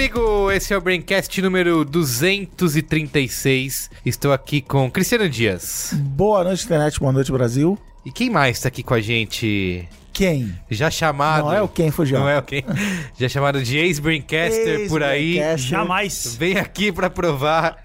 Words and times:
Olá, 0.00 0.06
eu 0.06 0.08
sou 0.08 0.08
o 0.08 0.08
Carlos 0.08 0.08
Merigo, 0.24 0.50
esse 0.50 0.72
é 0.72 0.78
o 0.78 0.80
Braincast 0.80 1.42
número 1.42 1.84
236. 1.84 3.90
Estou 4.04 4.32
aqui 4.32 4.62
com 4.62 4.90
Cristiano 4.90 5.28
Dias. 5.28 5.92
Boa 5.94 6.42
noite, 6.42 6.64
internet. 6.64 6.98
Boa 6.98 7.12
noite, 7.12 7.30
Brasil. 7.30 7.78
E 8.04 8.10
quem 8.10 8.30
mais 8.30 8.56
está 8.56 8.68
aqui 8.68 8.82
com 8.82 8.94
a 8.94 9.00
gente? 9.00 9.86
Quem? 10.10 10.56
Já 10.70 10.90
chamado. 10.90 11.44
Não 11.46 11.52
é 11.52 11.60
o 11.60 11.68
quem, 11.68 11.90
Fugião. 11.90 12.22
Não 12.22 12.30
é 12.30 12.38
o 12.38 12.42
quem. 12.42 12.64
Já 13.18 13.28
chamado 13.28 13.62
de 13.62 13.76
ex-Braincaster 13.76 14.88
por 14.88 15.02
aí. 15.02 15.38
Jamais. 15.58 16.34
Vem 16.38 16.56
aqui 16.56 16.90
pra 16.90 17.10
provar 17.10 17.76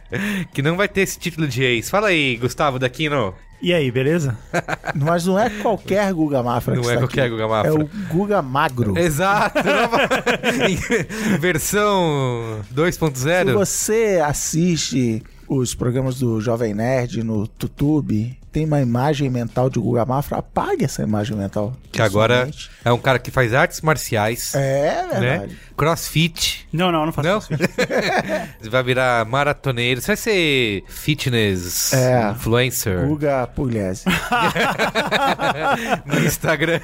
que 0.53 0.61
não 0.61 0.77
vai 0.77 0.87
ter 0.87 1.01
esse 1.01 1.19
título 1.19 1.45
de 1.47 1.63
ex. 1.63 1.89
Fala 1.89 2.07
aí, 2.07 2.37
Gustavo 2.37 2.79
Daquino. 2.79 3.33
E 3.61 3.73
aí, 3.73 3.89
beleza? 3.89 4.37
Mas 4.95 5.25
não 5.25 5.39
é 5.39 5.49
qualquer 5.49 6.13
Guga 6.13 6.43
Mafra 6.43 6.75
Não 6.75 6.81
que 6.83 6.89
é 6.89 6.93
está 6.93 7.01
qualquer 7.01 7.21
aqui. 7.21 7.29
Guga 7.31 7.47
Mafra. 7.47 7.71
É 7.71 7.73
o 7.73 7.89
Guga 8.09 8.41
Magro. 8.41 8.97
Exato. 8.97 9.59
Versão 11.39 12.61
Se 12.67 12.73
2.0. 12.73 13.53
você 13.53 14.21
assiste 14.23 15.23
os 15.47 15.73
programas 15.75 16.19
do 16.19 16.39
Jovem 16.41 16.73
Nerd 16.73 17.23
no 17.23 17.41
YouTube, 17.41 18.37
tem 18.55 18.63
uma 18.65 18.79
imagem 18.79 19.29
mental 19.29 19.69
de 19.69 19.77
Guga 19.77 20.05
Mafra, 20.05 20.37
apague 20.37 20.85
essa 20.85 21.03
imagem 21.03 21.35
mental. 21.35 21.73
Que 21.91 22.01
agora 22.01 22.49
é 22.85 22.93
um 22.93 22.97
cara 22.97 23.19
que 23.19 23.29
faz 23.29 23.53
artes 23.53 23.81
marciais, 23.81 24.55
É 24.55 25.05
né? 25.11 25.19
verdade. 25.19 25.57
Crossfit. 25.75 26.65
Não, 26.71 26.89
não, 26.89 27.05
não 27.05 27.11
faço 27.11 27.27
Não? 27.27 27.37
isso. 27.39 27.49
Você 28.61 28.69
vai 28.69 28.81
virar 28.81 29.25
maratoneiro. 29.25 29.99
Você 29.99 30.07
vai 30.07 30.15
ser 30.15 30.85
fitness 30.87 31.91
É. 31.91 32.31
influencer 32.31 33.05
Guga 33.05 33.45
Pugliese. 33.53 34.05
no 36.05 36.19
Instagram. 36.25 36.79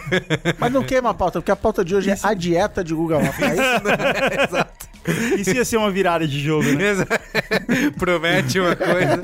Mas 0.60 0.74
não 0.74 0.84
queima 0.84 1.12
a 1.12 1.14
pauta, 1.14 1.40
porque 1.40 1.52
a 1.52 1.56
pauta 1.56 1.86
de 1.86 1.96
hoje 1.96 2.10
é 2.12 2.18
a 2.22 2.34
dieta 2.34 2.84
de 2.84 2.94
Guga 2.94 3.18
Mafra. 3.18 3.46
É 3.48 3.54
isso? 3.54 4.44
Exato. 4.50 4.92
Isso 5.38 5.52
ia 5.52 5.66
ser 5.66 5.78
uma 5.78 5.90
virada 5.92 6.28
de 6.28 6.40
jogo, 6.40 6.70
né? 6.74 6.94
Promete 7.98 8.60
uma 8.60 8.76
coisa. 8.76 9.22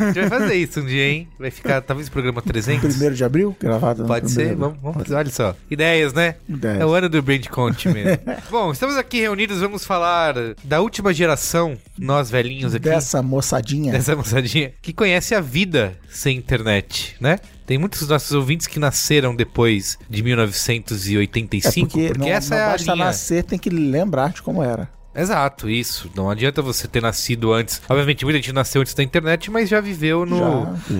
A 0.00 0.04
gente 0.12 0.20
vai 0.20 0.28
fazer 0.40 0.54
isso 0.54 0.80
um 0.80 0.86
dia, 0.86 1.08
hein? 1.08 1.28
Vai 1.38 1.50
ficar, 1.50 1.80
talvez, 1.80 2.08
o 2.08 2.10
programa 2.10 2.42
300. 2.42 2.90
Primeiro 2.90 3.14
de 3.14 3.24
abril, 3.24 3.56
gravado 3.60 4.04
Pode 4.04 4.30
ser, 4.30 4.54
vamos, 4.56 4.78
vamos 4.82 4.98
fazer, 5.02 5.14
olha 5.14 5.30
só. 5.30 5.56
Ideias, 5.70 6.12
né? 6.12 6.36
Ideias. 6.48 6.80
É 6.80 6.86
o 6.86 6.92
ano 6.92 7.08
do 7.08 7.22
Brand 7.22 7.46
Conte 7.48 7.88
mesmo. 7.88 8.18
Bom, 8.50 8.72
estamos 8.72 8.96
aqui 8.96 9.20
reunidos, 9.20 9.60
vamos 9.60 9.84
falar 9.84 10.34
da 10.64 10.80
última 10.80 11.12
geração, 11.14 11.76
nós 11.98 12.30
velhinhos 12.30 12.74
aqui, 12.74 12.84
Dessa 12.88 13.22
moçadinha. 13.22 13.92
dessa 13.92 14.16
moçadinha, 14.16 14.72
que 14.82 14.92
conhece 14.92 15.34
a 15.34 15.40
vida 15.40 15.96
sem 16.10 16.36
internet, 16.36 17.14
né? 17.20 17.38
Tem 17.66 17.78
muitos 17.78 18.00
dos 18.00 18.08
nossos 18.08 18.32
ouvintes 18.32 18.66
que 18.66 18.78
nasceram 18.78 19.34
depois 19.34 19.96
de 20.10 20.22
1985, 20.22 21.86
É 21.86 21.90
porque, 21.90 22.06
porque 22.08 22.18
não, 22.18 22.36
essa 22.36 22.54
não 22.54 22.60
é 22.62 22.64
a 22.66 22.70
basta 22.72 22.92
linha. 22.92 23.04
nascer, 23.06 23.44
tem 23.44 23.58
que 23.58 23.70
lembrar 23.70 24.32
de 24.32 24.42
como 24.42 24.62
era. 24.62 24.88
Exato, 25.14 25.68
isso. 25.68 26.10
Não 26.16 26.30
adianta 26.30 26.62
você 26.62 26.88
ter 26.88 27.02
nascido 27.02 27.52
antes. 27.52 27.80
Obviamente, 27.88 28.24
muita 28.24 28.38
gente 28.38 28.52
nasceu 28.52 28.80
antes 28.80 28.94
da 28.94 29.02
internet, 29.02 29.50
mas 29.50 29.68
já 29.68 29.80
viveu 29.80 30.24
no. 30.24 30.38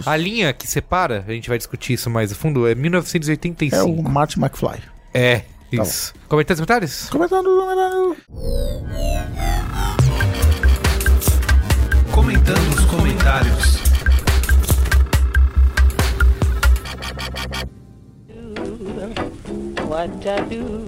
Já, 0.03 0.11
a 0.13 0.17
linha 0.17 0.53
que 0.53 0.67
separa, 0.67 1.25
a 1.27 1.33
gente 1.33 1.49
vai 1.49 1.57
discutir 1.57 1.95
isso 1.95 2.11
mais 2.11 2.31
a 2.31 2.35
fundo, 2.35 2.67
é 2.67 2.73
É 2.73 2.75
1985. 2.75 3.87
o 3.89 4.03
Martin 4.03 4.41
McFly. 4.41 4.81
É, 5.15 5.43
Tá 5.75 5.83
isso. 5.83 6.13
Comentários, 6.29 6.61
comentários? 6.61 7.09
Comentando, 7.09 7.49
comentando. 7.49 8.17
Comentando 12.13 12.75
os 12.79 12.85
comentários. 12.85 13.79
What 19.89 20.27
I 20.27 20.41
do, 20.49 20.87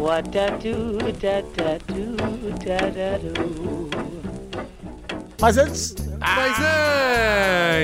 what 0.00 0.30
I 0.36 0.50
do, 0.58 0.98
da 1.12 1.40
da 1.42 1.78
do, 1.86 2.16
da 2.64 2.76
da 2.78 3.18
do. 3.18 3.90
Mas 5.40 5.56
antes, 5.56 5.94
Mas 6.18 6.56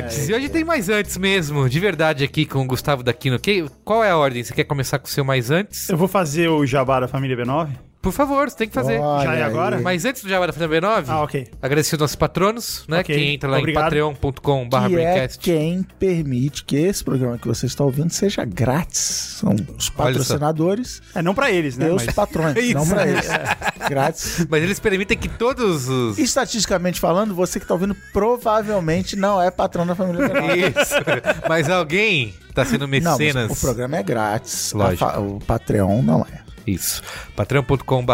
antes! 0.05 0.29
E 0.29 0.35
hoje 0.35 0.49
tem 0.49 0.63
mais 0.65 0.89
antes 0.89 1.17
mesmo, 1.17 1.69
de 1.69 1.81
verdade, 1.81 2.25
aqui 2.25 2.45
com 2.45 2.61
o 2.61 2.67
Gustavo 2.67 3.03
Daquino. 3.03 3.39
Que, 3.39 3.67
qual 3.85 4.05
é 4.05 4.11
a 4.11 4.17
ordem? 4.17 4.43
Você 4.43 4.53
quer 4.53 4.65
começar 4.65 4.99
com 4.99 5.07
o 5.07 5.11
seu 5.11 5.25
mais 5.25 5.51
antes? 5.51 5.89
Eu 5.89 5.97
vou 5.97 6.09
fazer 6.09 6.49
o 6.49 6.67
jabá 6.67 7.01
da 7.01 7.09
família 7.09 7.37
B9. 7.37 7.69
Por 8.07 8.13
favor, 8.13 8.49
você 8.49 8.57
tem 8.57 8.69
que 8.69 8.75
fazer. 8.75 8.99
Olha 9.01 9.25
Já 9.25 9.35
é 9.35 9.43
agora? 9.43 9.81
Mas 9.81 10.05
antes 10.05 10.23
do 10.23 10.29
Jabá 10.29 10.47
da 10.47 10.53
Família 10.53 10.81
B9, 10.81 11.05
Ah, 11.09 11.23
ok. 11.23 11.49
agradecer 11.61 11.97
aos 11.97 12.01
nossos 12.03 12.15
patronos, 12.17 12.85
né? 12.89 13.01
Ok, 13.01 13.17
Que 13.17 13.35
entra 13.35 13.51
lá 13.51 13.59
obrigado. 13.59 13.83
em 13.83 14.15
patreon.com.br 14.15 14.77
que 14.89 15.01
é 15.01 15.29
quem 15.41 15.83
permite 15.99 16.65
que 16.65 16.77
esse 16.77 17.03
programa 17.03 17.37
que 17.37 17.49
você 17.49 17.67
está 17.67 17.83
ouvindo 17.83 18.11
seja 18.11 18.45
grátis. 18.45 19.39
São 19.41 19.57
os 19.77 19.91
patrocinadores 19.91 21.03
É, 21.15 21.21
não 21.23 21.35
pra 21.35 21.51
eles, 21.51 21.77
né? 21.77 21.89
e 21.89 21.91
os 21.91 22.05
Mas 22.07 22.15
patrões, 22.15 22.55
Isso. 22.63 22.75
não 22.75 22.87
pra 22.87 23.07
eles. 23.09 23.27
Grátis. 23.89 24.47
Mas 24.49 24.63
eles 24.63 24.79
permitem 24.79 25.19
que 25.19 25.29
todos 25.29 25.89
os. 25.89 26.17
Estatisticamente 26.19 27.01
falando, 27.01 27.35
você 27.35 27.59
que 27.59 27.65
está 27.65 27.75
ouvindo 27.75 27.97
provavelmente 28.13 29.17
não 29.17 29.43
é 29.43 29.51
patrão 29.51 29.85
da 29.87 29.95
família 29.97 30.29
Bernardo. 30.29 30.57
Isso. 30.57 30.95
Mas 31.49 31.69
alguém 31.69 32.35
tá 32.55 32.65
sendo 32.65 32.87
Não, 32.87 32.89
mas 32.89 33.19
mecenas. 33.19 33.51
o 33.51 33.61
programa 33.61 33.97
é 33.97 34.03
grátis. 34.03 34.73
Lógico. 34.73 35.05
O 35.21 35.41
Patreon 35.41 36.03
não 36.03 36.21
é. 36.21 36.46
Isso. 36.67 37.03
patreon.com.br 37.37 38.13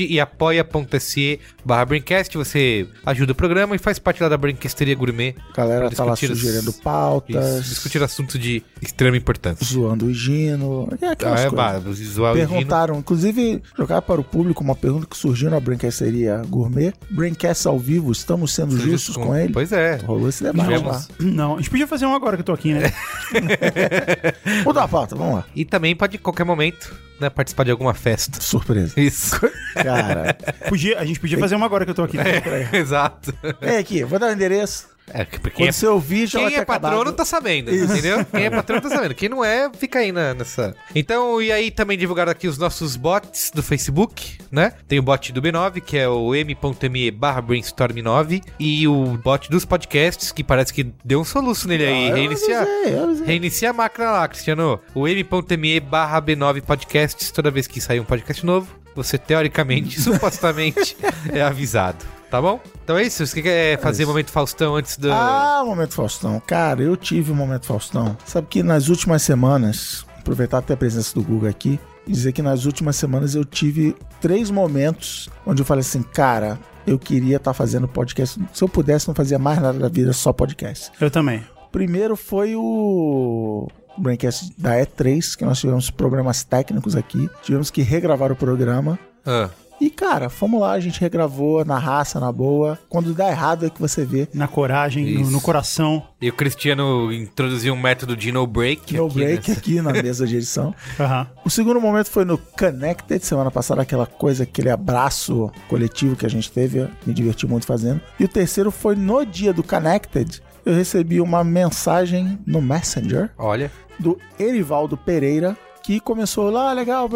e 0.00 0.20
apoia.se 0.20 1.40
barra 1.64 1.84
Braincast. 1.84 2.36
Você 2.36 2.86
ajuda 3.04 3.32
o 3.32 3.34
programa 3.34 3.74
e 3.74 3.78
faz 3.78 3.98
parte 3.98 4.22
lá 4.22 4.28
da 4.28 4.36
Brinquesteria 4.36 4.94
Gourmet. 4.94 5.34
A 5.52 5.56
galera 5.56 5.90
tá 5.90 6.04
lá 6.04 6.14
sugerindo 6.16 6.70
Isso. 6.70 6.82
pautas, 6.82 7.64
Discutir 7.64 8.02
assuntos 8.02 8.38
de 8.38 8.62
extrema 8.82 9.16
importância. 9.16 9.64
zoando 9.66 10.06
o 10.06 10.14
Gino. 10.14 10.88
É 11.00 11.06
Ah, 11.06 11.12
aquelas 11.12 11.40
é, 11.40 11.50
coisas. 11.50 11.86
o 11.86 11.94
Gino. 11.94 12.32
Perguntaram, 12.34 12.98
inclusive, 12.98 13.62
jogar 13.76 14.02
para 14.02 14.20
o 14.20 14.24
público 14.24 14.62
uma 14.62 14.74
pergunta 14.76 15.06
que 15.06 15.16
surgiu 15.16 15.50
na 15.50 15.58
Braincasteria 15.60 16.42
Gourmet. 16.48 16.92
Braincast 17.10 17.66
ao 17.66 17.78
vivo, 17.78 18.12
estamos 18.12 18.52
sendo 18.52 18.78
justos 18.78 19.16
com, 19.16 19.34
ele? 19.36 19.52
Pois 19.52 19.72
é. 19.72 19.96
Rolou 19.96 20.28
esse 20.28 20.42
debate 20.42 20.76
lá. 20.84 21.04
Não, 21.20 21.54
a 21.54 21.56
gente 21.58 21.70
podia 21.70 21.86
fazer 21.86 22.06
um 22.06 22.14
agora 22.14 22.36
que 22.36 22.40
eu 22.42 22.46
tô 22.46 22.52
aqui, 22.52 22.74
né? 22.74 22.92
Mudar 24.64 24.84
a 24.84 24.88
pauta, 24.88 25.14
vamos 25.16 25.36
lá. 25.36 25.44
E 25.54 25.64
também 25.64 25.94
pode, 25.94 26.16
em 26.16 26.20
qualquer 26.20 26.44
momento, 26.44 26.94
né, 27.20 27.30
participar 27.30 27.64
de 27.64 27.70
alguma 27.70 27.94
festa. 27.94 28.40
Surpresa. 28.40 28.98
Isso. 29.00 29.38
Cara, 29.74 30.36
Podia, 30.68 30.98
a 30.98 31.04
gente 31.04 31.20
podia 31.20 31.38
fazer 31.38 31.56
um 31.56 31.64
agora 31.64 31.84
que 31.84 31.90
eu 31.90 31.94
tô 31.94 32.02
aqui. 32.02 32.16
Exato. 32.72 33.32
vem 33.60 33.76
aqui, 33.78 34.04
vou 34.04 34.18
dar 34.18 34.28
o 34.28 34.32
endereço. 34.32 34.97
É, 35.12 35.24
Quando 35.24 35.68
é, 35.68 35.72
você 35.72 35.86
ouvir, 35.86 36.26
já 36.26 36.38
quem 36.40 36.56
é 36.56 36.64
patrono 36.64 36.96
acabado. 36.96 37.16
tá 37.16 37.24
sabendo, 37.24 37.74
entendeu? 37.74 38.24
Quem 38.24 38.44
é 38.44 38.50
patrono 38.50 38.82
tá 38.82 38.88
sabendo. 38.90 39.14
Quem 39.14 39.28
não 39.28 39.44
é, 39.44 39.70
fica 39.72 39.98
aí 40.00 40.12
na- 40.12 40.34
nessa. 40.34 40.74
Então, 40.94 41.40
e 41.40 41.50
aí 41.52 41.70
também 41.70 41.96
divulgaram 41.96 42.30
aqui 42.32 42.46
os 42.48 42.58
nossos 42.58 42.96
bots 42.96 43.50
do 43.54 43.62
Facebook, 43.62 44.38
né? 44.50 44.72
Tem 44.86 44.98
o 44.98 45.02
bot 45.02 45.32
do 45.32 45.40
B9, 45.42 45.80
que 45.80 45.96
é 45.96 46.08
o 46.08 46.34
m.me 46.34 47.10
barra 47.10 47.42
brainstorm9, 47.42 48.42
e 48.58 48.86
o 48.88 49.18
bot 49.22 49.50
dos 49.50 49.64
podcasts, 49.64 50.32
que 50.32 50.44
parece 50.44 50.72
que 50.72 50.84
deu 51.04 51.20
um 51.20 51.24
soluço 51.24 51.66
nele 51.68 51.86
aí. 51.86 52.04
Ah, 52.06 52.08
eu 52.10 52.14
Reiniciar. 52.16 52.62
avisei, 52.62 52.94
eu 52.94 53.04
avisei. 53.04 53.26
Reinicia 53.26 53.70
a 53.70 53.72
máquina 53.72 54.10
lá, 54.10 54.28
Cristiano. 54.28 54.80
O 54.94 55.06
m.me 55.08 55.80
barra 55.80 56.20
B9 56.20 56.62
podcasts, 56.62 57.30
toda 57.30 57.50
vez 57.50 57.66
que 57.66 57.80
sair 57.80 58.00
um 58.00 58.04
podcast 58.04 58.44
novo, 58.44 58.68
você 58.94 59.16
teoricamente, 59.16 60.00
supostamente, 60.02 60.96
é 61.32 61.40
avisado. 61.40 62.04
Tá 62.30 62.42
bom? 62.42 62.60
Então 62.84 62.96
é 62.96 63.04
isso. 63.04 63.26
Você 63.26 63.40
quer 63.40 63.80
fazer 63.80 64.04
momento 64.04 64.30
Faustão 64.30 64.76
antes 64.76 64.96
do. 64.96 65.10
Ah, 65.10 65.62
momento 65.64 65.94
Faustão. 65.94 66.40
Cara, 66.46 66.82
eu 66.82 66.96
tive 66.96 67.32
um 67.32 67.34
momento 67.34 67.66
Faustão. 67.66 68.16
Sabe 68.24 68.46
que 68.48 68.62
nas 68.62 68.88
últimas 68.88 69.22
semanas, 69.22 70.04
aproveitar 70.18 70.58
até 70.58 70.74
a 70.74 70.76
presença 70.76 71.14
do 71.14 71.22
Google 71.22 71.48
aqui, 71.48 71.80
e 72.06 72.12
dizer 72.12 72.32
que 72.32 72.42
nas 72.42 72.64
últimas 72.64 72.96
semanas 72.96 73.34
eu 73.34 73.44
tive 73.44 73.94
três 74.20 74.50
momentos 74.50 75.28
onde 75.46 75.62
eu 75.62 75.66
falei 75.66 75.80
assim, 75.80 76.02
cara, 76.02 76.58
eu 76.86 76.98
queria 76.98 77.36
estar 77.36 77.52
fazendo 77.52 77.86
podcast. 77.86 78.40
Se 78.52 78.64
eu 78.64 78.68
pudesse, 78.68 79.08
não 79.08 79.14
fazia 79.14 79.38
mais 79.38 79.60
nada 79.60 79.78
da 79.78 79.88
vida, 79.88 80.12
só 80.12 80.32
podcast. 80.32 80.90
Eu 81.00 81.10
também. 81.10 81.44
Primeiro 81.70 82.16
foi 82.16 82.54
o 82.56 83.68
Braincast 83.98 84.52
da 84.56 84.76
E3, 84.76 85.36
que 85.36 85.44
nós 85.44 85.60
tivemos 85.60 85.90
problemas 85.90 86.42
técnicos 86.44 86.96
aqui. 86.96 87.28
Tivemos 87.42 87.70
que 87.70 87.82
regravar 87.82 88.32
o 88.32 88.36
programa. 88.36 88.98
Ah, 89.26 89.50
E 89.80 89.90
cara, 89.90 90.28
fomos 90.28 90.60
lá, 90.60 90.72
a 90.72 90.80
gente 90.80 91.00
regravou 91.00 91.64
na 91.64 91.78
raça, 91.78 92.18
na 92.18 92.32
boa. 92.32 92.78
Quando 92.88 93.14
dá 93.14 93.28
errado 93.28 93.66
é 93.66 93.70
que 93.70 93.80
você 93.80 94.04
vê. 94.04 94.28
Na 94.34 94.48
coragem, 94.48 95.18
no, 95.22 95.30
no 95.30 95.40
coração. 95.40 96.02
E 96.20 96.28
o 96.28 96.32
Cristiano 96.32 97.12
introduziu 97.12 97.74
um 97.74 97.80
método 97.80 98.16
de 98.16 98.32
no 98.32 98.46
break. 98.46 98.96
No 98.96 99.06
aqui, 99.06 99.14
break 99.14 99.50
né? 99.50 99.56
aqui 99.56 99.80
na 99.80 99.92
mesa 99.92 100.26
de 100.26 100.36
edição. 100.36 100.74
Aham. 100.98 101.28
O 101.44 101.50
segundo 101.50 101.80
momento 101.80 102.10
foi 102.10 102.24
no 102.24 102.36
Connected, 102.38 103.24
semana 103.24 103.50
passada, 103.50 103.82
aquela 103.82 104.06
coisa, 104.06 104.42
aquele 104.42 104.70
abraço 104.70 105.50
coletivo 105.68 106.16
que 106.16 106.26
a 106.26 106.30
gente 106.30 106.50
teve, 106.50 106.78
eu 106.78 106.88
me 107.06 107.14
diverti 107.14 107.46
muito 107.46 107.66
fazendo. 107.66 108.00
E 108.18 108.24
o 108.24 108.28
terceiro 108.28 108.70
foi 108.70 108.96
no 108.96 109.24
dia 109.24 109.52
do 109.52 109.62
Connected, 109.62 110.42
eu 110.64 110.74
recebi 110.74 111.20
uma 111.20 111.42
mensagem 111.44 112.38
no 112.46 112.60
Messenger 112.60 113.30
Olha, 113.38 113.70
do 113.98 114.18
Erivaldo 114.38 114.96
Pereira, 114.96 115.56
que 115.82 116.00
começou 116.00 116.50
lá, 116.50 116.70
"Ah, 116.70 116.72
legal, 116.74 117.08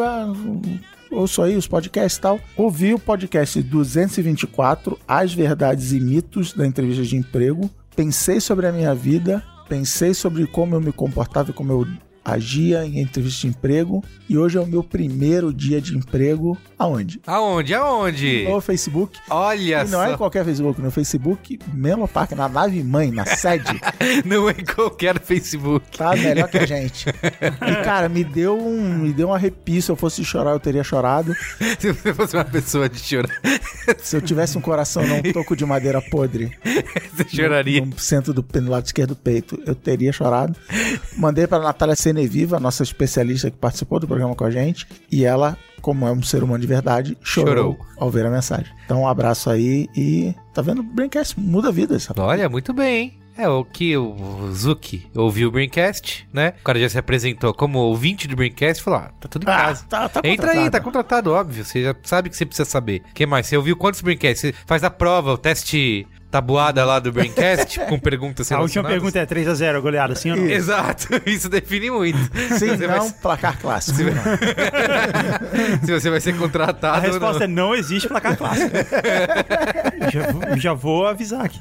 ouço 1.15 1.43
aí 1.43 1.57
os 1.57 1.67
podcasts 1.67 2.19
e 2.19 2.21
tal. 2.21 2.41
Ouvi 2.57 2.95
o 2.95 2.99
podcast 2.99 3.63
224, 3.63 4.99
As 5.07 5.33
Verdades 5.33 5.93
e 5.93 6.01
Mitos 6.01 6.53
da 6.53 6.67
Entrevista 6.67 7.03
de 7.03 7.17
Emprego. 7.17 7.71
Pensei 7.95 8.41
sobre 8.41 8.67
a 8.67 8.73
minha 8.73 8.95
vida, 8.95 9.43
pensei 9.69 10.15
sobre 10.15 10.47
como 10.47 10.75
eu 10.75 10.81
me 10.81 10.93
comportava 10.93 11.51
e 11.51 11.55
como 11.55 11.73
eu 11.73 11.87
agia 12.25 12.85
em 12.85 13.01
entrevista 13.01 13.43
de 13.43 13.49
emprego. 13.49 14.03
E 14.29 14.39
hoje 14.39 14.57
é 14.57 14.61
o 14.61 14.67
meu 14.67 14.83
primeiro 14.83 15.53
dia 15.53 15.81
de 15.81 15.97
emprego. 15.97 16.57
Aonde? 16.79 17.21
aonde? 17.27 17.75
Aonde? 17.75 18.45
No 18.49 18.61
Facebook. 18.61 19.19
Olha 19.31 19.85
E 19.85 19.89
não 19.89 20.03
é 20.03 20.09
só. 20.09 20.15
em 20.15 20.17
qualquer 20.17 20.45
Facebook, 20.45 20.81
no 20.81 20.91
Facebook, 20.91 21.59
Menlo 21.73 22.09
Park, 22.09 22.33
na 22.33 22.49
nave 22.49 22.83
mãe, 22.83 23.11
na 23.11 23.25
sede. 23.25 23.81
Não 24.25 24.49
é 24.49 24.53
em 24.53 24.65
qualquer 24.65 25.19
Facebook. 25.21 25.97
Tá 25.97 26.15
melhor 26.17 26.49
que 26.49 26.59
a 26.59 26.67
gente. 26.67 27.09
E, 27.09 27.85
cara, 27.85 28.09
me 28.09 28.25
deu 28.25 28.59
um, 28.59 28.99
me 28.99 29.13
deu 29.13 29.29
um 29.29 29.35
arrepio. 29.35 29.81
Se 29.81 29.91
eu 29.91 29.97
fosse 29.97 30.25
chorar, 30.25 30.51
eu 30.53 30.61
teria 30.61 30.83
chorado. 30.85 31.35
Se 31.79 31.93
você 31.93 32.13
fosse 32.13 32.37
uma 32.37 32.45
pessoa 32.45 32.89
de 32.89 32.99
chorar, 32.99 33.31
Se 34.03 34.17
eu 34.17 34.21
tivesse 34.21 34.57
um 34.57 34.61
coração, 34.61 35.07
não 35.07 35.19
um 35.19 35.33
toco 35.33 35.57
de 35.57 35.65
madeira 35.65 36.01
podre, 36.01 36.57
você 37.13 37.37
choraria. 37.37 37.85
no 37.85 37.99
centro 37.99 38.33
do 38.33 38.45
no 38.61 38.71
lado 38.71 38.87
esquerdo 38.87 39.11
do 39.11 39.17
peito, 39.17 39.61
eu 39.67 39.75
teria 39.75 40.13
chorado. 40.13 40.55
Mandei 41.17 41.47
pra 41.47 41.59
Natália 41.59 41.97
Seneviva, 42.13 42.61
nossa 42.61 42.83
especialista 42.83 43.51
que 43.51 43.57
participou 43.57 43.99
do 43.99 44.07
programa 44.07 44.35
com 44.35 44.45
a 44.45 44.51
gente, 44.51 44.87
e 45.11 45.25
ela, 45.25 45.57
como 45.81 46.07
é 46.07 46.13
um 46.13 46.23
ser 46.23 46.43
humano 46.43 46.61
de 46.61 46.67
verdade, 46.67 47.17
chorou, 47.23 47.55
Chorou. 47.55 47.79
ao 47.97 48.11
ver 48.11 48.27
a 48.27 48.31
mensagem. 48.31 48.71
Então, 48.85 49.03
um 49.03 49.09
abraço 49.09 49.49
aí 49.49 49.89
e 49.97 50.35
tá 50.53 50.61
vendo? 50.61 50.81
O 50.81 50.83
Braincast 50.85 51.39
muda 51.41 51.73
vidas. 51.73 52.07
rapaz. 52.07 52.29
Olha, 52.29 52.49
muito 52.49 52.73
bem, 52.75 52.97
hein? 53.03 53.19
É 53.35 53.49
o 53.49 53.65
que 53.65 53.97
o 53.97 54.53
Zuki 54.53 55.07
ouviu 55.17 55.49
o 55.49 55.51
Braincast, 55.51 56.29
né? 56.31 56.53
O 56.61 56.65
cara 56.65 56.79
já 56.79 56.87
se 56.91 56.99
apresentou 56.99 57.55
como 57.55 57.79
ouvinte 57.79 58.29
do 58.29 58.37
Braincast 58.37 58.79
e 58.79 58.85
falou: 58.85 58.99
ah, 59.01 59.11
tá 59.19 59.27
tudo 59.27 59.45
em 59.49 59.51
Ah, 59.51 59.57
casa. 59.57 59.85
tá, 59.89 60.07
tá 60.07 60.21
Entra 60.23 60.51
aí, 60.53 60.69
tá 60.69 60.79
contratado, 60.79 61.33
óbvio. 61.33 61.65
Você 61.65 61.83
já 61.83 61.97
sabe 62.03 62.29
que 62.29 62.37
você 62.37 62.45
precisa 62.45 62.69
saber. 62.69 63.01
O 63.11 63.15
que 63.15 63.25
mais? 63.25 63.47
Você 63.47 63.57
ouviu 63.57 63.75
quantos 63.75 64.03
Braincasts? 64.03 64.43
Você 64.51 64.55
faz 64.67 64.85
a 64.85 64.91
prova, 64.91 65.33
o 65.33 65.39
teste 65.39 66.07
tabuada 66.33 66.83
lá 66.85 66.99
do 66.99 67.13
Braincast 67.13 67.79
com 67.89 67.99
perguntas 67.99 68.51
A 68.51 68.59
última 68.61 68.83
pergunta 68.83 69.19
é 69.19 69.27
3x0, 69.27 69.81
goleada, 69.83 70.15
sim 70.15 70.31
ou 70.31 70.37
não? 70.39 70.47
Exato, 70.49 71.07
isso 71.27 71.49
define 71.49 71.91
muito. 71.91 72.19
Sim, 72.59 72.69
Você 72.77 72.87
vai- 72.87 72.99
não, 72.99 73.11
placar 73.11 73.59
clássico. 73.61 73.99
não. 74.03 74.23
se 75.85 75.93
você 75.93 76.11
vai 76.11 76.21
ser 76.21 76.31
A 76.35 76.39
contratado 76.39 77.07
ou 77.07 77.13
resposta 77.13 77.45
é 77.45 77.47
não. 77.47 77.69
não 77.69 77.75
existe 77.75 78.09
placar 78.09 78.37
clássico. 78.37 78.71
já, 80.11 80.33
vou- 80.33 80.57
já 80.59 80.73
vou 80.73 81.07
avisar 81.07 81.45
aqui. 81.45 81.61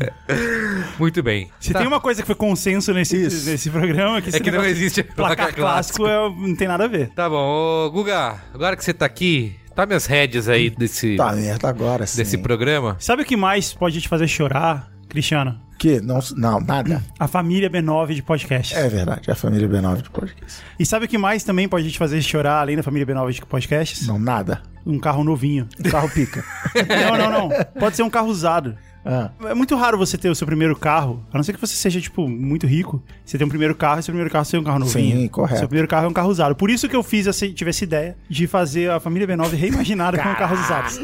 Muito 0.98 1.22
bem. 1.22 1.50
Se 1.60 1.74
Tá. 1.74 1.80
tem 1.80 1.88
uma 1.88 2.00
coisa 2.00 2.22
que 2.22 2.26
foi 2.28 2.36
consenso 2.36 2.94
nesse, 2.94 3.26
Isso. 3.26 3.50
nesse 3.50 3.70
programa, 3.70 4.18
é 4.18 4.22
que, 4.22 4.36
É 4.36 4.40
que 4.40 4.52
não 4.52 4.64
existe 4.66 5.04
placar 5.04 5.54
clássico 5.54 6.08
é- 6.08 6.30
não 6.30 6.56
tem 6.56 6.68
nada 6.68 6.86
a 6.86 6.88
ver. 6.88 7.10
Tá 7.10 7.30
bom, 7.30 7.86
ô 7.86 7.92
Guga, 7.92 8.36
agora 8.54 8.76
que 8.78 8.84
você 8.86 8.94
tá 8.94 9.06
aqui, 9.06 9.56
tome 9.76 9.96
as 9.96 10.06
rédeas 10.06 10.48
aí 10.50 10.70
desse, 10.70 11.16
Tá 11.16 11.32
merda 11.34 11.68
agora, 11.70 12.06
sim. 12.06 12.18
desse 12.18 12.38
programa. 12.38 12.96
Sabe 13.00 13.24
o 13.24 13.26
que 13.26 13.36
mais 13.38 13.74
pode 13.74 14.02
te 14.02 14.08
fazer 14.08 14.28
chorar, 14.28 14.90
Cristiano? 15.10 15.60
Que? 15.78 16.00
Não, 16.00 16.20
não, 16.38 16.60
nada. 16.60 17.02
A 17.20 17.28
família 17.28 17.68
B9 17.70 18.14
de 18.14 18.22
podcast. 18.22 18.76
É 18.76 18.88
verdade, 18.88 19.30
é 19.30 19.34
a 19.34 19.36
família 19.36 19.68
B9 19.68 20.04
de 20.04 20.10
podcast. 20.12 20.62
E 20.78 20.86
sabe 20.86 21.06
o 21.06 21.08
que 21.08 21.18
mais 21.18 21.44
também 21.44 21.68
pode 21.68 21.92
te 21.92 21.98
fazer 21.98 22.22
chorar, 22.22 22.62
além 22.62 22.76
da 22.76 22.84
família 22.84 23.06
B9 23.08 23.32
de 23.32 23.42
podcasts? 23.46 24.06
Não, 24.08 24.20
nada. 24.20 24.62
Um 24.86 25.00
carro 25.00 25.24
novinho. 25.24 25.68
O 25.84 25.90
carro 25.90 26.10
pica. 26.10 26.44
Não, 26.88 27.18
não, 27.18 27.50
não. 27.50 27.50
Pode 27.80 27.96
ser 27.96 28.02
um 28.04 28.10
carro 28.10 28.28
usado. 28.28 28.76
Ah, 29.06 29.32
É 29.46 29.54
muito 29.54 29.76
raro 29.76 29.98
você 29.98 30.18
ter 30.18 30.30
o 30.30 30.36
seu 30.36 30.46
primeiro 30.46 30.76
carro, 30.76 31.24
a 31.34 31.38
não 31.38 31.44
ser 31.44 31.54
que 31.54 31.60
você 31.62 31.76
seja, 31.76 32.00
tipo, 32.00 32.28
muito 32.30 32.68
rico. 32.68 33.02
Você 33.26 33.38
tem 33.38 33.46
um 33.46 33.50
primeiro 33.50 33.74
carro 33.76 34.00
e 34.00 34.04
seu 34.04 34.12
primeiro 34.12 34.30
carro 34.30 34.46
seja 34.46 34.62
um 34.62 34.64
carro 34.64 34.80
novinho. 34.80 35.22
Sim, 35.22 35.28
correto. 35.28 35.60
Seu 35.60 35.68
primeiro 35.68 35.88
carro 35.88 36.06
é 36.06 36.10
um 36.10 36.14
carro 36.14 36.30
usado. 36.30 36.56
Por 36.56 36.70
isso 36.70 36.88
que 36.88 36.96
eu 36.96 37.02
fiz 37.04 37.26
essa, 37.28 37.48
tive 37.50 37.70
essa 37.72 37.84
ideia 37.84 38.16
de 38.30 38.46
fazer 38.48 38.92
a 38.92 39.00
família 39.00 39.28
B9 39.28 39.54
reimaginada 39.56 40.18
com 40.18 40.36
carros 40.36 40.60
usados. 40.60 41.00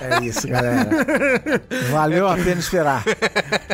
É 0.00 0.24
isso, 0.24 0.46
galera. 0.48 0.88
Valeu 1.90 2.28
a 2.28 2.36
pena 2.36 2.60
esperar. 2.60 3.02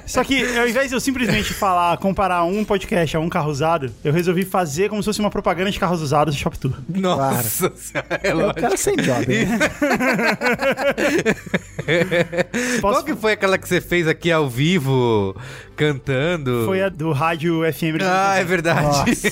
Só 0.07 0.23
que, 0.25 0.57
ao 0.59 0.69
invés 0.69 0.89
de 0.89 0.95
eu 0.95 1.01
simplesmente 1.01 1.53
falar, 1.53 1.97
comparar 1.99 2.45
um 2.45 2.65
podcast 2.65 3.17
a 3.17 3.21
um 3.21 3.29
carro 3.29 3.51
usado, 3.51 3.93
eu 4.05 4.13
resolvi 4.13 4.45
fazer 4.45 4.89
como 4.89 5.03
se 5.03 5.07
fosse 5.07 5.21
uma 5.21 5.31
propaganda 5.31 5.71
de 5.71 5.79
carros 5.79 6.01
usados 6.03 6.35
de 6.35 6.41
Shop 6.41 6.59
Tour. 6.59 6.73
Nossa, 6.89 7.73
senhora, 7.77 8.21
é 8.23 8.29
É 8.29 8.35
o 8.35 8.39
lógico. 8.39 8.61
cara 8.61 8.77
sem 8.77 8.97
job, 8.97 9.27
né? 9.27 9.59
Qual 12.81 13.05
que 13.05 13.15
foi 13.15 13.33
aquela 13.33 13.59
que 13.59 13.69
você 13.69 13.81
fez 13.81 14.09
aqui 14.09 14.31
ao 14.33 14.49
vivo, 14.49 15.37
cantando? 15.77 16.65
Foi 16.65 16.83
a 16.83 16.89
do 16.89 17.13
rádio 17.13 17.61
FM. 17.73 18.01
Ah, 18.03 18.37
é 18.39 18.45
verdade. 18.45 18.87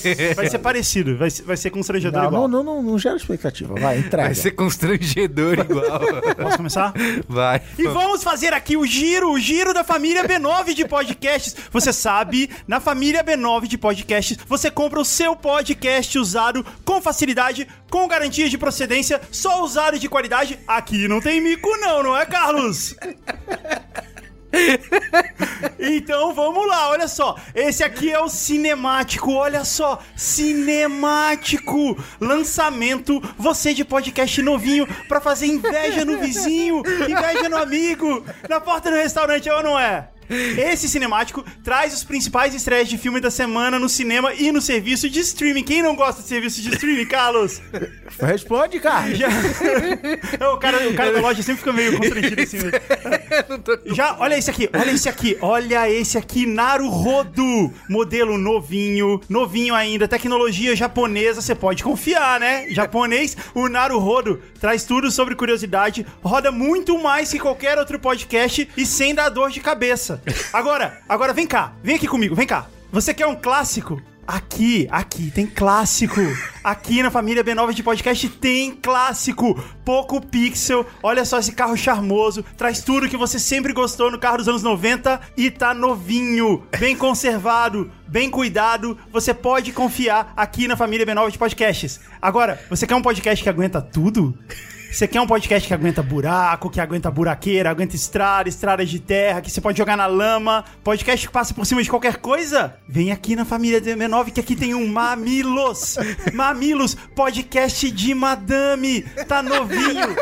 Vai 0.37 0.49
ser 0.49 0.59
parecido, 0.59 1.17
vai 1.17 1.31
ser, 1.31 1.43
vai 1.43 1.57
ser 1.57 1.71
constrangedor 1.71 2.21
Não, 2.21 2.29
igual. 2.29 2.49
não, 2.49 2.63
não, 2.63 2.75
não, 2.77 2.83
não 2.83 2.99
gera 2.99 3.17
expectativa. 3.17 3.75
Vai, 3.75 3.99
entrega. 3.99 4.29
Vai 4.29 4.35
ser 4.35 4.51
constrangedor 4.53 5.59
igual. 5.59 6.01
Posso 6.37 6.57
começar? 6.57 6.93
Vai. 7.29 7.63
E 7.79 7.85
vamos 7.89 8.23
fazer 8.23 8.53
aqui 8.53 8.77
o 8.77 8.87
giro, 8.87 9.33
o 9.33 9.39
giro 9.39 9.73
da 9.73 9.83
família 9.83 10.25
B9 10.25 10.75
de 10.75 10.87
podcasts. 10.87 11.57
Você 11.71 11.93
sabe, 11.93 12.51
na 12.67 12.81
família 12.81 13.25
B9 13.25 13.67
de 13.67 13.79
podcasts, 13.79 14.39
você 14.47 14.71
compra 14.71 15.01
o 15.01 15.05
seu 15.05 15.35
podcast 15.35 16.19
usado 16.19 16.65
com 16.85 17.01
facilidade, 17.01 17.67
com 17.91 18.07
garantia 18.07 18.49
de 18.49 18.59
procedência, 18.59 19.21
só 19.31 19.63
usado 19.65 19.97
e 19.97 20.01
de 20.01 20.09
qualidade. 20.09 20.59
Aqui 20.67 21.09
não 21.09 21.21
tem 21.21 21.41
mico 21.41 21.69
não, 21.79 22.03
não 22.03 22.17
é, 22.17 22.27
Carlos? 22.27 22.95
Então 25.79 26.35
vamos 26.35 26.67
lá, 26.67 26.91
olha 26.91 27.09
só. 27.09 27.37
Esse 27.55 27.83
aqui 27.85 28.11
é 28.11 28.19
o 28.19 28.29
cinemático, 28.29 29.33
olha 29.33 29.65
só. 29.65 30.01
Cinemático. 30.17 31.97
Lançamento, 32.21 33.23
você 33.37 33.75
de 33.75 33.85
podcast 33.85 34.41
novinho 34.43 34.87
pra 35.09 35.21
fazer 35.21 35.47
inveja 35.47 36.05
no 36.05 36.19
vizinho, 36.19 36.83
inveja 37.09 37.49
no 37.49 37.57
amigo, 37.57 38.25
na 38.49 38.61
porta 38.61 38.91
do 38.91 38.97
restaurante, 38.97 39.49
é 39.49 39.55
ou 39.55 39.63
não 39.63 39.79
é? 39.79 40.09
Esse 40.29 40.89
cinemático 40.89 41.45
traz 41.63 41.95
os 41.95 42.05
principais 42.05 42.55
estreias 42.55 42.89
de 42.89 42.99
filme 42.99 43.21
da 43.21 43.31
semana 43.31 43.79
no 43.79 43.89
cinema 43.89 44.33
e 44.35 44.51
no 44.51 44.61
serviço 44.61 45.09
de 45.09 45.21
streaming. 45.21 45.63
Quem 45.63 45.83
não 45.83 45.95
gosta 45.95 46.23
de 46.23 46.29
serviço 46.29 46.61
de 46.61 46.71
streaming, 46.71 47.07
Carlos? 47.07 47.61
Responde, 48.21 48.81
cara. 48.81 49.15
Já... 49.15 49.29
o, 50.53 50.57
cara, 50.59 50.89
o 50.89 50.95
cara 50.95 51.13
da 51.13 51.21
loja 51.21 51.43
sempre 51.43 51.59
fica 51.59 51.73
meio 51.73 51.97
constrangido 51.97 52.43
assim. 52.43 52.59
mesmo. 52.65 53.95
Já, 53.95 54.17
olha 54.19 54.37
esse 54.37 54.51
aqui, 54.51 54.69
olha 54.73 54.91
esse 54.91 55.09
aqui, 55.09 55.37
olha 55.41 55.91
esse 55.91 56.19
aqui, 56.19 56.47
Naruhodo, 56.47 57.73
modelo 57.89 58.39
novinho, 58.39 59.21
novinho 59.29 59.75
ainda, 59.75 60.09
tecnologia 60.09 60.75
japonesa, 60.75 61.41
você 61.41 61.55
pode 61.55 61.83
confiar, 61.83 62.41
né? 62.41 62.67
Japonês, 62.71 63.37
o 63.55 63.69
Naruhodo 63.69 64.41
traz 64.61 64.85
tudo 64.85 65.11
sobre 65.11 65.35
curiosidade, 65.35 66.07
roda 66.23 66.51
muito 66.51 66.99
mais 66.99 67.31
que 67.31 67.39
qualquer 67.39 67.79
outro 67.79 67.99
podcast 67.99 68.69
e 68.77 68.87
sem 68.87 69.15
dar 69.15 69.29
dor 69.29 69.51
de 69.51 69.61
cabeça. 69.61 70.14
Agora, 70.53 71.01
agora 71.09 71.33
vem 71.33 71.47
cá, 71.47 71.73
vem 71.83 71.97
aqui 71.97 72.07
comigo, 72.07 72.35
vem 72.35 72.47
cá. 72.47 72.67
Você 72.93 73.13
quer 73.13 73.27
um 73.27 73.35
clássico? 73.35 74.01
Aqui, 74.27 74.89
aqui 74.91 75.31
tem 75.31 75.47
clássico. 75.47 76.21
Aqui 76.63 77.03
na 77.03 77.11
família 77.11 77.45
B9 77.45 77.75
de 77.75 77.83
podcast 77.83 78.27
tem 78.31 78.71
clássico. 78.71 79.63
Pouco 79.85 80.19
pixel. 80.21 80.87
Olha 81.03 81.25
só 81.27 81.39
esse 81.39 81.53
carro 81.53 81.77
charmoso. 81.77 82.43
Traz 82.57 82.81
tudo 82.81 83.09
que 83.09 83.19
você 83.19 83.39
sempre 83.39 83.75
gostou 83.75 84.11
no 84.11 84.19
carro 84.19 84.39
dos 84.39 84.49
anos 84.49 84.63
90 84.63 85.21
e 85.37 85.51
tá 85.51 85.75
novinho, 85.75 86.63
bem 86.79 86.97
conservado, 86.97 87.91
bem 88.07 88.31
cuidado. 88.31 88.97
Você 89.13 89.35
pode 89.35 89.73
confiar 89.73 90.33
aqui 90.37 90.67
na 90.67 90.77
família 90.77 91.05
B9 91.05 91.33
de 91.33 91.39
podcasts. 91.39 92.01
Agora, 92.21 92.59
você 92.71 92.87
quer 92.87 92.95
um 92.95 93.03
podcast 93.03 93.43
que 93.43 93.51
aguenta 93.51 93.83
tudo? 93.83 94.39
Você 94.95 95.09
quer 95.09 95.21
um 95.21 95.27
podcast 95.27 95.67
que 95.67 95.75
aguenta 95.75 96.01
buraco, 96.05 96.71
que 96.71 96.81
aguenta 96.81 97.11
buraqueira, 97.11 97.69
aguenta 97.69 97.97
estrada, 97.97 98.49
estradas 98.49 98.89
de 98.89 99.01
terra, 99.01 99.41
que 99.41 99.51
você 99.51 99.61
pode 99.61 99.77
jogar 99.77 99.97
na 99.97 100.07
lama, 100.07 100.65
podcast 100.85 101.27
que 101.27 101.33
passa 101.33 101.53
por 101.53 101.67
cima 101.67 101.83
de 101.83 101.91
qualquer 101.91 102.19
coisa? 102.19 102.77
Vem 102.87 103.11
aqui 103.11 103.35
na 103.35 103.45
família 103.45 103.81
DM9 103.81 104.31
que 104.31 104.39
aqui 104.39 104.55
tem 104.55 104.73
um 104.73 104.87
Mamilos. 104.87 105.97
Mamilos, 106.33 106.97
podcast 107.13 107.91
de 107.91 108.15
madame. 108.15 109.03
Tá 109.27 109.43
novinho, 109.43 110.15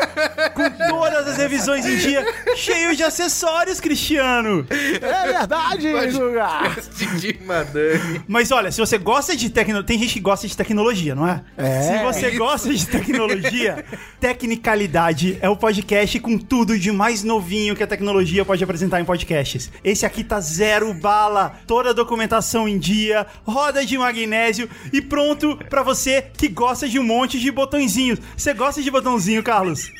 com 0.55 0.67
todas 0.89 1.27
as 1.27 1.37
revisões 1.37 1.85
em 1.85 1.97
dia, 1.97 2.25
cheio 2.55 2.95
de 2.95 3.03
acessórios, 3.03 3.79
Cristiano. 3.79 4.65
É 4.71 5.33
verdade, 5.33 5.87
Guga. 6.11 7.19
de 7.19 7.39
madame. 7.45 8.23
Mas 8.27 8.51
olha, 8.51 8.71
se 8.71 8.79
você 8.79 8.97
gosta 8.97 9.35
de 9.35 9.51
tecnologia, 9.51 9.85
tem 9.85 9.99
gente 9.99 10.13
que 10.13 10.19
gosta 10.19 10.47
de 10.47 10.57
tecnologia, 10.57 11.13
não 11.13 11.27
é? 11.27 11.43
É. 11.57 11.81
Se 11.83 12.03
você 12.03 12.31
gosta 12.31 12.73
de 12.73 12.87
tecnologia, 12.87 13.85
Technicolor 14.19 14.62
Musicalidade 14.63 15.37
é 15.41 15.49
o 15.49 15.57
podcast 15.57 16.17
com 16.21 16.37
tudo 16.37 16.79
de 16.79 16.89
mais 16.89 17.21
novinho 17.21 17.75
que 17.75 17.83
a 17.83 17.87
tecnologia 17.87 18.45
pode 18.45 18.63
apresentar 18.63 19.01
em 19.01 19.03
podcasts. 19.03 19.69
Esse 19.83 20.05
aqui 20.05 20.23
tá 20.23 20.39
zero 20.39 20.93
bala, 20.93 21.57
toda 21.67 21.89
a 21.89 21.93
documentação 21.93 22.65
em 22.65 22.79
dia, 22.79 23.27
roda 23.45 23.85
de 23.85 23.97
magnésio 23.97 24.69
e 24.93 25.01
pronto 25.01 25.57
pra 25.69 25.83
você 25.83 26.21
que 26.21 26.47
gosta 26.47 26.87
de 26.87 26.97
um 26.97 27.03
monte 27.03 27.41
de 27.41 27.51
botõezinhos. 27.51 28.19
Você 28.37 28.53
gosta 28.53 28.81
de 28.81 28.89
botãozinho, 28.89 29.43
Carlos? 29.43 29.91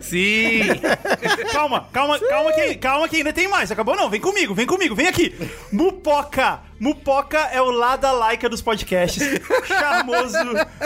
Sim! 0.00 0.60
Calma, 1.52 1.88
calma, 1.92 2.18
calma 2.18 2.52
que, 2.52 2.74
calma 2.76 3.08
que 3.08 3.16
ainda 3.16 3.32
tem 3.32 3.48
mais. 3.48 3.70
Acabou 3.70 3.96
não, 3.96 4.08
vem 4.08 4.20
comigo, 4.20 4.54
vem 4.54 4.66
comigo, 4.66 4.94
vem 4.94 5.08
aqui. 5.08 5.34
Mupoca. 5.70 6.60
Mupoca 6.78 7.38
é 7.38 7.60
o 7.60 7.70
lada 7.70 8.10
laica 8.12 8.48
dos 8.48 8.60
podcasts. 8.60 9.22
Charmoso, 9.66 10.38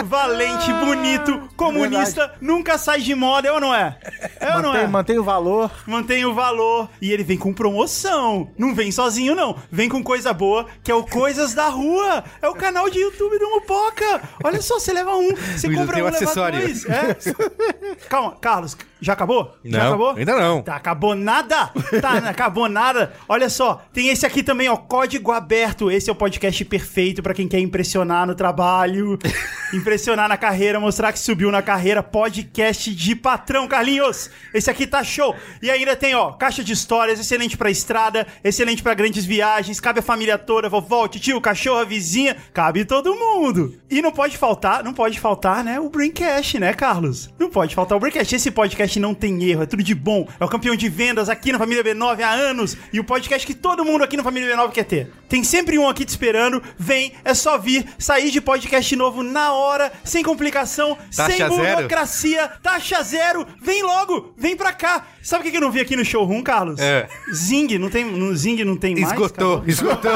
valente, 0.05 0.73
bonito, 0.75 1.49
comunista, 1.57 2.35
nunca 2.41 2.79
sai 2.79 3.01
de 3.01 3.15
moda, 3.15 3.49
é 3.49 3.53
ou 3.53 3.61
não 3.61 3.75
é? 3.75 3.99
É 4.39 4.57
ou 4.57 4.63
não 4.63 4.69
Mantém, 4.71 4.85
é? 4.85 4.87
mantém 4.87 5.19
o 5.19 5.25
valor. 5.25 5.71
Mantém 5.87 6.25
o 6.25 6.35
valor. 6.35 6.89
E 7.01 7.11
ele 7.13 7.25
vem 7.25 7.39
com 7.39 7.53
promoção. 7.53 8.51
Não 8.59 8.75
vem 8.75 8.91
sozinho, 8.93 9.35
não. 9.35 9.57
Vem 9.71 9.89
com 9.89 10.03
coisa 10.03 10.33
boa, 10.33 10.67
que 10.83 10.91
é 10.91 10.95
o 10.95 11.05
Coisas 11.05 11.55
da 11.55 11.69
Rua. 11.69 12.25
É 12.41 12.49
o 12.49 12.55
canal 12.55 12.89
de 12.91 12.99
YouTube 12.99 13.39
do 13.39 13.51
Mupoca. 13.51 14.23
Olha 14.45 14.61
só, 14.61 14.79
você 14.79 14.93
leva 14.93 15.17
um, 15.17 15.35
você 15.35 15.69
compra 15.75 15.97
um, 15.97 16.01
um 16.01 16.05
leva 16.05 16.17
acessório. 16.17 16.61
dois. 16.61 16.85
É. 16.87 17.17
Calma, 18.09 18.37
Carlos, 18.41 18.77
já 19.01 19.13
acabou? 19.13 19.55
já 19.65 19.79
Não, 19.79 19.87
acabou? 19.89 20.11
ainda 20.17 20.37
não. 20.37 20.63
Tá, 20.63 20.77
acabou 20.77 21.15
nada? 21.15 21.71
Tá, 22.01 22.13
acabou 22.29 22.69
nada. 22.69 23.13
Olha 23.29 23.49
só, 23.49 23.83
tem 23.93 24.09
esse 24.09 24.25
aqui 24.27 24.43
também, 24.43 24.69
ó, 24.69 24.77
Código 24.77 25.33
Aberto. 25.33 25.91
Esse 25.91 26.09
é 26.11 26.13
o 26.13 26.17
podcast 26.17 26.65
perfeito 26.65 27.23
pra 27.23 27.35
quem 27.35 27.49
quer 27.49 27.61
impressionar 27.61 28.27
no 28.27 28.35
trabalho, 28.35 29.19
impressionar 29.73 30.29
na 30.29 30.37
carreira, 30.37 30.81
mostrar 30.81 31.13
que 31.13 31.19
subiu 31.19 31.51
na 31.51 31.63
carreira. 31.63 32.03
Podcast 32.03 32.95
de 32.95 33.15
patrão, 33.15 33.69
Carlinhos. 33.69 34.31
Esse 34.53 34.71
aqui 34.71 34.87
tá 34.87 35.03
show. 35.05 35.35
E 35.63 35.71
ainda 35.71 35.95
tem, 35.97 36.15
ó, 36.15 36.33
Caixa 36.33 36.63
de 36.65 36.73
Histórias, 36.73 37.21
excelente 37.21 37.57
pra 37.57 37.71
estrada, 37.71 38.27
excelente 38.43 38.83
pra 38.83 38.95
grandes 38.95 39.25
viagens, 39.25 39.81
cabe 39.81 40.01
a 40.01 40.03
família 40.03 40.39
toda, 40.39 40.69
vovó, 40.69 41.07
tio, 41.09 41.41
cachorro, 41.41 41.81
a 41.81 41.85
vizinha, 41.85 42.37
cabe 42.53 42.85
todo 42.85 43.15
mundo. 43.15 43.75
E 43.91 44.01
não 44.03 44.13
pode 44.13 44.37
faltar, 44.37 44.83
não 44.85 44.93
pode 44.95 45.19
faltar, 45.21 45.63
né, 45.65 45.81
o 45.81 45.89
Braincast, 45.89 46.59
né, 46.59 46.73
Carlos? 46.73 47.29
Não 47.39 47.51
pode 47.51 47.75
faltar 47.75 47.97
o 47.97 48.01
Braincast. 48.01 48.35
Esse 48.35 48.51
podcast 48.51 48.88
não 48.97 49.15
tem 49.15 49.43
erro, 49.45 49.63
é 49.63 49.67
tudo 49.67 49.83
de 49.83 49.95
bom. 49.95 50.27
É 50.39 50.45
o 50.45 50.49
campeão 50.49 50.77
de 50.77 50.89
vendas 50.89 51.29
aqui 51.29 51.53
na 51.53 51.59
Família 51.59 51.83
B9 51.83 52.21
há 52.23 52.31
anos 52.33 52.77
e 52.93 53.01
o 53.01 53.05
podcast 53.05 53.47
que 53.47 53.55
todo 53.55 53.85
mundo 53.85 54.05
aqui 54.05 54.17
na 54.17 54.23
Família 54.23 54.55
B9 54.57 54.73
quer 54.73 54.85
ter. 54.85 55.11
Tem 55.29 55.43
sempre 55.45 55.79
um 55.79 55.89
aqui 55.89 56.05
te 56.05 56.09
esperando. 56.11 56.63
Vem, 56.79 57.13
é 57.25 57.35
só 57.35 57.59
vir, 57.59 57.85
sair 57.99 58.31
de 58.31 58.41
podcast 58.41 58.95
novo 58.97 59.23
na 59.23 59.53
hora, 59.53 59.93
sem 60.05 60.23
complicação, 60.23 60.97
Taxa 61.15 61.37
sem 61.37 61.57
zero? 61.57 61.77
burocracia, 61.77 62.49
taxa 62.63 63.03
zero. 63.03 63.47
Vem 63.61 63.83
logo, 63.83 64.33
vem 64.37 64.57
pra 64.57 64.73
cá. 64.73 65.07
Sabe 65.29 65.43
o 65.43 65.45
que 65.45 65.51
que 65.51 65.59
eu 65.59 65.61
não 65.61 65.71
vi 65.71 65.81
aqui 65.81 65.95
no 65.95 66.03
showroom, 66.03 66.43
Carlos? 66.43 66.81
É. 66.81 67.07
Zing, 67.31 67.77
não 67.77 67.91
tem, 67.91 68.03
no 68.03 68.35
Zing 68.35 68.65
não 68.65 68.79
tem 68.79 68.95
mais? 68.95 69.13
Esgotou, 69.13 69.57
acabou? 69.57 69.69
esgotou. 69.69 70.11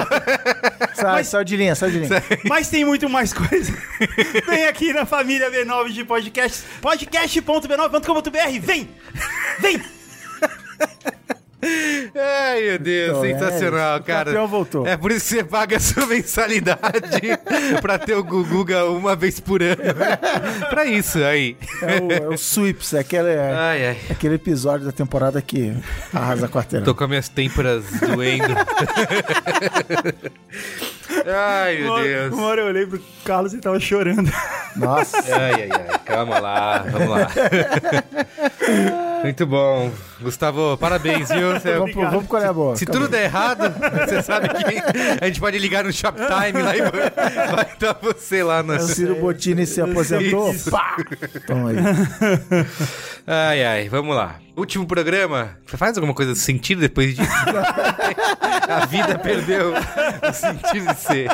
Sai, 0.96 1.12
Mas- 1.12 1.28
saiu 1.28 1.44
de 1.44 1.54
linha, 1.54 1.74
saiu 1.74 1.92
de 1.92 1.98
linha. 1.98 2.22
Mas 2.48 2.70
tem 2.70 2.82
muito 2.82 3.10
mais 3.10 3.30
coisa. 3.34 3.76
Vem 4.48 4.64
aqui 4.64 4.90
na 4.94 5.04
família 5.04 5.50
B9 5.50 5.90
de 5.90 6.02
podcasts. 6.02 6.64
Podcast.b9.com.br. 6.80 8.60
Vem! 8.62 8.88
Vem! 9.58 9.82
Ai, 11.64 12.60
meu 12.62 12.78
Deus, 12.78 13.08
Então, 13.10 13.22
sensacional, 13.22 13.92
é 13.92 13.94
isso. 13.94 14.02
O 14.02 14.04
cara. 14.06 14.24
campeão 14.26 14.48
voltou. 14.48 14.86
É 14.86 14.96
por 14.96 15.12
isso 15.12 15.28
que 15.28 15.34
você 15.36 15.44
paga 15.44 15.76
a 15.76 15.80
sua 15.80 16.06
mensalidade 16.10 16.80
pra 17.80 17.98
ter 17.98 18.14
o 18.14 18.24
Guguga 18.24 18.84
uma 18.86 19.14
vez 19.14 19.38
por 19.38 19.62
ano. 19.62 19.76
pra 20.70 20.84
isso 20.84 21.18
aí. 21.22 21.56
É 21.82 22.00
o, 22.00 22.12
é 22.12 22.28
o 22.28 22.34
Sweeps, 22.36 22.94
é 22.94 22.98
aquele, 23.00 23.28
é 23.30 23.52
Ai, 23.52 23.86
ai. 23.86 23.96
aquele 24.10 24.34
episódio 24.34 24.86
da 24.86 24.92
temporada 24.92 25.40
que 25.40 25.72
arrasa 26.12 26.46
a 26.46 26.48
quarteirão. 26.48 26.84
Tô 26.84 26.94
com 26.94 27.04
as 27.04 27.10
minhas 27.10 27.28
têmporas 27.28 27.84
doendo. 28.00 28.54
Ai, 31.26 31.76
meu 31.78 32.02
Deus. 32.02 32.32
Uma 32.34 32.46
hora 32.46 32.60
eu 32.62 32.66
olhei 32.66 32.86
pro 32.86 33.00
Carlos 33.24 33.54
e 33.54 33.58
tava 33.58 33.78
chorando. 33.78 34.30
Nossa. 34.76 35.18
Ai, 35.32 35.52
ai, 35.54 35.68
ai. 35.70 35.98
Calma 36.04 36.38
lá, 36.40 36.78
vamos 36.90 37.08
lá. 37.08 37.28
Muito 39.22 39.46
bom. 39.46 39.92
Gustavo, 40.22 40.76
parabéns, 40.78 41.28
viu? 41.28 41.52
Você- 41.58 41.72
Vamos, 41.78 41.92
pro- 41.92 42.10
vamos 42.10 42.26
qual 42.26 42.42
é 42.42 42.46
a 42.46 42.52
boa. 42.52 42.76
Se 42.76 42.86
tudo 42.86 43.08
der 43.08 43.24
errado, 43.24 43.62
você 44.06 44.22
sabe 44.22 44.48
que 44.48 44.64
a 45.20 45.26
gente 45.26 45.40
pode 45.40 45.58
ligar 45.58 45.84
no 45.84 45.92
Shoptime 45.92 46.62
lá 46.62 46.76
e 46.76 46.82
vai 46.82 47.66
estar 47.72 47.96
você 48.02 48.42
lá 48.42 48.62
na. 48.62 48.76
O 48.76 48.80
Ciro 48.80 49.14
Bottini 49.16 49.66
se 49.66 49.80
aposentou. 49.80 50.52
Isso. 50.52 50.70
Pá! 50.70 50.96
Toma 51.46 51.70
aí. 51.70 51.76
Ai, 53.24 53.64
ai, 53.64 53.88
vamos 53.88 54.16
lá. 54.16 54.36
Último 54.56 54.84
programa. 54.84 55.50
Faz 55.64 55.96
alguma 55.96 56.12
coisa 56.12 56.32
de 56.32 56.38
sentido 56.40 56.80
depois 56.80 57.14
disso? 57.14 57.30
a 58.68 58.84
vida 58.86 59.16
perdeu 59.18 59.72
o 59.72 60.32
sentido 60.32 60.92
de 60.92 60.98
ser. 61.00 61.30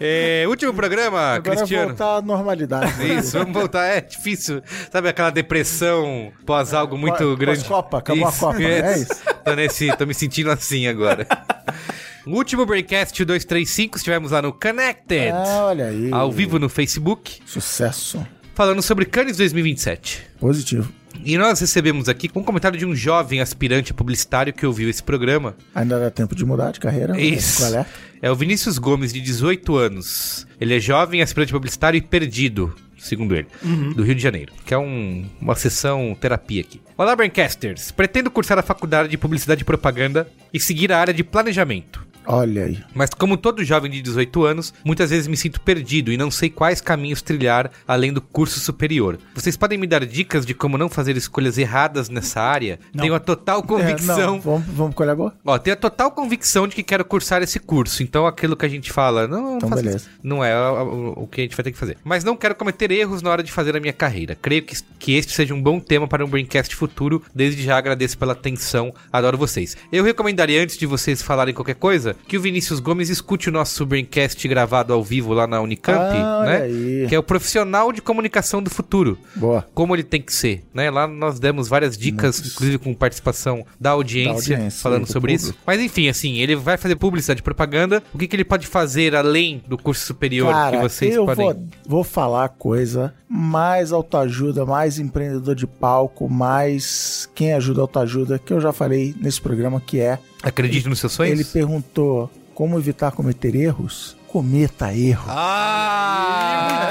É, 0.00 0.44
último 0.48 0.72
programa, 0.72 1.34
Agora 1.34 1.56
Cristiano. 1.56 1.88
voltar 1.88 2.16
à 2.16 2.22
normalidade. 2.22 2.94
né? 2.98 3.04
Isso, 3.20 3.38
vamos 3.38 3.52
voltar. 3.52 3.84
É 3.84 4.00
difícil. 4.00 4.62
Sabe 4.90 5.08
aquela 5.10 5.30
depressão 5.30 6.32
pós 6.46 6.72
algo 6.72 6.96
muito 6.96 7.18
Pós- 7.18 7.38
grande? 7.38 7.58
pós-Copa, 7.60 8.00
acabou 8.12 8.28
a 8.28 8.32
Copa, 8.32 8.62
é 8.62 8.98
isso? 8.98 9.22
Tô, 9.44 9.54
nesse, 9.54 9.96
tô 9.96 10.06
me 10.06 10.14
sentindo 10.14 10.50
assim 10.50 10.86
agora. 10.86 11.26
Último 12.26 12.66
Breakcast 12.66 13.24
235, 13.24 13.96
estivemos 13.96 14.30
lá 14.32 14.42
no 14.42 14.52
Connected, 14.52 15.30
Ah, 15.32 15.64
olha 15.66 15.86
aí. 15.86 16.10
ao 16.12 16.30
vivo 16.30 16.58
no 16.58 16.68
Facebook, 16.68 17.40
Sucesso. 17.46 18.24
falando 18.54 18.82
sobre 18.82 19.06
Cannes 19.06 19.36
2027. 19.38 20.22
Positivo. 20.38 20.92
E 21.24 21.36
nós 21.36 21.58
recebemos 21.60 22.08
aqui 22.08 22.30
um 22.34 22.42
comentário 22.42 22.78
de 22.78 22.86
um 22.86 22.94
jovem 22.94 23.40
aspirante 23.40 23.92
publicitário 23.92 24.52
que 24.52 24.64
ouviu 24.64 24.88
esse 24.88 25.02
programa. 25.02 25.56
Ainda 25.74 25.98
dá 25.98 26.10
tempo 26.10 26.34
de 26.34 26.44
mudar 26.44 26.70
de 26.72 26.80
carreira? 26.80 27.18
Isso. 27.20 27.62
Qual 27.62 27.74
é? 27.80 27.86
É 28.22 28.30
o 28.30 28.36
Vinícius 28.36 28.78
Gomes, 28.78 29.12
de 29.12 29.20
18 29.20 29.76
anos. 29.76 30.46
Ele 30.60 30.76
é 30.76 30.80
jovem, 30.80 31.20
aspirante 31.22 31.52
publicitário 31.52 31.98
e 31.98 32.02
perdido, 32.02 32.74
segundo 33.00 33.34
ele, 33.34 33.48
do 33.96 34.02
Rio 34.02 34.14
de 34.14 34.22
Janeiro. 34.22 34.52
Que 34.64 34.74
é 34.74 34.78
um- 34.78 35.26
uma 35.40 35.54
sessão 35.54 36.16
terapia 36.20 36.60
aqui. 36.60 36.80
Olá, 36.96 37.16
Braincasters. 37.16 37.90
Pretendo 37.90 38.30
cursar 38.30 38.58
a 38.58 38.62
faculdade 38.62 39.08
de 39.08 39.18
Publicidade 39.18 39.62
e 39.62 39.64
Propaganda 39.64 40.28
e 40.52 40.60
seguir 40.60 40.92
a 40.92 40.98
área 40.98 41.14
de 41.14 41.24
planejamento. 41.24 42.06
Olha 42.26 42.64
aí. 42.64 42.78
Mas 42.94 43.10
como 43.10 43.36
todo 43.36 43.64
jovem 43.64 43.90
de 43.90 44.00
18 44.02 44.44
anos, 44.44 44.74
muitas 44.84 45.10
vezes 45.10 45.26
me 45.26 45.36
sinto 45.36 45.60
perdido 45.60 46.12
e 46.12 46.16
não 46.16 46.30
sei 46.30 46.48
quais 46.50 46.80
caminhos 46.80 47.22
trilhar 47.22 47.70
além 47.86 48.12
do 48.12 48.20
curso 48.20 48.60
superior. 48.60 49.18
Vocês 49.34 49.56
podem 49.56 49.78
me 49.78 49.86
dar 49.86 50.04
dicas 50.06 50.44
de 50.46 50.54
como 50.54 50.78
não 50.78 50.88
fazer 50.88 51.16
escolhas 51.16 51.58
erradas 51.58 52.08
nessa 52.08 52.40
área? 52.40 52.78
Tenho 52.96 53.14
a 53.14 53.20
total 53.20 53.60
É, 53.60 53.62
convicção 53.66 54.18
não, 54.18 54.40
vamos, 54.40 54.66
vamos 54.68 54.94
qual 54.94 55.08
é 55.08 55.12
a 55.12 55.16
boa? 55.16 55.34
Ó, 55.44 55.58
tenho 55.58 55.74
a 55.74 55.76
total 55.80 56.10
convicção 56.12 56.68
de 56.68 56.74
que 56.76 56.82
quero 56.82 57.04
cursar 57.04 57.42
esse 57.42 57.58
curso. 57.58 58.02
Então, 58.02 58.26
aquilo 58.26 58.56
que 58.56 58.66
a 58.66 58.68
gente 58.68 58.92
fala, 58.92 59.26
não, 59.26 59.42
não, 59.42 59.56
Então, 59.56 59.70
beleza. 59.70 59.96
isso. 59.96 60.10
não 60.22 60.44
é 60.44 60.54
o 60.60 61.26
que 61.26 61.40
a 61.40 61.44
gente 61.44 61.56
vai 61.56 61.64
ter 61.64 61.72
que 61.72 61.78
fazer. 61.78 61.96
Mas 62.04 62.22
não 62.24 62.36
quero 62.36 62.54
cometer 62.54 62.90
erros 62.90 63.22
na 63.22 63.30
hora 63.30 63.42
de 63.42 63.50
fazer 63.50 63.76
a 63.76 63.80
minha 63.80 63.92
carreira. 63.92 64.36
Creio 64.40 64.62
que, 64.62 64.76
que 64.98 65.14
este 65.14 65.32
seja 65.32 65.54
um 65.54 65.62
bom 65.62 65.80
tema 65.80 66.06
para 66.06 66.24
um 66.24 66.28
Braincast 66.28 66.74
futuro. 66.76 67.22
Desde 67.34 67.62
já 67.62 67.76
agradeço 67.78 68.16
pela 68.18 68.32
atenção. 68.32 68.92
Adoro 69.12 69.36
vocês. 69.38 69.76
Eu 69.90 70.04
recomendaria, 70.04 70.62
antes 70.62 70.76
de 70.76 70.86
vocês 70.86 71.22
falarem 71.22 71.54
qualquer 71.54 71.74
coisa, 71.76 72.09
que 72.26 72.36
o 72.36 72.40
Vinícius 72.40 72.80
Gomes 72.80 73.08
escute 73.08 73.48
o 73.48 73.52
nosso 73.52 73.84
Braincast 73.86 74.46
gravado 74.48 74.92
ao 74.92 75.02
vivo 75.02 75.32
lá 75.32 75.46
na 75.46 75.60
Unicamp, 75.60 75.98
Ah, 76.16 76.42
né? 76.44 76.56
aí. 76.62 77.06
Que 77.08 77.14
é 77.14 77.18
o 77.18 77.22
profissional 77.22 77.92
de 77.92 78.00
comunicação 78.02 78.62
do 78.62 78.70
futuro 78.70 79.18
Boa. 79.36 79.66
como 79.74 79.94
ele 79.94 80.02
tem 80.02 80.20
que 80.22 80.32
ser, 80.32 80.64
né? 80.74 80.90
Lá 80.90 81.06
nós 81.06 81.38
demos 81.38 81.68
várias 81.68 81.96
dicas, 81.96 82.38
Nossa. 82.38 82.52
inclusive 82.52 82.78
com 82.78 82.94
participação 82.94 83.64
da 83.78 83.90
audiência, 83.90 84.56
Da 84.56 84.62
audiência, 84.62 84.82
falando 84.82 85.06
do 85.06 85.12
sobre 85.12 85.32
público. 85.34 85.50
isso. 85.54 85.58
Mas 85.66 85.80
enfim, 85.80 86.08
assim, 86.08 86.38
ele 86.38 86.56
vai 86.56 86.76
fazer 86.76 86.96
publicidade 86.96 87.40
e 87.40 87.42
propaganda. 87.42 88.02
O 88.12 88.18
que, 88.18 88.26
que 88.26 88.36
ele 88.36 88.44
pode 88.44 88.66
fazer 88.66 89.14
além 89.14 89.62
do 89.66 89.76
curso 89.78 90.04
superior 90.04 90.52
Cara, 90.52 90.76
que 90.76 90.82
vocês 90.82 91.14
eu 91.14 91.24
podem... 91.26 91.44
vou, 91.46 91.64
vou 91.86 92.04
falar 92.04 92.48
coisa 92.50 93.14
mais 93.28 93.92
autoajuda, 93.92 94.66
mais 94.66 94.98
empreendedor 94.98 95.54
de 95.54 95.66
palco, 95.66 96.28
mais 96.28 97.28
quem 97.34 97.52
ajuda 97.52 97.80
autoajuda, 97.80 98.38
que 98.38 98.52
eu 98.52 98.60
já 98.60 98.72
falei 98.72 99.14
nesse 99.20 99.40
programa, 99.40 99.80
que 99.80 100.00
é... 100.00 100.18
Acredite 100.42 100.88
nos 100.88 100.98
seus 100.98 101.12
sonhos? 101.12 101.32
Ele 101.38 101.44
perguntou 101.44 102.30
como 102.54 102.78
evitar 102.78 103.12
cometer 103.12 103.54
erros. 103.54 104.16
Cometa 104.26 104.94
erro. 104.94 105.24
Ah! 105.28 106.90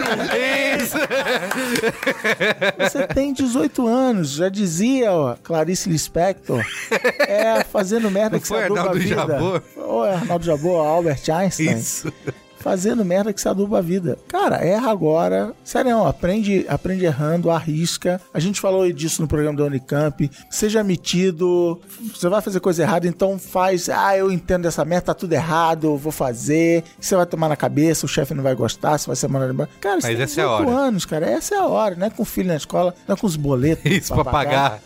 Isso! 0.78 0.98
Você 2.80 3.08
tem 3.08 3.32
18 3.32 3.88
anos, 3.88 4.32
já 4.32 4.50
dizia 4.50 5.14
ó, 5.14 5.36
Clarice 5.42 5.90
Lispector, 5.90 6.62
é 7.20 7.64
fazendo 7.64 8.12
merda 8.12 8.32
Não 8.32 8.42
que 8.42 8.48
foi 8.48 8.58
você 8.58 8.64
a 8.64 8.82
Arnaldo 8.82 9.00
vida. 9.00 9.16
Jabor? 9.16 9.64
Ou 9.78 10.06
é 10.06 10.14
Arnaldo 10.16 10.46
Jabor, 10.46 10.86
Albert 10.86 11.22
Einstein. 11.30 11.78
Isso. 11.78 12.12
Fazendo 12.60 13.04
merda 13.06 13.34
que 13.34 13.42
se 13.42 13.48
aduba 13.48 13.80
a 13.80 13.82
vida. 13.82 14.18
Cara, 14.28 14.58
erra 14.58 14.92
agora. 14.92 15.54
Sério, 15.64 15.92
não, 15.92 16.08
aprende, 16.08 16.66
aprende 16.68 17.06
errando, 17.06 17.50
arrisca. 17.50 18.20
A 18.34 18.40
gente 18.40 18.60
falou 18.60 18.92
disso 18.92 19.22
no 19.22 19.28
programa 19.28 19.58
da 19.58 19.64
Unicamp. 19.64 20.30
Seja 20.50 20.84
metido. 20.84 21.80
Você 22.14 22.28
vai 22.30 22.42
fazer 22.42 22.60
coisa 22.60 22.84
errada, 22.84 23.08
então 23.08 23.40
faz. 23.40 23.90
Ah, 23.90 24.16
eu 24.18 24.32
entendo 24.32 24.68
essa 24.68 24.84
merda, 24.86 25.08
tá 25.08 25.14
tudo 25.14 25.34
errado, 25.34 25.98
vou 25.98 26.12
fazer. 26.12 26.84
Você 27.00 27.16
vai 27.16 27.26
tomar 27.26 27.50
na 27.50 27.56
cabeça, 27.56 28.06
o 28.06 28.10
chefe 28.10 28.34
não 28.34 28.44
vai 28.44 28.56
gostar, 28.56 28.98
você 28.98 29.08
vai 29.08 29.16
ser 29.16 29.28
mandado 29.28 29.54
embora. 29.54 29.70
Cara, 29.80 30.02
você 30.02 30.08
Mas 30.08 30.16
tem 30.16 30.24
essa 30.24 30.42
é 30.42 30.44
a 30.44 30.48
18 30.48 30.70
hora. 30.70 30.80
anos, 30.82 31.06
cara. 31.06 31.26
Essa 31.30 31.56
é 31.56 31.58
a 31.58 31.66
hora. 31.66 31.96
Não 31.96 32.08
é 32.08 32.10
com 32.10 32.24
o 32.24 32.26
filho 32.26 32.48
na 32.48 32.56
escola, 32.56 32.94
não 33.08 33.16
é 33.16 33.18
com 33.18 33.28
os 33.28 33.36
boletos. 33.36 33.86
Isso 33.92 34.14
pra 34.14 34.26
pagar. 34.26 34.82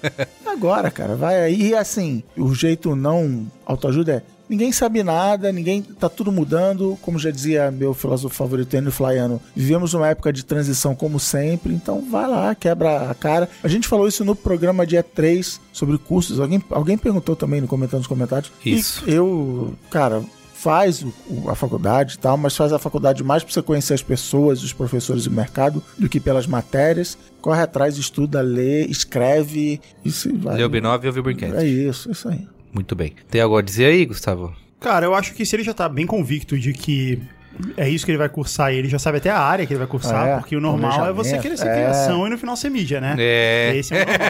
Agora, 0.45 0.91
cara, 0.91 1.15
vai 1.15 1.41
aí. 1.41 1.69
E 1.69 1.75
assim, 1.75 2.23
o 2.37 2.53
jeito 2.53 2.95
não 2.95 3.47
autoajuda 3.65 4.13
é. 4.13 4.32
Ninguém 4.47 4.71
sabe 4.71 5.03
nada, 5.03 5.51
ninguém. 5.51 5.81
tá 5.81 6.09
tudo 6.09 6.31
mudando. 6.31 6.97
Como 7.01 7.17
já 7.17 7.31
dizia 7.31 7.71
meu 7.71 7.93
filósofo 7.93 8.35
favorito, 8.35 8.75
Enio 8.75 8.91
Flaiano, 8.91 9.41
vivemos 9.55 9.93
uma 9.93 10.07
época 10.07 10.31
de 10.31 10.43
transição 10.43 10.95
como 10.95 11.19
sempre, 11.19 11.73
então 11.73 12.03
vai 12.09 12.27
lá, 12.27 12.53
quebra 12.53 13.09
a 13.09 13.13
cara. 13.15 13.49
A 13.63 13.67
gente 13.67 13.87
falou 13.87 14.07
isso 14.07 14.23
no 14.25 14.35
programa 14.35 14.85
dia 14.85 15.03
3 15.03 15.59
sobre 15.71 15.97
cursos. 15.97 16.39
Alguém, 16.39 16.61
alguém 16.69 16.97
perguntou 16.97 17.35
também 17.35 17.61
no 17.61 17.67
comentando 17.67 17.99
nos 17.99 18.07
comentários. 18.07 18.51
Isso. 18.65 19.03
E 19.07 19.13
eu, 19.13 19.73
cara, 19.89 20.23
faz 20.63 21.05
a 21.47 21.55
faculdade 21.55 22.15
e 22.15 22.17
tal, 22.17 22.37
mas 22.37 22.55
faz 22.55 22.71
a 22.71 22.79
faculdade 22.79 23.21
mais 23.21 23.43
pra 23.43 23.53
você 23.53 23.61
conhecer 23.61 23.93
as 23.93 24.01
pessoas, 24.01 24.63
os 24.63 24.71
professores 24.71 25.25
e 25.25 25.27
o 25.27 25.31
mercado, 25.31 25.83
do 25.97 26.07
que 26.07 26.21
pelas 26.21 26.47
matérias. 26.47 27.17
Corre 27.41 27.61
atrás, 27.61 27.97
estuda, 27.97 28.39
lê, 28.39 28.85
escreve. 28.85 29.81
Isso 30.05 30.33
vai. 30.37 30.57
Leu 30.57 30.69
B9 30.69 31.03
e 31.03 31.07
ouviu 31.07 31.19
o 31.19 31.23
Braincast. 31.23 31.57
É 31.57 31.65
isso, 31.65 32.09
isso 32.09 32.29
aí. 32.29 32.47
Muito 32.73 32.95
bem. 32.95 33.13
Tem 33.29 33.39
algo 33.41 33.57
a 33.57 33.61
dizer 33.61 33.85
aí, 33.85 34.05
Gustavo? 34.05 34.55
Cara, 34.79 35.05
eu 35.05 35.13
acho 35.13 35.33
que 35.33 35.45
se 35.45 35.55
ele 35.55 35.63
já 35.63 35.73
tá 35.73 35.87
bem 35.87 36.05
convicto 36.05 36.57
de 36.57 36.73
que 36.73 37.21
é 37.77 37.87
isso 37.89 38.05
que 38.05 38.11
ele 38.11 38.17
vai 38.17 38.29
cursar 38.29 38.73
e 38.73 38.77
ele 38.77 38.87
já 38.89 38.97
sabe 38.99 39.17
até 39.17 39.29
a 39.29 39.39
área 39.39 39.65
que 39.65 39.73
ele 39.73 39.77
vai 39.79 39.87
cursar, 39.87 40.27
É, 40.27 40.35
porque 40.37 40.55
o 40.55 40.61
normal 40.61 41.07
é 41.07 41.13
você 41.13 41.37
querer 41.37 41.57
ser 41.57 41.67
é. 41.67 41.73
criação 41.73 42.25
e 42.27 42.29
no 42.29 42.37
final 42.37 42.55
ser 42.55 42.69
mídia, 42.69 42.99
né? 43.01 43.15
É. 43.17 43.73
Esse 43.75 43.93
é 43.95 44.03
o 44.03 44.05
normal. 44.05 44.27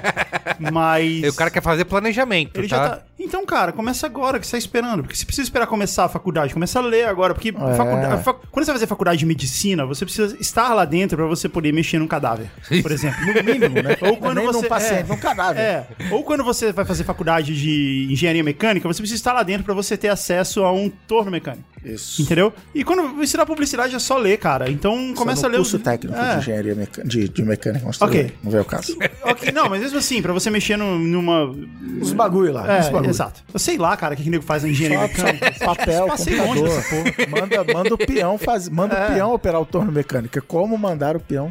Mas. 0.71 1.23
O 1.23 1.35
cara 1.35 1.49
quer 1.49 1.61
fazer 1.61 1.85
planejamento, 1.85 2.57
Ele 2.59 2.67
tá? 2.67 2.75
já 2.77 2.89
tá. 2.89 3.01
Então, 3.19 3.45
cara, 3.45 3.71
começa 3.71 4.05
agora, 4.05 4.37
que 4.39 4.45
você 4.45 4.51
tá 4.51 4.57
esperando. 4.57 5.01
Porque 5.03 5.15
você 5.15 5.25
precisa 5.25 5.45
esperar 5.47 5.65
começar 5.67 6.05
a 6.05 6.09
faculdade. 6.09 6.53
Começa 6.53 6.79
a 6.79 6.81
ler 6.81 7.05
agora. 7.05 7.33
Porque 7.33 7.49
É. 7.49 7.75
faculdade- 7.75 8.23
fac- 8.23 8.39
quando 8.51 8.65
você 8.65 8.71
vai 8.71 8.75
fazer 8.79 8.87
faculdade 8.87 9.19
de 9.19 9.25
medicina, 9.25 9.85
você 9.85 10.03
precisa 10.05 10.35
estar 10.39 10.73
lá 10.73 10.83
dentro 10.85 11.15
pra 11.17 11.25
você 11.25 11.47
poder 11.47 11.71
mexer 11.73 11.99
num 11.99 12.07
cadáver. 12.07 12.47
Por 12.81 12.91
exemplo. 12.91 13.19
No 13.25 13.43
mínimo, 13.43 13.81
né? 13.81 13.95
Ou 14.01 14.17
quando 14.17 14.41
você. 14.41 14.61
num 14.61 14.67
paciente, 14.67 14.99
é, 14.99 15.03
num 15.07 15.17
cadáver. 15.17 15.59
É. 15.61 15.87
Ou 16.11 16.23
quando 16.23 16.43
você 16.43 16.71
vai 16.73 16.83
fazer 16.85 17.03
faculdade 17.05 17.55
de 17.59 18.07
engenharia 18.11 18.43
mecânica, 18.43 18.87
você 18.87 19.01
precisa 19.01 19.17
estar 19.17 19.31
lá 19.33 19.43
dentro 19.43 19.63
pra 19.63 19.73
você 19.73 19.95
ter 19.97 20.09
acesso 20.09 20.63
a 20.63 20.71
um 20.73 20.89
torno 21.07 21.31
mecânico. 21.31 21.63
Isso. 21.85 22.21
Entendeu? 22.21 22.53
E 22.73 22.83
quando 22.83 23.21
ensinar 23.21 23.45
publicidade 23.45 23.95
é 23.95 23.99
só 23.99 24.17
ler, 24.17 24.37
cara. 24.37 24.69
Então 24.71 25.13
começa 25.13 25.41
Só 25.41 25.47
a 25.47 25.49
ler. 25.49 25.57
curso 25.57 25.77
os- 25.77 25.83
técnico 25.83 26.17
É. 26.17 26.33
de 26.33 26.37
engenharia 26.39 26.75
meca- 26.75 27.03
de, 27.03 27.27
de 27.27 27.43
mecânica. 27.43 27.85
mas 27.85 28.01
Ok. 28.01 28.33
Não 28.43 28.51
veio 28.51 28.63
o 28.63 28.65
caso. 28.65 28.95
Não, 29.53 29.69
mas 29.69 29.81
mesmo 29.81 29.97
assim, 29.97 30.21
pra 30.21 30.31
você 30.33 30.49
mexer 30.49 30.77
no- 30.77 30.97
numa. 30.97 31.53
Os 32.01 32.13
bagulho 32.13 32.53
lá. 32.53 32.63
os 32.79 32.87
É, 32.87 32.91
bagulho. 32.91 33.09
exato. 33.09 33.43
Eu 33.53 33.59
sei 33.59 33.77
lá, 33.77 33.95
cara, 33.97 34.13
o 34.13 34.17
que, 34.17 34.23
que 34.23 34.29
nego 34.29 34.43
faz 34.43 34.63
na 34.63 34.69
engenharia 34.69 34.99
mecânica. 34.99 35.51
papel, 35.65 36.07
Passei 36.07 36.35
longe 36.35 36.63
dessa 36.63 36.81
porra. 36.89 37.13
Manda, 37.41 37.73
manda 37.73 37.93
o 37.93 37.97
peão 37.97 38.37
faz, 38.37 38.69
manda 38.69 38.95
É. 38.95 39.09
o 39.09 39.13
peão 39.13 39.33
operar 39.33 39.61
o 39.61 39.65
torno 39.65 39.91
mecânico. 39.91 40.37
É 40.37 40.41
Como 40.41 40.77
mandar 40.77 41.15
o 41.15 41.19
peão. 41.19 41.49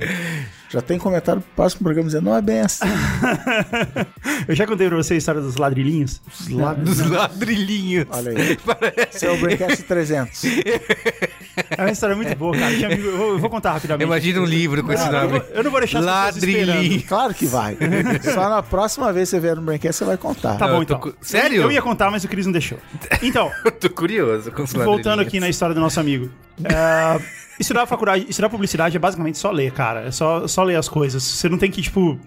Já 0.72 0.80
tem 0.80 0.98
comentário 0.98 1.42
pro 1.42 1.50
próximo 1.54 1.82
programa 1.84 2.06
dizendo, 2.08 2.24
não 2.24 2.36
é 2.36 2.40
bem 2.40 2.60
assim. 2.60 2.84
Eu 4.48 4.54
já 4.54 4.66
contei 4.66 4.88
pra 4.88 4.96
você 4.96 5.14
a 5.14 5.16
história 5.18 5.40
dos 5.40 5.56
ladrilhinhos. 5.56 6.20
Os 6.40 6.48
lados- 6.48 6.96
Dos 6.98 7.10
ladrilhinhos. 7.10 8.06
Olha 8.10 8.30
aí. 8.32 8.58
Esse 9.12 9.26
é 9.26 9.30
o 9.32 9.38
Braincast 9.38 9.82
300. 9.82 10.44
É 11.76 11.82
uma 11.82 11.90
história 11.90 12.16
muito 12.16 12.34
boa, 12.36 12.56
cara. 12.56 12.74
Tinha 12.74 12.86
amigo- 12.88 13.06
eu, 13.06 13.16
vou, 13.18 13.28
eu 13.32 13.38
vou 13.38 13.50
contar 13.50 13.72
rapidamente. 13.72 14.06
Imagina 14.06 14.40
um 14.40 14.44
livro 14.46 14.82
com 14.82 14.92
esse 14.92 15.04
Cara, 15.04 15.18
eu, 15.18 15.28
nome. 15.28 15.38
vou- 15.40 15.48
eu 15.54 15.64
não 15.64 15.70
vou 15.70 15.80
deixar. 15.80 16.00
Ladrilhinho. 16.00 17.02
Claro 17.06 17.34
que 17.34 17.46
vai. 17.46 17.76
Só 18.34 18.48
na 18.48 18.62
próxima 18.62 19.12
vez 19.12 19.28
que 19.28 19.36
você 19.36 19.40
vier 19.40 19.56
no 19.56 19.62
Braincast, 19.62 19.98
você 19.98 20.04
vai 20.04 20.16
contar. 20.16 20.56
Tá 20.56 20.66
Não, 20.66 20.72
bom, 20.74 20.78
eu 20.78 20.82
então. 20.84 20.98
cu- 21.00 21.14
Sério? 21.20 21.62
Eu, 21.62 21.70
ia 21.72 21.82
contar, 21.82 22.10
mas 22.10 22.24
o 22.24 22.28
Cris 22.28 22.46
não 22.46 22.52
deixou. 22.52 22.78
Então, 23.22 23.50
Eu 23.64 23.70
tô 23.72 23.90
curioso 23.90 24.50
com 24.50 24.62
os 24.62 24.72
voltando 24.72 25.20
aqui 25.20 25.38
na 25.38 25.48
história 25.50 25.74
do 25.74 25.80
nosso 25.80 26.00
amigo. 26.00 26.30
É, 26.64 27.20
estudar 27.58 27.86
faculdade, 27.86 28.26
estudar 28.28 28.48
publicidade 28.48 28.96
é 28.96 29.00
basicamente 29.00 29.38
só 29.38 29.50
ler, 29.50 29.72
cara. 29.72 30.06
É 30.06 30.10
só, 30.10 30.46
só 30.46 30.62
ler 30.62 30.76
as 30.76 30.88
coisas. 30.88 31.22
Você 31.22 31.48
não 31.48 31.58
tem 31.58 31.70
que, 31.70 31.80
tipo, 31.82 32.18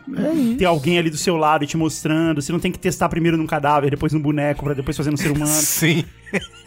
ter 0.57 0.65
alguém 0.65 0.97
ali 0.97 1.09
do 1.09 1.17
seu 1.17 1.37
lado 1.37 1.65
te 1.65 1.77
mostrando. 1.77 2.41
Você 2.41 2.51
não 2.51 2.59
tem 2.59 2.71
que 2.71 2.79
testar 2.79 3.09
primeiro 3.09 3.37
num 3.37 3.47
cadáver, 3.47 3.91
depois 3.91 4.13
num 4.13 4.19
boneco, 4.19 4.63
pra 4.63 4.73
depois 4.73 4.95
fazer 4.97 5.11
no 5.11 5.17
ser 5.17 5.31
humano. 5.31 5.47
Sim. 5.51 6.05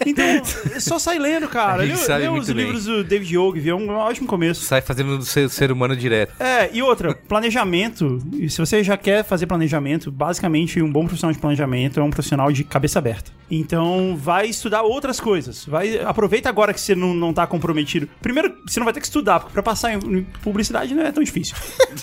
Então, 0.07 0.25
é 0.25 0.81
só 0.81 0.99
sai 0.99 1.19
lendo, 1.19 1.49
cara. 1.49 1.83
Lê, 1.83 1.87
lê 1.87 2.29
os 2.29 2.47
bem. 2.47 2.57
livros 2.57 2.85
do 2.85 3.05
David 3.05 3.37
Ogilvy, 3.37 3.71
é 3.71 3.75
um 3.75 3.91
ótimo 3.91 4.27
começo. 4.27 4.65
Sai 4.65 4.81
fazendo 4.81 5.19
do 5.19 5.25
ser, 5.25 5.49
ser 5.51 5.71
humano 5.73 5.97
direto. 5.97 6.33
É, 6.41 6.71
e 6.73 6.83
outra, 6.83 7.15
planejamento. 7.15 8.19
Se 8.49 8.59
você 8.59 8.83
já 8.83 8.97
quer 8.97 9.25
fazer 9.25 9.47
planejamento, 9.47 10.11
basicamente 10.11 10.81
um 10.81 10.91
bom 10.91 11.05
profissional 11.05 11.33
de 11.33 11.39
planejamento 11.39 12.01
é 12.01 12.03
um 12.03 12.11
profissional 12.11 12.51
de 12.53 12.65
cabeça 12.65 12.99
aberta. 12.99 13.31
Então, 13.51 14.17
vai 14.17 14.47
estudar 14.47 14.83
outras 14.83 15.21
coisas. 15.21 15.65
Vai 15.65 15.99
aproveita 15.99 16.49
agora 16.49 16.73
que 16.73 16.81
você 16.81 16.95
não, 16.95 17.15
não 17.15 17.33
tá 17.33 17.47
comprometido. 17.49 18.09
Primeiro, 18.23 18.55
você 18.67 18.79
não 18.79 18.85
vai 18.85 18.93
ter 18.95 19.01
que 19.01 19.07
estudar, 19.07 19.41
porque 19.41 19.53
pra 19.53 19.63
passar 19.63 19.93
em, 19.95 20.23
publicidade 20.43 20.95
não 20.95 21.03
é 21.03 21.11
tão 21.13 21.23
difícil. 21.23 21.57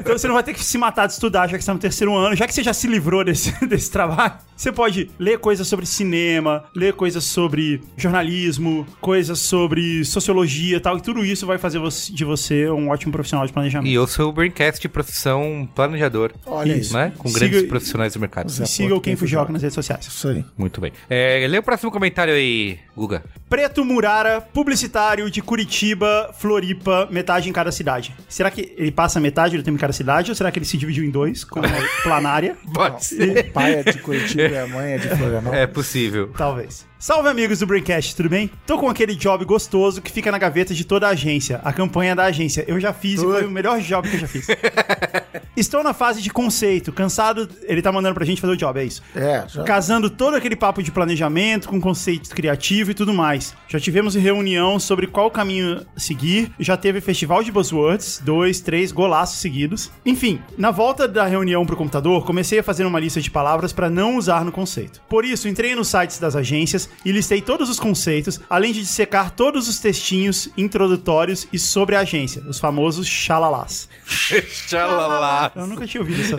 então 0.00 0.16
você 0.18 0.26
não 0.26 0.34
vai 0.34 0.42
ter 0.42 0.54
que 0.54 0.64
se 0.64 0.76
matar 0.78 1.06
de 1.06 1.12
estudar, 1.14 1.46
já 1.48 1.56
que 1.56 1.62
você 1.64 1.66
tá 1.66 1.74
no 1.74 1.80
terceiro 1.80 2.14
ano, 2.16 2.34
já 2.36 2.46
que 2.46 2.54
você 2.54 2.62
já 2.62 2.72
se 2.72 2.86
livrou 2.86 3.24
desse, 3.24 3.52
desse 3.66 3.90
trabalho. 3.90 4.34
Você 4.56 4.72
pode 4.72 5.10
ler 5.18 5.38
coisas 5.38 5.66
sobre 5.68 5.86
cinema, 5.86 6.64
ler 6.74 6.92
coisas 6.94 7.24
sobre 7.24 7.80
jornalismo, 7.96 8.86
coisas 9.00 9.38
sobre 9.38 10.04
sociologia 10.04 10.76
e 10.76 10.80
tal, 10.80 10.98
e 10.98 11.00
tudo 11.00 11.24
isso 11.24 11.46
vai 11.46 11.58
fazer 11.58 11.78
você- 11.78 12.12
de 12.12 12.24
você 12.24 12.68
um 12.68 12.88
ótimo 12.90 13.12
profissional 13.12 13.46
de 13.46 13.52
planejamento. 13.52 13.88
E 13.90 13.94
eu 13.94 14.06
sou 14.06 14.28
o 14.30 14.32
Braincast 14.32 14.80
de 14.80 14.88
profissão 14.88 15.68
planejador. 15.74 16.32
Olha 16.46 16.76
isso. 16.76 16.92
Né? 16.94 17.12
Com 17.16 17.28
Siga- 17.28 17.40
grandes 17.48 17.68
profissionais 17.68 18.14
do 18.14 18.20
mercado. 18.20 18.48
E 18.50 18.66
siga 18.66 18.94
o 18.94 19.00
Quem 19.00 19.14
Fujioka 19.16 19.52
nas 19.52 19.62
redes 19.62 19.74
sociais. 19.74 20.06
Isso 20.06 20.28
aí. 20.28 20.44
Muito 20.56 20.80
bem. 20.80 20.92
É, 21.08 21.46
lê 21.48 21.58
o 21.58 21.62
próximo 21.62 21.90
comentário 21.90 22.34
aí, 22.34 22.78
Guga. 22.96 23.22
Preto 23.48 23.82
Murara, 23.82 24.40
publicitário 24.40 25.30
de 25.30 25.40
Curitiba, 25.40 26.30
Floripa, 26.38 27.08
metade 27.10 27.48
em 27.48 27.52
cada 27.52 27.72
cidade. 27.72 28.14
Será 28.28 28.50
que 28.50 28.74
ele 28.76 28.92
passa 28.92 29.18
metade 29.18 29.56
do 29.56 29.62
tempo 29.62 29.76
em 29.76 29.80
cada 29.80 29.92
cidade 29.92 30.30
ou 30.30 30.34
será 30.34 30.52
que 30.52 30.58
ele 30.58 30.66
se 30.66 30.76
dividiu 30.76 31.02
em 31.02 31.10
dois, 31.10 31.44
como 31.44 31.66
planária? 32.02 32.56
Pode 32.74 33.04
ser. 33.04 33.46
O 33.48 33.52
pai 33.52 33.74
é 33.76 33.82
de 33.82 33.98
Curitiba 33.98 34.42
e 34.42 34.58
a 34.58 34.66
mãe 34.66 34.92
é 34.92 34.98
de 34.98 35.08
Florianópolis. 35.08 35.58
É 35.58 35.66
possível. 35.66 36.30
Talvez. 36.36 36.86
Salve 37.00 37.28
amigos 37.28 37.60
do 37.60 37.66
Braincast, 37.66 38.16
tudo 38.16 38.28
bem? 38.28 38.50
Tô 38.66 38.76
com 38.76 38.88
aquele 38.88 39.14
job 39.14 39.44
gostoso 39.44 40.02
que 40.02 40.10
fica 40.10 40.32
na 40.32 40.38
gaveta 40.38 40.74
de 40.74 40.84
toda 40.84 41.06
a 41.06 41.10
agência, 41.10 41.60
a 41.62 41.72
campanha 41.72 42.16
da 42.16 42.24
agência. 42.24 42.64
Eu 42.66 42.80
já 42.80 42.92
fiz 42.92 43.20
e 43.20 43.24
foi 43.24 43.44
o 43.44 43.50
melhor 43.50 43.78
job 43.78 44.08
que 44.08 44.16
eu 44.16 44.20
já 44.20 44.26
fiz. 44.26 44.48
Estou 45.56 45.82
na 45.82 45.94
fase 45.94 46.20
de 46.20 46.30
conceito, 46.30 46.92
cansado. 46.92 47.48
Ele 47.62 47.82
tá 47.82 47.92
mandando 47.92 48.14
pra 48.14 48.24
gente 48.24 48.40
fazer 48.40 48.52
o 48.52 48.56
job, 48.56 48.80
é 48.80 48.84
isso. 48.84 49.02
É, 49.14 49.44
já. 49.48 49.62
Casando 49.62 50.10
todo 50.10 50.36
aquele 50.36 50.56
papo 50.56 50.82
de 50.82 50.90
planejamento 50.90 51.68
com 51.68 51.80
conceito 51.80 52.30
criativo 52.30 52.90
e 52.90 52.94
tudo 52.94 53.14
mais. 53.14 53.54
Já 53.68 53.78
tivemos 53.78 54.16
reunião 54.16 54.78
sobre 54.80 55.06
qual 55.06 55.30
caminho 55.30 55.84
seguir. 55.96 56.52
Já 56.58 56.76
teve 56.76 57.00
festival 57.00 57.44
de 57.44 57.52
buzzwords, 57.52 58.20
dois, 58.24 58.60
três 58.60 58.90
golaços 58.90 59.38
seguidos. 59.38 59.90
Enfim, 60.04 60.40
na 60.56 60.72
volta 60.72 61.06
da 61.06 61.26
reunião 61.26 61.64
pro 61.64 61.76
computador, 61.76 62.24
comecei 62.24 62.58
a 62.58 62.62
fazer 62.62 62.84
uma 62.84 62.98
lista 62.98 63.20
de 63.20 63.30
palavras 63.30 63.72
para 63.72 63.88
não 63.88 64.16
usar 64.16 64.44
no 64.44 64.52
conceito. 64.52 65.00
Por 65.08 65.24
isso, 65.24 65.48
entrei 65.48 65.74
nos 65.74 65.88
sites 65.88 66.18
das 66.18 66.34
agências 66.36 66.87
e 67.04 67.12
listei 67.12 67.40
todos 67.40 67.68
os 67.68 67.78
conceitos, 67.80 68.40
além 68.48 68.72
de 68.72 68.80
dissecar 68.80 69.30
todos 69.30 69.68
os 69.68 69.78
textinhos 69.78 70.48
introdutórios 70.56 71.46
e 71.52 71.58
sobre 71.58 71.96
a 71.96 72.00
agência, 72.00 72.42
os 72.48 72.58
famosos 72.58 73.06
xalalás. 73.06 73.88
Xalala. 74.68 75.52
Eu 75.54 75.66
nunca 75.66 75.86
tinha 75.86 76.00
ouvido 76.00 76.20
essa. 76.20 76.36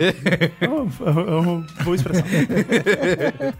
É 0.60 0.68
uma, 0.68 0.90
é 1.06 1.40
uma 1.40 1.66
boa 1.82 1.96
expressão. 1.96 2.24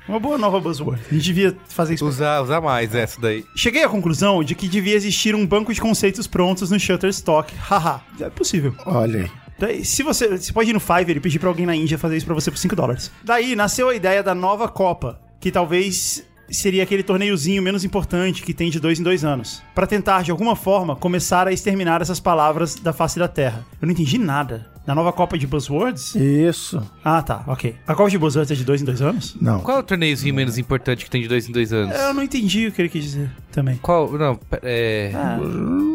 Uma 0.08 0.18
boa 0.18 0.38
nova 0.38 0.60
buzzword. 0.60 1.00
A 1.10 1.14
gente 1.14 1.24
devia 1.24 1.56
fazer 1.68 1.94
isso. 1.94 2.06
Usar, 2.06 2.42
usar 2.42 2.60
mais 2.60 2.94
essa 2.94 3.20
daí. 3.20 3.44
Cheguei 3.54 3.84
à 3.84 3.88
conclusão 3.88 4.42
de 4.42 4.54
que 4.54 4.68
devia 4.68 4.94
existir 4.94 5.34
um 5.34 5.46
banco 5.46 5.72
de 5.72 5.80
conceitos 5.80 6.26
prontos 6.26 6.70
no 6.70 6.78
Shutterstock. 6.78 7.54
Haha, 7.56 8.00
é 8.20 8.30
possível. 8.30 8.74
Olha 8.86 9.22
aí. 9.22 9.30
Daí, 9.60 9.84
se 9.84 10.02
você, 10.02 10.38
você 10.38 10.52
pode 10.54 10.70
ir 10.70 10.72
no 10.72 10.80
Fiverr 10.80 11.18
e 11.18 11.20
pedir 11.20 11.38
pra 11.38 11.48
alguém 11.50 11.66
na 11.66 11.76
Índia 11.76 11.98
fazer 11.98 12.16
isso 12.16 12.24
pra 12.24 12.34
você 12.34 12.50
por 12.50 12.56
5 12.56 12.74
dólares. 12.74 13.10
Daí 13.22 13.54
nasceu 13.54 13.90
a 13.90 13.94
ideia 13.94 14.22
da 14.22 14.34
nova 14.34 14.66
Copa, 14.68 15.20
que 15.38 15.50
talvez 15.50 16.24
seria 16.50 16.82
aquele 16.82 17.02
torneiozinho 17.02 17.62
menos 17.62 17.84
importante 17.84 18.42
que 18.42 18.54
tem 18.54 18.70
de 18.70 18.80
dois 18.80 18.98
em 18.98 19.02
dois 19.02 19.24
anos. 19.24 19.62
Pra 19.74 19.86
tentar, 19.86 20.22
de 20.22 20.30
alguma 20.30 20.56
forma, 20.56 20.96
começar 20.96 21.46
a 21.46 21.52
exterminar 21.52 22.02
essas 22.02 22.20
palavras 22.20 22.74
da 22.74 22.92
face 22.92 23.18
da 23.18 23.28
Terra. 23.28 23.64
Eu 23.80 23.86
não 23.86 23.92
entendi 23.92 24.18
nada. 24.18 24.70
Na 24.86 24.94
nova 24.94 25.12
Copa 25.12 25.38
de 25.38 25.46
Buzzwords? 25.46 26.14
Isso. 26.16 26.82
Ah, 27.04 27.22
tá, 27.22 27.44
ok. 27.46 27.76
A 27.86 27.94
Copa 27.94 28.10
de 28.10 28.18
Buzzwords 28.18 28.50
é 28.50 28.54
de 28.54 28.64
dois 28.64 28.80
em 28.82 28.84
dois 28.84 29.00
anos? 29.00 29.36
Não. 29.40 29.60
Qual 29.60 29.76
é 29.76 29.80
o 29.80 29.82
torneiozinho 29.82 30.34
menos 30.34 30.58
importante 30.58 31.04
que 31.04 31.10
tem 31.10 31.22
de 31.22 31.28
dois 31.28 31.48
em 31.48 31.52
dois 31.52 31.72
anos? 31.72 31.94
Eu 31.94 32.14
não 32.14 32.22
entendi 32.22 32.66
o 32.66 32.72
que 32.72 32.80
ele 32.82 32.88
quis 32.88 33.04
dizer 33.04 33.30
também. 33.52 33.76
Qual? 33.76 34.10
Não, 34.12 34.40
é. 34.62 35.12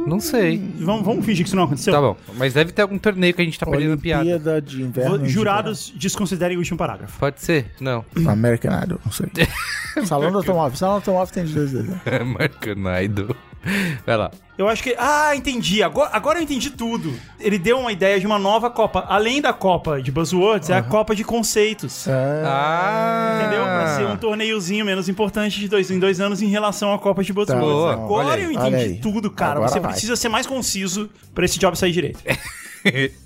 Não 0.08 0.20
sei. 0.20 0.62
Vamos, 0.80 1.04
vamos 1.04 1.26
fingir 1.26 1.44
que 1.44 1.50
isso 1.50 1.56
não 1.56 1.64
aconteceu? 1.64 1.94
Tá 1.94 2.00
bom. 2.00 2.16
Mas 2.38 2.54
deve 2.54 2.72
ter 2.72 2.84
algum 2.84 2.98
torneio 2.98 3.34
que 3.34 3.42
a 3.42 3.46
gente 3.46 3.60
tá 3.60 3.66
perdendo 3.66 3.98
piada. 3.98 4.62
De 4.62 4.82
Inverno. 4.84 5.10
Vou- 5.18 5.20
e 5.20 5.24
de 5.28 5.30
Jurados 5.30 5.92
desconsiderem 5.98 6.56
o 6.56 6.60
último 6.60 6.78
parágrafo. 6.78 7.20
Pode 7.20 7.42
ser? 7.42 7.72
Não. 7.82 8.06
American 8.30 8.72
Idol, 8.84 9.00
não 9.04 9.12
sei. 9.12 9.28
Salão 10.06 10.32
do 10.32 10.38
Automóvel. 10.38 10.78
Salão 10.78 10.96
do 10.96 10.98
Automóvel 11.00 11.34
tem 11.34 11.46
de 11.46 11.54
dois 11.54 11.72
dedos. 11.72 11.90
né? 11.90 12.02
Marcanaido. 12.24 13.36
Vai 14.06 14.16
lá. 14.18 14.32
Eu 14.58 14.70
acho 14.70 14.82
que. 14.82 14.96
Ah, 14.98 15.36
entendi. 15.36 15.84
Agora, 15.84 16.10
agora 16.14 16.40
eu 16.40 16.44
entendi 16.44 16.70
tudo. 16.70 17.14
Ele 17.40 17.58
deu 17.58 17.78
uma 17.80 17.92
ideia 17.92 18.20
de 18.20 18.26
uma 18.26 18.40
nova 18.40 18.70
Copa. 18.70 19.04
Além 19.10 19.42
da 19.42 19.52
Copa 19.52 20.02
de 20.02 20.12
Buzzwords, 20.12 20.70
é 20.70 20.78
a 20.78 20.82
Copa 20.84 21.14
de 21.14 21.24
Conceitos. 21.26 22.08
Ah! 22.08 23.40
Entendeu? 23.42 23.64
Pra 23.64 23.96
ser 23.98 24.06
um 24.06 24.16
torneiozinho 24.16 24.86
menos 24.86 25.10
importante 25.10 25.60
de 25.60 25.68
dois 25.68 25.92
em 25.92 26.00
dois 26.00 26.22
anos 26.22 26.42
em 26.42 26.48
relação 26.48 26.94
à 26.94 27.00
Copa 27.00 27.22
de 27.24 27.34
Buzzwords. 27.34 27.66
Boa, 27.68 27.94
Agora 27.94 28.40
eu 28.40 28.52
entendi 28.52 29.00
tudo, 29.02 29.30
cara. 29.30 29.54
Agora 29.56 29.68
Você 29.70 29.80
vai. 29.80 29.92
precisa 29.92 30.16
ser 30.16 30.30
mais 30.30 30.48
conciso 30.48 31.10
pra 31.34 31.44
esse 31.44 31.60
job 31.60 31.78
sair 31.78 31.92
direito. 31.92 32.20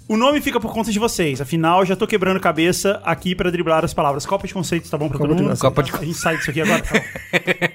O 0.07 0.17
nome 0.17 0.41
fica 0.41 0.59
por 0.59 0.73
conta 0.73 0.91
de 0.91 0.97
vocês. 0.99 1.39
Afinal, 1.41 1.85
já 1.85 1.95
tô 1.95 2.07
quebrando 2.07 2.39
cabeça 2.39 2.99
aqui 3.03 3.35
pra 3.35 3.49
driblar 3.51 3.85
as 3.85 3.93
palavras. 3.93 4.25
Copa 4.25 4.47
de 4.47 4.53
conceitos, 4.53 4.89
tá 4.89 4.97
bom 4.97 5.07
pra 5.07 5.17
Copa 5.17 5.27
todo 5.29 5.37
de 5.37 5.43
mundo? 5.43 5.51
conceitos. 5.51 5.61
Copa 5.75 5.83
de 5.83 6.03
A 6.03 6.05
gente 6.07 6.17
sai 6.17 6.37
disso 6.37 6.49
aqui 6.49 6.61
agora. 6.61 6.81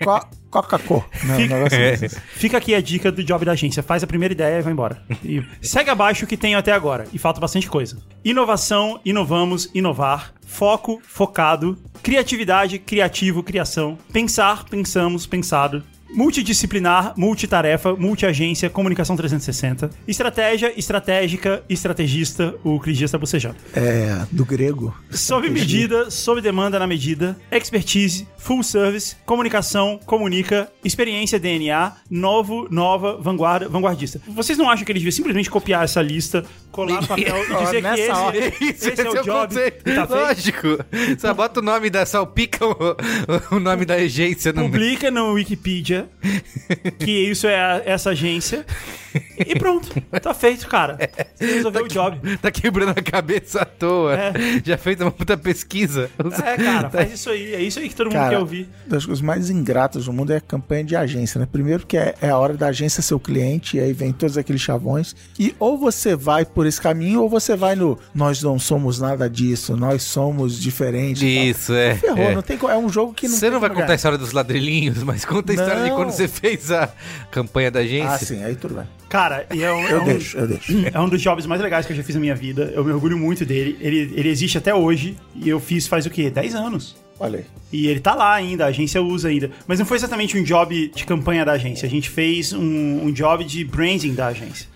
Tá 0.05 0.29
Coca-Cola. 0.51 1.05
Fica- 1.37 1.69
desse. 1.69 2.21
Fica 2.35 2.59
aqui 2.59 2.75
a 2.75 2.81
dica 2.81 3.11
do 3.13 3.23
job 3.25 3.45
da 3.45 3.53
agência. 3.53 3.83
Faz 3.83 4.03
a 4.03 4.07
primeira 4.07 4.33
ideia 4.33 4.59
e 4.59 4.63
vai 4.63 4.73
embora. 4.73 5.03
E 5.25 5.43
segue 5.63 5.91
abaixo 5.91 6.25
o 6.25 6.29
que 6.29 6.37
tenho 6.37 6.59
até 6.59 6.73
agora. 6.73 7.07
E 7.13 7.19
falta 7.19 7.41
bastante 7.41 7.69
coisa. 7.69 7.97
Inovação, 8.25 9.01
inovamos, 9.05 9.71
inovar. 9.75 10.33
Foco, 10.47 11.01
focado. 11.07 11.77
Criatividade, 12.03 12.79
criativo, 12.79 13.43
criação. 13.43 13.99
Pensar, 14.13 14.65
pensamos, 14.65 15.27
pensado. 15.27 15.83
Multidisciplinar, 16.15 17.13
multitarefa, 17.17 17.97
multiagência, 17.97 18.71
comunicação 18.71 19.17
360. 19.17 19.91
Estratégia, 20.07 20.73
estratégica, 20.79 21.65
estrategista, 21.69 22.55
o 22.63 22.79
Cris 22.79 22.97
Dias 22.97 23.11
tá 23.11 23.19
bocejando. 23.19 23.57
É, 23.75 24.25
do 24.31 24.45
grego. 24.45 24.95
Sob 25.11 25.51
medida, 25.51 26.13
sob 26.13 26.41
demanda 26.41 26.79
na 26.79 26.87
medida, 26.87 27.37
expertise, 27.51 28.29
full 28.39 28.63
service, 28.63 29.17
comunicação, 29.27 29.99
comunica, 30.07 30.71
experiência 30.85 31.41
DNA, 31.41 31.93
novo, 32.09 32.69
nova, 32.71 33.17
vanguarda, 33.21 33.69
vanguardista. 33.69 34.21
Vocês 34.29 34.57
não 34.57 34.71
acham 34.71 34.85
que 34.85 34.93
eles 34.93 35.03
deviam 35.03 35.17
simplesmente 35.17 35.51
copiar 35.51 35.83
essa 35.83 36.01
lista, 36.01 36.45
colar 36.71 37.01
no 37.01 37.07
papel 37.09 37.45
e 37.45 37.65
dizer 37.65 37.83
que 37.83 38.01
esse, 38.01 38.11
hora. 38.11 38.37
esse, 38.61 39.01
é 39.01 39.11
o 39.11 39.15
job 39.25 39.49
conceito. 39.49 39.91
e 39.91 39.95
tá? 39.95 40.07
Lógico. 40.09 40.69
Só 41.19 41.35
bota 41.35 41.59
o 41.59 41.63
nome 41.63 41.91
da 41.91 42.07
salpica, 42.07 42.65
o, 42.67 42.77
o 43.57 43.59
nome 43.59 43.85
da 43.85 43.95
agência 43.95 44.53
no. 44.53 44.63
Publica 44.63 45.11
no 45.11 45.33
Wikipedia 45.33 46.04
que 46.99 47.11
isso 47.11 47.47
é 47.47 47.57
a- 47.57 47.83
essa 47.85 48.11
agência 48.11 48.65
e 49.39 49.59
pronto, 49.59 49.89
tá 50.23 50.35
feito, 50.35 50.67
cara. 50.69 50.99
Você 51.35 51.47
resolveu 51.47 51.85
o 51.85 51.89
job. 51.89 52.37
Tá 52.39 52.51
quebrando 52.51 52.91
a 52.91 53.03
cabeça 53.03 53.63
à 53.63 53.65
toa. 53.65 54.15
É. 54.15 54.33
Já 54.65 54.77
fez 54.77 55.01
uma 55.01 55.11
puta 55.11 55.37
pesquisa. 55.37 56.11
É, 56.45 56.57
cara, 56.57 56.91
faz 56.91 57.13
isso 57.13 57.31
aí. 57.31 57.55
É 57.55 57.61
isso 57.61 57.79
aí 57.79 57.89
que 57.89 57.95
todo 57.95 58.07
mundo 58.07 58.15
quer 58.15 58.25
Cara, 58.25 58.41
ouvir. 58.41 58.69
das 58.87 59.05
coisas 59.05 59.23
mais 59.23 59.51
ingratas 59.51 60.05
do 60.07 60.13
mundo 60.13 60.33
é 60.33 60.37
a 60.37 60.41
campanha 60.41 60.85
de 60.85 60.97
agência, 60.97 61.39
né? 61.39 61.47
Primeiro 61.51 61.87
que 61.87 61.97
é, 61.97 62.15
é 62.21 62.29
a 62.31 62.39
hora 62.39 62.55
da 62.55 62.69
agência 62.69 63.03
ser 63.03 63.15
o 63.15 63.21
cliente, 63.21 63.77
e 63.77 63.81
aí 63.81 63.93
vem 63.93 64.13
todos 64.13 64.39
aqueles 64.39 64.61
chavões. 64.61 65.15
E 65.39 65.55
ou 65.59 65.79
você 65.79 66.15
vai 66.17 66.45
por 66.45 66.67
esse 66.67 66.81
caminho, 66.81 67.23
ou 67.23 67.29
você 67.29 67.57
vai 67.57 67.75
no 67.75 67.99
nós 68.15 68.43
não 68.43 68.59
somos 68.59 69.01
nada 69.01 69.29
disso, 69.29 69.77
nós 69.77 70.03
somos 70.03 70.61
diferentes. 70.61 71.23
Isso, 71.23 71.75
é. 71.75 71.95
Ferrou, 71.97 72.19
é. 72.19 72.35
não 72.35 72.43
tem 72.43 72.59
É 72.69 72.77
um 72.77 72.89
jogo 72.89 73.13
que 73.13 73.29
não 73.29 73.37
Você 73.37 73.51
não 73.51 73.61
vai 73.61 73.69
como 73.69 73.81
contar 73.81 73.93
a 73.93 73.97
história 73.97 74.19
dos 74.19 74.33
ladrilhinhos, 74.33 75.03
mas 75.03 75.25
conta 75.25 75.53
a 75.53 75.55
história 75.55 75.83
de 75.83 75.91
Não. 75.91 75.97
quando 75.97 76.11
você 76.11 76.29
fez 76.29 76.71
a 76.71 76.89
campanha 77.31 77.71
da 77.71 77.81
agência. 77.81 78.11
Ah, 78.11 78.19
sim, 78.19 78.43
aí 78.43 78.57
tudo 78.57 78.75
bem. 78.75 78.85
Cara, 79.15 79.47
e 79.55 79.63
é 79.63 79.73
um, 79.73 79.79
é 79.87 79.93
Eu 79.93 80.03
um- 80.03 80.05
deixo, 80.07 80.37
eu 80.37 80.49
deixo. 80.49 80.73
É 80.93 81.01
um 81.01 81.09
dos 81.09 81.23
jobs 81.23 81.47
mais 81.47 81.61
legais 81.61 81.87
que 81.87 81.93
eu 81.93 81.97
já 81.97 82.03
fiz 82.03 82.17
na 82.17 82.21
minha 82.21 82.35
vida. 82.35 82.73
Eu 82.75 82.85
me 82.85 82.91
orgulho 82.91 83.17
muito 83.17 83.47
dele. 83.47 83.77
Ele, 83.81 84.13
ele 84.17 84.29
existe 84.29 84.59
até 84.59 84.75
hoje. 84.75 85.17
E 85.37 85.49
eu 85.49 85.61
fiz 85.61 85.87
faz 85.87 86.05
o 86.05 86.11
quê? 86.11 86.29
10 86.29 86.53
anos. 86.57 86.97
Olha 87.21 87.39
aí. 87.39 87.45
E 87.73 87.87
ele 87.87 88.01
tá 88.01 88.13
lá 88.13 88.35
ainda, 88.35 88.65
a 88.65 88.69
agência 88.69 89.01
usa 89.01 89.29
ainda. 89.29 89.53
Mas 89.69 89.79
não 89.79 89.87
foi 89.87 89.99
exatamente 89.99 90.37
um 90.37 90.43
job 90.43 90.91
de 90.93 91.05
campanha 91.05 91.45
da 91.45 91.53
agência. 91.53 91.87
A 91.87 91.89
gente 91.89 92.11
fez 92.11 92.53
um, 92.53 93.05
um 93.07 93.13
job 93.13 93.45
de 93.45 93.65
branding 93.65 94.15
da 94.15 94.27
agência. 94.27 94.67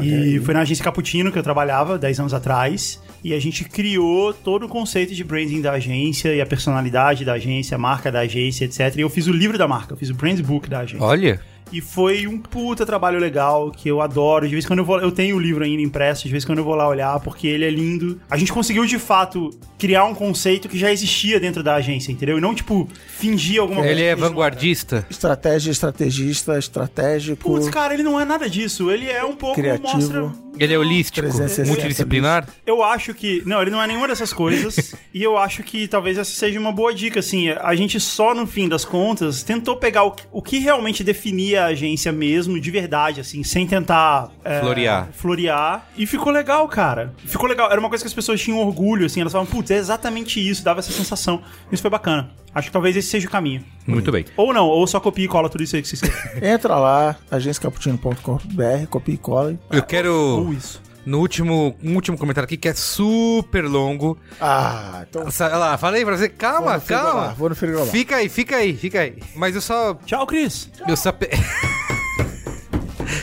E 0.00 0.38
foi 0.44 0.54
na 0.54 0.60
agência 0.60 0.84
Caputino 0.84 1.32
que 1.32 1.38
eu 1.38 1.42
trabalhava 1.42 1.98
10 1.98 2.20
anos 2.20 2.34
atrás. 2.34 3.02
E 3.24 3.34
a 3.34 3.40
gente 3.40 3.64
criou 3.64 4.32
todo 4.32 4.66
o 4.66 4.68
conceito 4.68 5.12
de 5.12 5.24
branding 5.24 5.60
da 5.60 5.72
agência 5.72 6.32
e 6.32 6.40
a 6.40 6.46
personalidade 6.46 7.24
da 7.24 7.32
agência, 7.32 7.74
a 7.74 7.78
marca 7.78 8.12
da 8.12 8.20
agência, 8.20 8.64
etc. 8.64 8.94
E 8.96 9.00
eu 9.00 9.10
fiz 9.10 9.26
o 9.26 9.32
livro 9.32 9.58
da 9.58 9.66
marca, 9.66 9.94
eu 9.94 9.96
fiz 9.96 10.10
o 10.10 10.14
brand 10.14 10.38
book 10.40 10.70
da 10.70 10.80
agência. 10.80 11.04
Olha. 11.04 11.40
E 11.74 11.80
foi 11.80 12.28
um 12.28 12.38
puta 12.38 12.86
trabalho 12.86 13.18
legal 13.18 13.72
que 13.72 13.88
eu 13.88 14.00
adoro. 14.00 14.46
De 14.46 14.54
vez 14.54 14.64
em 14.64 14.68
quando 14.68 14.78
eu 14.78 14.84
vou. 14.84 15.00
Eu 15.00 15.10
tenho 15.10 15.34
o 15.34 15.40
livro 15.40 15.64
ainda 15.64 15.82
impresso, 15.82 16.22
de 16.22 16.30
vez 16.30 16.44
em 16.44 16.46
quando 16.46 16.58
eu 16.58 16.64
vou 16.64 16.76
lá 16.76 16.86
olhar, 16.86 17.18
porque 17.18 17.48
ele 17.48 17.64
é 17.64 17.70
lindo. 17.70 18.20
A 18.30 18.36
gente 18.36 18.52
conseguiu, 18.52 18.86
de 18.86 18.96
fato, 18.96 19.50
criar 19.76 20.04
um 20.04 20.14
conceito 20.14 20.68
que 20.68 20.78
já 20.78 20.92
existia 20.92 21.40
dentro 21.40 21.64
da 21.64 21.74
agência, 21.74 22.12
entendeu? 22.12 22.38
E 22.38 22.40
não, 22.40 22.54
tipo, 22.54 22.88
fingir 23.08 23.60
alguma 23.60 23.80
coisa. 23.80 23.92
Ele 23.92 24.04
é 24.04 24.14
que 24.14 24.20
não 24.20 24.28
vanguardista. 24.28 25.04
Estratégia, 25.10 25.72
estrategista, 25.72 26.56
estratégico. 26.56 27.42
Putz, 27.42 27.68
cara, 27.70 27.92
ele 27.92 28.04
não 28.04 28.20
é 28.20 28.24
nada 28.24 28.48
disso. 28.48 28.88
Ele 28.88 29.10
é 29.10 29.24
um 29.24 29.34
pouco. 29.34 29.56
Criativo. 29.56 29.96
Mostra... 29.96 30.43
Ele 30.58 30.72
é 30.74 30.78
holístico, 30.78 31.18
360 31.20 31.68
multidisciplinar. 31.68 32.48
Eu 32.66 32.82
acho 32.82 33.12
que. 33.14 33.42
Não, 33.46 33.60
ele 33.62 33.70
não 33.70 33.82
é 33.82 33.86
nenhuma 33.86 34.08
dessas 34.08 34.32
coisas. 34.32 34.94
e 35.12 35.22
eu 35.22 35.36
acho 35.38 35.62
que 35.62 35.86
talvez 35.88 36.16
essa 36.18 36.30
seja 36.30 36.58
uma 36.60 36.72
boa 36.72 36.94
dica, 36.94 37.20
assim. 37.20 37.48
A 37.50 37.74
gente 37.74 37.98
só, 38.00 38.34
no 38.34 38.46
fim 38.46 38.68
das 38.68 38.84
contas, 38.84 39.42
tentou 39.42 39.76
pegar 39.76 40.04
o, 40.04 40.12
que- 40.12 40.24
o 40.32 40.42
que 40.42 40.58
realmente 40.58 41.02
definia 41.04 41.62
a 41.64 41.66
agência 41.66 42.12
mesmo, 42.12 42.60
de 42.60 42.70
verdade, 42.70 43.20
assim, 43.20 43.42
sem 43.42 43.66
tentar. 43.66 44.30
é, 44.44 44.60
Florear. 44.60 45.08
Florear. 45.12 45.86
E 45.96 46.06
ficou 46.06 46.32
legal, 46.32 46.66
cara. 46.68 47.12
Ficou 47.24 47.48
legal. 47.48 47.70
Era 47.70 47.80
uma 47.80 47.88
coisa 47.88 48.02
que 48.04 48.08
as 48.08 48.14
pessoas 48.14 48.40
tinham 48.40 48.58
orgulho, 48.60 49.06
assim. 49.06 49.20
Elas 49.20 49.32
falavam, 49.32 49.50
putz, 49.52 49.70
é 49.70 49.76
exatamente 49.76 50.38
isso, 50.46 50.62
dava 50.64 50.80
essa 50.80 50.92
sensação. 50.92 51.42
Isso 51.72 51.82
foi 51.82 51.90
bacana. 51.90 52.30
Acho 52.54 52.68
que 52.68 52.72
talvez 52.72 52.96
esse 52.96 53.08
seja 53.08 53.26
o 53.26 53.30
caminho. 53.30 53.64
Muito 53.86 54.10
bem. 54.12 54.24
Ou 54.36 54.52
não, 54.54 54.66
ou 54.68 54.86
só 54.86 55.00
copia 55.00 55.24
e 55.24 55.28
cola 55.28 55.48
tudo 55.48 55.62
isso 55.64 55.74
aí 55.76 55.82
que 55.82 55.88
vocês 55.88 56.00
querem. 56.00 56.16
Entra 56.52 56.76
lá, 56.76 57.16
agenciacaputino.com.br, 57.30 58.86
copia 58.88 59.14
e 59.14 59.18
cola. 59.18 59.58
Eu 59.70 59.82
quero, 59.82 60.12
ou 60.14 60.52
isso. 60.52 60.80
no 61.04 61.18
último, 61.18 61.76
um 61.82 61.94
último 61.94 62.16
comentário 62.16 62.44
aqui, 62.46 62.56
que 62.56 62.68
é 62.68 62.74
super 62.74 63.64
longo. 63.64 64.16
Ah, 64.40 65.04
então 65.08 65.26
Olha 65.40 65.56
lá, 65.56 65.76
falei 65.78 66.04
pra 66.04 66.16
você, 66.16 66.28
Vou 66.28 66.36
calma, 66.38 66.78
frigobar, 66.80 67.12
calma. 67.12 67.34
vou 67.34 67.48
no 67.48 67.56
frigobar. 67.56 67.86
Fica 67.86 68.16
aí, 68.16 68.28
fica 68.28 68.56
aí, 68.56 68.76
fica 68.76 69.00
aí. 69.00 69.16
Mas 69.34 69.54
eu 69.56 69.60
só... 69.60 69.94
Tchau, 70.06 70.24
Cris. 70.26 70.70
Eu 70.86 70.96
só... 70.96 71.10
pe- 71.12 71.30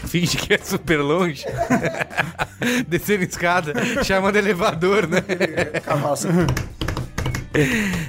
Finge 0.07 0.37
que 0.37 0.53
é 0.53 0.57
super 0.57 0.97
longe. 0.97 1.45
Descendo 2.87 3.23
escada, 3.23 3.73
chamando 4.03 4.35
elevador, 4.35 5.07
né? 5.07 5.21
cavalo. 5.83 6.17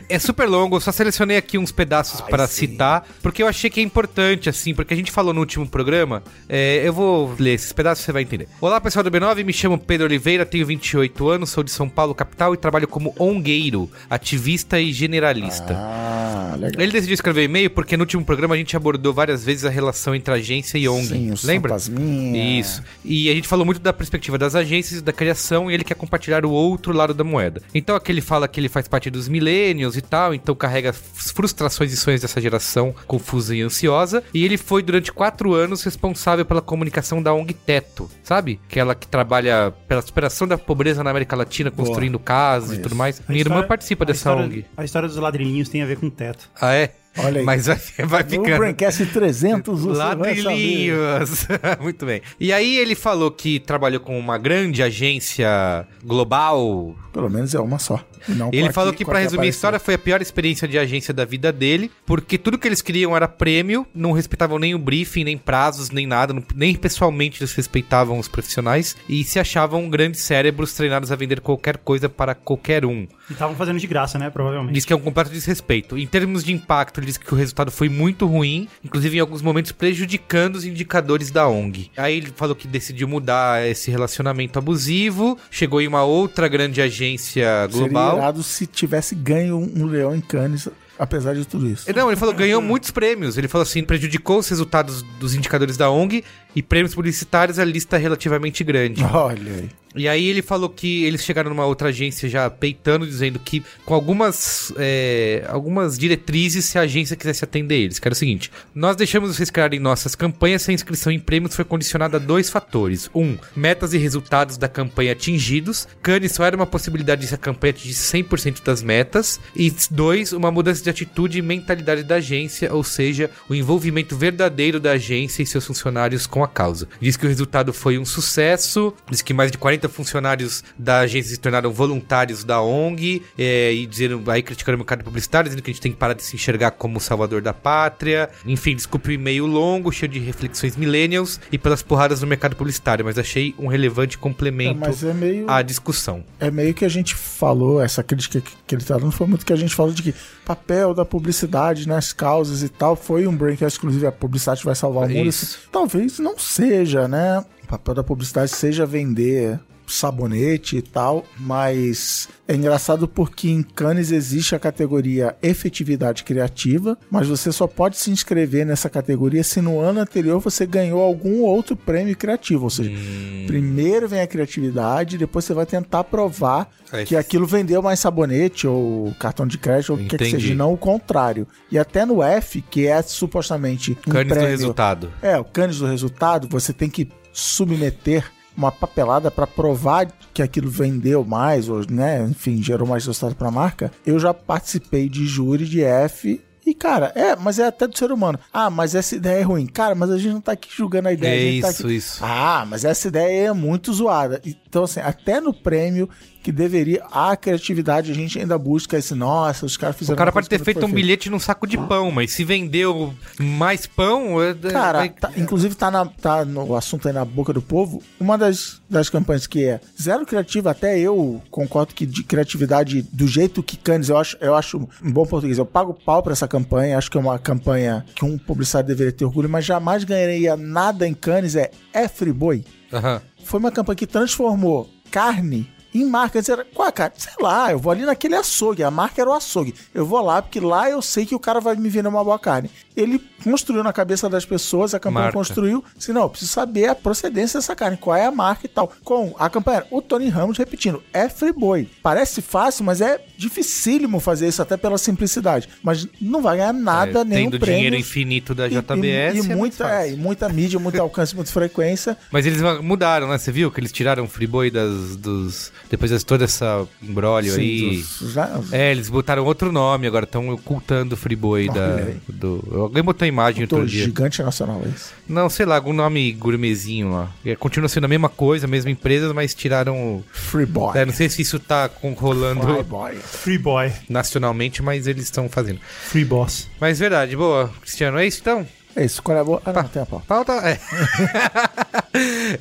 É 0.09 0.19
super 0.19 0.49
longo, 0.49 0.77
eu 0.77 0.81
só 0.81 0.93
selecionei 0.93 1.37
aqui 1.37 1.59
uns 1.59 1.73
pedaços 1.73 2.21
para 2.21 2.47
citar, 2.47 3.07
porque 3.23 3.43
eu 3.43 3.49
achei 3.49 3.69
que 3.69 3.81
é 3.81 3.83
importante, 3.83 4.49
assim, 4.49 4.75
porque 4.75 4.95
a 4.95 4.97
gente 4.97 5.11
falou 5.11 5.33
no 5.35 5.41
último 5.41 5.67
programa. 5.69 6.23
é, 6.49 6.83
eu 6.87 6.93
vou 6.93 7.35
ler 7.39 7.55
esses 7.55 7.73
pedaços, 7.73 8.05
você 8.05 8.13
vai 8.13 8.23
entender. 8.23 8.49
Olá, 8.61 8.81
pessoal 8.81 9.03
do 9.03 9.11
B9, 9.11 9.45
me 9.45 9.53
chamo 9.53 9.79
Pedro 9.79 10.07
Oliveira, 10.07 10.47
tenho 10.47 10.67
28 10.67 11.29
anos, 11.29 11.51
sou 11.51 11.65
de 11.65 11.71
São 11.71 11.89
Paulo, 11.89 12.15
capital, 12.15 12.55
e 12.55 12.57
trabalho 12.57 12.87
como 12.87 13.15
ongueiro, 13.19 13.91
ativista 14.09 14.81
e 14.81 14.93
generalista. 14.93 15.75
Ah, 15.77 16.55
legal. 16.59 16.81
Ele 16.81 16.93
decidiu 16.93 17.15
escrever 17.15 17.45
e-mail 17.45 17.71
porque 17.71 17.97
no 17.97 18.03
último 18.03 18.25
programa 18.25 18.55
a 18.55 18.59
gente 18.59 18.77
abordou 18.77 19.13
várias 19.13 19.45
vezes 19.45 19.65
a 19.65 19.71
relação 19.71 20.15
entre 20.15 20.33
agência 20.33 20.79
e 20.79 20.89
ONG. 20.89 21.09
Sim, 21.09 21.33
os 21.33 21.43
Lembra? 21.45 21.71
fantasminha. 21.71 22.61
Isso. 22.61 22.83
E 23.05 23.29
a 23.31 23.35
gente 23.35 23.49
falou 23.49 23.65
muito 23.65 23.81
da 23.81 23.93
perspectiva 23.93 24.39
das 24.39 24.55
agências 24.55 25.01
e 25.01 25.03
da 25.03 25.13
criação 25.13 25.71
e 25.71 25.75
ele 25.75 25.85
quer 25.85 25.95
compartilhar 25.95 26.45
o 26.45 26.51
outro 26.51 26.93
lado 26.93 27.15
da 27.15 27.25
moeda. 27.25 27.63
Então 27.75 27.97
aqui 27.97 28.13
ele 28.13 28.21
fala 28.21 28.47
que 28.47 28.61
ele 28.61 28.69
faz 28.69 28.87
parte 28.87 29.11
dos 29.11 29.29
millennials 29.33 29.97
e 29.97 30.03
tal, 30.03 30.33
então 30.35 30.55
carrega 30.55 30.91
as 30.91 31.31
frustrações 31.33 31.93
e 31.93 31.97
sonhos 31.97 32.21
dessa 32.21 32.41
geração 32.41 32.95
confusa 33.07 33.55
e 33.57 33.63
ansiosa. 33.63 34.23
E 34.33 34.45
ele 34.45 34.57
foi 34.57 34.83
durante 34.83 35.11
quatro 35.13 35.55
anos 35.55 35.83
responsável 35.83 36.45
pela 36.45 36.61
comunicação 36.61 37.23
da 37.23 37.33
ONG 37.35 37.55
Teto, 37.55 38.09
sabe? 38.23 38.61
Aquela 38.69 38.95
que 38.95 39.09
trabalha 39.09 39.73
pela 39.89 40.03
superação 40.03 40.47
da 40.47 40.57
pobreza 40.59 41.03
na 41.03 41.11
América 41.11 41.35
Latina, 41.35 41.71
construindo 41.71 42.19
casas 42.19 42.65
e 42.65 42.73
Conheço. 42.73 42.83
tudo 42.85 42.97
mais. 42.97 43.21
A 43.21 43.23
Minha 43.33 43.41
irmã 43.41 43.55
história- 43.57 43.69
participa 43.69 44.05
a 44.05 44.07
dessa 44.07 44.19
história- 44.19 44.45
ONG. 44.45 44.65
A 44.77 44.85
história 44.85 45.09
dos 45.09 45.17
ladrilhinhos 45.17 45.69
tem 45.69 45.83
a 45.83 45.87
ver 45.87 45.97
com 45.97 46.11
teto. 46.11 46.49
Ah, 46.61 46.75
é? 46.75 46.93
Olha 47.19 47.41
aí. 47.41 47.45
Mas 47.45 47.67
vai, 47.67 47.77
vai 48.07 48.23
No 48.23 48.31
ficando. 48.31 48.57
Braincast 48.57 49.05
300, 49.07 49.81
você. 49.83 49.99
Ladrilhinhos. 49.99 51.47
Muito 51.81 52.07
bem. 52.07 52.23
E 52.41 52.53
aí 52.53 52.79
ele 52.79 52.95
falou 52.95 53.31
que 53.31 53.61
trabalhou 53.61 54.01
com 54.01 54.19
uma 54.19 54.39
grande 54.39 54.83
agência 54.83 55.87
global. 56.05 56.95
Pelo 57.13 57.29
menos 57.29 57.55
é 57.55 57.61
uma 57.61 57.79
só. 57.79 58.03
Não 58.29 58.51
Ele 58.53 58.73
falou 58.73 58.91
aqui- 58.91 58.99
que, 58.99 59.05
com 59.05 59.11
pra 59.11 59.19
a 59.19 59.23
que 59.23 59.27
resumir 59.27 59.47
a 59.47 59.51
história, 59.51 59.79
foi 59.79 59.95
a 59.95 59.99
pior 59.99 60.21
experiência 60.23 60.67
de 60.69 60.79
agência 60.79 61.13
da 61.15 61.25
vida 61.25 61.53
dele, 61.53 61.91
porque 62.07 62.39
tudo 62.39 62.59
que 62.59 62.67
eles 62.69 62.83
queriam 62.83 63.15
era 63.17 63.27
prêmio, 63.29 63.87
não 63.95 64.13
respeitavam 64.13 64.59
nem 64.59 64.75
o 64.75 64.79
briefing, 64.79 65.25
nem 65.25 65.37
prazos, 65.39 65.91
nem 65.91 66.07
nada, 66.07 66.33
não- 66.33 66.43
nem 66.55 66.75
pessoalmente 66.75 67.41
eles 67.41 67.53
respeitavam 67.55 68.19
os 68.19 68.29
profissionais 68.29 68.97
e 69.09 69.25
se 69.25 69.39
achavam 69.39 69.89
grandes 69.89 70.21
cérebros 70.23 70.73
treinados 70.75 71.11
a 71.13 71.17
vender 71.17 71.41
qualquer 71.41 71.77
coisa 71.79 72.09
para 72.09 72.35
qualquer 72.35 72.85
um. 72.85 73.07
E 73.29 73.33
estavam 73.33 73.57
fazendo 73.57 73.79
de 73.79 73.87
graça, 73.87 74.19
né? 74.19 74.31
Provavelmente. 74.31 74.75
Diz 74.75 74.85
que 74.85 74.93
é 74.93 74.97
um 74.97 75.01
completo 75.01 75.31
desrespeito. 75.31 75.97
Em 75.99 76.07
termos 76.07 76.45
de 76.45 76.53
impacto, 76.53 76.99
ele 77.01 77.07
diz 77.07 77.17
que 77.17 77.33
o 77.33 77.37
resultado 77.37 77.71
foi 77.71 77.89
muito 77.89 78.27
ruim, 78.27 78.69
inclusive 78.85 79.17
em 79.17 79.21
alguns 79.21 79.43
momentos 79.43 79.73
prejudicando 79.73 80.57
os 80.57 80.65
indicadores 80.65 81.31
da 81.31 81.49
ONG. 81.49 81.91
Aí 81.97 82.17
ele 82.17 82.33
falou 82.35 82.55
que 82.55 82.67
decidiu 82.69 83.09
mudar 83.09 83.67
esse 83.67 83.91
relacionamento 83.91 84.59
abusivo, 84.59 85.39
chegou 85.51 85.81
em 85.81 85.87
uma 85.89 86.03
outra 86.05 86.49
grande 86.49 86.81
agência 86.81 87.69
Seria 87.71 87.89
irado 88.17 88.43
se 88.43 88.67
tivesse 88.67 89.15
ganho 89.15 89.59
um, 89.59 89.83
um 89.83 89.87
leão 89.87 90.15
em 90.15 90.21
Cannes 90.21 90.69
apesar 90.99 91.35
de 91.35 91.45
tudo 91.45 91.69
isso. 91.69 91.93
Não, 91.95 92.09
ele 92.09 92.17
falou 92.17 92.35
ganhou 92.35 92.63
muitos 92.63 92.93
prêmios. 92.93 93.37
Ele 93.37 93.49
falou 93.49 93.63
assim, 93.63 93.83
prejudicou 93.83 94.39
os 94.39 94.49
resultados 94.49 95.03
dos 95.19 95.35
indicadores 95.35 95.77
da 95.77 95.91
ONG 95.91 96.23
e 96.55 96.63
prêmios 96.63 96.95
publicitários, 96.95 97.59
a 97.59 97.65
lista 97.65 97.97
é 97.97 97.99
relativamente 97.99 98.63
grande. 98.63 99.03
Olha 99.05 99.53
aí. 99.53 99.69
E 99.95 100.09
aí 100.09 100.27
ele 100.27 100.43
falou 100.43 100.69
que 100.69 101.05
eles 101.05 101.25
chegaram 101.25 101.51
numa 101.51 101.67
outra 101.67 101.89
agência 101.89 102.29
já 102.29 102.49
peitando, 102.49 103.07
dizendo 103.07 103.39
que 103.39 103.63
com 103.85 103.95
algumas, 103.95 104.73
é, 104.77 105.45
algumas 105.49 105.99
diretrizes 105.99 106.65
se 106.65 106.79
a 106.79 106.83
agência 106.83 107.17
quisesse 107.17 107.45
atender 107.45 107.77
eles. 107.77 107.99
Que 107.99 108.09
era 108.09 108.13
o 108.13 108.17
seguinte, 108.17 108.51
nós 108.75 108.97
deixamos 108.97 109.35
vocês 109.37 109.51
criarem 109.51 109.79
nossas 109.79 110.15
campanhas 110.15 110.63
se 110.63 110.71
a 110.71 110.75
inscrição 110.75 111.13
em 111.13 111.19
prêmios 111.19 111.55
foi 111.55 111.65
condicionada 111.65 112.17
a 112.17 112.21
dois 112.21 112.49
fatores. 112.49 113.11
Um, 113.15 113.37
metas 113.55 113.93
e 113.93 113.99
resultados 113.99 114.57
da 114.57 114.69
campanha 114.69 115.13
atingidos. 115.13 115.87
Cannes 116.03 116.33
só 116.33 116.45
era 116.45 116.57
uma 116.57 116.67
possibilidade 116.67 117.27
se 117.27 117.35
a 117.35 117.39
campanha 117.39 117.73
atingisse 117.73 118.17
100% 118.17 118.63
das 118.65 118.83
metas. 118.83 119.41
E 119.55 119.73
dois, 119.91 120.33
uma 120.33 120.51
mudança 120.51 120.83
de 120.83 120.91
atitude 120.91 121.39
e 121.39 121.43
mentalidade 121.43 122.03
da 122.03 122.17
agência, 122.17 122.73
ou 122.73 122.85
seja, 122.85 123.31
o 123.49 123.55
envolvimento 123.55 124.17
verdadeiro 124.17 124.81
da 124.81 124.93
agência 124.93 125.43
e 125.43 125.47
seus 125.47 125.67
funcionários 125.67 126.27
com 126.27 126.43
a 126.43 126.49
causa. 126.49 126.89
Diz 127.01 127.17
que 127.17 127.27
o 127.27 127.29
resultado 127.29 127.73
foi 127.73 127.99
um 127.99 128.05
sucesso, 128.05 128.95
diz 129.11 129.23
que 129.23 129.35
mais 129.35 129.51
de 129.51 129.59
40 129.59 129.82
funcionários 129.89 130.63
da 130.79 131.01
agência 131.01 131.31
se 131.35 131.41
tornaram 131.41 131.73
voluntários 131.73 132.45
da 132.45 132.61
ONG, 132.63 133.23
é, 133.39 133.73
e 133.73 133.87
dizendo, 133.87 134.23
aí 134.31 134.43
criticando 134.43 134.77
o 134.77 134.79
mercado 134.79 135.05
publicitário, 135.05 135.49
dizendo 135.49 135.63
que 135.63 135.71
a 135.71 135.75
gente 135.75 135.83
tem 135.83 135.93
que 135.93 135.99
parar 135.99 136.15
de 136.15 136.23
se 136.23 136.35
enxergar 136.37 136.73
como 136.73 137.01
salvador 137.01 137.41
da 137.43 137.53
pátria. 137.53 138.29
Enfim, 138.47 138.75
desculpe 138.77 139.11
o 139.11 139.13
e-mail 139.13 139.47
longo, 139.47 139.93
cheio 139.93 140.11
de 140.11 140.19
reflexões 140.19 140.77
millennials 140.77 141.41
e 141.51 141.59
pelas 141.59 141.83
porradas 141.83 142.21
no 142.21 142.27
mercado 142.27 142.57
publicitário, 142.57 143.05
mas 143.05 143.19
achei 143.19 143.55
um 143.59 143.67
relevante 143.67 144.17
É, 144.17 144.21
complemento 144.21 144.81
mas 144.81 145.03
é 145.05 145.13
meio, 145.13 145.51
à 145.51 145.63
discussão. 145.63 146.25
é 146.41 146.51
meio 146.51 146.75
que 146.75 146.85
a 146.85 146.89
gente 146.89 147.15
falou, 147.15 147.81
essa 147.81 148.03
crítica 148.03 148.41
que, 148.41 148.53
que 148.67 148.75
ele 148.75 148.85
tá 148.85 148.97
dando 148.97 149.13
foi 149.13 149.27
muito 149.27 149.45
que 149.45 149.53
a 149.53 149.57
gente 149.57 149.75
falou 149.75 149.93
de 149.93 150.03
que 150.03 150.15
papel 150.45 150.95
da 150.95 151.05
publicidade 151.05 151.87
nas 151.87 152.13
causas 152.13 152.63
e 152.63 152.69
tal 152.69 152.97
foi 152.97 153.27
um 153.27 153.35
braincast, 153.35 153.79
inclusive 153.79 154.07
a 154.07 154.13
publicidade 154.13 154.65
vai 154.65 154.75
salvar 154.75 155.09
o 155.09 155.11
mundo. 155.11 155.31
Talvez 155.71 156.19
não 156.19 156.39
seja, 156.39 157.09
né? 157.09 157.45
O 157.65 157.67
papel 157.67 157.95
da 157.95 158.05
publicidade 158.05 158.51
seja 158.51 158.85
vender 158.87 159.59
sabonete 159.93 160.77
e 160.77 160.83
tal, 160.83 161.25
mas 161.39 162.29
é 162.49 162.55
engraçado 162.55 163.07
porque 163.07 163.49
em 163.49 163.63
Cannes 163.63 164.11
existe 164.11 164.55
a 164.55 164.59
categoria 164.59 165.37
efetividade 165.43 166.25
criativa, 166.25 166.99
mas 167.11 167.29
você 167.29 167.53
só 167.53 167.67
pode 167.67 167.97
se 167.97 168.11
inscrever 168.11 168.65
nessa 168.67 168.89
categoria 168.91 169.43
se 169.45 169.61
no 169.61 169.79
ano 169.81 170.01
anterior 170.01 170.41
você 170.41 170.67
ganhou 170.67 171.01
algum 171.01 171.41
outro 171.43 171.77
prêmio 171.77 172.17
criativo, 172.17 172.65
ou 172.65 172.71
seja, 172.71 172.91
Hum. 172.91 173.45
primeiro 173.47 174.09
vem 174.09 174.21
a 174.21 174.27
criatividade, 174.27 175.19
depois 175.19 175.45
você 175.45 175.55
vai 175.55 175.67
tentar 175.67 176.05
provar 176.05 176.69
É. 176.93 177.05
que 177.05 177.17
aquilo 177.17 177.47
vendeu 177.47 177.81
mais 177.83 178.01
sabonete 178.01 178.67
ou 178.67 179.15
cartão 179.19 179.47
de 179.47 179.57
crédito 179.59 179.91
ou 179.91 179.97
o 179.97 180.03
que 180.03 180.09
quer 180.11 180.19
que 180.19 180.31
seja, 180.31 180.55
não 180.55 180.73
o 180.75 180.77
contrário. 180.79 181.47
E 181.71 181.79
até 181.79 182.05
no 182.05 182.23
F, 182.23 182.61
que 182.71 182.87
é 182.87 183.01
supostamente 183.03 183.93
um 184.07 184.11
Cannes 184.11 184.29
do 184.29 184.35
prêmio 184.35 184.51
resultado. 184.51 185.13
é, 185.23 185.39
o 185.39 185.45
Cannes 185.45 185.79
do 185.79 185.87
resultado, 185.87 186.49
você 186.51 186.73
tem 186.73 186.91
que 186.91 187.09
submeter 187.33 188.31
uma 188.57 188.71
papelada 188.73 189.31
para 189.31 189.47
provar 189.47 190.07
que 190.35 190.43
aquilo 190.43 190.71
vendeu 190.71 191.25
mais, 191.25 191.69
ou, 191.69 191.85
né, 191.91 192.23
enfim, 192.29 192.63
gerou 192.63 192.87
mais 192.87 193.05
resultado 193.07 193.35
para 193.35 193.49
a 193.49 193.53
marca. 193.53 193.91
Eu 194.07 194.19
já 194.19 194.33
participei 194.35 195.09
de 195.09 195.27
júri 195.27 195.65
de 195.67 195.83
F 195.83 196.41
e, 196.65 196.75
cara, 196.75 197.11
é, 197.17 197.35
mas 197.35 197.59
é 197.59 197.67
até 197.67 197.89
do 197.89 197.99
ser 197.99 198.13
humano. 198.13 198.39
Ah, 198.53 198.71
mas 198.71 198.95
essa 198.95 199.17
ideia 199.17 199.41
é 199.41 199.43
ruim. 199.43 199.67
Cara, 199.67 199.95
mas 199.97 200.11
a 200.11 200.17
gente 200.17 200.33
não 200.35 200.41
tá 200.41 200.53
aqui 200.53 200.69
julgando 200.73 201.09
a 201.09 201.13
ideia. 201.13 201.57
É 201.57 201.59
a 201.59 201.63
tá 201.63 201.71
isso, 201.71 201.83
aqui- 201.87 201.97
isso. 201.97 202.19
Ah, 202.25 202.65
mas 202.69 202.85
essa 202.85 203.09
ideia 203.09 203.49
é 203.49 203.53
muito 203.53 203.93
zoada. 203.93 204.41
Então, 204.45 204.85
assim, 204.85 205.01
até 205.01 205.41
no 205.41 205.53
prêmio 205.53 206.09
que 206.43 206.51
deveria, 206.53 207.05
a 207.11 207.37
criatividade, 207.37 208.11
a 208.11 208.15
gente 208.15 208.39
ainda 208.39 208.59
busca 208.59 208.99
esse, 208.99 209.15
nossa, 209.15 209.65
os 209.65 209.77
caras 209.77 209.97
O 209.97 209.99
fizeram 210.01 210.17
cara 210.19 210.29
uma 210.31 210.33
pode 210.33 210.49
ter 210.49 210.59
feito 210.59 210.79
um 210.79 210.81
foi 210.81 210.89
feita. 210.91 210.97
bilhete 211.03 211.31
num 211.31 211.39
saco 211.39 211.67
de 211.67 211.79
pão, 211.79 212.11
mas 212.11 212.33
se 212.33 212.45
vendeu 212.45 213.15
mais 213.39 213.87
pão. 213.87 214.43
é- 214.43 214.55
Cara, 214.71 214.99
vai- 214.99 215.09
tá- 215.11 215.31
inclusive 215.37 215.75
tá, 215.75 215.91
na, 215.91 216.05
tá 216.07 216.45
no 216.45 216.75
assunto 216.77 217.07
aí 217.09 217.15
na 217.15 217.25
boca 217.25 217.53
do 217.53 217.63
povo. 217.63 218.03
Uma 218.19 218.37
das, 218.37 218.81
das 218.91 219.09
campanhas 219.09 219.47
que 219.47 219.65
é 219.65 219.81
zero 220.01 220.27
criativa, 220.27 220.71
até 220.73 220.99
eu 220.99 221.41
concordo 221.51 221.95
que 221.95 222.05
de 222.05 222.23
criatividade 222.25 223.03
do 223.13 223.27
jeito 223.27 223.63
que 223.63 223.77
Cannes, 223.77 224.09
eu 224.09 224.17
acho, 224.17 224.37
eu 224.41 224.55
acho 224.55 224.79
um 225.03 225.13
bom 225.13 225.25
português. 225.27 225.59
Eu 225.59 225.67
pago 225.67 225.95
pau 225.95 226.23
pra 226.23 226.33
essa 226.33 226.49
campanha, 226.49 226.99
acho 226.99 227.11
que 227.11 227.17
é 227.17 227.21
uma 227.21 227.39
campanha 227.39 228.05
que 228.15 228.25
um 228.25 228.37
publicitário 228.37 228.87
deveria 228.89 229.13
ter 229.13 229.25
orgulho, 229.25 229.49
mas 229.49 229.65
jamais 229.65 230.05
ganharia 230.05 230.57
nada 230.57 231.07
em 231.07 231.15
Cannes. 231.15 231.55
É 231.57 231.71
É 231.95 232.09
Friboi. 232.09 232.65
Aham. 232.93 233.21
Foi 233.45 233.59
uma 233.61 233.71
campanha 233.71 233.97
que 233.97 234.07
transformou 234.07 234.89
carne 235.11 235.69
em 235.95 236.05
marca. 236.05 236.39
Antes 236.39 236.49
era, 236.49 236.65
qual 236.65 236.93
cara? 236.93 237.13
Sei 237.17 237.33
lá, 237.41 237.73
eu 237.73 237.79
vou 237.79 237.93
ali 237.93 238.05
naquele 238.05 238.35
açougue. 238.35 238.83
A 238.83 238.91
marca 238.91 239.21
era 239.21 239.31
o 239.31 239.35
açougue. 239.35 239.75
Eu 239.95 240.07
vou 240.07 240.21
lá 240.23 240.41
porque 240.41 240.61
lá 240.61 240.89
eu 240.89 241.03
sei 241.03 241.27
que 241.27 241.35
o 241.35 241.41
cara 241.41 241.61
vai 241.61 241.77
me 241.77 241.89
vender 241.89 242.09
uma 242.09 242.25
boa 242.25 242.39
carne. 242.39 242.71
Ele 242.97 243.19
construiu 243.43 243.83
na 243.83 243.93
cabeça 243.93 244.29
das 244.29 244.45
pessoas, 244.45 244.95
a 244.95 245.01
campanha 245.01 245.25
Marca. 245.25 245.39
construiu. 245.39 245.83
Se 245.99 246.13
não, 246.13 246.23
eu 246.23 246.29
preciso 246.31 246.53
saber 246.53 246.87
a 246.89 246.95
procedência 246.95 247.59
dessa 247.59 247.75
carne, 247.75 247.97
qual 247.97 248.17
é 248.17 248.27
a 248.27 248.31
marca 248.31 248.67
e 248.67 248.69
tal. 248.69 248.93
Com 249.05 249.35
a 249.39 249.49
campanha, 249.51 249.85
o 249.91 250.01
Tony 250.03 250.29
Ramos 250.29 250.59
repetindo, 250.59 251.03
é 251.13 251.29
Friboi. 251.29 251.89
Parece 252.03 252.41
fácil, 252.43 252.85
mas 252.85 253.01
é 253.01 253.21
dificílimo 253.37 254.21
fazer 254.21 254.49
isso 254.49 254.61
até 254.63 254.77
pela 254.77 254.99
simplicidade. 254.99 255.69
Mas 255.83 256.07
não 256.21 256.43
vai 256.43 256.57
ganhar 256.59 256.73
nada, 256.73 257.21
É, 257.21 257.25
nenhum 257.25 257.51
Tendo 257.51 257.61
prêmio. 257.61 257.77
dinheiro 257.79 257.97
infinito 257.97 258.55
da 258.55 258.67
E- 258.69 258.71
JBS. 258.71 259.35
E, 259.35 259.37
e 259.37 259.41
é 259.41 259.43
muito 259.43 259.57
muita, 259.57 259.91
é, 260.03 260.13
e 260.13 260.17
muita 260.17 260.49
mídia, 260.49 260.79
muito 260.79 261.01
alcance, 261.03 261.35
muita 261.35 261.51
frequência. 261.51 262.17
Mas 262.31 262.47
eles 262.47 262.61
mudaram, 262.83 263.29
né? 263.29 263.39
Você 263.39 263.51
viu 263.53 263.71
que 263.71 263.81
eles 263.81 263.93
tiraram 263.93 264.25
o 264.25 264.29
Friboi 264.29 264.71
das, 264.71 265.17
dos. 265.17 265.73
Depois 265.91 266.11
de 266.11 266.25
toda 266.25 266.45
essa 266.45 266.87
embrólio 267.03 267.53
Sim, 267.55 267.61
aí. 267.61 267.97
dos- 267.97 268.33
já- 268.33 268.61
É, 268.73 268.91
eles 268.91 269.09
botaram 269.09 269.45
outro 269.45 269.71
nome 269.73 270.07
agora, 270.07 270.25
estão 270.25 270.49
ocultando 270.51 271.15
o 271.15 271.17
Friboi 271.17 271.69
da. 271.69 272.09
Do, 272.29 272.57
alguém 272.83 273.03
botou 273.03 273.25
a 273.25 273.29
imagem 273.29 273.63
outro 273.63 273.87
dia. 273.87 274.05
gigante 274.05 274.43
nacional, 274.43 274.81
é 274.85 274.89
isso. 274.89 275.13
Não, 275.29 275.49
sei 275.49 275.67
lá, 275.67 275.77
algum 275.77 275.93
nome 275.93 276.33
gourmetzinho 276.33 277.11
lá. 277.13 277.31
É, 277.45 277.55
continua 277.57 277.89
sendo 277.89 278.05
a 278.05 278.09
mesma 278.09 278.29
coisa, 278.29 278.67
a 278.67 278.69
mesma 278.69 278.91
empresa, 278.91 279.33
mas 279.33 279.55
tiraram 279.55 279.97
o. 279.97 280.25
Free 280.33 280.67
Boy. 280.67 280.99
É, 280.99 281.05
não 281.05 281.13
sei 281.13 281.29
se 281.29 281.43
isso 281.43 281.59
tá 281.59 281.89
com- 281.89 282.13
rolando 282.13 282.61
Free 282.63 282.83
Boy. 282.83 283.15
Free 283.17 283.59
boy, 283.59 283.93
nacionalmente, 284.09 284.83
mas 284.83 285.07
eles 285.07 285.25
estão 285.25 285.49
fazendo. 285.49 285.81
free 286.09 286.25
boss. 286.25 286.69
Mas 286.81 286.99
verdade, 286.99 287.37
boa. 287.37 287.71
Cristiano, 287.81 288.19
é 288.19 288.27
isso 288.27 288.41
então? 288.41 288.67
É 288.95 289.07
isso, 289.07 289.23
qual 289.23 289.39
é 289.39 289.41
a 289.41 289.45
boa? 289.45 289.63
Ah, 289.65 289.73
não, 289.73 289.85
tem 289.85 290.03
a 290.03 290.07
pau. 290.07 290.23
Pauta. 290.27 290.53
É. 290.53 290.79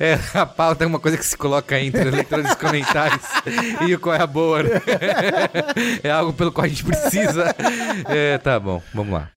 é, 0.00 0.18
a 0.32 0.46
pauta 0.46 0.82
é 0.82 0.86
uma 0.86 0.98
coisa 0.98 1.18
que 1.18 1.26
se 1.26 1.36
coloca 1.36 1.78
entre 1.78 2.00
a 2.08 2.10
leitura 2.10 2.42
dos 2.42 2.54
comentários 2.54 3.20
e 3.86 3.94
o 3.94 4.00
qual 4.00 4.14
é 4.14 4.22
a 4.22 4.26
boa. 4.26 4.62
né? 4.62 4.70
é 6.02 6.10
algo 6.10 6.32
pelo 6.32 6.50
qual 6.50 6.64
a 6.64 6.68
gente 6.68 6.84
precisa. 6.84 7.54
É, 8.08 8.38
tá 8.38 8.58
bom, 8.58 8.82
vamos 8.94 9.12
lá. 9.12 9.28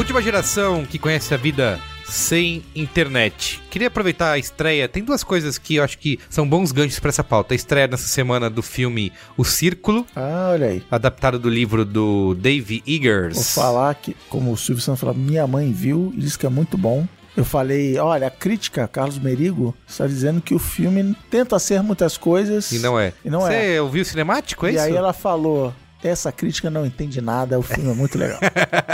Última 0.00 0.22
geração 0.22 0.86
que 0.86 0.98
conhece 0.98 1.34
a 1.34 1.36
vida 1.36 1.78
sem 2.06 2.64
internet. 2.74 3.60
Queria 3.70 3.88
aproveitar 3.88 4.32
a 4.32 4.38
estreia. 4.38 4.88
Tem 4.88 5.04
duas 5.04 5.22
coisas 5.22 5.58
que 5.58 5.74
eu 5.76 5.84
acho 5.84 5.98
que 5.98 6.18
são 6.30 6.48
bons 6.48 6.72
ganchos 6.72 6.98
pra 6.98 7.10
essa 7.10 7.22
pauta. 7.22 7.52
A 7.52 7.56
estreia 7.56 7.86
nessa 7.86 8.08
semana 8.08 8.48
do 8.48 8.62
filme 8.62 9.12
O 9.36 9.44
Círculo, 9.44 10.06
Ah, 10.16 10.48
olha 10.52 10.68
aí. 10.68 10.82
adaptado 10.90 11.38
do 11.38 11.50
livro 11.50 11.84
do 11.84 12.34
Dave 12.34 12.82
Eggers. 12.86 13.34
Vou 13.34 13.44
falar 13.44 13.94
que, 13.94 14.16
como 14.30 14.50
o 14.52 14.56
Silvio 14.56 14.82
Santos 14.82 15.00
falou, 15.00 15.14
minha 15.14 15.46
mãe 15.46 15.70
viu 15.70 16.10
e 16.16 16.20
disse 16.20 16.38
que 16.38 16.46
é 16.46 16.50
muito 16.50 16.78
bom. 16.78 17.06
Eu 17.36 17.44
falei, 17.44 17.98
olha, 17.98 18.26
a 18.26 18.30
crítica, 18.30 18.88
Carlos 18.88 19.18
Merigo, 19.18 19.76
está 19.86 20.06
dizendo 20.06 20.40
que 20.40 20.54
o 20.54 20.58
filme 20.58 21.14
tenta 21.30 21.58
ser 21.58 21.82
muitas 21.82 22.16
coisas. 22.16 22.72
E 22.72 22.78
não 22.78 22.98
é. 22.98 23.12
E 23.22 23.28
não 23.28 23.42
Você 23.42 23.74
é. 23.76 23.82
ouviu 23.82 24.00
o 24.00 24.04
cinemático, 24.06 24.64
é 24.66 24.72
E 24.72 24.74
isso? 24.76 24.84
aí 24.84 24.96
ela 24.96 25.12
falou, 25.12 25.72
essa 26.02 26.32
crítica 26.32 26.70
não 26.70 26.86
entende 26.86 27.20
nada, 27.20 27.58
o 27.58 27.62
filme 27.62 27.90
é 27.90 27.94
muito 27.94 28.16
legal. 28.18 28.38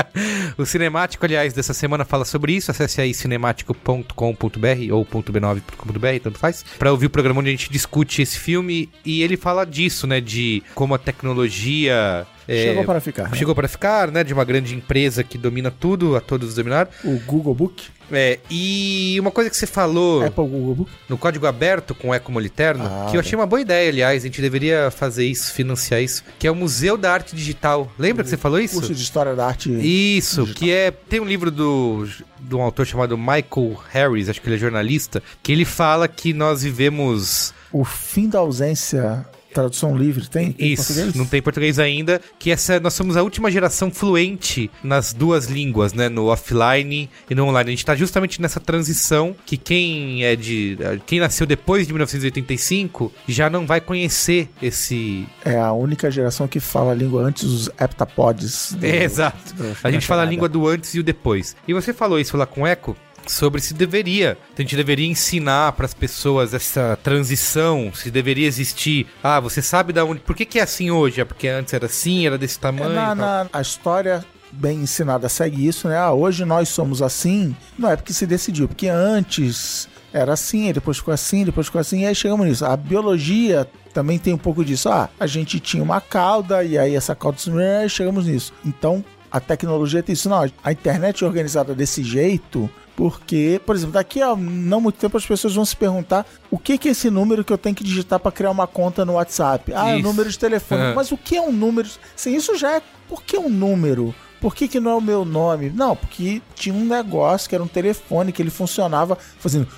o 0.59 0.67
cinemático, 0.67 1.25
aliás, 1.25 1.53
dessa 1.53 1.73
semana 1.73 2.05
fala 2.05 2.25
sobre 2.25 2.53
isso. 2.53 2.71
Acesse 2.71 3.01
aí 3.01 3.15
cinemático.com.br 3.15 4.93
ou 4.93 5.05
.b9.com.br, 5.05 6.21
tanto 6.23 6.39
faz, 6.39 6.65
pra 6.79 6.91
ouvir 6.91 7.07
o 7.07 7.11
programa 7.11 7.41
onde 7.41 7.49
a 7.49 7.53
gente 7.53 7.71
discute 7.71 8.23
esse 8.23 8.39
filme. 8.39 8.91
E 9.05 9.23
ele 9.23 9.37
fala 9.37 9.65
disso, 9.65 10.07
né? 10.07 10.21
De 10.21 10.63
como 10.75 10.95
a 10.95 10.99
tecnologia. 10.99 12.27
É, 12.49 12.63
Chegou 12.65 12.85
para 12.85 13.01
ficar. 13.01 13.31
né? 13.31 13.37
Chegou 13.37 13.55
para 13.55 13.69
ficar, 13.69 14.11
né? 14.11 14.23
De 14.25 14.33
uma 14.33 14.45
grande 14.45 14.75
empresa 14.75 15.23
que 15.25 15.37
domina 15.37 15.71
tudo, 15.71 16.17
a 16.17 16.21
todos 16.21 16.55
dominar. 16.55 16.89
O 17.05 17.19
Google 17.27 17.55
Book, 17.55 17.85
É, 18.13 18.39
e 18.49 19.17
uma 19.19 19.33
coisa 19.33 19.51
que 19.51 19.57
você 19.57 19.67
falou 19.67 20.23
Apple 20.25 20.47
Google 20.47 20.75
Book. 20.77 20.91
no 21.09 21.19
código 21.19 21.45
aberto 21.47 21.93
com 21.95 22.11
o 22.11 22.15
Eco 22.15 22.31
Moliterno, 22.31 22.85
Ah, 22.87 23.09
que 23.11 23.17
eu 23.17 23.21
achei 23.21 23.37
uma 23.37 23.47
boa 23.47 23.61
ideia, 23.61 23.89
aliás, 23.91 24.23
a 24.23 24.27
gente 24.27 24.41
deveria 24.41 24.93
fazer 24.93 25.27
isso, 25.27 25.53
financiar 25.53 26.01
isso, 26.01 26.23
que 26.39 26.47
é 26.47 26.51
o 26.51 26.55
Museu 26.55 26.97
da 26.97 27.13
Arte 27.13 27.35
Digital. 27.35 27.91
Lembra 27.99 28.23
que 28.23 28.31
você 28.31 28.37
falou 28.37 28.61
isso? 28.61 28.75
Curso 28.77 28.95
de 28.95 29.03
História 29.03 29.35
da 29.35 29.47
Arte. 29.47 29.71
Isso, 29.71 30.47
que 30.47 30.71
é. 30.73 30.91
Tem 30.93 31.19
um 31.19 31.25
livro 31.25 31.51
do, 31.51 32.07
de 32.41 32.55
um 32.55 32.63
autor 32.63 32.87
chamado 32.87 33.19
Michael 33.19 33.77
Harris, 33.91 34.29
acho 34.29 34.41
que 34.41 34.49
ele 34.49 34.55
é 34.57 34.59
jornalista, 34.59 35.21
que 35.43 35.51
ele 35.51 35.65
fala 35.65 36.07
que 36.07 36.33
nós 36.33 36.63
vivemos. 36.63 37.53
O 37.73 37.85
fim 37.85 38.29
da 38.29 38.39
ausência 38.39 39.27
tradução 39.57 39.97
livre, 39.97 40.29
tem? 40.29 40.53
Tem 40.53 40.69
em 40.69 40.73
Isso, 40.73 40.87
português? 40.87 41.15
não 41.15 41.27
tem 41.27 41.43
português 41.43 41.79
ainda. 41.79 42.21
Que 42.39 42.51
essa 42.51 42.79
nós 42.81 42.95
somos 42.95 43.17
a 43.17 43.23
última 43.23 43.51
geração 43.51 43.91
fluente 43.91 44.71
nas 44.83 45.13
duas 45.13 45.47
línguas, 45.47 45.93
né? 45.93 46.09
No 46.09 46.27
offline 46.27 47.09
e 47.29 47.35
no 47.35 47.45
online. 47.47 47.69
A 47.69 47.71
gente 47.73 47.85
tá 47.85 47.95
justamente 47.95 48.41
nessa 48.41 48.61
transição 48.61 49.35
que 49.45 49.57
quem 49.57 50.25
é 50.25 50.37
de. 50.37 50.79
Quem 51.07 51.21
nasceu 51.21 51.47
depois 51.47 51.87
de 51.87 51.93
1985 51.93 53.13
já 53.29 53.49
não 53.51 53.67
vai 53.67 53.81
conhecer 53.81 54.49
esse. 54.63 55.27
É 55.45 55.59
a 55.59 55.73
única 55.73 56.11
geração 56.11 56.47
que 56.47 56.61
fala 56.61 56.93
a 56.93 56.95
língua 56.95 57.23
antes 57.23 57.45
dos 57.45 57.69
heptapods. 57.81 58.73
do- 58.79 58.85
É, 58.87 59.05
exato. 59.05 59.55
do- 59.55 59.77
A 59.83 59.91
gente 59.91 60.07
fala 60.07 60.23
a 60.23 60.25
língua 60.25 60.49
do 60.49 60.67
antes 60.67 60.95
e 60.95 61.01
o 61.01 61.03
depois. 61.03 61.57
E 61.67 61.73
você 61.75 61.93
falou 61.93 62.19
isso 62.21 62.37
lá 62.37 62.47
com 62.47 62.63
o 62.63 62.67
Eco 62.67 62.97
sobre 63.27 63.61
se 63.61 63.75
deveria, 63.75 64.37
a 64.57 64.61
gente 64.63 64.77
deveria 64.77 65.07
ensinar 65.07 65.73
para 65.73 65.87
as 65.87 65.95
pessoas 65.95 66.55
essa 66.55 66.99
transição, 67.03 67.91
se 67.95 68.11
deveria 68.11 68.47
existir. 68.47 69.07
Ah, 69.23 69.41
você 69.41 69.61
sabe 69.61 69.93
da 69.93 70.05
onde? 70.05 70.21
Por 70.21 70.35
que, 70.37 70.45
que 70.45 70.59
é 70.59 70.63
assim 70.63 70.91
hoje? 70.91 71.21
É 71.21 71.25
porque 71.25 71.49
antes 71.49 71.73
era 71.75 71.87
assim, 71.87 72.27
era 72.27 72.39
desse 72.39 72.59
tamanho. 72.59 72.93
na, 72.93 73.15
na- 73.15 73.47
a 73.53 73.61
história 73.61 74.25
bem 74.53 74.79
ensinada 74.81 75.29
segue 75.29 75.67
isso, 75.67 75.89
né? 75.89 75.99
Ah, 75.99 76.13
hoje 76.13 76.45
nós 76.45 76.69
somos 76.69 77.03
assim, 77.03 77.55
não 77.79 77.91
é 77.91 77.97
porque 77.97 78.13
se 78.13 78.27
decidiu, 78.27 78.69
porque 78.69 78.89
antes 78.89 79.89
era 80.13 80.33
assim, 80.33 80.73
depois 80.73 80.97
ficou 80.99 81.13
assim, 81.13 81.45
depois 81.45 81.67
ficou 81.67 81.81
assim, 81.81 82.03
e 82.03 82.07
aí 82.07 82.15
chegamos 82.15 82.47
nisso. 82.47 82.65
A 82.65 82.77
biologia 82.77 83.69
também 83.93 84.19
tem 84.19 84.33
um 84.33 84.39
pouco 84.39 84.65
disso. 84.65 84.89
Ah, 84.89 85.11
a 85.21 85.27
gente 85.27 85.61
tinha 85.61 85.83
uma 85.83 86.01
cauda, 86.01 86.63
e 86.65 86.79
aí 86.79 86.95
essa 86.95 87.15
cauda 87.15 87.39
se 87.39 87.51
e 87.51 87.89
chegamos 87.91 88.27
nisso. 88.27 88.53
Então, 88.65 89.05
a 89.31 89.41
tecnologia 89.41 90.03
tem 90.03 90.13
isso. 90.15 90.29
Não, 90.29 90.49
a 90.65 90.73
internet 90.73 91.25
organizada 91.25 91.75
desse 91.75 92.03
jeito 92.03 92.71
porque, 92.97 93.61
por 93.67 93.77
exemplo, 93.77 93.93
daqui 93.93 94.23
a 94.23 94.35
não 94.35 94.81
muito 94.81 94.99
tempo 94.99 95.19
as 95.19 95.27
pessoas 95.27 95.55
vão 95.55 95.65
se 95.67 95.77
perguntar 95.77 96.27
o 96.51 96.59
que, 96.59 96.79
que 96.79 96.89
é 96.89 96.93
esse 96.93 97.11
número 97.11 97.45
que 97.45 97.53
eu 97.53 97.59
tenho 97.59 97.77
que 97.77 97.85
digitar 97.85 98.19
para 98.19 98.33
criar 98.33 98.51
uma 98.51 98.67
conta 98.67 99.05
no 99.05 99.13
WhatsApp. 99.13 99.73
Ah, 99.75 99.91
é 99.91 99.97
Isso. 99.97 100.03
número 100.03 100.31
de 100.31 100.39
telefone. 100.39 100.81
Aham. 100.81 100.95
Mas 100.95 101.13
o 101.13 101.17
que 101.17 101.37
é 101.37 101.43
um 101.43 101.53
número? 101.53 101.87
Sim, 102.17 102.35
isso 102.35 102.57
já 102.57 102.77
é. 102.77 102.83
Por 103.07 103.23
que 103.23 103.37
um 103.37 103.51
número? 103.51 104.15
Por 104.41 104.55
que, 104.55 104.67
que 104.67 104.81
não 104.81 104.91
é 104.91 104.95
o 104.95 105.01
meu 105.01 105.25
nome? 105.25 105.71
Não, 105.71 105.95
porque 105.95 106.41
tinha 106.55 106.75
um 106.75 106.87
negócio 106.87 107.49
que 107.49 107.55
era 107.55 107.63
um 107.63 107.69
telefone 107.69 108.33
que 108.33 108.41
ele 108.41 108.51
funcionava 108.51 109.19
fazendo. 109.39 109.69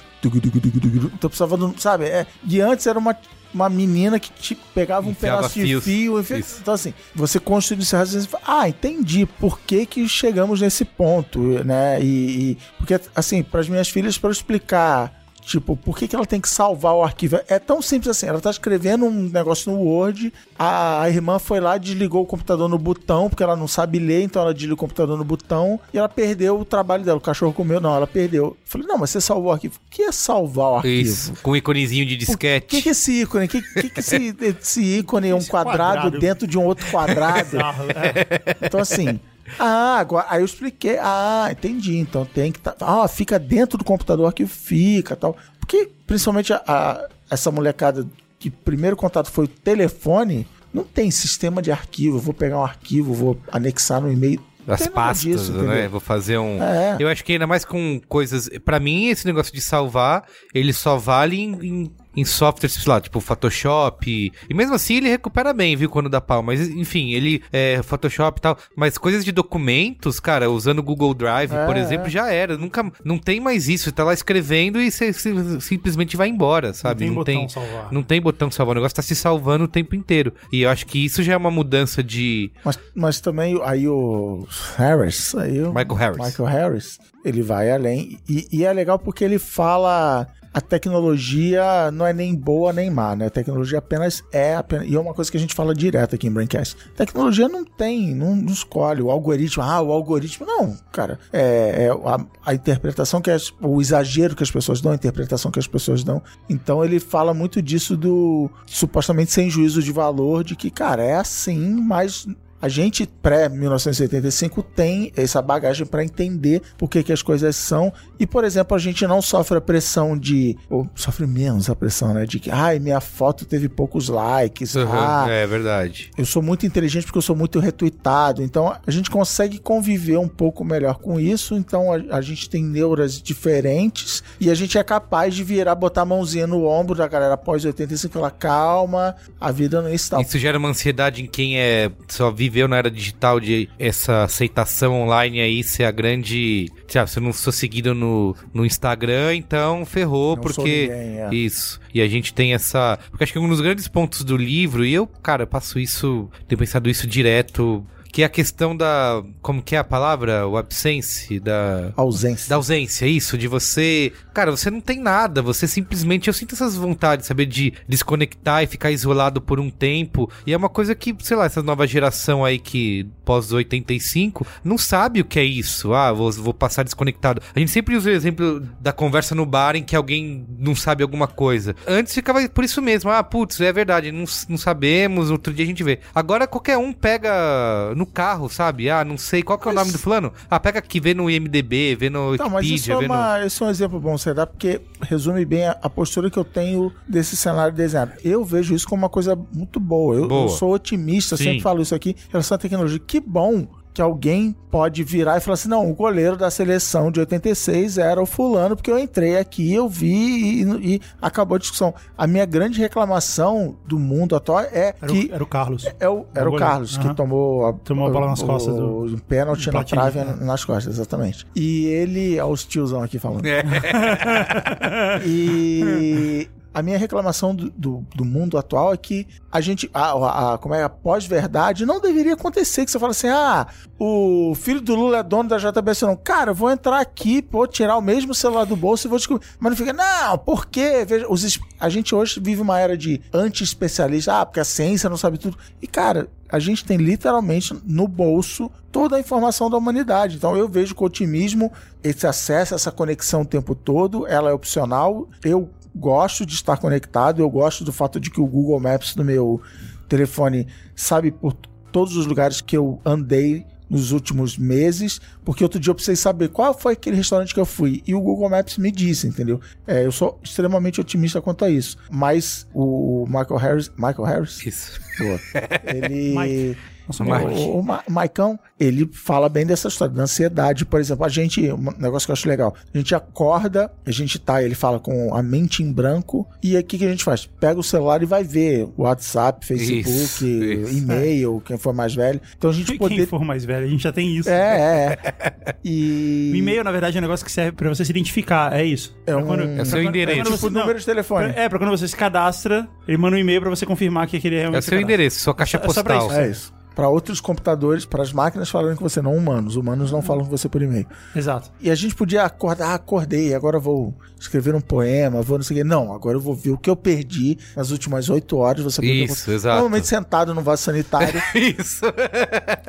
Então 1.14 1.28
precisava 1.28 1.56
do. 1.56 1.74
Sabe? 1.78 2.04
É, 2.04 2.26
e 2.46 2.60
antes 2.60 2.86
era 2.86 2.98
uma, 2.98 3.16
uma 3.52 3.68
menina 3.68 4.18
que 4.20 4.30
te 4.30 4.54
pegava 4.54 5.06
um 5.06 5.10
Enfiava 5.10 5.38
pedaço 5.38 5.54
fios. 5.54 5.84
de 5.84 5.90
fio. 5.90 6.20
Isso. 6.20 6.58
Então, 6.60 6.74
assim, 6.74 6.92
você 7.14 7.40
construiu 7.40 7.82
esse 7.82 7.94
raciocínio 7.96 8.26
e 8.26 8.28
fala, 8.28 8.44
ah, 8.62 8.68
entendi 8.68 9.26
por 9.26 9.58
que, 9.60 9.86
que 9.86 10.08
chegamos 10.08 10.60
nesse 10.60 10.84
ponto, 10.84 11.40
né? 11.64 12.00
E, 12.02 12.04
e- 12.52 12.58
porque, 12.76 12.98
assim, 13.14 13.42
para 13.42 13.60
as 13.60 13.68
minhas 13.68 13.88
filhas, 13.88 14.16
para 14.18 14.28
eu 14.28 14.32
explicar. 14.32 15.17
Tipo, 15.48 15.74
por 15.74 15.96
que, 15.96 16.06
que 16.06 16.14
ela 16.14 16.26
tem 16.26 16.42
que 16.42 16.48
salvar 16.48 16.92
o 16.92 17.02
arquivo? 17.02 17.40
É 17.48 17.58
tão 17.58 17.80
simples 17.80 18.10
assim. 18.10 18.26
Ela 18.26 18.38
tá 18.38 18.50
escrevendo 18.50 19.06
um 19.06 19.30
negócio 19.30 19.72
no 19.72 19.78
Word, 19.78 20.30
a, 20.58 21.00
a 21.00 21.08
irmã 21.08 21.38
foi 21.38 21.58
lá, 21.58 21.78
desligou 21.78 22.22
o 22.22 22.26
computador 22.26 22.68
no 22.68 22.78
botão, 22.78 23.30
porque 23.30 23.42
ela 23.42 23.56
não 23.56 23.66
sabe 23.66 23.98
ler, 23.98 24.24
então 24.24 24.42
ela 24.42 24.52
desliga 24.52 24.74
o 24.74 24.76
computador 24.76 25.16
no 25.16 25.24
botão 25.24 25.80
e 25.90 25.96
ela 25.96 26.06
perdeu 26.08 26.60
o 26.60 26.66
trabalho 26.66 27.02
dela. 27.02 27.16
O 27.16 27.20
cachorro 27.20 27.54
comeu, 27.54 27.80
não, 27.80 27.96
ela 27.96 28.06
perdeu. 28.06 28.44
Eu 28.44 28.56
falei, 28.66 28.86
não, 28.86 28.98
mas 28.98 29.08
você 29.08 29.22
salvou 29.22 29.50
o 29.50 29.54
arquivo. 29.54 29.76
O 29.76 29.90
que 29.90 30.02
é 30.02 30.12
salvar 30.12 30.72
o 30.72 30.76
arquivo? 30.76 31.08
Isso, 31.08 31.32
com 31.42 31.52
um 31.52 31.56
iconezinho 31.56 32.04
de 32.04 32.14
O 32.14 32.18
disquete. 32.18 32.66
que, 32.66 32.82
que 32.82 32.88
é 32.90 32.92
esse 32.92 33.22
ícone? 33.22 33.46
O 33.46 33.48
que, 33.48 33.62
que, 33.62 33.88
que 33.88 34.00
esse, 34.00 34.36
esse 34.60 34.82
ícone 34.98 35.30
é 35.30 35.34
um 35.34 35.42
quadrado, 35.42 36.02
quadrado. 36.02 36.18
dentro 36.18 36.46
de 36.46 36.58
um 36.58 36.64
outro 36.66 36.86
quadrado? 36.90 37.48
Bizarro, 37.56 37.84
é. 37.92 38.66
Então, 38.66 38.80
assim. 38.80 39.18
Ah, 39.58 39.98
agora, 39.98 40.26
aí 40.28 40.40
eu 40.40 40.44
expliquei. 40.44 40.98
Ah, 41.00 41.48
entendi. 41.50 41.96
Então 41.98 42.24
tem 42.24 42.50
que. 42.52 42.58
Tá, 42.60 42.74
ah, 42.80 43.06
fica 43.08 43.38
dentro 43.38 43.78
do 43.78 43.84
computador 43.84 44.32
que 44.32 44.46
fica 44.46 45.14
tal. 45.16 45.36
Porque, 45.60 45.88
principalmente, 46.06 46.52
a, 46.52 46.62
a- 46.66 47.08
essa 47.30 47.50
molecada 47.50 48.06
que 48.38 48.50
primeiro 48.50 48.96
contato 48.96 49.30
foi 49.30 49.44
o 49.44 49.48
telefone, 49.48 50.46
não 50.72 50.84
tem 50.84 51.10
sistema 51.10 51.60
de 51.62 51.70
arquivo. 51.72 52.16
Eu 52.16 52.20
vou 52.20 52.34
pegar 52.34 52.58
um 52.58 52.64
arquivo, 52.64 53.12
vou 53.14 53.38
anexar 53.52 54.00
no 54.00 54.10
e-mail. 54.12 54.40
As 54.66 54.86
pastas, 54.86 55.20
disso, 55.46 55.52
né? 55.62 55.88
Vou 55.88 55.98
fazer 55.98 56.36
um. 56.36 56.62
É. 56.62 56.96
Eu 57.00 57.08
acho 57.08 57.24
que 57.24 57.32
ainda 57.32 57.46
mais 57.46 57.64
com 57.64 57.98
coisas. 58.06 58.50
Pra 58.66 58.78
mim, 58.78 59.06
esse 59.06 59.24
negócio 59.26 59.50
de 59.50 59.62
salvar, 59.62 60.24
ele 60.54 60.74
só 60.74 60.98
vale 60.98 61.40
em, 61.40 61.52
em, 61.66 61.90
em 62.16 62.24
softwares, 62.24 62.74
sei 62.74 62.92
lá, 62.92 63.00
tipo 63.00 63.20
Photoshop. 63.20 64.32
E 64.48 64.54
mesmo 64.54 64.74
assim 64.74 64.96
ele 64.96 65.08
recupera 65.08 65.52
bem, 65.52 65.76
viu, 65.76 65.88
quando 65.88 66.08
dá 66.08 66.20
pau. 66.20 66.42
Mas 66.42 66.68
enfim, 66.68 67.10
ele 67.12 67.42
é 67.52 67.80
Photoshop 67.82 68.38
e 68.38 68.42
tal. 68.42 68.58
Mas 68.74 68.98
coisas 68.98 69.24
de 69.24 69.32
documentos, 69.32 70.18
cara, 70.20 70.50
usando 70.50 70.80
o 70.80 70.82
Google 70.82 71.14
Drive, 71.14 71.52
É, 71.52 71.66
por 71.66 71.76
exemplo, 71.76 72.06
é. 72.06 72.10
já 72.10 72.30
era. 72.30 72.56
Nunca, 72.56 72.90
não 73.04 73.18
tem 73.18 73.40
mais 73.40 73.68
isso. 73.68 73.84
Você 73.84 73.92
tá 73.92 74.04
lá 74.04 74.12
escrevendo 74.14 74.80
e 74.80 74.90
você 74.90 75.12
você 75.12 75.60
simplesmente 75.60 76.16
vai 76.16 76.28
embora, 76.28 76.72
sabe? 76.74 77.04
tem 77.04 77.12
botão 77.12 77.48
salvar. 77.48 77.92
Não 77.92 78.02
tem 78.02 78.20
botão 78.20 78.50
salvar. 78.50 78.72
O 78.72 78.74
negócio 78.76 78.96
tá 78.96 79.02
se 79.02 79.14
salvando 79.14 79.64
o 79.64 79.68
tempo 79.68 79.94
inteiro. 79.94 80.32
E 80.52 80.62
eu 80.62 80.70
acho 80.70 80.86
que 80.86 81.04
isso 81.04 81.22
já 81.22 81.34
é 81.34 81.36
uma 81.36 81.50
mudança 81.50 82.02
de. 82.02 82.50
Mas, 82.64 82.78
mas 82.94 83.20
também 83.20 83.60
aí 83.64 83.86
o 83.88 84.46
Harris, 84.76 85.34
aí 85.34 85.62
o 85.62 85.68
Michael 85.68 85.94
Harris. 85.94 86.26
Michael 86.26 86.48
Harris, 86.48 86.98
ele 87.24 87.42
vai 87.42 87.70
além. 87.70 88.18
E, 88.28 88.46
e 88.50 88.64
é 88.64 88.72
legal 88.72 88.98
porque 88.98 89.24
ele 89.24 89.38
fala. 89.38 90.26
A 90.58 90.60
tecnologia 90.60 91.88
não 91.92 92.04
é 92.04 92.12
nem 92.12 92.34
boa 92.34 92.72
nem 92.72 92.90
má, 92.90 93.14
né? 93.14 93.26
A 93.26 93.30
tecnologia 93.30 93.78
apenas 93.78 94.24
é. 94.32 94.56
Apenas, 94.56 94.88
e 94.88 94.96
é 94.96 94.98
uma 94.98 95.14
coisa 95.14 95.30
que 95.30 95.36
a 95.36 95.40
gente 95.40 95.54
fala 95.54 95.72
direto 95.72 96.16
aqui 96.16 96.26
em 96.26 96.32
Braincast. 96.32 96.76
Tecnologia 96.96 97.48
não 97.48 97.64
tem, 97.64 98.12
não, 98.12 98.34
não 98.34 98.52
escolhe. 98.52 99.00
O 99.00 99.08
algoritmo, 99.08 99.62
ah, 99.62 99.80
o 99.80 99.92
algoritmo. 99.92 100.44
Não, 100.44 100.76
cara. 100.90 101.20
É, 101.32 101.86
é 101.86 101.90
a, 101.90 102.26
a 102.44 102.54
interpretação 102.54 103.20
que 103.20 103.30
as, 103.30 103.54
o 103.60 103.80
exagero 103.80 104.34
que 104.34 104.42
as 104.42 104.50
pessoas 104.50 104.80
dão, 104.80 104.90
a 104.90 104.96
interpretação 104.96 105.52
que 105.52 105.60
as 105.60 105.68
pessoas 105.68 106.02
dão. 106.02 106.20
Então 106.50 106.84
ele 106.84 106.98
fala 106.98 107.32
muito 107.32 107.62
disso 107.62 107.96
do 107.96 108.50
supostamente 108.66 109.30
sem 109.30 109.48
juízo 109.48 109.80
de 109.80 109.92
valor, 109.92 110.42
de 110.42 110.56
que, 110.56 110.72
cara, 110.72 111.04
é 111.04 111.14
assim, 111.14 111.56
mas 111.80 112.26
a 112.60 112.68
gente 112.68 113.06
pré-1985 113.06 114.64
tem 114.74 115.12
essa 115.16 115.40
bagagem 115.40 115.86
para 115.86 116.04
entender 116.04 116.62
por 116.76 116.88
que, 116.88 117.02
que 117.02 117.12
as 117.12 117.22
coisas 117.22 117.54
são. 117.56 117.92
E, 118.18 118.26
por 118.26 118.44
exemplo, 118.44 118.76
a 118.76 118.80
gente 118.80 119.06
não 119.06 119.22
sofre 119.22 119.58
a 119.58 119.60
pressão 119.60 120.18
de. 120.18 120.56
Ou 120.68 120.88
sofre 120.94 121.26
menos 121.26 121.70
a 121.70 121.76
pressão, 121.76 122.12
né? 122.12 122.26
De 122.26 122.40
que, 122.40 122.50
ai, 122.50 122.78
minha 122.78 123.00
foto 123.00 123.44
teve 123.44 123.68
poucos 123.68 124.08
likes. 124.08 124.76
Ah, 124.76 125.26
é 125.28 125.46
verdade. 125.46 126.10
eu 126.16 126.26
sou 126.26 126.42
muito 126.42 126.66
inteligente 126.66 127.04
porque 127.04 127.18
eu 127.18 127.22
sou 127.22 127.36
muito 127.36 127.58
retweetado. 127.60 128.42
Então 128.42 128.74
a 128.86 128.90
gente 128.90 129.10
consegue 129.10 129.58
conviver 129.58 130.18
um 130.18 130.28
pouco 130.28 130.64
melhor 130.64 130.96
com 130.96 131.20
isso. 131.20 131.54
Então 131.54 131.92
a, 131.92 132.16
a 132.16 132.20
gente 132.20 132.48
tem 132.48 132.62
neuras 132.64 133.20
diferentes 133.20 134.22
e 134.40 134.50
a 134.50 134.54
gente 134.54 134.76
é 134.78 134.82
capaz 134.82 135.34
de 135.34 135.44
virar, 135.44 135.74
botar 135.74 136.02
a 136.02 136.06
mãozinha 136.06 136.46
no 136.46 136.66
ombro 136.66 136.96
da 136.96 137.06
galera 137.06 137.34
após 137.34 137.64
85 137.64 138.10
e 138.10 138.14
falar: 138.14 138.30
calma, 138.32 139.16
a 139.40 139.52
vida 139.52 139.80
não 139.80 139.88
é 139.88 139.94
isso. 139.94 140.10
tal." 140.10 140.20
Isso 140.20 140.38
gera 140.38 140.58
uma 140.58 140.68
ansiedade 140.68 141.22
em 141.22 141.26
quem 141.26 141.58
é 141.58 141.90
só 142.08 142.30
viveu 142.48 142.66
na 142.66 142.76
era 142.76 142.90
digital 142.90 143.38
de 143.38 143.68
essa 143.78 144.24
aceitação 144.24 145.02
online 145.02 145.40
aí 145.40 145.62
ser 145.62 145.84
a 145.84 145.90
grande. 145.90 146.66
Se 146.86 146.98
eu 147.18 147.22
não 147.22 147.32
sou 147.32 147.52
seguido 147.52 147.94
no, 147.94 148.34
no 148.52 148.64
Instagram, 148.64 149.34
então 149.34 149.84
ferrou, 149.84 150.36
Não 150.36 150.42
porque. 150.42 150.88
ninguém, 150.88 151.20
é. 151.20 151.28
Isso. 151.34 151.80
E 151.92 152.00
a 152.00 152.08
gente 152.08 152.32
tem 152.32 152.54
essa. 152.54 152.98
Porque 153.10 153.24
acho 153.24 153.32
que 153.32 153.38
um 153.38 153.48
dos 153.48 153.60
grandes 153.60 153.86
pontos 153.86 154.24
do 154.24 154.36
livro, 154.36 154.84
e 154.84 154.94
eu, 154.94 155.06
cara, 155.06 155.42
eu 155.42 155.46
passo 155.46 155.78
isso, 155.78 156.28
tenho 156.46 156.58
pensado 156.58 156.88
isso 156.88 157.06
direto. 157.06 157.84
Que 158.12 158.22
é 158.22 158.24
a 158.24 158.28
questão 158.28 158.76
da. 158.76 159.22
Como 159.42 159.62
que 159.62 159.76
é 159.76 159.78
a 159.78 159.84
palavra? 159.84 160.46
O 160.46 160.56
absence 160.56 161.38
da. 161.40 161.92
Ausência. 161.96 162.48
Da 162.48 162.56
ausência, 162.56 163.06
isso, 163.06 163.36
de 163.36 163.46
você. 163.46 164.12
Cara, 164.32 164.50
você 164.50 164.70
não 164.70 164.80
tem 164.80 165.00
nada, 165.00 165.42
você 165.42 165.66
simplesmente. 165.66 166.28
Eu 166.28 166.34
sinto 166.34 166.54
essas 166.54 166.76
vontades, 166.76 167.26
saber, 167.26 167.46
de 167.46 167.72
desconectar 167.88 168.62
e 168.62 168.66
ficar 168.66 168.90
isolado 168.90 169.40
por 169.40 169.60
um 169.60 169.70
tempo. 169.70 170.30
E 170.46 170.52
é 170.52 170.56
uma 170.56 170.68
coisa 170.68 170.94
que, 170.94 171.14
sei 171.20 171.36
lá, 171.36 171.46
essa 171.46 171.62
nova 171.62 171.86
geração 171.86 172.44
aí 172.44 172.58
que 172.58 173.06
pós-85 173.24 174.46
não 174.64 174.78
sabe 174.78 175.20
o 175.20 175.24
que 175.24 175.38
é 175.38 175.44
isso. 175.44 175.92
Ah, 175.92 176.12
vou, 176.12 176.30
vou 176.32 176.54
passar 176.54 176.82
desconectado. 176.82 177.42
A 177.54 177.58
gente 177.58 177.70
sempre 177.70 177.96
usa 177.96 178.10
o 178.10 178.12
exemplo 178.12 178.60
da 178.80 178.92
conversa 178.92 179.34
no 179.34 179.44
bar 179.44 179.76
em 179.76 179.82
que 179.82 179.96
alguém 179.96 180.46
não 180.58 180.74
sabe 180.74 181.02
alguma 181.02 181.26
coisa. 181.26 181.74
Antes 181.86 182.14
ficava 182.14 182.46
por 182.48 182.64
isso 182.64 182.80
mesmo. 182.80 183.10
Ah, 183.10 183.22
putz, 183.22 183.60
é 183.60 183.72
verdade, 183.72 184.10
não, 184.12 184.24
não 184.48 184.58
sabemos, 184.58 185.30
outro 185.30 185.52
dia 185.52 185.64
a 185.64 185.68
gente 185.68 185.82
vê. 185.82 186.00
Agora 186.14 186.46
qualquer 186.46 186.78
um 186.78 186.92
pega 186.92 187.94
no 187.98 188.06
carro, 188.06 188.48
sabe? 188.48 188.88
Ah, 188.88 189.04
não 189.04 189.18
sei 189.18 189.42
qual 189.42 189.58
que 189.58 189.68
é 189.68 189.72
o 189.72 189.74
Mas- 189.74 189.84
nome 189.84 189.92
do 189.92 189.98
fulano. 189.98 190.32
Ah, 190.48 190.58
pega 190.58 190.78
aqui, 190.78 191.00
vê 191.00 191.12
no 191.12 191.28
IMDB, 191.28 191.96
vê 191.96 192.08
no 192.08 192.36
Não, 192.36 192.48
mas 192.48 192.64
isso 192.66 192.90
Wikipedia, 192.90 192.94
é, 192.94 193.08
no... 193.08 193.14
uma, 193.14 193.44
isso 193.46 193.64
é 193.64 193.66
um 193.66 193.70
exemplo 193.70 194.00
bom 194.00 194.16
você 194.16 194.32
dar, 194.32 194.46
porque 194.46 194.80
resume 195.02 195.44
bem 195.44 195.66
a, 195.66 195.72
a 195.82 195.90
postura 195.90 196.30
que 196.30 196.38
eu 196.38 196.44
tenho 196.44 196.92
desse 197.06 197.36
cenário 197.36 197.74
desenhado. 197.74 198.12
Eu 198.24 198.44
vejo 198.44 198.74
isso 198.74 198.88
como 198.88 199.02
uma 199.02 199.08
coisa 199.08 199.36
muito 199.52 199.78
boa. 199.80 200.14
Eu, 200.14 200.28
Boa. 200.28 200.44
eu 200.44 200.48
sou 200.48 200.72
otimista, 200.72 201.36
sempre 201.36 201.60
falo 201.60 201.82
isso 201.82 201.94
aqui 201.94 202.10
em 202.10 202.30
relação 202.30 202.54
à 202.54 202.58
tecnologia. 202.58 202.98
Que 202.98 203.20
bom 203.20 203.66
que 203.98 204.02
alguém 204.02 204.54
pode 204.70 205.02
virar 205.02 205.38
e 205.38 205.40
falar 205.40 205.54
assim: 205.54 205.68
não, 205.68 205.90
o 205.90 205.92
goleiro 205.92 206.36
da 206.36 206.48
seleção 206.52 207.10
de 207.10 207.18
86 207.18 207.98
era 207.98 208.22
o 208.22 208.26
fulano, 208.26 208.76
porque 208.76 208.92
eu 208.92 208.96
entrei 208.98 209.36
aqui, 209.36 209.74
eu 209.74 209.88
vi 209.88 210.62
e, 210.62 210.94
e 210.94 211.00
acabou 211.20 211.56
a 211.56 211.58
discussão. 211.58 211.92
A 212.16 212.24
minha 212.24 212.46
grande 212.46 212.78
reclamação 212.78 213.74
do 213.84 213.98
mundo 213.98 214.36
atual 214.36 214.60
é 214.60 214.94
Era, 215.02 215.12
que. 215.12 215.26
o, 215.30 215.34
era 215.34 215.42
o 215.42 215.46
Carlos. 215.48 215.84
É 215.98 216.08
o, 216.08 216.26
era 216.32 216.48
o 216.48 216.54
o. 216.54 216.56
Carlos 216.56 216.96
que 216.96 217.06
Aham. 217.06 217.14
tomou 217.14 217.66
a, 217.66 217.72
Tomou 217.72 218.06
a 218.06 218.10
bola 218.10 218.28
nas 218.28 218.40
o- 218.40 218.46
costas 218.46 218.76
do- 218.76 218.86
o, 218.86 219.04
um 219.06 219.18
pênalti 219.18 219.64
do 219.68 219.72
na 219.72 219.82
trave 219.82 220.20
né? 220.20 220.36
nas 220.42 220.64
costas, 220.64 220.94
exatamente. 220.94 221.44
E 221.56 221.86
ele, 221.86 222.38
olha 222.38 222.52
os 222.52 222.64
tiozão 222.64 223.02
aqui 223.02 223.18
falando. 223.18 223.44
É. 223.46 223.64
E 225.26 226.48
a 226.78 226.82
minha 226.82 226.96
reclamação 226.98 227.54
do, 227.54 227.70
do, 227.70 228.06
do 228.14 228.24
mundo 228.24 228.56
atual 228.56 228.92
é 228.92 228.96
que 228.96 229.26
a 229.50 229.60
gente, 229.60 229.90
a, 229.92 230.52
a- 230.54 230.58
como 230.58 230.74
é, 230.74 230.82
a 230.84 230.88
pós-verdade 230.88 231.84
não 231.84 232.00
deveria 232.00 232.34
acontecer, 232.34 232.84
que 232.84 232.90
você 232.90 232.98
fala 232.98 233.10
assim, 233.10 233.28
ah, 233.28 233.66
o 233.98 234.54
filho 234.54 234.80
do 234.80 234.94
Lula 234.94 235.18
é 235.18 235.22
dono 235.22 235.48
da 235.48 235.58
JBS, 235.58 236.02
não. 236.02 236.14
Cara, 236.16 236.52
vou 236.52 236.70
entrar 236.70 237.00
aqui, 237.00 237.42
pô, 237.42 237.66
tirar 237.66 237.96
o 237.96 238.00
mesmo 238.02 238.34
celular 238.34 238.64
do 238.64 238.76
bolso 238.76 239.06
e 239.06 239.08
vou 239.08 239.18
descobrir. 239.18 239.46
Mas 239.58 239.70
não 239.70 239.76
fica, 239.76 239.92
não, 239.92 240.38
por 240.38 240.66
quê? 240.66 241.04
Veja, 241.06 241.26
os, 241.28 241.58
a 241.80 241.88
gente 241.88 242.14
hoje 242.14 242.38
vive 242.40 242.60
uma 242.62 242.78
era 242.78 242.96
de 242.96 243.20
anti-especialista, 243.32 244.40
ah, 244.40 244.46
porque 244.46 244.60
a 244.60 244.64
ciência 244.64 245.10
não 245.10 245.16
sabe 245.16 245.38
tudo. 245.38 245.58
E, 245.82 245.86
cara, 245.86 246.28
a 246.48 246.58
gente 246.58 246.84
tem 246.84 246.96
literalmente 246.96 247.74
no 247.84 248.06
bolso 248.06 248.70
toda 248.90 249.16
a 249.16 249.20
informação 249.20 249.68
da 249.68 249.76
humanidade. 249.76 250.36
Então 250.36 250.56
eu 250.56 250.68
vejo 250.68 250.94
com 250.94 251.04
otimismo 251.04 251.70
esse 252.02 252.26
acesso, 252.26 252.74
essa 252.74 252.90
conexão 252.90 253.42
o 253.42 253.44
tempo 253.44 253.74
todo, 253.74 254.26
ela 254.26 254.50
é 254.50 254.52
opcional. 254.52 255.28
Eu 255.44 255.68
gosto 255.98 256.46
de 256.46 256.54
estar 256.54 256.76
conectado, 256.78 257.42
eu 257.42 257.50
gosto 257.50 257.84
do 257.84 257.92
fato 257.92 258.20
de 258.20 258.30
que 258.30 258.40
o 258.40 258.46
Google 258.46 258.80
Maps 258.80 259.16
no 259.16 259.24
meu 259.24 259.60
telefone 260.08 260.66
sabe 260.94 261.30
por 261.30 261.54
todos 261.92 262.16
os 262.16 262.26
lugares 262.26 262.60
que 262.60 262.76
eu 262.76 263.00
andei 263.04 263.66
nos 263.88 264.12
últimos 264.12 264.58
meses, 264.58 265.20
porque 265.44 265.64
outro 265.64 265.80
dia 265.80 265.90
eu 265.90 265.94
precisei 265.94 266.16
saber 266.16 266.48
qual 266.50 266.78
foi 266.78 266.92
aquele 266.92 267.16
restaurante 267.16 267.54
que 267.54 267.60
eu 267.60 267.64
fui 267.64 268.02
e 268.06 268.14
o 268.14 268.20
Google 268.20 268.50
Maps 268.50 268.76
me 268.76 268.90
disse, 268.90 269.26
entendeu? 269.26 269.60
É, 269.86 270.04
eu 270.04 270.12
sou 270.12 270.38
extremamente 270.42 271.00
otimista 271.00 271.40
quanto 271.40 271.64
a 271.64 271.70
isso. 271.70 271.96
Mas 272.10 272.66
o 272.74 273.24
Michael 273.26 273.56
Harris, 273.56 273.90
Michael 273.96 274.24
Harris, 274.24 274.66
Isso. 274.66 275.00
Boa. 275.18 275.40
ele 275.84 276.34
Mike. 276.36 276.76
Nossa, 277.08 277.24
o, 277.24 277.80
o 277.80 277.82
Ma- 277.82 278.02
Maicão, 278.08 278.58
ele 278.78 279.08
fala 279.12 279.48
bem 279.48 279.64
dessa 279.66 279.88
história, 279.88 280.14
da 280.14 280.22
ansiedade. 280.22 280.84
Por 280.84 281.00
exemplo, 281.00 281.24
a 281.24 281.28
gente, 281.28 281.60
um 281.72 281.90
negócio 281.98 282.26
que 282.26 282.30
eu 282.30 282.34
acho 282.34 282.48
legal, 282.48 282.74
a 282.94 282.98
gente 282.98 283.14
acorda, 283.14 283.90
a 284.06 284.10
gente 284.10 284.38
tá, 284.38 284.62
ele 284.62 284.74
fala 284.74 285.00
com 285.00 285.34
a 285.34 285.42
mente 285.42 285.82
em 285.82 285.90
branco, 285.92 286.46
e 286.62 286.76
aí 286.76 286.82
o 286.82 286.84
que, 286.84 286.98
que 286.98 287.04
a 287.04 287.10
gente 287.10 287.24
faz? 287.24 287.46
Pega 287.46 287.80
o 287.80 287.82
celular 287.82 288.22
e 288.22 288.26
vai 288.26 288.44
ver 288.44 288.86
WhatsApp, 288.96 289.64
Facebook, 289.64 290.08
Isso, 290.08 290.46
isso. 290.46 290.98
e-mail, 290.98 291.62
quem 291.64 291.76
for 291.78 291.94
mais 291.94 292.14
velho. 292.14 292.40
Então 292.56 292.70
a 292.70 292.72
gente 292.72 292.86
Quem 292.88 292.98
poder. 292.98 293.26
for 293.26 293.44
mais 293.44 293.64
velho, 293.64 293.86
a 293.86 293.88
gente 293.88 294.02
já 294.02 294.12
tem 294.12 294.36
isso. 294.36 294.48
É, 294.50 295.16
é. 295.24 295.74
E. 295.84 296.50
O 296.52 296.56
e-mail, 296.56 296.82
na 296.84 296.90
verdade, 296.92 297.16
é 297.16 297.20
um 297.20 297.22
negócio 297.22 297.44
que 297.44 297.52
serve 297.52 297.72
pra 297.72 297.88
você 297.88 298.04
se 298.04 298.10
identificar, 298.10 298.72
é 298.74 298.84
isso. 298.84 299.16
É 299.26 299.34
um- 299.36 299.44
quando- 299.46 299.62
É 299.62 299.84
seu 299.84 300.02
endereço. 300.02 300.36
pra 300.40 300.44
quando 300.50 300.54
Tipo, 300.58 300.68
você- 300.70 300.78
número 300.78 300.98
de 300.98 301.04
telefone. 301.06 301.52
É, 301.56 301.68
pra 301.68 301.78
quando 301.78 301.90
você 301.90 302.06
se 302.08 302.16
cadastra, 302.16 302.88
ele 303.06 303.16
manda 303.16 303.36
um 303.36 303.38
e-mail 303.40 303.60
pra 303.60 303.70
você 303.70 303.86
confirmar 303.86 304.26
que 304.26 304.36
aquele 304.36 304.56
é 304.56 304.58
É 304.58 304.60
o 304.60 304.62
realmente 304.70 304.84
seu 304.84 305.00
endereço, 305.00 305.40
sua 305.40 305.54
caixa 305.54 305.76
É 305.82 305.88
só 305.88 306.02
pra 306.02 306.16
postal. 306.18 306.28
isso. 306.30 306.40
É 306.40 306.50
isso. 306.50 306.77
Para 306.98 307.08
outros 307.08 307.40
computadores, 307.40 308.04
para 308.04 308.24
as 308.24 308.32
máquinas 308.32 308.68
falarem 308.68 308.96
com 308.96 309.08
você, 309.08 309.22
não 309.22 309.36
humanos. 309.36 309.76
Humanos 309.76 310.10
não 310.10 310.20
falam 310.20 310.44
com 310.44 310.50
você 310.50 310.68
por 310.68 310.82
e-mail. 310.82 311.06
Exato. 311.32 311.70
E 311.80 311.92
a 311.92 311.94
gente 311.94 312.12
podia 312.12 312.42
acordar, 312.42 312.88
ah, 312.88 312.94
acordei, 312.94 313.54
agora 313.54 313.78
vou 313.78 314.12
escrever 314.40 314.74
um 314.74 314.80
poema, 314.80 315.42
vou 315.42 315.58
não 315.58 315.64
sei 315.64 315.76
o 315.76 315.80
quê. 315.80 315.84
Não, 315.84 316.12
agora 316.12 316.36
eu 316.36 316.40
vou 316.40 316.54
ver 316.54 316.70
o 316.70 316.78
que 316.78 316.88
eu 316.90 316.96
perdi 316.96 317.58
nas 317.76 317.90
últimas 317.90 318.28
oito 318.30 318.56
horas. 318.56 318.82
Você 318.84 319.04
Isso, 319.04 319.50
exato. 319.50 319.74
Normalmente 319.80 320.06
sentado 320.06 320.54
no 320.54 320.62
vaso 320.62 320.82
sanitário. 320.82 321.40
Isso. 321.54 322.04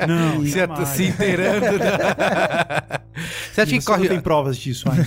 Não, 0.08 0.42
Você 0.44 0.60
jamais. 0.60 0.90
se 0.90 1.04
inteirando. 1.06 1.80
Da... 1.80 3.00
Você 3.52 3.62
acha 3.62 3.76
E 3.76 3.80
que 3.80 3.84
você 3.84 3.90
não 3.92 3.98
corre. 3.98 4.08
tem 4.10 4.20
provas 4.22 4.56
disso 4.58 4.90
ainda. 4.90 5.04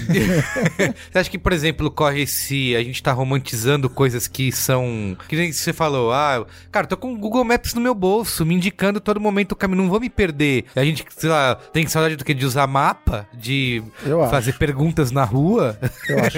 Você 1.11 1.19
acha 1.19 1.31
que, 1.31 1.39
por 1.39 1.51
exemplo, 1.53 1.91
corre 1.91 2.23
esse. 2.23 2.77
A 2.77 2.83
gente 2.83 3.03
tá 3.03 3.11
romantizando 3.13 3.89
coisas 3.89 4.27
que 4.29 4.53
são. 4.53 5.17
Que 5.29 5.37
nem 5.37 5.51
você 5.51 5.73
falou, 5.73 6.13
ah, 6.13 6.45
cara, 6.71 6.87
tô 6.87 6.97
com 6.97 7.15
o 7.15 7.19
Google 7.19 7.43
Maps 7.45 7.73
no 7.73 7.81
meu 7.81 7.95
bolso, 7.95 8.45
me 8.45 8.55
indicando 8.55 9.01
todo 9.01 9.19
momento 9.19 9.53
o 9.53 9.57
caminho, 9.57 9.83
não 9.83 9.89
vou 9.89 9.99
me 10.01 10.11
perder. 10.11 10.67
A 10.77 10.85
gente, 10.85 11.05
sei 11.17 11.31
lá, 11.31 11.55
tem 11.55 11.87
saudade 11.87 12.17
do 12.17 12.25
que? 12.25 12.35
De 12.35 12.45
usar 12.45 12.67
mapa? 12.67 13.27
De 13.33 13.83
Eu 14.05 14.21
acho. 14.23 14.31
fazer 14.31 14.53
perguntas 14.59 15.11
na 15.11 15.25
rua? 15.25 15.79
eu 16.09 16.19
acho. 16.19 16.32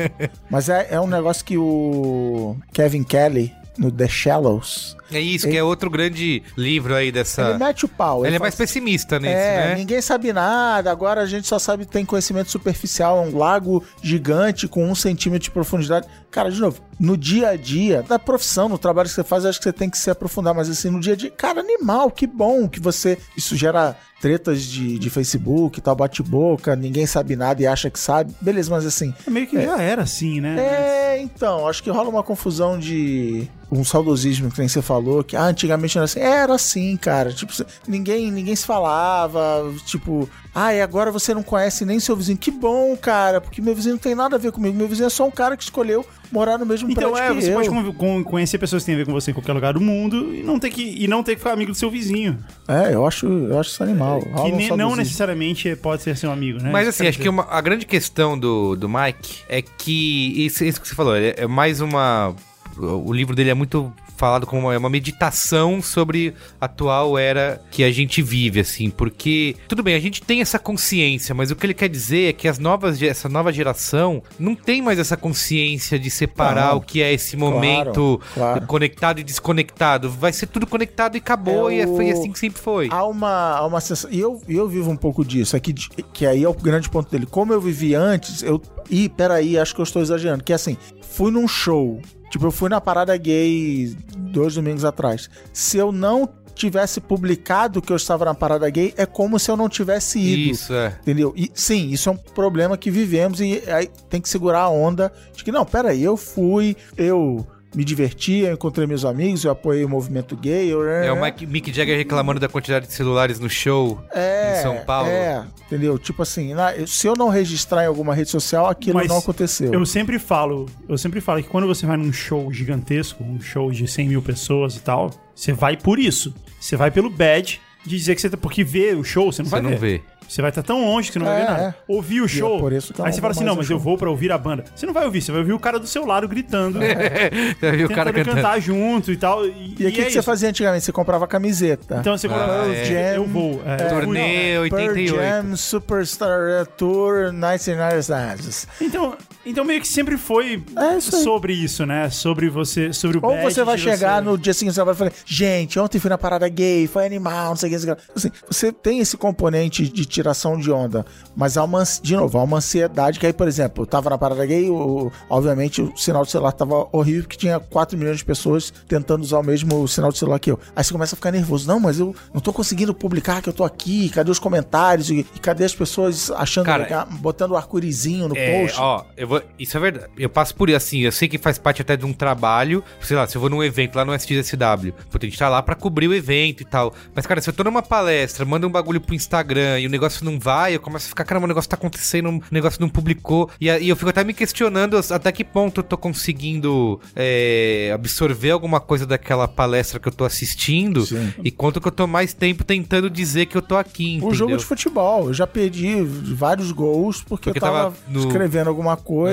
Mas 0.51 0.69
é, 0.69 0.89
é 0.91 1.01
um 1.01 1.07
negócio 1.07 1.45
que 1.45 1.59
o 1.59 2.57
Kevin 2.73 3.03
Kelly, 3.03 3.53
no 3.79 3.91
The 3.91 4.09
Shallows, 4.09 4.97
É 5.13 5.21
isso, 5.21 5.49
que 5.49 5.57
é 5.57 5.63
outro 5.63 5.91
grande 5.91 6.43
livro 6.57 6.95
aí 6.95 7.13
dessa. 7.13 7.51
ele 7.51 7.59
mete 7.59 7.85
o 7.85 7.89
pau. 7.89 8.25
Ele 8.25 8.35
é 8.37 8.39
fala 8.39 8.45
mais 8.47 8.55
pessimista 8.55 9.19
nisso, 9.19 9.33
É, 9.33 9.69
né? 9.69 9.75
ninguém 9.77 10.01
sabe 10.01 10.33
nada, 10.33 10.91
agora 10.91 11.21
a 11.21 11.27
gente 11.27 11.47
só 11.47 11.59
sabe 11.59 11.85
tem 11.85 12.05
conhecimento 12.05 12.51
superficial, 12.51 13.19
é 13.19 13.29
um 13.29 13.37
lago 13.37 13.83
gigante 14.03 14.67
com 14.69 14.89
um 14.89 14.95
centímetro 14.95 15.45
de 15.45 15.51
profundidade. 15.51 16.07
Cara, 16.31 16.51
de 16.51 16.61
novo, 16.61 16.81
no 16.99 17.17
dia 17.17 17.51
a 17.51 17.57
dia, 17.57 18.03
da 18.03 18.19
profissão, 18.19 18.69
no 18.69 18.79
trabalho 18.79 19.09
que 19.09 19.15
você 19.15 19.23
faz, 19.23 19.45
eu 19.45 19.51
acho 19.51 19.59
que 19.59 19.65
você 19.65 19.73
tem 19.73 19.89
que 19.89 19.97
se 19.99 20.11
aprofundar, 20.11 20.53
mas 20.55 20.69
assim, 20.69 20.91
no 20.91 21.01
dia 21.01 21.13
a 21.13 21.17
dia, 21.17 21.31
cara, 21.31 21.61
animal, 21.61 22.11
que 22.11 22.27
bom 22.27 22.69
que 22.69 22.81
você. 22.81 23.19
Isso 23.37 23.55
gera 23.57 23.97
tretas 24.21 24.63
de, 24.63 24.99
de 24.99 25.11
Facebook, 25.11 25.81
tal, 25.81 25.95
bate-boca, 25.95 26.75
ninguém 26.75 27.07
sabe 27.07 27.37
nada 27.37 27.63
e 27.63 27.67
acha 27.67 27.91
que 27.91 27.99
sabe. 27.99 28.35
Beleza, 28.41 28.71
mas 28.71 28.87
assim. 28.87 29.13
Meio 29.29 29.47
que 29.47 29.61
já 29.63 29.81
era 29.81 30.03
assim, 30.03 30.41
né? 30.41 30.57
É, 30.59 31.21
então, 31.21 31.69
acho 31.69 31.83
que 31.83 31.91
rola 31.91 32.09
uma 32.09 32.23
confusão 32.23 32.79
de 32.79 33.49
um 33.71 33.85
saudosismo 33.85 34.51
que 34.51 34.59
nem 34.59 34.69
você 34.69 34.81
falou, 34.81 34.94
que 35.25 35.37
ah, 35.37 35.45
antigamente 35.45 35.97
era 35.99 36.05
assim, 36.05 36.21
era 36.21 36.55
assim, 36.55 36.97
cara, 36.97 37.33
tipo, 37.33 37.53
ninguém, 37.89 38.31
ninguém 38.31 38.55
se 38.57 38.65
falava, 38.67 39.73
tipo, 39.87 40.29
ah, 40.55 40.73
e 40.73 40.81
agora 40.81 41.11
você 41.11 41.35
não 41.35 41.43
conhece 41.43 41.85
nem 41.85 41.99
seu 42.01 42.17
vizinho, 42.17 42.39
que 42.39 42.51
bom, 42.51 42.97
cara, 42.97 43.41
porque 43.41 43.61
meu 43.61 43.75
vizinho 43.75 43.95
não 43.95 44.01
tem 44.01 44.15
nada 44.15 44.37
a 44.37 44.39
ver 44.39 44.53
comigo, 44.53 44.77
meu 44.77 44.89
vizinho 44.89 45.07
é 45.07 45.11
só 45.11 45.27
um 45.27 45.31
cara 45.31 45.57
que 45.57 45.63
escolheu 45.63 46.05
morar 46.33 46.59
no 46.59 46.67
mesmo 46.67 46.91
Então 46.91 47.13
prédio 47.13 47.25
é, 47.33 47.35
que 47.35 47.43
você 47.43 47.51
eu. 47.51 47.55
pode 47.55 47.69
con- 47.69 47.93
con- 47.95 48.25
conhecer 48.25 48.59
pessoas 48.59 48.83
que 48.83 48.87
têm 48.87 48.95
a 48.95 48.99
ver 48.99 49.07
com 49.07 49.13
você 49.13 49.31
em 49.31 49.35
qualquer 49.35 49.53
lugar 49.53 49.75
do 49.75 49.81
mundo 49.81 50.35
e 50.35 50.43
não 50.43 50.59
ter 50.59 50.71
que, 50.71 50.83
e 50.83 51.07
não 51.07 51.23
ter 51.23 51.33
que 51.33 51.39
ficar 51.39 51.53
amigo 51.53 51.71
do 51.73 51.77
seu 51.77 51.91
vizinho. 51.91 52.39
É, 52.67 52.95
eu 52.95 53.07
acho, 53.07 53.27
eu 53.27 53.59
acho 53.59 53.71
isso 53.71 53.83
animal. 53.83 54.21
que 54.21 54.29
um 54.29 54.33
ne- 54.33 54.51
não 54.53 54.61
saudosismo. 54.69 54.97
necessariamente 54.97 55.77
pode 55.77 56.03
ser 56.03 56.17
seu 56.17 56.31
amigo, 56.33 56.61
né? 56.63 56.71
Mas 56.73 56.89
Isso 56.89 57.01
assim, 57.03 57.09
acho 57.09 57.19
que 57.21 57.29
uma- 57.29 57.47
a 57.49 57.61
grande 57.61 57.87
questão 57.87 58.39
do, 58.39 58.75
do 58.75 58.89
Mike 58.89 59.43
é 59.49 59.63
que 59.63 60.45
isso, 60.45 60.65
isso 60.65 60.81
que 60.81 60.89
você 60.89 60.95
falou, 60.95 61.15
é, 61.17 61.35
é 61.37 61.47
mais 61.47 61.81
uma. 61.81 62.35
O 62.77 63.13
livro 63.13 63.37
dele 63.37 63.51
é 63.51 63.55
muito 63.55 63.93
falado 64.17 64.47
como 64.47 64.63
uma, 64.63 64.75
é 64.75 64.79
uma 64.79 64.89
meditação 64.91 65.83
sobre 65.83 66.35
a 66.61 66.65
atual 66.67 67.19
era 67.19 67.61
que 67.71 67.83
a 67.85 67.91
gente 67.91 68.23
vive, 68.23 68.61
assim, 68.61 68.91
porque 68.91 69.57
tudo 69.69 69.83
bem, 69.83 69.95
a 69.95 70.01
gente 70.01 70.23
tem 70.23 70.41
essa 70.41 70.59
consciência, 70.59 71.35
mas 71.35 71.51
o 71.51 71.57
que 71.57 71.67
ele 71.67 71.75
quer 71.75 71.89
dizer 71.89 72.31
é 72.31 72.33
que 72.33 72.49
as 72.49 72.59
novas, 72.59 73.01
essa 73.03 73.29
nova 73.29 73.53
geração 73.53 74.23
não 74.39 74.55
tem 74.55 74.81
mais 74.83 74.99
essa 74.99 75.17
consciência 75.17 75.99
de 75.99 76.11
separar 76.11 76.71
Não. 76.71 76.79
o 76.79 76.81
que 76.81 77.03
é 77.03 77.13
esse 77.13 77.37
momento 77.37 78.21
claro. 78.35 78.67
conectado 78.67 79.21
e 79.21 79.25
desconectado. 79.25 80.11
Vai 80.11 80.33
ser 80.33 80.47
tudo 80.47 80.67
conectado 80.67 81.17
e 81.17 81.19
acabou, 81.19 81.71
É 81.71 81.75
e 81.77 81.81
é- 81.81 81.87
foi 81.87 82.11
assim 82.11 82.33
que 82.33 82.39
sempre 82.39 82.61
foi. 82.61 82.89
Há 82.91 83.07
uma, 83.07 83.57
há 83.57 83.67
uma 83.67 83.81
sensação. 83.81 84.11
E 84.11 84.19
eu, 84.21 84.41
eu 84.49 84.69
vivo 84.69 84.91
um 84.91 84.97
pouco 84.97 85.25
disso. 85.25 85.57
Aqui, 85.57 85.73
de- 85.73 85.89
que 86.13 86.27
aí 86.27 86.43
é 86.45 86.49
o 86.49 86.55
grande 86.55 86.89
ponto 86.89 87.11
dele. 87.11 87.27
Como 87.27 87.53
eu 87.53 87.61
vivi 87.61 87.95
antes, 87.95 88.43
eu. 88.43 88.61
Ih, 88.91 89.09
peraí, 89.09 89.59
acho 89.59 89.75
que 89.75 89.81
eu 89.81 89.85
estou 89.85 90.03
exagerando. 90.03 90.43
Que 90.45 90.53
é 90.53 90.57
assim, 90.57 90.77
fui 91.03 91.31
num 91.31 91.47
show. 91.49 92.01
Tipo, 92.31 92.47
eu 92.47 92.51
fui 92.51 92.69
na 92.69 92.81
parada 92.81 93.17
gay 93.17 93.97
dois 94.17 94.55
domingos 94.55 94.85
atrás. 94.85 95.31
Se 95.53 95.77
eu 95.77 95.93
não 95.93 96.29
tivesse 96.55 97.01
publicado 97.01 97.83
que 97.83 97.93
eu 97.93 97.97
estava 97.97 98.25
na 98.25 98.35
parada 98.35 98.69
gay, 98.71 98.95
é 98.97 99.05
como 99.05 99.39
se 99.39 99.51
eu 99.51 99.57
não 99.57 99.69
tivesse 99.69 100.19
ido. 100.19 100.53
Isso, 100.53 100.73
é. 100.73 100.97
Entendeu? 101.03 101.33
E 101.37 101.51
sim, 101.55 101.91
isso 101.91 102.09
é 102.09 102.13
um 102.13 102.17
problema 102.17 102.77
que 102.77 102.91
vivemos 102.91 103.41
e 103.41 103.63
aí 103.67 103.89
tem 104.09 104.21
que 104.21 104.29
segurar 104.29 104.63
a 104.63 104.71
onda 104.71 105.13
de 105.35 105.45
que, 105.45 105.53
não, 105.53 105.65
peraí, 105.65 106.03
eu 106.03 106.17
fui, 106.17 106.77
eu 106.97 107.47
me 107.75 107.85
diverti, 107.85 108.39
eu 108.41 108.53
encontrei 108.55 108.87
meus 108.87 109.05
amigos, 109.05 109.45
eu 109.45 109.51
apoiei 109.51 109.85
o 109.85 109.89
movimento 109.89 110.37
gay. 110.37 110.73
Eu... 110.73 110.89
É 110.89 111.11
o 111.13 111.21
Mike, 111.21 111.47
Mick 111.47 111.73
Jagger 111.73 111.97
reclamando 111.97 112.39
da 112.41 112.49
quantidade 112.49 112.87
de 112.87 112.93
celulares 112.93 113.39
no 113.41 113.49
show 113.51 114.01
É, 114.15 114.59
em 114.59 114.63
São 114.63 114.77
Paulo. 114.85 115.09
É, 115.09 115.45
entendeu? 115.67 115.99
Tipo 115.99 116.23
assim, 116.23 116.55
na- 116.55 116.75
eu- 116.75 116.87
se 116.87 117.07
eu 117.07 117.15
não 117.17 117.29
registrar 117.29 117.85
em 117.85 117.87
alguma 117.87 118.15
rede 118.15 118.31
social, 118.31 118.67
aquilo 118.67 118.97
Mas 118.97 119.09
não 119.09 119.19
aconteceu. 119.19 119.73
Eu 119.73 119.85
sempre 119.85 120.19
falo, 120.19 120.67
eu 120.89 120.97
sempre 120.99 121.21
falo 121.21 121.43
que 121.43 121.49
quando 121.49 121.67
você 121.67 121.85
vai 121.87 121.97
num 121.97 122.13
show 122.13 122.53
gigantesco, 122.53 123.23
um 123.25 123.41
show 123.41 123.71
de 123.71 123.87
100 123.89 124.09
mil 124.09 124.23
pessoas 124.23 124.77
e 124.77 124.81
tal, 124.81 125.11
você 125.35 125.53
vai 125.53 125.77
por 125.77 125.99
isso. 125.99 126.35
Você 126.61 126.77
vai 126.77 126.91
pelo 126.91 127.11
badge 127.11 127.61
de 127.85 127.97
dizer 127.99 128.15
que 128.15 128.21
você 128.23 128.31
tá. 128.31 128.37
Porque 128.39 128.65
ver 128.65 128.97
o 128.97 129.05
show, 129.05 129.31
você 129.31 129.43
não 129.43 129.49
Você 129.49 129.51
vai 129.51 129.61
não 129.63 129.71
ver. 129.71 129.79
vê. 129.79 130.01
Você 130.29 130.41
vai 130.43 130.51
estar 130.51 130.63
tão 130.63 130.85
longe 130.85 131.09
que 131.09 131.13
você 131.15 131.19
não 131.19 131.27
vai 131.27 131.37
É, 131.37 131.45
ver 131.45 131.51
nada. 131.51 131.63
é. 131.63 131.75
Ouvir 131.87 132.21
o 132.21 132.25
é 132.25 132.29
show. 132.29 132.67
aí 132.69 132.81
você 132.81 133.21
fala 133.21 133.31
assim: 133.33 133.45
não, 133.45 133.57
mas 133.57 133.67
show." 133.67 133.77
eu 133.77 133.81
vou 133.81 133.97
pra 133.99 134.11
ouvir 134.11 134.33
a 134.33 134.39
banda. 134.39 134.65
Você 134.75 134.87
não 134.87 134.93
vai 134.93 135.05
ouvir, 135.05 135.21
você 135.23 135.31
vai 135.33 135.41
ouvir 135.41 135.53
o 135.53 135.59
cara 135.61 135.79
do 135.79 135.87
seu 135.87 136.05
lado 136.07 136.27
gritando. 136.29 136.79
Você 137.61 137.73
viu 137.73 137.87
o 137.87 137.91
cara 137.91 138.13
tentando 138.13 138.25
cantando. 138.27 138.37
cantar 138.43 138.61
junto 138.61 139.13
e 139.13 139.17
tal. 139.17 139.47
E, 139.47 139.75
E 139.79 139.87
aí, 139.87 139.93
o 139.93 139.95
que, 139.95 140.01
é 140.01 140.05
que 140.05 140.11
você 140.13 140.23
fazia 140.23 140.49
antigamente? 140.49 140.85
Você 140.85 140.93
comprava 140.93 141.27
camiseta. 141.27 141.97
Então 142.01 142.17
você 142.17 142.27
Ah, 142.29 142.65
eu, 142.67 142.97
é. 142.97 143.17
eu 143.17 143.25
vou. 143.27 143.63
É, 143.65 143.79
fui, 143.79 143.89
Turnê 144.01 144.21
Pearl 144.55 144.63
88. 144.63 145.15
Jam 145.17 145.57
Superstar 145.57 146.67
Tour 146.77 147.33
1990. 147.33 148.67
Então, 148.81 149.17
então 149.47 149.65
meio 149.65 149.81
que 149.81 149.89
sempre 149.89 150.17
foi 150.17 150.63
É 150.77 150.97
isso 150.97 151.23
sobre 151.23 151.53
isso, 151.53 151.85
né? 151.87 152.09
Sobre 152.11 152.49
você, 152.49 152.93
sobre 152.93 153.19
o 153.19 153.21
Ou 153.25 153.31
badge 153.33 153.55
você 153.55 153.65
vai 153.65 153.79
chegar 153.79 154.23
você- 154.23 154.31
no 154.31 154.39
dia 154.39 154.55
seguinte 154.55 154.77
e 154.77 154.85
vai 154.85 154.95
falar, 154.95 155.13
gente, 155.27 155.79
ontem 155.79 155.99
fui 155.99 156.09
na 156.11 156.19
parada 156.19 156.49
gay, 156.49 156.87
foi 156.87 157.05
animal, 157.07 157.51
não 157.51 157.57
sei 157.57 157.69
o 157.69 157.79
que, 157.79 157.79
não 157.79 157.83
sei 157.85 157.93
o 157.93 157.97
que. 157.97 158.03
Assim, 158.17 158.31
você 158.49 158.73
tem 158.73 158.99
esse 159.01 159.17
componente 159.17 159.89
de 159.89 160.05
tiração 160.05 160.59
de 160.59 160.71
onda, 160.71 161.05
mas 161.37 161.57
há 161.57 161.65
uma, 161.65 161.83
de 162.03 162.17
novo, 162.17 162.39
há 162.39 162.43
uma 162.43 162.59
ansiedade 162.59 163.19
que 163.19 163.27
aí, 163.27 163.33
por 163.33 163.49
exemplo, 163.49 163.83
eu 163.83 163.87
tava 163.87 164.11
na 164.11 164.19
parada 164.19 164.45
gay, 164.47 164.69
o- 164.71 165.11
obviamente 165.29 165.83
o 165.83 165.97
sinal 165.97 166.25
do 166.25 166.31
celular 166.31 166.53
tava 166.53 166.89
horrível, 166.93 167.23
porque 167.23 167.37
tinha 167.37 167.59
4 167.61 167.97
milhões 167.99 168.19
de 168.19 168.25
pessoas 168.25 168.73
tentando 168.89 169.23
usar 169.23 169.39
o 169.39 169.43
mesmo 169.43 169.87
sinal 169.89 170.11
de 170.13 170.19
celular 170.19 170.39
que 170.39 170.51
eu. 170.51 170.59
Aí 170.75 170.83
você 170.85 170.93
começa 170.93 171.15
a 171.15 171.17
ficar 171.17 171.31
nervoso. 171.33 171.67
Não, 171.69 171.79
mas 171.81 171.99
eu 171.99 172.15
não 172.33 172.41
tô 172.41 172.53
conseguindo 172.53 172.95
publicar 172.95 173.43
que 173.43 173.49
eu 173.49 173.53
tô 173.53 173.65
aqui, 173.65 174.09
cadê 174.11 174.31
os 174.31 174.39
comentários? 174.39 175.11
E, 175.11 175.27
e 175.35 175.39
cadê 175.39 175.65
as 175.65 175.75
pessoas 175.75 176.31
achando 176.31 176.67
Cara, 176.67 176.83
legal, 176.85 177.07
botando 177.11 177.53
o 177.53 177.57
arco-írisinho 177.57 178.29
no 178.29 178.37
É, 178.37 178.61
post? 178.63 178.81
ó, 178.81 179.05
eu 179.17 179.27
vou- 179.29 179.34
isso 179.59 179.77
é 179.77 179.81
verdade. 179.81 180.11
Eu 180.17 180.29
passo 180.29 180.55
por 180.55 180.71
assim, 180.71 181.01
eu 181.01 181.13
sei 181.13 181.29
que 181.29 181.39
faz 181.39 181.59
parte 181.59 181.83
até 181.83 181.97
de 181.97 182.05
um 182.05 182.13
trabalho. 182.13 182.83
Sei 183.01 183.17
lá, 183.17 183.27
se 183.27 183.37
eu 183.37 183.41
vou 183.41 183.51
num 183.51 183.63
evento 183.63 183.97
lá 183.97 184.05
no 184.05 184.13
SXSW, 184.15 184.93
pô, 185.11 185.19
tem 185.19 185.29
que 185.31 185.37
estar 185.37 185.49
lá 185.49 185.63
pra 185.63 185.75
cobrir 185.75 186.09
o 186.09 186.15
evento 186.15 186.63
e 186.63 186.65
tal. 186.65 186.93
Mas, 187.15 187.27
cara, 187.27 187.41
se 187.41 187.49
eu 187.49 187.53
tô 187.55 187.63
numa 187.65 187.83
palestra, 187.83 188.45
manda 188.45 188.67
um 188.67 188.71
bagulho 188.71 189.01
pro 189.01 189.15
Instagram 189.15 189.79
e 189.81 189.87
o 189.87 189.91
negócio 189.91 190.25
não 190.25 190.39
vai, 190.39 190.75
eu 190.75 190.81
começo 190.81 191.07
a 191.07 191.09
ficar, 191.09 191.25
caramba, 191.25 191.45
o 191.45 191.49
negócio 191.49 191.69
tá 191.71 191.77
acontecendo, 191.77 192.29
o 192.31 192.43
negócio 192.51 192.81
não 192.81 192.89
publicou. 192.89 193.51
E, 193.61 193.67
e 193.69 193.89
eu 193.89 193.97
fico 193.97 194.11
até 194.11 194.25
me 194.25 194.35
questionando 194.35 194.99
até 195.11 195.31
que 195.31 195.45
ponto 195.45 195.81
eu 195.81 195.85
tô 195.85 195.97
conseguindo 195.97 197.01
é, 197.15 197.91
absorver 197.95 198.51
alguma 198.51 198.81
coisa 198.81 199.07
daquela 199.07 199.47
palestra 199.47 199.99
que 200.01 200.09
eu 200.09 200.13
tô 200.13 200.25
assistindo 200.25 201.05
Sim. 201.07 201.33
e 201.43 201.51
quanto 201.51 201.81
que 201.81 201.89
eu 201.89 201.93
tô 201.93 202.07
mais 202.07 202.33
tempo 202.33 202.65
tentando 202.65 203.09
dizer 203.11 203.47
que 203.47 203.57
eu 203.57 203.63
tô 203.63 203.77
aqui, 203.77 204.13
entendeu? 204.15 204.29
O 204.29 204.35
jogo 204.35 204.57
de 204.57 204.65
futebol, 204.65 205.29
eu 205.29 205.35
já 205.35 205.47
perdi 205.47 206.03
vários 206.03 206.73
gols 206.73 207.23
porque, 207.23 207.51
Porque 207.51 207.59
eu 207.59 207.61
tava, 207.63 207.85
tava 207.85 207.97
no- 208.09 208.21
escrevendo 208.21 208.69
alguma 208.69 208.97
coisa 208.97 209.24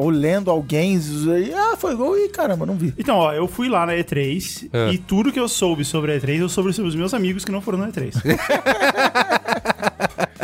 ou 0.00 0.08
lendo 0.08 0.50
alguém 0.50 0.96
e 0.96 1.52
ah, 1.54 1.76
foi 1.76 1.94
gol 1.94 2.16
e 2.16 2.28
caramba, 2.28 2.64
não 2.66 2.74
vi. 2.74 2.92
Então, 2.98 3.16
ó, 3.16 3.32
eu 3.32 3.46
fui 3.48 3.68
lá 3.68 3.84
na 3.86 3.92
E3 3.94 4.68
É. 4.72 4.92
e 4.92 4.98
tudo 4.98 5.32
que 5.32 5.40
eu 5.40 5.48
soube 5.48 5.84
sobre 5.84 6.12
a 6.12 6.20
E3, 6.20 6.38
eu 6.40 6.48
soube 6.48 6.72
sobre 6.72 6.88
os 6.88 6.94
meus 6.94 7.14
amigos 7.14 7.44
que 7.44 7.52
não 7.52 7.60
foram 7.60 7.78
na 7.78 7.88
E3. 7.88 8.12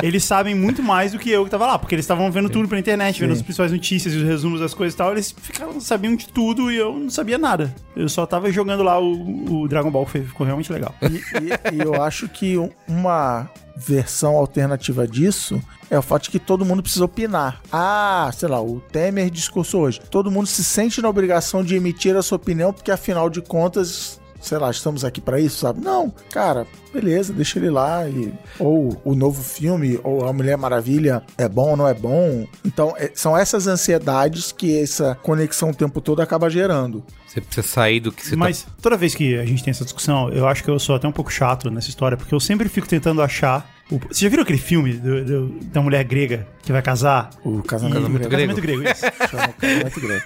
eles 0.02 0.24
sabem 0.24 0.54
muito 0.54 0.82
mais 0.82 1.12
do 1.12 1.18
que 1.18 1.30
eu 1.30 1.44
que 1.44 1.50
tava 1.50 1.66
lá, 1.66 1.78
porque 1.78 1.94
eles 1.94 2.04
estavam 2.04 2.30
vendo 2.30 2.48
tudo 2.50 2.68
pela 2.68 2.80
internet, 2.80 3.20
vendo 3.20 3.32
as 3.32 3.42
principais 3.42 3.70
notícias 3.72 4.12
e 4.14 4.16
os 4.18 4.22
resumos 4.24 4.60
das 4.60 4.74
coisas 4.74 4.94
e 4.94 4.96
tal. 4.96 5.12
Eles 5.12 5.34
ficaram, 5.36 5.80
sabiam 5.80 6.14
de 6.16 6.28
tudo 6.28 6.70
e 6.70 6.76
eu 6.76 6.92
não 6.98 7.10
sabia 7.10 7.38
nada. 7.38 7.74
Eu 7.96 8.08
só 8.08 8.26
tava 8.26 8.50
jogando 8.50 8.82
lá 8.82 8.98
o, 9.00 9.62
o 9.62 9.68
Dragon 9.68 9.90
Ball, 9.90 10.06
ficou 10.06 10.44
realmente 10.46 10.72
legal. 10.72 10.94
E, 11.02 11.16
e- 11.16 11.76
e 11.76 11.80
eu 11.80 12.02
acho 12.02 12.28
que 12.28 12.58
um- 12.58 12.70
uma 12.88 13.48
versão 13.76 14.36
alternativa 14.36 15.06
disso 15.06 15.60
é 15.90 15.98
o 15.98 16.02
fato 16.02 16.24
de 16.24 16.30
que 16.30 16.38
todo 16.38 16.64
mundo 16.64 16.82
precisa 16.82 17.04
opinar. 17.04 17.60
Ah, 17.72 18.30
sei 18.36 18.48
lá, 18.48 18.60
o 18.62 18.80
Temer 18.80 19.30
discursou 19.30 19.82
hoje. 19.82 20.00
Todo 20.10 20.30
mundo 20.30 20.46
se 20.46 20.62
sente 20.64 21.00
na 21.02 21.08
obrigação 21.08 21.62
de 21.64 21.74
emitir 21.76 22.16
a 22.16 22.22
sua 22.22 22.36
opinião, 22.36 22.72
porque 22.72 22.90
afinal 22.90 23.28
de 23.28 23.40
contas, 23.42 24.20
sei 24.44 24.58
lá, 24.58 24.70
estamos 24.70 25.04
aqui 25.04 25.20
pra 25.20 25.40
isso, 25.40 25.58
sabe? 25.58 25.80
Não, 25.80 26.12
cara, 26.30 26.66
beleza, 26.92 27.32
deixa 27.32 27.58
ele 27.58 27.70
lá. 27.70 28.08
E, 28.08 28.32
ou 28.58 29.00
o 29.04 29.14
novo 29.14 29.42
filme, 29.42 29.98
ou 30.04 30.26
a 30.26 30.32
Mulher 30.32 30.56
Maravilha 30.56 31.22
é 31.38 31.48
bom 31.48 31.70
ou 31.70 31.76
não 31.76 31.88
é 31.88 31.94
bom. 31.94 32.46
Então, 32.64 32.94
é- 32.96 33.10
são 33.14 33.36
essas 33.36 33.66
ansiedades 33.66 34.52
que 34.52 34.78
essa 34.80 35.14
conexão 35.22 35.70
o 35.70 35.74
tempo 35.74 36.00
todo 36.00 36.20
acaba 36.20 36.50
gerando. 36.50 37.02
Você 37.26 37.40
precisa 37.40 37.66
sair 37.66 37.98
do 37.98 38.12
que 38.12 38.24
você 38.24 38.30
tá 38.30 38.36
Mas 38.36 38.66
toda 38.80 38.96
vez 38.96 39.14
que 39.14 39.36
a 39.36 39.44
gente 39.44 39.64
tem 39.64 39.72
essa 39.72 39.82
discussão, 39.84 40.28
eu 40.30 40.46
acho 40.46 40.62
que 40.62 40.70
eu 40.70 40.78
sou 40.78 40.94
até 40.94 41.08
um 41.08 41.12
pouco 41.12 41.32
chato 41.32 41.68
nessa 41.70 41.88
história, 41.88 42.16
porque 42.16 42.32
eu 42.34 42.38
sempre 42.38 42.68
fico 42.68 42.86
tentando 42.86 43.20
achar. 43.20 43.73
O- 43.90 43.98
Você 44.08 44.24
já 44.24 44.28
viram 44.28 44.42
aquele 44.42 44.58
filme 44.58 44.94
do- 44.94 45.24
do- 45.24 45.48
da 45.64 45.80
mulher 45.82 46.02
grega 46.04 46.46
que 46.62 46.72
vai 46.72 46.80
casar? 46.82 47.30
O 47.44 47.62
casamento, 47.62 47.96
Casamento 48.28 48.28
grego. 48.28 48.30
Casamento 48.30 48.60
grego, 48.60 48.82
isso. 48.90 49.04
Chama 49.30 49.48
o 49.48 49.52
casamento 49.54 50.00
grego. 50.00 50.22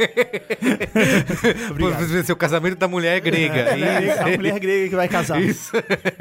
Ser 2.25 2.33
o 2.33 2.37
casamento 2.37 2.77
da 2.77 2.89
mulher 2.89 3.21
grega. 3.21 3.55
É, 3.57 4.21
a 4.21 4.37
mulher 4.37 4.59
grega 4.59 4.89
que 4.89 4.95
vai 4.97 5.09
casar. 5.09 5.41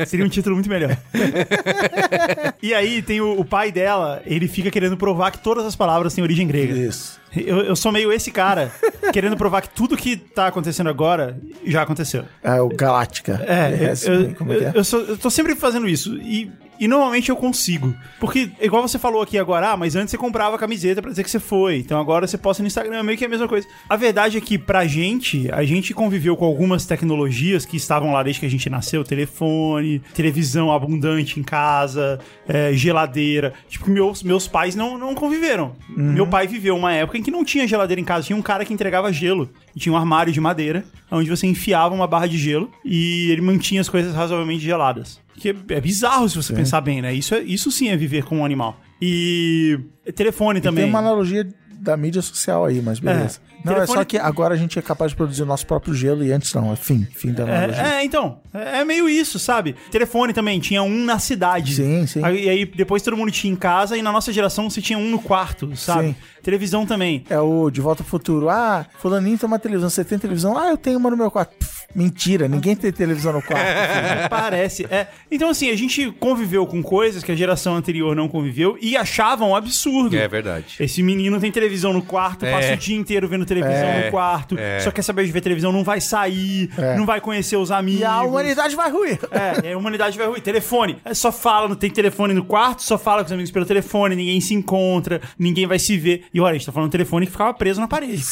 Seria 0.05 0.25
um 0.25 0.29
título 0.29 0.55
muito 0.55 0.69
melhor. 0.69 0.97
e 2.61 2.73
aí 2.73 3.01
tem 3.01 3.21
o, 3.21 3.39
o 3.39 3.45
pai 3.45 3.71
dela, 3.71 4.21
ele 4.25 4.47
fica 4.47 4.69
querendo 4.71 4.97
provar 4.97 5.31
que 5.31 5.39
todas 5.39 5.65
as 5.65 5.75
palavras 5.75 6.13
têm 6.13 6.23
origem 6.23 6.47
grega. 6.47 6.73
Isso. 6.73 7.19
Eu, 7.36 7.57
eu 7.61 7.75
sou 7.75 7.91
meio 7.91 8.11
esse 8.11 8.32
cara, 8.32 8.71
querendo 9.13 9.36
provar 9.38 9.61
que 9.61 9.69
tudo 9.69 9.95
que 9.97 10.15
tá 10.17 10.47
acontecendo 10.47 10.89
agora 10.89 11.38
já 11.65 11.82
aconteceu. 11.82 12.23
É 12.43 12.61
o 12.61 12.69
Galáctica. 12.69 13.43
É, 13.47 13.93
eu, 14.05 14.36
como 14.36 14.53
é 14.53 14.57
que 14.57 14.63
é? 14.65 14.67
eu, 14.69 14.73
eu 14.75 14.84
sou- 14.84 15.01
eu 15.01 15.17
tô 15.17 15.30
sempre 15.30 15.55
fazendo 15.55 15.88
isso. 15.88 16.15
E, 16.17 16.49
e 16.80 16.88
normalmente 16.88 17.30
eu 17.30 17.36
consigo. 17.36 17.93
Porque, 18.19 18.51
igual 18.61 18.82
você 18.88 18.99
falou 18.99 19.21
aqui 19.21 19.38
agora, 19.38 19.71
ah, 19.71 19.78
mas 19.78 19.95
antes 19.95 20.11
você 20.11 20.17
comprava 20.17 20.55
a 20.55 20.59
camiseta 20.59 21.01
pra 21.01 21.09
dizer 21.09 21.23
que 21.23 21.30
você 21.32 21.39
foi. 21.39 21.78
Então 21.80 21.99
agora 21.99 22.25
você 22.28 22.38
posta 22.38 22.61
no 22.63 22.67
Instagram, 22.67 23.01
meio 23.03 23.17
que 23.17 23.23
é 23.23 23.28
a 23.28 23.30
mesma 23.30 23.47
coisa. 23.47 23.67
A 23.89 23.95
verdade 23.95 24.38
é 24.38 24.41
que, 24.41 24.57
pra 24.59 24.86
gente, 24.86 25.49
a 25.51 25.63
gente 25.63 25.93
conviveu 25.93 26.38
com 26.38 26.45
algumas 26.45 26.86
tecnologias 26.86 27.65
que 27.65 27.78
estavam 27.78 28.13
lá 28.13 28.21
desde 28.23 28.39
que 28.39 28.45
a 28.45 28.49
gente 28.49 28.69
nasceu: 28.69 29.03
telefone, 29.03 29.99
televisão 30.13 30.71
abundante 30.71 31.39
em 31.39 31.43
casa, 31.43 32.19
é, 32.47 32.71
geladeira. 32.73 33.53
Tipo, 33.67 33.89
meus, 33.89 34.21
meus 34.23 34.47
pais 34.47 34.75
não, 34.75 34.97
não 34.97 35.15
conviveram. 35.15 35.75
Meu 35.89 36.28
pai 36.28 36.47
viveu 36.47 36.75
uma 36.75 36.93
época 36.93 37.17
em 37.17 37.23
que 37.28 37.32
não 37.32 37.43
tinha 37.43 37.67
geladeira 37.67 37.99
em 37.99 38.05
casa, 38.05 38.25
tinha 38.25 38.38
um 38.38 38.41
cara 38.41 38.63
que 38.63 38.73
entregava 38.73 39.11
gelo. 39.11 39.49
E 39.75 39.80
tinha 39.82 39.91
um 39.91 39.97
armário 39.97 40.32
de 40.32 40.39
madeira, 40.39 40.86
onde 41.11 41.30
você 41.30 41.45
enfiava 41.45 41.93
uma 41.93 42.07
barra 42.07 42.25
de 42.25 42.38
gelo 42.38 42.71
e 42.86 43.30
ele 43.32 43.41
mantinha 43.41 43.82
as 43.82 43.89
coisas 43.89 44.15
razoavelmente 44.15 44.63
geladas. 44.63 45.19
Que 45.36 45.49
é, 45.49 45.55
é 45.71 45.82
bizarro 45.82 46.30
se 46.30 46.38
você 46.38 46.53
pensar 46.53 46.80
bem, 46.80 47.01
né? 47.01 47.13
Isso, 47.13 47.36
é, 47.36 47.41
isso 47.41 47.69
sim 47.69 47.89
é 47.89 47.97
viver 47.97 48.23
com 48.23 48.38
um 48.38 48.45
animal. 48.45 48.80
E 49.01 49.78
telefone 50.15 50.61
também. 50.61 50.86
Tem 50.86 50.89
uma 50.89 50.99
analogia 50.99 51.45
da 51.69 51.97
mídia 51.97 52.21
social 52.21 52.63
aí, 52.63 52.82
mas 52.82 53.01
beleza. 53.01 53.41
Não, 53.68 53.76
Telefone- 53.76 53.97
é 53.97 54.01
só 54.01 54.05
que 54.05 54.18
agora 54.18 54.53
a 54.53 54.57
gente 54.57 54.78
é 54.80 54.82
capaz 54.82 55.11
de 55.11 55.18
produzir 55.18 55.43
o 55.43 55.45
nosso 55.45 55.65
próprio 55.65 55.93
gelo 55.93 56.24
e 56.24 56.32
antes 56.32 56.53
não. 56.53 56.72
É 56.74 56.76
fim. 56.76 57.07
Fim 57.15 57.32
da 57.34 57.43
analogia. 57.43 57.82
É, 57.84 57.89
é, 57.99 58.03
então, 58.03 58.39
é 58.53 58.80
é 58.80 58.86
meio 58.86 59.07
isso, 59.09 59.38
sabe? 59.39 59.76
Telefone 59.91 60.34
também, 60.34 60.59
tinha 60.59 60.82
um 60.84 61.03
na 61.05 61.20
cidade. 61.20 61.76
Sim, 61.76 62.05
sim. 62.07 62.24
Aí, 62.24 62.45
e 62.45 62.49
aí 62.49 62.65
depois 62.65 63.01
todo 63.01 63.15
mundo 63.18 63.32
tinha 63.32 63.51
em 63.51 63.55
casa 63.55 63.97
e 63.97 64.01
na 64.01 64.11
nossa 64.11 64.32
geração 64.34 64.70
você 64.70 64.82
tinha 64.82 64.97
um 64.97 65.09
no 65.09 65.20
quarto, 65.20 65.76
sabe? 65.76 66.09
Sim. 66.09 66.15
Televisão 66.43 66.86
também. 66.86 67.24
É 67.30 67.39
o 67.39 67.70
De 67.70 67.82
Volta 67.82 68.03
ao 68.03 68.07
Futuro. 68.07 68.49
Ah, 68.49 68.86
fulaninho 68.99 69.38
tem 69.38 69.47
uma 69.47 69.59
televisão. 69.59 69.89
Você 69.89 70.03
tem 70.05 70.18
televisão? 70.18 70.57
Ah, 70.57 70.70
eu 70.70 70.78
tenho 70.78 70.97
uma 70.97 71.09
no 71.09 71.18
meu 71.18 71.30
quarto. 71.30 71.51
Pff, 71.57 71.88
mentira, 71.93 72.47
ninguém 72.47 72.74
tem 72.76 72.89
televisão 72.91 73.34
no 73.34 73.41
quarto. 73.41 73.65
Parece. 74.30 74.86
É. 74.89 75.07
Então, 75.30 75.49
assim, 75.49 75.70
a 75.70 75.76
gente 75.76 76.09
conviveu 76.20 76.65
com 76.65 76.82
coisas 76.82 77.22
que 77.24 77.32
a 77.32 77.36
geração 77.36 77.76
anterior 77.76 78.15
não 78.15 78.30
conviveu 78.30 78.78
e 78.82 78.95
achavam 78.95 79.55
absurdo. 79.55 80.15
É 80.15 80.28
verdade. 80.28 80.76
Esse 80.80 81.03
menino 81.03 81.38
tem 81.39 81.51
televisão 81.51 81.91
no 81.91 82.01
quarto, 82.01 82.45
É. 82.45 82.51
passa 82.53 82.74
o 82.74 82.78
dia 82.78 82.95
inteiro 82.97 83.28
vendo 83.28 83.45
televisão 83.45 83.56
É. 83.65 84.05
no 84.05 84.11
quarto, 84.11 84.57
É. 84.57 84.79
só 84.79 84.91
quer 84.91 85.01
saber 85.01 85.25
de 85.25 85.31
ver 85.31 85.41
televisão, 85.41 85.71
não 85.71 85.83
vai 85.83 85.99
sair, 86.01 86.69
É. 86.77 86.95
não 86.95 87.05
vai 87.05 87.19
conhecer 87.21 87.55
os 87.57 87.71
amigos. 87.71 88.01
e 88.01 88.05
a 88.05 88.21
humanidade 88.21 88.75
vai 88.75 88.91
ruir. 88.91 89.19
É, 89.31 89.69
e 89.69 89.73
a 89.73 89.77
humanidade 89.77 90.17
vai 90.17 90.27
ruir. 90.27 90.41
Telefone. 90.41 90.97
É, 91.05 91.13
só 91.13 91.31
fala, 91.31 91.67
não 91.67 91.75
tem 91.75 91.89
telefone 91.89 92.33
no 92.33 92.43
quarto, 92.45 92.81
só 92.83 92.97
fala 92.97 93.21
com 93.21 93.27
os 93.27 93.31
amigos 93.31 93.51
pelo 93.51 93.65
telefone, 93.65 94.15
ninguém 94.15 94.39
se 94.41 94.53
encontra, 94.53 95.21
ninguém 95.37 95.65
vai 95.67 95.79
se 95.79 95.97
ver. 95.97 96.25
E 96.33 96.39
olha, 96.39 96.51
a 96.51 96.53
gente 96.53 96.65
tá 96.65 96.71
falando 96.71 96.89
de 96.89 96.91
telefone 96.93 97.25
que 97.25 97.31
ficava 97.31 97.53
preso 97.53 97.79
na 97.81 97.87
parede. 97.87 98.23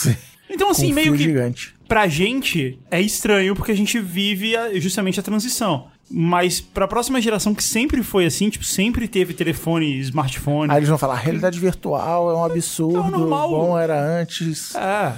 Então, 0.50 0.70
assim, 0.70 0.94
meio 0.94 1.14
que 1.14 1.24
gigante. 1.24 1.74
pra 1.88 2.08
gente 2.08 2.80
é 2.92 3.02
estranho 3.02 3.56
porque 3.56 3.72
a 3.72 3.76
gente 3.76 4.00
vive 4.00 4.56
a- 4.56 4.74
justamente 4.80 5.20
a 5.20 5.24
transição. 5.24 5.88
Mas 6.08 6.62
pra 6.62 6.88
próxima 6.88 7.20
geração 7.20 7.56
que 7.56 7.64
sempre 7.64 8.04
foi 8.04 8.28
assim, 8.28 8.48
tipo, 8.48 8.64
sempre 8.64 9.08
teve 9.08 9.34
telefone, 9.34 10.00
smartphone. 10.02 10.72
Aí 10.72 10.78
eles 10.78 10.88
vão 10.88 11.00
falar, 11.00 11.16
realidade 11.16 11.60
virtual 11.60 12.30
é 12.30 12.36
um 12.36 12.46
absurdo, 12.46 12.98
É 12.98 13.02
o 13.02 13.10
normal. 13.10 13.50
bom 13.50 13.76
era 13.80 14.00
antes. 14.00 14.76
É, 14.76 15.14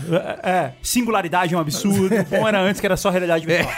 é, 0.45 0.49
é. 0.49 0.73
Singularidade 0.81 1.53
é 1.53 1.57
um 1.57 1.59
absurdo. 1.59 2.15
Bom 2.29 2.47
era 2.47 2.61
antes 2.61 2.79
que 2.79 2.87
era 2.87 2.95
só 2.95 3.09
realidade 3.09 3.43
virtual. 3.45 3.75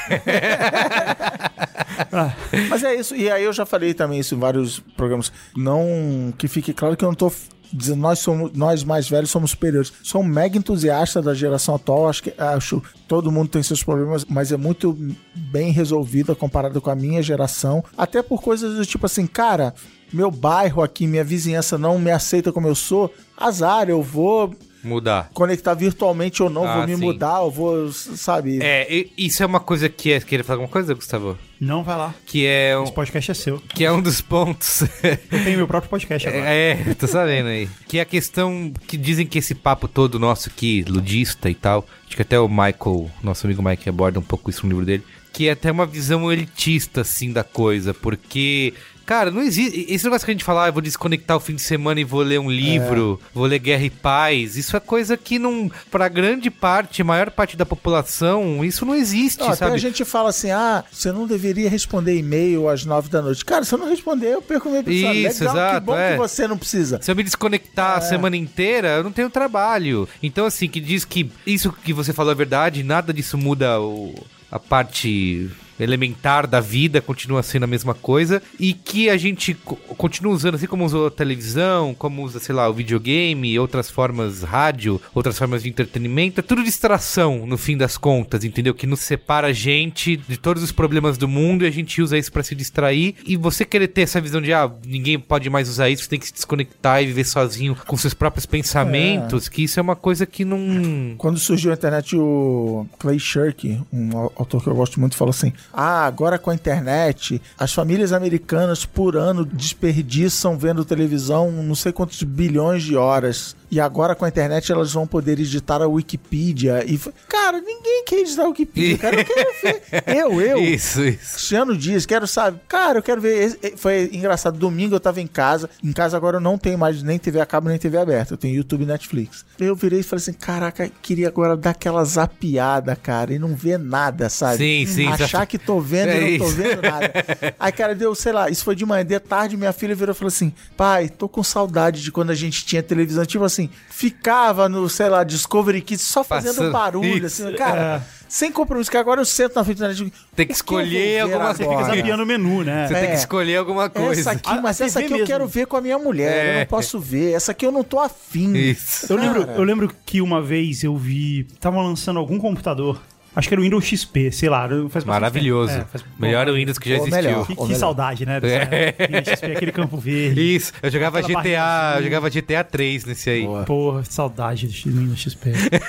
Mas 2.69 2.83
é 2.83 2.95
isso, 2.95 3.15
e 3.15 3.29
aí 3.31 3.43
eu 3.43 3.53
já 3.53 3.65
falei 3.65 3.93
também 3.95 4.19
isso 4.19 4.35
em 4.35 4.39
vários 4.39 4.79
programas. 4.95 5.31
Não 5.57 6.31
que 6.37 6.47
fique 6.47 6.73
claro 6.73 6.95
que 6.95 7.03
eu 7.03 7.07
não 7.09 7.15
tô 7.15 7.31
dizendo 7.71 8.01
nós 8.01 8.19
somos 8.19 8.51
nós 8.53 8.83
mais 8.83 9.09
velhos 9.09 9.29
somos 9.29 9.51
superiores. 9.51 9.91
Sou 10.03 10.21
um 10.21 10.25
mega 10.25 10.57
entusiasta 10.57 11.21
da 11.21 11.33
geração 11.33 11.75
atual, 11.75 12.09
acho 12.09 12.23
que 12.23 12.33
acho 12.37 12.81
todo 13.07 13.31
mundo 13.31 13.49
tem 13.49 13.63
seus 13.63 13.83
problemas, 13.83 14.25
mas 14.25 14.51
é 14.51 14.57
muito 14.57 14.97
bem 15.35 15.71
resolvida 15.71 16.35
comparado 16.35 16.81
com 16.81 16.89
a 16.89 16.95
minha 16.95 17.21
geração, 17.21 17.83
até 17.97 18.21
por 18.21 18.41
coisas 18.41 18.75
do 18.75 18.85
tipo 18.85 19.05
assim, 19.05 19.25
cara, 19.25 19.73
meu 20.11 20.31
bairro 20.31 20.81
aqui, 20.81 21.07
minha 21.07 21.23
vizinhança 21.23 21.77
não 21.77 21.99
me 21.99 22.11
aceita 22.11 22.51
como 22.51 22.67
eu 22.67 22.75
sou, 22.75 23.13
azar, 23.37 23.89
eu 23.89 24.01
vou 24.01 24.55
Mudar. 24.83 25.29
conectar 25.33 25.73
virtualmente 25.73 26.41
ou 26.41 26.49
não, 26.49 26.65
Ah, 26.65 26.77
vou 26.77 26.87
me 26.87 26.95
sim. 26.95 27.01
mudar, 27.01 27.39
eu 27.41 27.51
vou, 27.51 27.91
sabe? 27.91 28.59
É, 28.61 28.87
e- 28.93 29.11
isso 29.17 29.43
é 29.43 29.45
uma 29.45 29.59
coisa 29.59 29.89
que 29.89 30.11
é. 30.13 30.19
Queria 30.19 30.43
falar 30.43 30.55
alguma 30.57 30.71
coisa, 30.71 30.93
Gustavo? 30.93 31.37
Não 31.59 31.83
vai 31.83 31.97
lá. 31.97 32.13
Que 32.25 32.45
é 32.45 32.77
um, 32.79 32.83
Esse 32.83 32.93
podcast 32.93 33.31
é 33.31 33.33
seu. 33.33 33.59
que 33.59 33.83
é 33.83 33.91
um 33.91 34.01
dos 34.01 34.21
pontos. 34.21 34.81
Eu 35.03 35.43
tenho 35.43 35.57
meu 35.57 35.67
próprio 35.67 35.89
podcast 35.89 36.27
agora. 36.29 36.45
É, 36.49 36.75
tô 36.97 37.05
sabendo 37.07 37.49
aí. 37.49 37.67
Que 37.87 37.97
é 37.97 38.01
a 38.01 38.05
questão 38.05 38.71
que 38.87 38.95
dizem 38.95 39.27
que 39.27 39.37
esse 39.39 39.53
papo 39.53 39.87
todo 39.87 40.17
nosso 40.17 40.47
aqui, 40.49 40.83
ludista 40.87 41.49
e 41.49 41.55
tal, 41.55 41.85
acho 42.07 42.15
que 42.15 42.21
até 42.21 42.39
o 42.39 42.47
Michael, 42.47 43.11
nosso 43.21 43.45
amigo 43.45 43.61
Mike, 43.61 43.89
aborda 43.89 44.19
um 44.19 44.23
pouco 44.23 44.49
isso 44.49 44.65
no 44.65 44.69
livro 44.71 44.85
dele, 44.85 45.03
que 45.33 45.49
é 45.49 45.51
até 45.51 45.69
uma 45.71 45.85
visão 45.85 46.31
elitista, 46.31 47.01
assim, 47.01 47.33
da 47.33 47.43
coisa, 47.43 47.93
porque. 47.93 48.73
Cara, 49.09 49.31
não 49.31 49.41
existe. 49.41 49.87
Esse 49.89 50.03
negócio 50.03 50.23
que 50.23 50.29
a 50.29 50.35
gente 50.35 50.43
fala, 50.43 50.65
ah, 50.65 50.67
eu 50.69 50.73
vou 50.73 50.83
desconectar 50.83 51.35
o 51.35 51.39
fim 51.39 51.55
de 51.55 51.63
semana 51.63 51.99
e 51.99 52.03
vou 52.03 52.21
ler 52.21 52.39
um 52.39 52.47
livro, 52.51 53.19
vou 53.33 53.47
ler 53.47 53.57
Guerra 53.57 53.85
e 53.85 53.89
Paz. 53.89 54.55
Isso 54.55 54.77
é 54.77 54.79
coisa 54.79 55.17
que 55.17 55.39
não. 55.39 55.67
Pra 55.89 56.07
grande 56.07 56.51
parte, 56.51 57.03
maior 57.03 57.31
parte 57.31 57.57
da 57.57 57.65
população, 57.65 58.63
isso 58.63 58.85
não 58.85 58.93
existe, 58.93 59.39
Não, 59.39 59.47
até 59.47 59.55
sabe? 59.55 59.73
a 59.73 59.77
gente 59.79 60.05
fala 60.05 60.29
assim, 60.29 60.51
ah, 60.51 60.83
você 60.91 61.11
não 61.11 61.25
deveria 61.25 61.67
responder 61.67 62.19
e-mail 62.19 62.69
às 62.69 62.85
nove 62.85 63.09
da 63.09 63.19
noite. 63.19 63.43
Cara, 63.43 63.65
se 63.65 63.73
eu 63.73 63.79
não 63.79 63.89
responder, 63.89 64.27
eu 64.35 64.43
perco 64.43 64.69
meu 64.69 64.81
episódio. 64.81 65.27
Isso, 65.27 65.39
Legal, 65.43 65.55
que 65.55 65.59
exato, 65.61 65.85
bom 65.87 65.97
é. 65.97 66.11
que 66.11 66.17
você 66.19 66.47
não 66.47 66.57
precisa. 66.59 66.99
Se 67.01 67.09
eu 67.09 67.15
me 67.15 67.23
desconectar 67.23 67.97
a 67.97 68.01
semana 68.01 68.37
inteira, 68.37 68.89
eu 68.89 69.03
não 69.03 69.11
tenho 69.11 69.31
trabalho. 69.31 70.07
Então, 70.21 70.45
assim, 70.45 70.67
que 70.67 70.79
diz 70.79 71.03
que 71.03 71.31
isso 71.47 71.71
que 71.83 71.93
você 71.93 72.13
falou 72.13 72.31
é 72.31 72.35
verdade, 72.35 72.83
nada 72.83 73.11
disso 73.11 73.39
muda 73.39 73.81
o- 73.81 74.13
a 74.51 74.59
parte 74.59 75.49
elementar 75.79 76.45
da 76.47 76.59
vida 76.59 77.01
continua 77.01 77.41
sendo 77.43 77.63
a 77.63 77.67
mesma 77.67 77.93
coisa 77.93 78.41
e 78.59 78.73
que 78.73 79.09
a 79.09 79.17
gente 79.17 79.53
co- 79.53 79.75
continua 79.75 80.33
usando, 80.33 80.55
assim 80.55 80.67
como 80.67 80.85
usou 80.85 81.07
a 81.07 81.11
televisão, 81.11 81.93
como 81.93 82.23
usa, 82.23 82.39
sei 82.39 82.53
lá, 82.55 82.67
o 82.69 82.73
videogame, 82.73 83.57
outras 83.59 83.89
formas, 83.89 84.43
rádio, 84.43 85.01
outras 85.13 85.37
formas 85.37 85.63
de 85.63 85.69
entretenimento, 85.69 86.39
é 86.39 86.43
tudo 86.43 86.63
distração 86.63 87.45
no 87.45 87.57
fim 87.57 87.77
das 87.77 87.97
contas, 87.97 88.43
entendeu? 88.43 88.73
Que 88.73 88.87
nos 88.87 88.99
separa 88.99 89.47
a 89.47 89.53
gente 89.53 90.17
de 90.17 90.37
todos 90.37 90.61
os 90.63 90.71
problemas 90.71 91.17
do 91.17 91.27
mundo 91.27 91.63
e 91.63 91.67
a 91.67 91.71
gente 91.71 92.01
usa 92.01 92.17
isso 92.17 92.31
pra 92.31 92.43
se 92.43 92.55
distrair. 92.55 93.15
E 93.25 93.35
você 93.37 93.63
querer 93.65 93.87
ter 93.87 94.01
essa 94.01 94.19
visão 94.21 94.41
de, 94.41 94.51
ah, 94.53 94.71
ninguém 94.85 95.19
pode 95.19 95.49
mais 95.49 95.69
usar 95.69 95.89
isso, 95.89 96.03
você 96.03 96.09
tem 96.09 96.19
que 96.19 96.27
se 96.27 96.33
desconectar 96.33 97.01
e 97.01 97.07
viver 97.07 97.23
sozinho 97.25 97.75
com 97.87 97.95
seus 97.97 98.13
próprios 98.13 98.45
pensamentos, 98.45 99.47
que 99.49 99.63
isso 99.63 99.79
é 99.79 99.81
uma 99.83 99.95
coisa 99.95 100.25
que 100.25 100.43
não. 100.45 101.15
Quando 101.17 101.37
surgiu 101.39 101.71
a 101.71 101.73
internet, 101.73 102.15
o 102.15 102.85
Clay 102.97 103.19
Shirk, 103.19 103.79
um 103.91 104.17
au- 104.17 104.33
autor 104.35 104.63
que 104.63 104.69
eu 104.69 104.75
gosto 104.75 104.99
muito, 104.99 105.15
falou 105.15 105.31
assim: 105.31 105.51
Ah, 105.73 106.05
agora 106.05 106.39
com 106.39 106.49
a 106.49 106.55
internet, 106.55 107.41
as 107.57 107.73
famílias 107.73 108.11
americanas 108.11 108.85
por 108.85 109.15
ano 109.15 109.45
desperdiçam 109.45 110.57
vendo 110.57 110.83
televisão 110.83 111.51
não 111.51 111.75
sei 111.75 111.91
quantos 111.91 112.21
bilhões 112.23 112.83
de 112.83 112.95
horas. 112.95 113.55
E 113.71 113.79
agora 113.79 114.15
com 114.15 114.25
a 114.25 114.27
internet 114.29 114.71
elas 114.71 114.91
vão 114.93 115.05
poder 115.05 115.39
editar 115.39 115.81
a 115.81 115.87
Wikipedia. 115.87 116.83
E, 116.85 116.97
cara, 117.27 117.59
ninguém 117.61 118.03
quer 118.05 118.19
editar 118.19 118.43
a 118.43 118.47
Wikipedia. 118.49 118.97
Cara, 118.97 119.21
eu 119.21 119.25
quero 119.25 119.49
ver. 119.61 119.79
Eu, 120.19 120.41
eu. 120.41 120.57
Isso, 120.59 121.01
isso. 121.03 121.33
Cristiano 121.33 121.77
Dias, 121.77 122.05
quero, 122.05 122.27
sabe? 122.27 122.59
Cara, 122.67 122.99
eu 122.99 123.03
quero 123.03 123.21
ver. 123.21 123.43
Esse- 123.61 123.77
Foi 123.77 124.09
engraçado. 124.11 124.57
Domingo 124.57 124.95
eu 124.95 124.99
tava 124.99 125.21
em 125.21 125.27
casa. 125.27 125.69
Em 125.83 125.91
casa 125.91 126.17
agora 126.17 126.37
eu 126.37 126.41
não 126.41 126.57
tenho 126.57 126.77
mais 126.77 127.01
nem 127.03 127.17
TV 127.19 127.39
a 127.39 127.45
cabo 127.45 127.69
nem 127.69 127.77
TV 127.77 127.97
aberta. 127.97 128.33
Eu 128.33 128.37
tenho 128.37 128.55
YouTube 128.55 128.83
e 128.83 128.85
Netflix. 128.85 129.45
Eu 129.59 129.75
virei 129.75 129.99
e 129.99 130.03
falei 130.03 130.21
assim: 130.21 130.33
caraca, 130.33 130.89
queria 131.01 131.27
agora 131.27 131.55
dar 131.55 131.71
aquela 131.71 132.03
zapiada, 132.03 132.95
cara, 132.95 133.33
e 133.33 133.39
não 133.39 133.55
ver 133.55 133.77
nada, 133.79 134.29
sabe? 134.29 134.57
Sim, 134.57 134.85
sim, 134.85 135.07
Achar 135.07 135.45
que 135.45 135.57
tô 135.57 135.79
vendo 135.79 136.09
É 136.09 136.17
e 136.17 136.31
não 136.37 136.45
tô 136.45 136.51
isso. 136.51 136.55
vendo 136.55 136.81
nada. 136.81 137.11
Aí, 137.59 137.71
cara, 137.71 137.93
deu, 137.95 138.13
sei 138.15 138.31
lá, 138.31 138.49
isso 138.49 138.63
foi 138.63 138.75
de 138.75 138.85
manhã. 138.85 139.03
De 139.05 139.19
tarde, 139.19 139.57
minha 139.57 139.73
filha 139.73 139.95
virou 139.95 140.13
e 140.13 140.17
falou 140.17 140.29
assim: 140.29 140.53
pai, 140.77 141.09
tô 141.09 141.27
com 141.29 141.43
saudade 141.43 142.01
de 142.01 142.11
quando 142.11 142.29
a 142.31 142.35
gente 142.35 142.65
tinha 142.65 142.81
televisão. 142.83 143.25
Tipo 143.25 143.43
assim, 143.43 143.58
ficava 143.89 144.69
no, 144.69 144.87
sei 144.87 145.09
lá, 145.09 145.23
Discovery 145.23 145.81
Kids 145.81 146.05
só 146.05 146.23
fazendo 146.23 146.55
Passando- 146.55 146.71
barulho, 146.71 147.25
isso. 147.25 147.43
assim, 147.47 147.55
cara. 147.55 148.05
Sem 148.27 148.51
compromisso, 148.51 148.91
que 148.91 148.97
agora 148.97 149.19
eu 149.21 149.25
sento 149.25 149.55
na 149.55 149.63
frente 149.63 149.79
da 149.79 149.91
internet. 149.91 150.13
Tem 150.35 150.45
que 150.45 150.51
eu 150.51 150.55
escolher 150.55 150.89
ver 151.15 151.19
alguma 151.21 151.47
Você 151.51 151.63
fica 151.63 151.75
agora? 151.79 151.95
zapiando 151.95 152.23
o 152.23 152.25
menu, 152.27 152.63
né? 152.63 152.87
Você 152.87 152.93
tem 152.93 153.05
que 153.07 153.11
É. 153.11 153.15
escolher 153.15 153.55
alguma 153.57 153.89
coisa. 153.89 154.21
Essa 154.21 154.31
aqui, 154.31 154.61
mas 154.61 154.79
a 154.79 154.85
essa 154.85 154.99
aqui 154.99 155.07
eu 155.07 155.11
mesmo. 155.13 155.25
quero 155.27 155.47
ver 155.47 155.65
com 155.65 155.75
a 155.77 155.81
minha 155.81 155.97
mulher. 155.97 156.45
Eu 156.45 156.51
É. 156.51 156.59
não 156.59 156.65
posso 156.67 156.99
ver. 156.99 157.33
Essa 157.33 157.53
aqui 157.53 157.65
eu 157.65 157.71
não 157.71 157.83
tô 157.83 157.99
afim. 157.99 158.53
Isso. 158.55 159.11
Eu 159.11 159.17
lembro, 159.17 159.41
eu 159.41 159.63
lembro 159.63 159.91
que 160.05 160.21
uma 160.21 160.41
vez 160.43 160.83
eu 160.83 160.95
vi. 160.95 161.39
Estavam 161.51 161.81
lançando 161.81 162.19
algum 162.19 162.37
computador. 162.37 163.01
Acho 163.39 163.47
que 163.47 163.53
era 163.53 163.61
o 163.61 163.63
Windows 163.63 163.85
XP, 163.85 164.31
sei 164.31 164.49
lá. 164.49 164.67
faz 164.89 165.05
Maravilhoso. 165.05 165.71
É, 165.71 165.85
faz- 165.85 166.03
Melhor 166.19 166.45
Pô, 166.45 166.53
Windows 166.53 166.77
que 166.77 166.89
já 166.89 166.95
existiu. 166.97 167.15
melhor. 167.15 167.47
Que, 167.47 167.55
que 167.55 167.75
saudade, 167.75 168.25
né? 168.25 168.39
É. 168.43 169.23
XP, 169.23 169.45
aquele 169.53 169.71
campo 169.71 169.97
verde. 169.97 170.55
Isso, 170.55 170.73
eu 170.83 170.91
jogava 170.91 171.21
GTA, 171.21 171.33
barrinha 171.33 171.93
eu 171.97 172.03
jogava 172.03 172.29
GTA 172.29 172.63
3 172.63 173.05
nesse 173.05 173.29
aí. 173.29 173.47
Porra, 173.65 174.03
saudade 174.03 174.67
do 174.67 174.99
Windows 174.99 175.19
XP. 175.21 175.51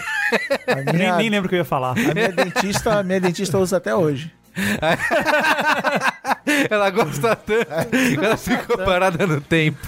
A 0.69 0.75
nem, 0.77 0.95
minha, 0.95 1.17
nem 1.17 1.29
lembro 1.29 1.47
o 1.47 1.49
que 1.49 1.57
eu 1.57 1.59
ia 1.59 1.65
falar. 1.65 1.91
a 1.99 2.15
minha 2.15 2.31
dentista, 2.31 3.01
a 3.01 3.03
minha 3.03 3.21
dentista 3.21 3.59
usa 3.59 3.79
até 3.79 3.95
hoje. 3.95 4.31
Ela 6.69 6.91
gosta 6.91 7.37
tanto, 7.37 7.67
ela 8.25 8.37
ficou 8.37 8.77
parada 8.79 9.27
no 9.27 9.41
tempo. 9.41 9.79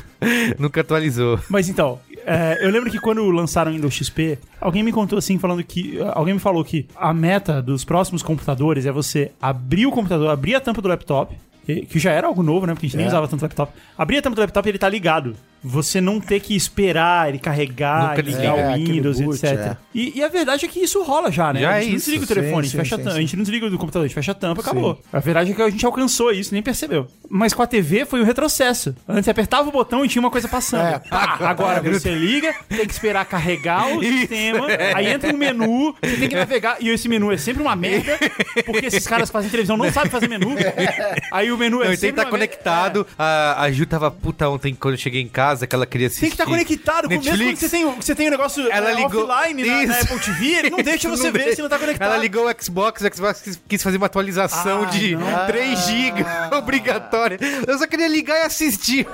Nunca 0.59 0.81
atualizou. 0.81 1.39
Mas 1.49 1.69
então, 1.69 1.99
é, 2.27 2.59
eu 2.61 2.71
lembro 2.71 2.91
que 2.91 2.99
quando 2.99 3.29
lançaram 3.31 3.71
o 3.71 3.75
Windows 3.75 3.95
XP, 3.95 4.39
alguém 4.61 4.83
me 4.83 4.93
contou 4.93 5.19
assim, 5.19 5.39
falando 5.39 5.63
que. 5.65 5.99
Alguém 6.15 6.35
me 6.35 6.41
falou 6.41 6.65
que 6.65 6.87
a 6.97 7.13
meta 7.13 7.61
dos 7.63 7.85
próximos 7.85 8.23
computadores 8.23 8.87
é 8.87 8.93
você 8.93 9.33
abrir 9.41 9.87
o 9.87 9.91
computador, 9.93 10.29
abrir 10.31 10.55
a 10.55 10.61
tampa 10.61 10.81
do 10.83 10.89
laptop, 10.89 11.35
que 11.65 11.99
já 11.99 12.11
era 12.13 12.27
algo 12.27 12.43
novo, 12.43 12.67
né? 12.67 12.73
Porque 12.75 12.87
a 12.87 12.89
gente 12.89 12.97
nem 12.97 13.07
É. 13.07 13.09
usava 13.09 13.29
tanto 13.29 13.43
laptop. 13.43 13.73
Abrir 13.97 14.19
a 14.19 14.23
tampa 14.23 14.37
do 14.37 14.41
laptop 14.41 14.69
e 14.69 14.71
ele 14.71 14.79
tá 14.79 14.89
ligado. 14.89 15.35
Você 15.65 16.01
não 16.01 16.21
ter 16.21 16.41
que 16.41 16.55
esperar 16.57 17.29
ele 17.29 17.39
carregar, 17.39 18.11
Nunca 18.11 18.23
ligar 18.23 18.55
o 18.55 18.59
É, 18.59 18.73
aquele 18.75 18.93
Windows, 18.95 19.21
boot, 19.21 19.35
etc. 19.47 19.59
é. 19.59 19.77
E, 19.95 20.19
e 20.19 20.25
a 20.25 20.29
verdade 20.29 20.65
é 20.65 20.69
que 20.69 20.81
isso 20.81 21.03
rola 21.03 21.31
já, 21.31 21.53
né? 21.53 21.61
Já 21.61 21.71
a 21.73 21.79
é 21.79 21.81
gente 21.83 21.91
não 21.91 21.97
isso. 21.97 22.05
desliga 22.07 22.25
o 22.25 22.29
telefone, 22.29 22.53
Sim, 22.53 22.59
a 22.59 22.63
gente 22.63 22.77
fecha 22.77 22.97
sim, 22.97 23.01
a 23.01 23.05
tampa, 23.05 23.11
sim, 23.13 23.19
a 23.19 23.21
gente 23.21 23.37
não 23.37 23.43
desliga 23.45 23.71
do 23.71 23.79
computador, 23.79 24.05
a 24.05 24.09
gente 24.09 24.15
fecha 24.15 24.33
a 24.33 24.35
tampa, 24.35 24.61
acabou. 24.61 25.01
A 25.13 25.19
verdade 25.21 25.53
é 25.53 25.55
que 25.55 25.63
a 25.63 25.71
gente 25.71 25.87
alcançou 25.87 26.33
isso, 26.33 26.53
nem 26.53 26.63
percebeu. 26.63 27.07
Mas 27.31 27.55
com 27.55 27.63
a 27.63 27.67
TV 27.67 28.05
foi 28.05 28.21
um 28.21 28.25
retrocesso. 28.25 28.95
Antes 29.09 29.25
você 29.27 29.31
apertava 29.31 29.69
o 29.69 29.73
botão 29.73 30.05
e 30.05 30.09
tinha 30.09 30.21
uma 30.21 30.31
coisa 30.31 30.49
passando. 30.49 30.87
É. 30.87 30.99
Pá, 30.99 31.37
agora 31.41 31.81
você 31.81 32.13
liga, 32.15 32.53
tem 32.69 32.87
que 32.87 32.93
esperar 32.93 33.25
carregar 33.25 33.97
o 33.97 34.03
sistema, 34.03 34.67
aí 34.95 35.07
entra 35.07 35.33
um 35.33 35.37
menu, 35.37 35.95
você 36.03 36.17
tem 36.17 36.29
que 36.29 36.35
navegar, 36.35 36.77
e 36.81 36.89
esse 36.89 37.09
menu 37.09 37.31
é 37.31 37.37
sempre 37.37 37.63
uma 37.63 37.77
merda, 37.77 38.19
porque 38.67 38.87
esses 38.87 39.07
caras 39.07 39.29
que 39.29 39.33
fazem 39.33 39.51
televisão 39.51 39.77
não 39.77 39.91
sabem 39.93 40.11
fazer 40.11 40.29
menu. 40.29 40.57
Aí 41.31 41.51
o 41.53 41.57
menu 41.59 41.83
é 41.83 41.87
Não, 41.87 41.93
e 41.93 41.97
tem 41.97 41.97
que 41.97 42.01
sempre 42.01 42.21
estar 42.23 42.23
merda. 42.25 42.31
conectado. 42.31 43.07
A, 43.19 43.63
a 43.63 43.73
Ju 43.73 43.87
tava 43.87 44.11
puta 44.11 44.49
ontem 44.49 44.75
quando 44.75 44.95
eu 44.95 44.99
cheguei 44.99 45.21
em 45.23 45.29
casa, 45.29 45.52
que 45.67 45.75
ela 45.75 45.87
queria 45.87 46.07
assistir. 46.09 46.21
Tem 46.23 46.31
que 46.31 46.35
estar 46.35 46.47
conectado. 46.47 47.03
com- 47.05 47.09
Mesmo 47.11 47.25
quando 47.25 47.39
Netflix. 47.39 47.61
você 47.61 47.69
tem, 47.69 47.85
o- 47.85 47.93
você 47.97 48.15
tem 48.15 48.29
o 48.29 48.31
negócio 48.31 48.71
Ela 48.71 48.91
é, 48.91 48.95
ligou- 48.95 49.27
offline 49.29 49.65
na, 49.65 49.75
na 49.77 49.83
Isso. 49.85 50.03
Apple 50.05 50.19
TV, 50.21 50.47
ele 50.55 50.71
não 50.71 50.79
deixa 50.83 51.09
você 51.09 51.25
Não 51.25 51.33
ver 51.33 51.39
deixa. 51.41 51.57
se 51.57 51.63
não 51.63 51.69
tá 51.69 51.79
conectado. 51.79 52.09
Ela 52.09 52.17
ligou 52.19 52.47
o 52.49 52.55
Xbox, 52.63 53.03
o 53.03 53.15
Xbox 53.15 53.41
quis, 53.43 53.61
quis 53.69 53.83
fazer 53.83 53.97
uma 53.97 54.07
atualização 54.07 54.83
Ah, 54.85 54.87
de 54.87 55.17
não. 55.17 55.47
3 55.47 55.79
GB 55.87 56.25
obrigatória. 56.57 57.39
Eu 57.67 57.79
só 57.79 57.87
queria 57.87 58.09
ligar 58.09 58.39
e 58.39 58.43
assistir. 58.47 59.07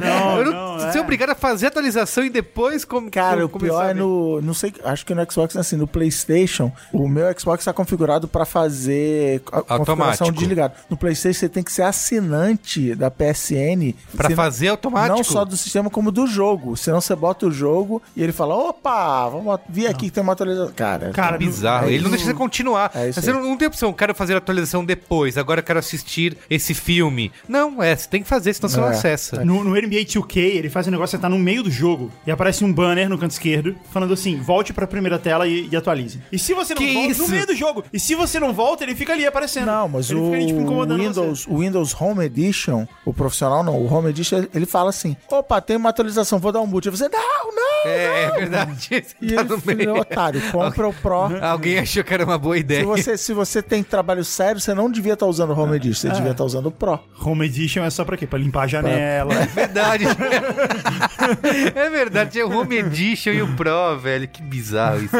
Não, 0.00 0.38
eu 0.42 0.52
não, 0.52 0.92
Ser 0.92 0.98
é. 0.98 1.00
obrigado 1.00 1.30
a 1.30 1.34
fazer 1.34 1.66
a 1.66 1.68
atualização 1.68 2.24
e 2.24 2.30
depois 2.30 2.84
como 2.84 3.10
Cara, 3.10 3.44
o 3.44 3.48
como 3.48 3.60
começar 3.60 3.78
pior 3.80 3.90
é 3.90 3.94
no. 3.94 4.40
Não 4.42 4.54
sei, 4.54 4.72
acho 4.84 5.04
que 5.06 5.14
no 5.14 5.30
Xbox, 5.30 5.56
assim, 5.56 5.76
no 5.76 5.86
PlayStation, 5.86 6.72
o 6.92 7.08
meu 7.08 7.26
Xbox 7.38 7.64
tá 7.64 7.72
configurado 7.72 8.26
pra 8.28 8.44
fazer 8.44 9.42
a 9.46 9.60
configuração 9.62 9.76
Automático. 9.78 10.32
desligado. 10.32 10.74
No 10.90 10.96
PlayStation, 10.96 11.40
você 11.40 11.48
tem 11.48 11.62
que 11.62 11.72
ser 11.72 11.82
assinante 11.82 12.94
da 12.94 13.10
PSN 13.10 13.94
senão- 14.16 14.36
fazer 14.36 14.68
automático. 14.68 15.16
Não 15.16 15.24
só 15.24 15.44
do 15.44 15.56
sistema, 15.56 15.71
como 15.90 16.10
do 16.10 16.26
jogo. 16.26 16.76
Senão 16.76 17.00
você 17.00 17.14
bota 17.14 17.46
o 17.46 17.50
jogo 17.50 18.02
e 18.16 18.22
ele 18.22 18.32
fala: 18.32 18.54
opa, 18.54 19.28
vamos 19.28 19.58
vir 19.68 19.86
aqui 19.86 20.06
que 20.06 20.10
tem 20.10 20.22
uma 20.22 20.32
atualização. 20.32 20.72
Cara, 20.74 21.10
Cara, 21.10 21.36
É 21.36 21.38
bizarro. 21.38 21.88
É 21.88 21.92
Ele 21.92 22.02
não 22.02 22.10
deixa 22.10 22.24
você 22.26 22.34
continuar. 22.34 22.90
É 22.94 23.08
isso 23.08 23.20
você 23.20 23.32
não, 23.32 23.42
não 23.42 23.56
tem 23.56 23.68
opção. 23.68 23.92
Quero 23.92 24.14
fazer 24.14 24.34
a 24.34 24.38
atualização 24.38 24.84
depois. 24.84 25.38
Agora 25.38 25.60
eu 25.60 25.64
quero 25.64 25.78
assistir 25.78 26.36
esse 26.50 26.74
filme. 26.74 27.30
Não, 27.48 27.82
é. 27.82 27.94
Você 27.96 28.08
tem 28.08 28.22
que 28.22 28.28
fazer, 28.28 28.52
senão 28.54 28.68
você 28.68 28.80
não 28.80 28.88
É. 28.88 28.90
acessa. 28.90 29.44
No, 29.44 29.62
no 29.64 29.70
NBA 29.70 30.04
2K, 30.04 30.36
ele 30.38 30.68
faz 30.70 30.86
um 30.86 30.90
negócio, 30.90 31.16
você 31.16 31.20
tá 31.22 31.28
no 31.28 31.38
meio 31.38 31.62
do 31.62 31.70
jogo 31.70 32.10
e 32.26 32.30
aparece 32.30 32.64
um 32.64 32.72
banner 32.72 33.08
no 33.08 33.18
canto 33.18 33.30
esquerdo 33.32 33.74
falando 33.92 34.12
assim: 34.12 34.40
volte 34.40 34.72
pra 34.72 34.86
primeira 34.86 35.18
tela 35.18 35.46
e, 35.46 35.68
e 35.70 35.76
atualize. 35.76 36.20
E 36.30 36.38
se 36.38 36.54
você 36.54 36.74
não 36.74 36.82
Que 36.82 36.92
volta, 36.92 37.10
isso? 37.10 37.22
no 37.22 37.28
meio 37.28 37.46
do 37.46 37.54
jogo, 37.54 37.84
e 37.92 37.98
se 38.00 38.14
você 38.14 38.38
não 38.40 38.52
volta, 38.52 38.82
ele 38.84 38.94
fica 38.94 39.12
ali 39.12 39.24
aparecendo. 39.26 39.66
Não, 39.66 39.88
mas 39.88 40.10
ele 40.10 40.20
o 40.20 40.30
fica, 40.32 40.46
tipo, 40.46 40.60
incomodando 40.60 41.00
Windows, 41.02 41.46
o 41.46 41.58
Windows 41.58 41.94
Home 42.00 42.24
Edition, 42.24 42.86
o 43.04 43.12
profissional 43.14 43.62
não, 43.62 43.76
o 43.76 43.92
Home 43.92 44.10
Edition, 44.10 44.44
ele 44.54 44.66
fala 44.66 44.90
assim: 44.90 45.16
opa, 45.30 45.60
tem 45.62 45.76
uma 45.76 45.88
atualização, 45.90 46.38
vou 46.38 46.52
dar 46.52 46.60
um 46.60 46.66
boot. 46.66 46.88
Você, 46.90 47.08
não, 47.08 47.54
não! 47.54 47.72
É, 47.86 48.24
é 48.24 48.30
verdade. 48.32 48.88
E 49.22 49.32
tá 49.34 49.40
ele, 49.42 49.48
no 49.48 49.62
meio. 49.64 49.96
otário, 49.96 50.40
compra 50.50 50.88
o 50.88 50.92
Pro. 50.92 51.30
Alguém 51.40 51.78
achou 51.78 52.02
que 52.04 52.12
era 52.14 52.24
uma 52.24 52.38
boa 52.38 52.56
ideia. 52.58 52.80
Se 52.80 52.86
você, 52.86 53.16
se 53.16 53.32
você 53.32 53.62
tem 53.62 53.82
trabalho 53.82 54.24
sério, 54.24 54.60
você 54.60 54.74
não 54.74 54.90
devia 54.90 55.12
estar 55.14 55.26
usando 55.26 55.50
o 55.50 55.58
Home 55.60 55.76
Edition, 55.76 56.08
você 56.08 56.14
devia 56.14 56.32
estar 56.32 56.44
usando 56.44 56.66
o 56.66 56.70
Pro. 56.70 56.98
Home 57.20 57.46
Edition 57.46 57.82
é 57.84 57.90
só 57.90 58.04
pra 58.04 58.16
quê? 58.16 58.26
Pra 58.26 58.38
limpar 58.38 58.62
a 58.64 58.66
janela. 58.66 59.34
É 59.34 59.46
verdade. 59.46 60.04
é 61.74 61.90
verdade, 61.90 62.30
tinha 62.32 62.46
o 62.46 62.56
Home 62.56 62.76
Edition 62.78 63.30
e 63.30 63.42
o 63.42 63.54
Pro, 63.56 63.98
velho. 63.98 64.28
Que 64.28 64.42
bizarro 64.42 65.04
isso. 65.04 65.14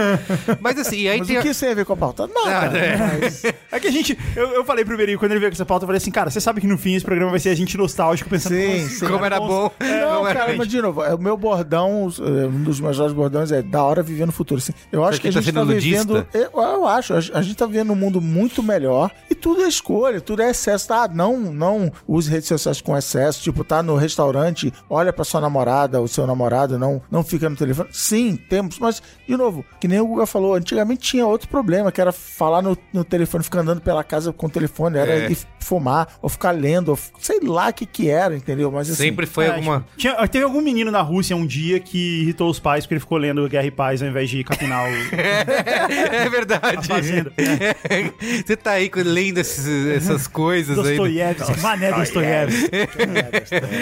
Mas 0.61 0.79
assim, 0.79 1.01
e 1.01 1.09
aí 1.09 1.19
Mas 1.19 1.29
tem. 1.29 1.39
o 1.39 1.43
que 1.43 1.49
isso 1.49 1.61
tem 1.61 1.71
a 1.71 1.75
ver 1.75 1.85
com 1.85 1.93
a 1.93 1.97
pauta? 1.97 2.27
Nada. 2.27 2.51
Nada, 2.51 2.79
é. 2.79 2.97
Mas- 3.21 3.45
É 3.71 3.81
que 3.81 3.87
a 3.89 3.91
gente. 3.91 4.19
Eu, 4.37 4.49
eu 4.53 4.65
falei 4.65 4.85
pro 4.85 4.97
Beri, 4.97 5.17
quando 5.17 5.33
ele 5.33 5.41
veio 5.41 5.51
com 5.51 5.55
essa 5.57 5.67
pauta, 5.67 5.85
eu 5.85 5.89
falei 5.89 5.99
assim, 5.99 6.11
cara, 6.11 6.31
você 6.31 6.41
sabe 6.41 6.61
que 6.61 6.67
no 6.67 6.79
fim 6.79 6.95
esse 6.95 7.05
programa 7.05 7.31
vai 7.31 7.41
ser 7.41 7.51
a 7.51 7.55
gente 7.55 7.77
nostálgico 7.77 8.29
pensando 8.29 8.55
Sim, 8.57 8.79
como, 8.79 8.89
sim. 8.91 9.07
Como 9.09 9.25
era 9.25 9.39
bom. 9.41 9.71
Não, 9.81 10.17
Como 10.17 10.29
era- 10.29 10.32
cara, 10.35 10.55
mas 10.57 10.69
de 10.69 10.81
novo, 10.81 11.03
é 11.03 11.15
o 11.15 11.19
meu 11.19 11.37
bordão, 11.37 12.09
é, 12.21 12.47
um 12.47 12.63
dos 12.63 12.81
meus 12.81 12.97
maiores 12.97 13.15
bordões 13.15 13.53
é 13.53 13.63
da 13.63 13.83
hora 13.83 14.03
viver 14.03 14.27
no 14.27 14.33
futuro. 14.33 14.59
Assim, 14.59 14.73
eu 14.91 15.05
acho 15.05 15.19
aqui 15.19 15.23
que 15.23 15.29
a 15.29 15.33
tá 15.33 15.41
gente 15.41 15.47
sendo 15.55 15.67
tá 15.67 15.73
ludista? 15.73 16.05
vivendo. 16.15 16.27
Eu, 16.35 16.61
eu 16.63 16.87
acho, 16.87 17.15
a, 17.15 17.21
gente 17.21 17.55
tá 17.57 17.67
vivendo 17.67 17.93
um 17.93 17.97
mundo 17.97 18.21
muito 18.21 18.63
melhor 18.63 19.11
e 19.31 19.35
tudo 19.35 19.63
é 19.63 19.69
escolha, 19.69 20.21
tudo 20.21 20.43
é 20.43 20.51
excesso. 20.51 20.89
Tá? 20.89 21.09
Não, 21.09 21.39
não 21.39 21.91
use 22.07 22.31
redes 22.31 22.49
sociais 22.49 22.81
com 22.81 22.97
excesso. 22.97 23.43
Tipo, 23.43 23.65
tá 23.65 23.83
no 23.83 23.97
restaurante, 23.97 24.73
olha 24.89 25.13
pra 25.13 25.25
sua 25.25 25.41
namorada, 25.41 26.01
o 26.01 26.09
seu 26.09 26.27
namorado, 26.27 26.79
não, 26.79 27.01
não 27.11 27.23
fica 27.23 27.49
no 27.49 27.57
telefone. 27.57 27.89
Sim, 27.93 28.37
temos, 28.37 28.79
mas, 28.79 29.03
de 29.27 29.37
novo, 29.37 29.65
que 29.81 29.87
nem 29.89 30.01
o 30.01 30.07
Guga 30.07 30.27
falou, 30.27 30.55
antigamente 30.55 31.01
tinha 31.03 31.27
outro 31.27 31.49
problema, 31.49 31.91
que 31.93 32.01
era 32.01 32.13
falar 32.13 32.63
no, 32.63 32.77
no 32.93 33.05
telefone, 33.05 33.45
ficar 33.45 33.61
andando 33.61 33.81
pela 33.81 34.03
casa 34.05 34.33
com 34.33 34.47
o 34.47 34.51
telefone, 34.51 34.99
era 34.99 35.13
É. 35.13 35.31
ir 35.31 35.39
fumar, 35.61 36.09
ou 36.21 36.29
ficar 36.29 36.51
lendo, 36.51 36.89
ou, 36.91 36.99
sei 37.21 37.41
lá 37.41 37.69
o 37.69 37.73
que 37.73 37.87
que 37.87 38.09
era, 38.09 38.37
entendeu? 38.37 38.71
Mas 38.71 38.91
assim, 38.91 39.03
Sempre 39.05 39.27
foi 39.27 39.47
É, 39.47 39.51
alguma. 39.55 39.85
tinha- 39.97 40.22
teve 40.29 40.45
algum 40.45 40.61
menino 40.61 40.91
na 40.91 41.01
Rússia 41.01 41.35
um 41.37 41.47
dia 41.47 41.79
que 41.81 42.23
irritou 42.23 42.51
os 42.51 42.59
pais 42.61 42.85
porque 42.85 42.95
ele 42.95 43.01
ficou 43.01 43.19
lendo 43.19 43.49
Guerra 43.49 43.67
e 43.67 43.71
Paz 43.71 44.03
ao 44.03 44.09
invés 44.09 44.29
de 44.31 44.43
capinar 44.45 44.85
o... 44.85 44.93
É 46.13 46.29
verdade. 46.29 46.87
fazenda. 46.87 47.33
Você 48.47 48.57
tá 48.57 48.73
aí 48.73 48.91
lendo 48.95 49.39
esses- 49.39 49.87
essas 49.97 50.27
coisas 50.27 50.79
aí. 50.79 50.97
Dostoiévski, 50.97 51.61
mané 51.61 51.93
Dostoiévski. 51.93 52.71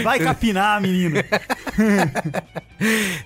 Vai 0.03 0.18
capinar, 0.20 0.80
menino. 0.80 1.16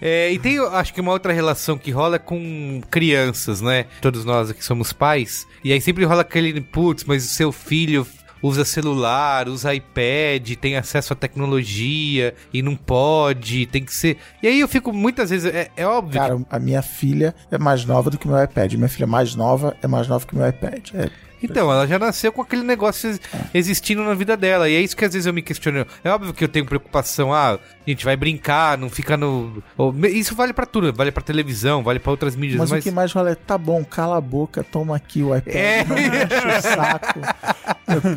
É, 0.00 0.32
e 0.32 0.38
tem, 0.38 0.58
acho 0.58 0.92
que 0.92 1.00
uma 1.00 1.12
outra 1.12 1.32
relação 1.32 1.78
que 1.78 1.90
rola 1.90 2.18
com 2.18 2.80
crianças, 2.90 3.60
né? 3.60 3.86
Todos 4.00 4.24
nós 4.24 4.50
aqui 4.50 4.64
somos 4.64 4.92
pais. 4.92 5.46
E 5.62 5.72
aí 5.72 5.80
sempre 5.80 6.04
rola 6.04 6.22
aquele, 6.22 6.60
putz, 6.60 7.04
mas 7.04 7.24
o 7.24 7.28
seu 7.28 7.52
filho 7.52 8.06
usa 8.46 8.64
celular, 8.64 9.48
usa 9.48 9.74
iPad, 9.74 10.52
tem 10.60 10.76
acesso 10.76 11.14
à 11.14 11.16
tecnologia 11.16 12.34
e 12.52 12.60
não 12.62 12.76
pode, 12.76 13.64
tem 13.66 13.82
que 13.82 13.94
ser. 13.94 14.18
E 14.42 14.46
aí 14.46 14.60
eu 14.60 14.68
fico 14.68 14.92
muitas 14.92 15.30
vezes, 15.30 15.52
é, 15.52 15.70
é 15.76 15.86
óbvio. 15.86 16.20
Cara, 16.20 16.38
a 16.50 16.58
minha 16.58 16.82
filha 16.82 17.34
é 17.50 17.56
mais 17.56 17.84
nova 17.86 18.10
do 18.10 18.18
que 18.18 18.26
o 18.26 18.30
meu 18.30 18.42
iPad. 18.42 18.74
Minha 18.74 18.88
filha 18.88 19.06
mais 19.06 19.34
nova 19.34 19.74
é 19.82 19.86
mais 19.86 20.06
nova 20.06 20.26
que 20.26 20.34
o 20.34 20.36
meu 20.38 20.46
iPad. 20.48 20.90
É, 20.94 21.10
então, 21.42 21.70
ela 21.70 21.86
já 21.86 21.98
nasceu 21.98 22.32
com 22.32 22.40
aquele 22.40 22.62
negócio 22.62 23.08
ex- 23.10 23.20
existindo 23.52 24.02
na 24.02 24.14
vida 24.14 24.34
dela. 24.36 24.68
E 24.68 24.74
é 24.76 24.80
isso 24.80 24.96
que 24.96 25.04
às 25.04 25.12
vezes 25.12 25.26
eu 25.26 25.32
me 25.34 25.42
questiono. 25.42 25.86
É 26.02 26.10
óbvio 26.10 26.32
que 26.32 26.42
eu 26.42 26.48
tenho 26.48 26.64
preocupação, 26.64 27.34
ah, 27.34 27.58
a 27.86 27.90
gente 27.90 28.04
vai 28.04 28.16
brincar, 28.16 28.78
não 28.78 28.88
fica 28.88 29.16
no. 29.16 29.62
me- 29.94 30.08
Isso 30.08 30.34
vale 30.34 30.52
pra 30.52 30.66
tudo, 30.66 30.92
vale 30.92 31.10
pra 31.12 31.22
televisão, 31.22 31.82
vale 31.82 31.98
pra 31.98 32.10
outras 32.10 32.34
mídias, 32.36 32.58
mas, 32.60 32.70
mas. 32.70 32.80
o 32.80 32.82
que 32.82 32.90
mais 32.90 33.12
rola 33.12 33.30
é, 33.30 33.34
tá 33.34 33.56
bom, 33.58 33.84
cala 33.84 34.16
a 34.16 34.20
boca, 34.20 34.62
toma 34.64 34.96
aqui 34.96 35.22
o 35.22 35.34
iPad. 35.36 35.54
É. 35.54 35.84
Não 35.84 35.96
me 35.96 36.02
enche 36.02 36.58
o 36.58 36.62
saco. 36.62 37.20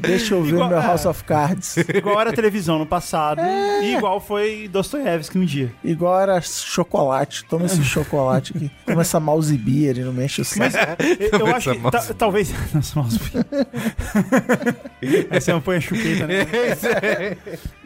Deixa 0.02 0.34
eu 0.34 0.44
ver 0.44 0.54
Igual- 0.54 0.70
meu 0.70 0.80
é. 0.80 0.82
House 0.86 1.06
of 1.06 1.24
Cards. 1.24 1.76
Igual 1.78 2.20
era 2.22 2.30
a 2.30 2.34
televisão 2.34 2.80
no 2.80 2.86
passado 2.86 3.42
e 3.82 3.96
igual 3.96 4.20
foi 4.22 4.68
Dostoiévski 4.72 5.38
um 5.38 5.46
dia. 5.46 5.72
Igual 5.84 6.20
era 6.20 6.40
chocolate. 6.42 7.44
Toma 7.46 7.66
esse 7.66 7.84
chocolate 7.86 8.54
aqui. 8.56 8.72
Toma 8.86 9.02
essa 9.02 9.20
mouse 9.20 9.56
beer 9.58 9.98
e 9.98 10.02
não 10.04 10.14
me 10.14 10.24
enche 10.26 10.42
o 10.42 10.46
saco. 10.46 10.60
Mas 10.60 10.74
eu, 11.34 11.40
eu 11.40 11.56
acho 11.56 11.72
que 11.72 11.92
ta- 11.92 12.14
talvez. 12.18 12.54
Nossa, 12.74 13.00
mouse. 13.00 13.20
Aí 15.30 15.42
você 15.42 15.52
não 15.52 15.62
põe 15.62 15.78
a 15.78 15.82
chupeta, 15.82 16.26
né? 16.28 16.46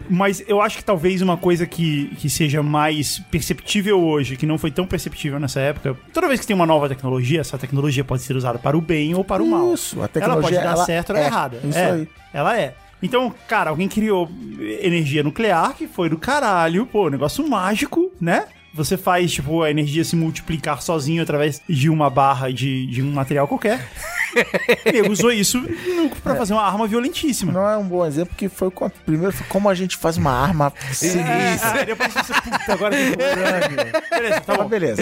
Mas 0.09 0.43
eu 0.47 0.61
acho 0.61 0.77
que 0.77 0.83
talvez 0.83 1.21
uma 1.21 1.37
coisa 1.37 1.65
que, 1.65 2.07
que 2.17 2.29
seja 2.29 2.61
mais 2.61 3.19
perceptível 3.31 3.99
hoje, 3.99 4.35
que 4.35 4.45
não 4.45 4.57
foi 4.57 4.71
tão 4.71 4.85
perceptível 4.85 5.39
nessa 5.39 5.59
época, 5.59 5.95
toda 6.13 6.27
vez 6.27 6.39
que 6.39 6.47
tem 6.47 6.55
uma 6.55 6.65
nova 6.65 6.89
tecnologia, 6.89 7.41
essa 7.41 7.57
tecnologia 7.57 8.03
pode 8.03 8.21
ser 8.23 8.35
usada 8.35 8.59
para 8.59 8.77
o 8.77 8.81
bem 8.81 9.15
ou 9.15 9.23
para 9.23 9.41
o 9.41 9.47
mal. 9.47 9.73
Isso, 9.73 9.97
a 9.97 9.99
ela 9.99 10.07
tecnologia, 10.07 10.41
pode 10.41 10.55
dar 10.55 10.75
ela 10.75 10.85
certo 10.85 11.09
ou 11.11 11.17
é. 11.17 11.25
errada. 11.25 11.59
Isso 11.63 11.77
é, 11.77 11.91
aí. 11.91 12.07
Ela 12.33 12.59
é. 12.59 12.75
Então, 13.01 13.33
cara, 13.47 13.71
alguém 13.71 13.87
criou 13.87 14.29
energia 14.79 15.23
nuclear 15.23 15.73
que 15.73 15.87
foi 15.87 16.07
do 16.07 16.17
caralho, 16.17 16.85
pô, 16.85 17.09
negócio 17.09 17.47
mágico, 17.47 18.11
né? 18.21 18.45
Você 18.74 18.95
faz, 18.97 19.32
tipo, 19.32 19.61
a 19.63 19.69
energia 19.69 20.03
se 20.03 20.15
multiplicar 20.15 20.82
sozinho 20.82 21.22
através 21.22 21.61
de 21.67 21.89
uma 21.89 22.09
barra 22.09 22.51
de, 22.51 22.86
de 22.88 23.01
um 23.01 23.11
material 23.11 23.47
qualquer. 23.47 23.86
Ele 24.86 25.09
usou 25.09 25.30
isso 25.32 25.61
pra 26.24 26.36
fazer 26.36 26.53
uma 26.53 26.61
arma 26.63 26.88
violentíssima. 26.88 27.51
Não 27.51 27.67
é 27.67 27.76
um 27.78 27.84
bom 27.86 28.05
exemplo, 28.05 28.30
porque 28.30 28.47
foi 28.47 28.72
co- 28.72 28.89
primeiro 29.05 29.34
foi 29.34 29.45
como 29.47 29.67
a 29.67 29.74
gente 29.76 29.97
faz 29.97 30.15
uma 30.15 30.32
arma 30.32 30.72
sinistra. 30.93 31.82
Ah, 31.82 31.84
depois 31.84 32.13
você, 32.13 32.34
puta, 32.34 32.74
agora 32.74 32.95
tem. 32.95 33.11
Beleza, 34.09 34.41
tá 34.41 34.55
bom. 34.55 34.61
Ah, 34.61 34.65
beleza. 34.65 35.01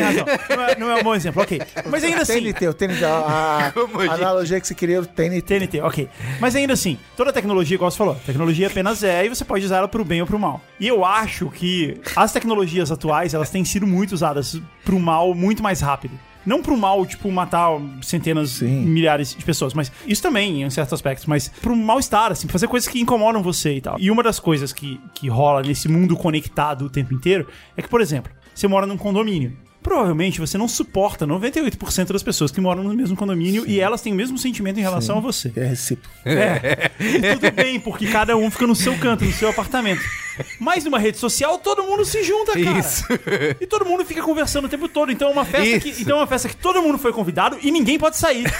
Não 0.49 0.63
é, 0.63 0.75
não 0.79 0.89
é 0.91 0.95
um 0.95 1.03
bom 1.03 1.13
exemplo, 1.13 1.43
ok. 1.43 1.61
Mas 1.89 2.03
ainda 2.03 2.21
assim... 2.23 2.41
TNT, 2.41 2.67
o 2.69 2.73
TNT, 2.73 3.05
a, 3.05 3.71
a 4.09 4.13
analogia 4.15 4.59
que 4.59 4.67
você 4.67 4.73
queria, 4.73 4.99
o 5.01 5.05
TNT. 5.05 5.41
TNT, 5.59 5.81
ok. 5.81 6.09
Mas 6.39 6.55
ainda 6.55 6.73
assim, 6.73 6.97
toda 7.15 7.31
tecnologia, 7.31 7.75
igual 7.75 7.91
você 7.91 7.97
falou, 7.97 8.15
tecnologia 8.25 8.65
apenas 8.67 9.03
é 9.03 9.25
e 9.25 9.29
você 9.29 9.45
pode 9.45 9.63
usar 9.65 9.77
ela 9.77 9.87
pro 9.87 10.03
bem 10.03 10.21
ou 10.21 10.27
pro 10.27 10.39
mal. 10.39 10.59
E 10.79 10.87
eu 10.87 11.05
acho 11.05 11.49
que 11.51 11.99
as 12.15 12.31
tecnologias 12.33 12.91
atuais, 12.91 13.33
elas 13.35 13.49
têm 13.51 13.58
sido 13.63 13.87
muito 13.87 14.13
usadas 14.13 14.59
pro 14.83 14.99
mal 14.99 15.33
muito 15.33 15.61
mais 15.61 15.81
rápido. 15.81 16.17
Não 16.45 16.61
pro 16.61 16.77
mal, 16.77 17.05
tipo, 17.05 17.29
matar 17.31 17.69
centenas, 18.01 18.51
Sim. 18.51 18.85
milhares 18.85 19.35
de 19.35 19.43
pessoas, 19.43 19.73
mas 19.73 19.91
isso 20.07 20.21
também, 20.21 20.63
em 20.63 20.69
certos 20.69 20.93
aspectos, 20.93 21.25
mas 21.25 21.49
pro 21.49 21.75
mal-estar, 21.75 22.31
assim, 22.31 22.47
fazer 22.47 22.67
coisas 22.67 22.87
que 22.87 22.99
incomodam 22.99 23.43
você 23.43 23.73
e 23.73 23.81
tal. 23.81 23.99
E 23.99 24.09
uma 24.09 24.23
das 24.23 24.39
coisas 24.39 24.71
que, 24.71 24.99
que 25.13 25.27
rola 25.27 25.61
nesse 25.61 25.87
mundo 25.89 26.15
conectado 26.15 26.85
o 26.85 26.89
tempo 26.89 27.13
inteiro 27.13 27.47
é 27.75 27.81
que, 27.81 27.89
por 27.89 28.01
exemplo, 28.01 28.31
você 28.55 28.67
mora 28.67 28.87
num 28.87 28.97
condomínio. 28.97 29.55
Provavelmente 29.81 30.39
você 30.39 30.57
não 30.57 30.67
suporta 30.67 31.25
98% 31.25 32.11
das 32.11 32.21
pessoas 32.21 32.51
que 32.51 32.59
moram 32.59 32.83
no 32.83 32.93
mesmo 32.93 33.15
condomínio 33.15 33.63
e 33.65 33.79
elas 33.79 34.01
têm 34.01 34.11
o 34.11 34.15
mesmo 34.15 34.37
sentimento 34.37 34.77
em 34.77 34.83
relação 34.83 35.17
a 35.17 35.21
você. 35.21 35.51
É 35.55 35.65
recíproco. 35.65 36.13
É. 36.25 36.91
E 36.99 37.35
tudo 37.35 37.51
bem, 37.51 37.79
porque 37.79 38.07
cada 38.07 38.35
um 38.35 38.51
fica 38.51 38.67
no 38.67 38.75
seu 38.75 38.97
canto, 38.97 39.23
no 39.23 39.31
seu 39.31 39.49
apartamento. 39.49 40.01
Mas 40.59 40.83
numa 40.83 40.99
rede 40.99 41.17
social, 41.17 41.57
todo 41.57 41.83
mundo 41.83 42.05
se 42.05 42.23
junta, 42.23 42.53
cara. 42.53 42.79
Isso. 42.79 43.03
E 43.59 43.65
todo 43.65 43.85
mundo 43.85 44.05
fica 44.05 44.21
conversando 44.21 44.65
o 44.65 44.69
tempo 44.69 44.87
todo. 44.87 45.11
Então 45.11 45.29
é 45.29 45.31
uma 45.31 45.45
festa 45.45 45.79
que, 45.79 46.01
então 46.01 46.17
é 46.17 46.21
uma 46.21 46.27
festa 46.27 46.49
que 46.49 46.55
todo 46.55 46.81
mundo 46.81 46.97
foi 46.97 47.11
convidado 47.13 47.57
e 47.61 47.71
ninguém 47.71 47.97
pode 47.97 48.17
sair. 48.17 48.51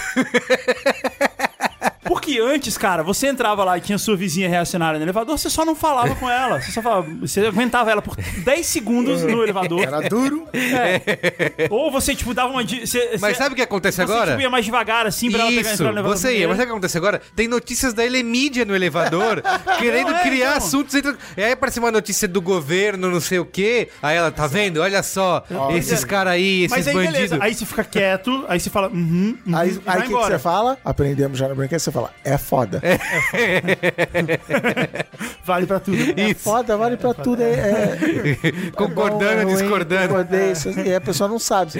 Porque 2.10 2.40
antes, 2.40 2.76
cara, 2.76 3.04
você 3.04 3.28
entrava 3.28 3.62
lá 3.62 3.78
e 3.78 3.80
tinha 3.80 3.96
sua 3.96 4.16
vizinha 4.16 4.48
reacionária 4.48 4.98
no 4.98 5.04
elevador, 5.04 5.38
você 5.38 5.48
só 5.48 5.64
não 5.64 5.76
falava 5.76 6.12
com 6.16 6.28
ela. 6.28 6.60
Você 6.60 6.72
só 6.72 6.82
falava, 6.82 7.06
você 7.20 7.46
aguentava 7.46 7.88
ela 7.88 8.02
por 8.02 8.16
10 8.16 8.66
segundos 8.66 9.22
no 9.22 9.44
elevador. 9.44 9.82
Era 9.82 10.00
duro. 10.08 10.48
É. 10.52 11.68
Ou 11.70 11.88
você, 11.88 12.12
tipo, 12.12 12.34
dava 12.34 12.50
uma. 12.52 12.64
Você, 12.64 13.10
Mas 13.12 13.20
você- 13.20 13.34
sabe 13.34 13.52
o 13.52 13.56
que 13.56 13.62
acontece 13.62 13.96
você, 13.98 14.02
agora? 14.02 14.32
Tipo, 14.32 14.42
ia 14.42 14.50
mais 14.50 14.64
devagar, 14.64 15.06
assim, 15.06 15.30
pra 15.30 15.42
ela 15.42 15.50
pegar, 15.50 15.60
Isso, 15.60 15.70
entrar 15.74 15.84
no 15.84 15.92
elevador. 15.92 16.16
você 16.18 16.36
ia. 16.36 16.48
Mas 16.48 16.56
sabe 16.56 16.64
o 16.64 16.66
que 16.66 16.72
acontece 16.72 16.98
agora? 16.98 17.22
Tem 17.36 17.46
notícias 17.46 17.94
da 17.94 18.04
Elemídia 18.04 18.64
no 18.64 18.74
elevador, 18.74 19.40
querendo 19.78 20.10
Não, 20.10 20.16
é, 20.16 20.22
criar 20.22 20.46
então. 20.46 20.56
assuntos. 20.58 20.94
Entre... 20.96 21.14
E 21.36 21.42
aí 21.44 21.52
aparece 21.52 21.78
uma 21.78 21.92
notícia 21.92 22.26
do 22.26 22.42
governo, 22.42 23.08
não 23.08 23.20
sei 23.20 23.38
o 23.38 23.44
quê. 23.44 23.88
Aí 24.02 24.16
ela, 24.16 24.32
tá 24.32 24.48
vendo? 24.48 24.80
Olha 24.80 25.00
só, 25.04 25.44
esses 25.76 26.04
caras 26.04 26.32
aí, 26.32 26.64
esses 26.64 26.76
Mas 26.76 26.88
aí, 26.88 26.94
bandidos. 26.94 27.14
beleza. 27.14 27.38
Aí 27.40 27.54
você 27.54 27.64
fica 27.64 27.84
quieto, 27.84 28.44
aí 28.48 28.58
você 28.58 28.68
fala, 28.68 28.88
uhum, 28.88 29.38
uhum, 29.46 29.56
Aí 29.56 29.70
e 29.70 29.72
o 29.76 29.80
que, 29.80 30.02
que 30.08 30.12
você 30.12 30.38
fala? 30.40 30.76
Aprendemos 30.84 31.38
já 31.38 31.46
no 31.48 31.54
brinquedo, 31.54 31.78
você 31.78 31.92
fala, 31.92 31.99
é 32.24 32.38
foda. 32.38 32.80
É, 32.82 32.98
Vale 35.44 35.66
pra 35.66 35.80
tudo. 35.80 35.96
né? 35.98 36.34
foda, 36.34 36.76
vale 36.76 36.96
pra 36.96 37.14
tudo. 37.14 37.42
É, 37.42 37.52
é- 37.52 38.70
Concordando, 38.72 39.24
é 39.24 39.34
bom, 39.36 39.40
é 39.40 39.44
ruim, 39.44 39.56
discordando. 39.56 40.08
concordei, 40.08 40.52
isso- 40.52 40.70
E 40.70 40.94
a 40.94 41.00
pessoa 41.00 41.28
não 41.28 41.38
sabe. 41.38 41.72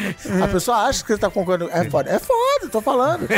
A 0.43 0.49
pessoa 0.49 0.79
acha 0.89 1.03
que 1.05 1.13
você 1.13 1.19
tá 1.19 1.31
concordando. 1.31 1.71
É 1.73 1.89
foda. 1.89 2.11
É 2.11 2.19
foda, 2.19 2.69
tô 2.71 2.81
falando. 2.81 3.29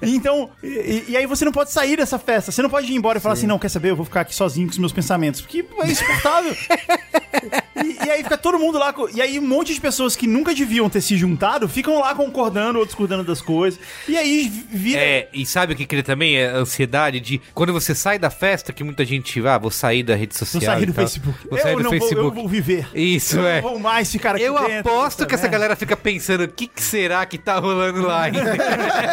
Então, 0.00 0.50
e, 0.62 1.04
e 1.08 1.16
aí 1.16 1.26
você 1.26 1.44
não 1.44 1.50
pode 1.52 1.72
sair 1.72 1.96
dessa 1.96 2.18
festa. 2.18 2.52
Você 2.52 2.62
não 2.62 2.70
pode 2.70 2.90
ir 2.90 2.94
embora 2.94 3.18
e 3.18 3.20
falar 3.20 3.34
assim, 3.34 3.46
não, 3.46 3.58
quer 3.58 3.68
saber? 3.68 3.90
Eu 3.90 3.96
vou 3.96 4.04
ficar 4.04 4.20
aqui 4.20 4.34
sozinho 4.34 4.66
com 4.68 4.72
os 4.72 4.78
meus 4.78 4.92
pensamentos. 4.92 5.40
Porque 5.40 5.64
é 5.82 5.90
insuportável. 5.90 6.54
e, 7.84 8.06
e 8.06 8.10
aí 8.10 8.22
fica 8.22 8.38
todo 8.38 8.58
mundo 8.58 8.78
lá. 8.78 8.92
com- 8.92 9.08
E 9.12 9.20
aí 9.20 9.36
um 9.38 9.46
monte 9.46 9.74
de 9.74 9.80
pessoas 9.80 10.14
que 10.14 10.26
nunca 10.28 10.54
deviam 10.54 10.88
ter 10.88 11.00
se 11.00 11.16
juntado 11.16 11.68
ficam 11.68 11.98
lá 11.98 12.14
concordando 12.14 12.78
ou 12.78 12.86
discordando 12.86 13.24
das 13.24 13.42
coisas. 13.42 13.80
E 14.06 14.16
aí 14.16 14.48
vira. 14.70 15.00
É, 15.00 15.28
e 15.42 15.46
sabe 15.46 15.72
o 15.72 15.76
que 15.76 15.86
cria 15.86 16.02
também? 16.02 16.36
É 16.36 16.50
a 16.50 16.56
ansiedade 16.58 17.20
de 17.20 17.40
quando 17.54 17.72
você 17.72 17.94
sai 17.94 18.18
da 18.18 18.30
festa, 18.30 18.72
que 18.72 18.84
muita 18.84 19.04
gente, 19.04 19.44
ah, 19.46 19.58
vou 19.58 19.70
sair 19.70 20.02
da 20.02 20.14
rede 20.14 20.36
social. 20.36 20.60
Vou 20.60 20.70
sair 20.70 20.86
do 20.86 20.92
tal. 20.92 21.04
Facebook. 21.06 21.48
Vou 21.48 21.58
eu 21.58 21.62
sair 21.62 21.76
do 21.76 21.82
não 21.82 21.90
Facebook. 21.90 22.20
Vou, 22.20 22.28
eu 22.28 22.34
vou 22.34 22.48
viver. 22.48 22.88
Isso, 22.94 23.38
eu 23.38 23.46
é. 23.46 23.60
não 23.60 23.70
vou 23.70 23.78
mais 23.78 24.10
ficar 24.10 24.34
aqui 24.34 24.44
Eu 24.44 24.58
dentro 24.58 24.92
aposto 24.92 25.26
que 25.26 25.34
essa 25.34 25.48
dessa 25.48 25.48
galera 25.48 25.74
fica 25.74 25.96
pensando, 25.96 26.44
o 26.44 26.48
que, 26.48 26.66
que 26.66 26.82
será 26.82 27.24
que 27.24 27.38
tá 27.38 27.58
rolando 27.58 28.02
lá 28.02 28.22
ainda? 28.22 28.38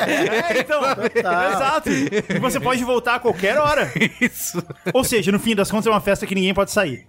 É, 0.06 0.60
então, 0.60 0.82
exato. 1.16 1.90
E 1.90 2.40
você 2.40 2.60
pode 2.60 2.84
voltar 2.84 3.16
a 3.16 3.20
qualquer 3.20 3.58
hora. 3.58 3.92
Isso. 4.22 4.62
Ou 4.94 5.04
seja, 5.04 5.32
no 5.32 5.40
fim 5.40 5.56
das 5.56 5.72
contas 5.72 5.88
é 5.88 5.90
uma 5.90 6.02
festa 6.02 6.26
que 6.26 6.36
ninguém 6.36 6.54
pode 6.54 6.72
sair. 6.72 7.06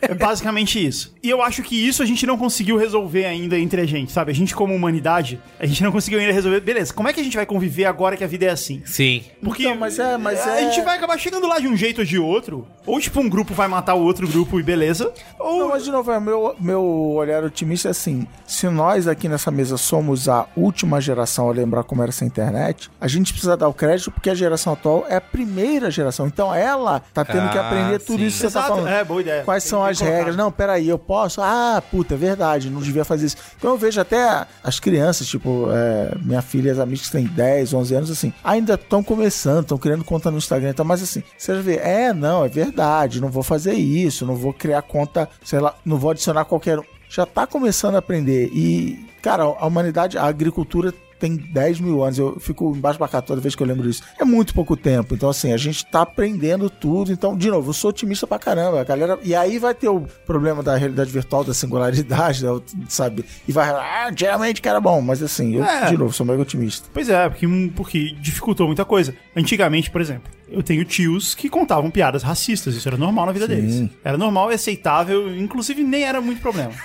É 0.00 0.14
basicamente 0.14 0.84
isso. 0.84 1.14
E 1.22 1.30
eu 1.30 1.42
acho 1.42 1.62
que 1.62 1.76
isso 1.76 2.02
a 2.02 2.06
gente 2.06 2.26
não 2.26 2.36
conseguiu 2.36 2.76
resolver 2.76 3.26
ainda 3.26 3.58
entre 3.58 3.80
a 3.80 3.86
gente, 3.86 4.12
sabe? 4.12 4.32
A 4.32 4.34
gente 4.34 4.54
como 4.54 4.74
humanidade, 4.74 5.40
a 5.58 5.66
gente 5.66 5.82
não 5.82 5.92
conseguiu 5.92 6.18
ainda 6.18 6.32
resolver. 6.32 6.60
Beleza, 6.60 6.92
como 6.92 7.08
é 7.08 7.12
que 7.12 7.20
a 7.20 7.24
gente 7.24 7.36
vai 7.36 7.46
conviver 7.46 7.84
agora 7.84 8.16
que 8.20 8.24
a 8.24 8.28
vida 8.28 8.44
é 8.46 8.50
assim? 8.50 8.82
Sim. 8.84 9.24
Porque 9.42 9.62
Então, 9.64 9.76
mas 9.76 9.98
é- 9.98 10.16
mas 10.18 10.46
a 10.46 10.60
é- 10.60 10.70
gente 10.70 10.84
vai 10.84 10.96
acabar 10.96 11.18
chegando 11.18 11.46
lá 11.48 11.58
de 11.58 11.66
um 11.66 11.76
jeito 11.76 12.00
ou 12.00 12.04
de 12.04 12.18
outro. 12.18 12.66
Ou 12.86 13.00
tipo, 13.00 13.18
um 13.20 13.28
grupo 13.28 13.54
vai 13.54 13.66
matar 13.68 13.94
o 13.94 14.02
outro 14.02 14.26
grupo 14.28 14.58
e 14.58 14.62
beleza. 14.62 15.12
Ou 15.38 15.58
Não, 15.60 15.68
mas 15.68 15.84
de 15.84 15.90
novo, 15.90 16.10
é, 16.12 16.18
meu, 16.20 16.54
meu 16.60 16.82
olhar 16.82 17.42
otimista 17.44 17.88
é 17.88 17.90
assim: 17.90 18.26
se 18.46 18.68
nós 18.68 19.06
aqui 19.08 19.28
nessa 19.28 19.50
mesa 19.50 19.76
somos 19.76 20.28
a 20.28 20.46
última 20.56 21.00
geração 21.00 21.48
a 21.48 21.52
lembrar 21.52 21.82
como 21.84 22.02
era 22.02 22.10
essa 22.10 22.24
internet, 22.24 22.90
a 23.00 23.06
gente 23.08 23.32
precisa 23.32 23.56
dar 23.56 23.68
o 23.68 23.74
crédito 23.74 24.10
porque 24.10 24.28
a 24.30 24.34
geração 24.34 24.72
atual 24.72 25.06
é 25.08 25.16
a 25.16 25.20
primeira 25.20 25.90
geração. 25.90 26.26
Então 26.26 26.54
ela 26.54 27.00
tá 27.14 27.24
tendo 27.24 27.48
que 27.50 27.58
Ah, 27.58 27.66
aprender 27.68 27.98
tudo 28.00 28.18
sim. 28.20 28.26
isso 28.26 28.40
que 28.44 28.48
você 28.50 28.58
tá 28.58 28.62
falando. 28.66 28.88
é, 28.88 29.02
boa 29.04 29.20
ideia. 29.20 29.44
Quais 29.44 29.62
Tem- 29.64 29.70
são 29.70 29.84
as 29.84 29.96
que 29.98 30.04
colocar. 30.04 30.16
regras? 30.18 30.36
Não, 30.36 30.50
peraí, 30.52 30.88
eu 30.88 30.98
posso? 30.98 31.40
Ah, 31.42 31.82
puta, 31.90 32.14
é 32.14 32.16
verdade, 32.16 32.70
não 32.70 32.80
devia 32.80 33.04
fazer 33.04 33.26
isso. 33.26 33.36
Então 33.56 33.70
eu 33.70 33.78
vejo 33.78 34.00
até 34.00 34.46
as 34.64 34.78
crianças, 34.80 35.26
tipo, 35.26 35.68
é, 35.70 36.12
minha 36.22 36.42
filha, 36.42 36.72
as 36.72 36.78
amigas 36.78 37.06
que 37.06 37.12
têm 37.12 37.24
10, 37.26 37.72
11 37.74 37.94
anos, 37.94 37.99
assim, 38.08 38.32
ainda 38.42 38.74
estão 38.74 39.02
começando, 39.02 39.62
estão 39.62 39.76
criando 39.76 40.04
conta 40.04 40.30
no 40.30 40.38
Instagram, 40.38 40.70
então, 40.70 40.84
mas 40.84 41.02
assim, 41.02 41.22
você 41.36 41.60
vê, 41.60 41.76
é, 41.76 42.12
não, 42.12 42.44
é 42.44 42.48
verdade, 42.48 43.20
não 43.20 43.28
vou 43.28 43.42
fazer 43.42 43.74
isso, 43.74 44.24
não 44.24 44.36
vou 44.36 44.52
criar 44.52 44.82
conta, 44.82 45.28
sei 45.44 45.58
lá, 45.58 45.74
não 45.84 45.98
vou 45.98 46.12
adicionar 46.12 46.44
qualquer 46.44 46.78
um. 46.78 46.84
Já 47.08 47.26
tá 47.26 47.46
começando 47.46 47.96
a 47.96 47.98
aprender 47.98 48.48
e, 48.52 49.04
cara, 49.20 49.42
a 49.42 49.66
humanidade, 49.66 50.16
a 50.16 50.24
agricultura 50.24 50.94
tem 51.20 51.36
10 51.36 51.80
mil 51.80 52.02
anos. 52.02 52.18
Eu 52.18 52.40
fico 52.40 52.74
embaixo 52.74 52.98
cara 52.98 53.22
toda 53.22 53.40
vez 53.40 53.54
que 53.54 53.62
eu 53.62 53.66
lembro 53.66 53.86
disso. 53.86 54.02
É 54.18 54.24
muito 54.24 54.54
pouco 54.54 54.76
tempo. 54.76 55.14
Então, 55.14 55.28
assim, 55.28 55.52
a 55.52 55.56
gente 55.56 55.84
tá 55.86 56.02
aprendendo 56.02 56.68
tudo. 56.70 57.12
Então, 57.12 57.36
de 57.36 57.48
novo, 57.50 57.70
eu 57.70 57.74
sou 57.74 57.90
otimista 57.90 58.26
pra 58.26 58.38
caramba. 58.38 58.80
A 58.80 58.84
galera. 58.84 59.18
E 59.22 59.34
aí 59.34 59.58
vai 59.58 59.74
ter 59.74 59.88
o 59.88 60.00
problema 60.26 60.62
da 60.62 60.76
realidade 60.76 61.10
virtual, 61.10 61.44
da 61.44 61.52
singularidade, 61.54 62.42
da- 62.44 62.60
sabe? 62.88 63.24
E 63.46 63.52
vai. 63.52 63.68
Ah, 63.70 64.10
geralmente 64.16 64.62
que 64.62 64.68
era 64.68 64.80
bom. 64.80 65.00
Mas 65.00 65.22
assim, 65.22 65.56
eu, 65.56 65.64
É. 65.64 65.86
de 65.90 65.96
novo, 65.96 66.12
sou 66.12 66.24
mega 66.26 66.40
otimista. 66.42 66.88
Pois 66.92 67.08
é, 67.08 67.28
porque, 67.28 67.46
porque 67.76 68.14
dificultou 68.20 68.66
muita 68.66 68.84
coisa. 68.84 69.14
Antigamente, 69.36 69.90
por 69.90 70.00
exemplo, 70.00 70.30
eu 70.48 70.62
tenho 70.62 70.84
tios 70.84 71.34
que 71.34 71.48
contavam 71.48 71.90
piadas 71.90 72.22
racistas, 72.22 72.74
isso 72.74 72.88
era 72.88 72.96
normal 72.96 73.26
na 73.26 73.32
vida 73.32 73.46
Sim. 73.46 73.54
deles. 73.54 73.90
Era 74.02 74.16
normal 74.18 74.50
e 74.50 74.54
aceitável, 74.54 75.34
inclusive 75.36 75.82
nem 75.84 76.02
era 76.04 76.20
muito 76.20 76.40
problema. 76.40 76.72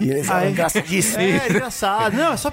E 0.00 0.10
eles 0.10 0.30
eram 0.30 0.50
engraçadíssimos. 0.50 1.16
é, 1.26 1.48
engraçado. 1.48 2.16
Não, 2.16 2.32
é 2.32 2.36
só 2.36 2.50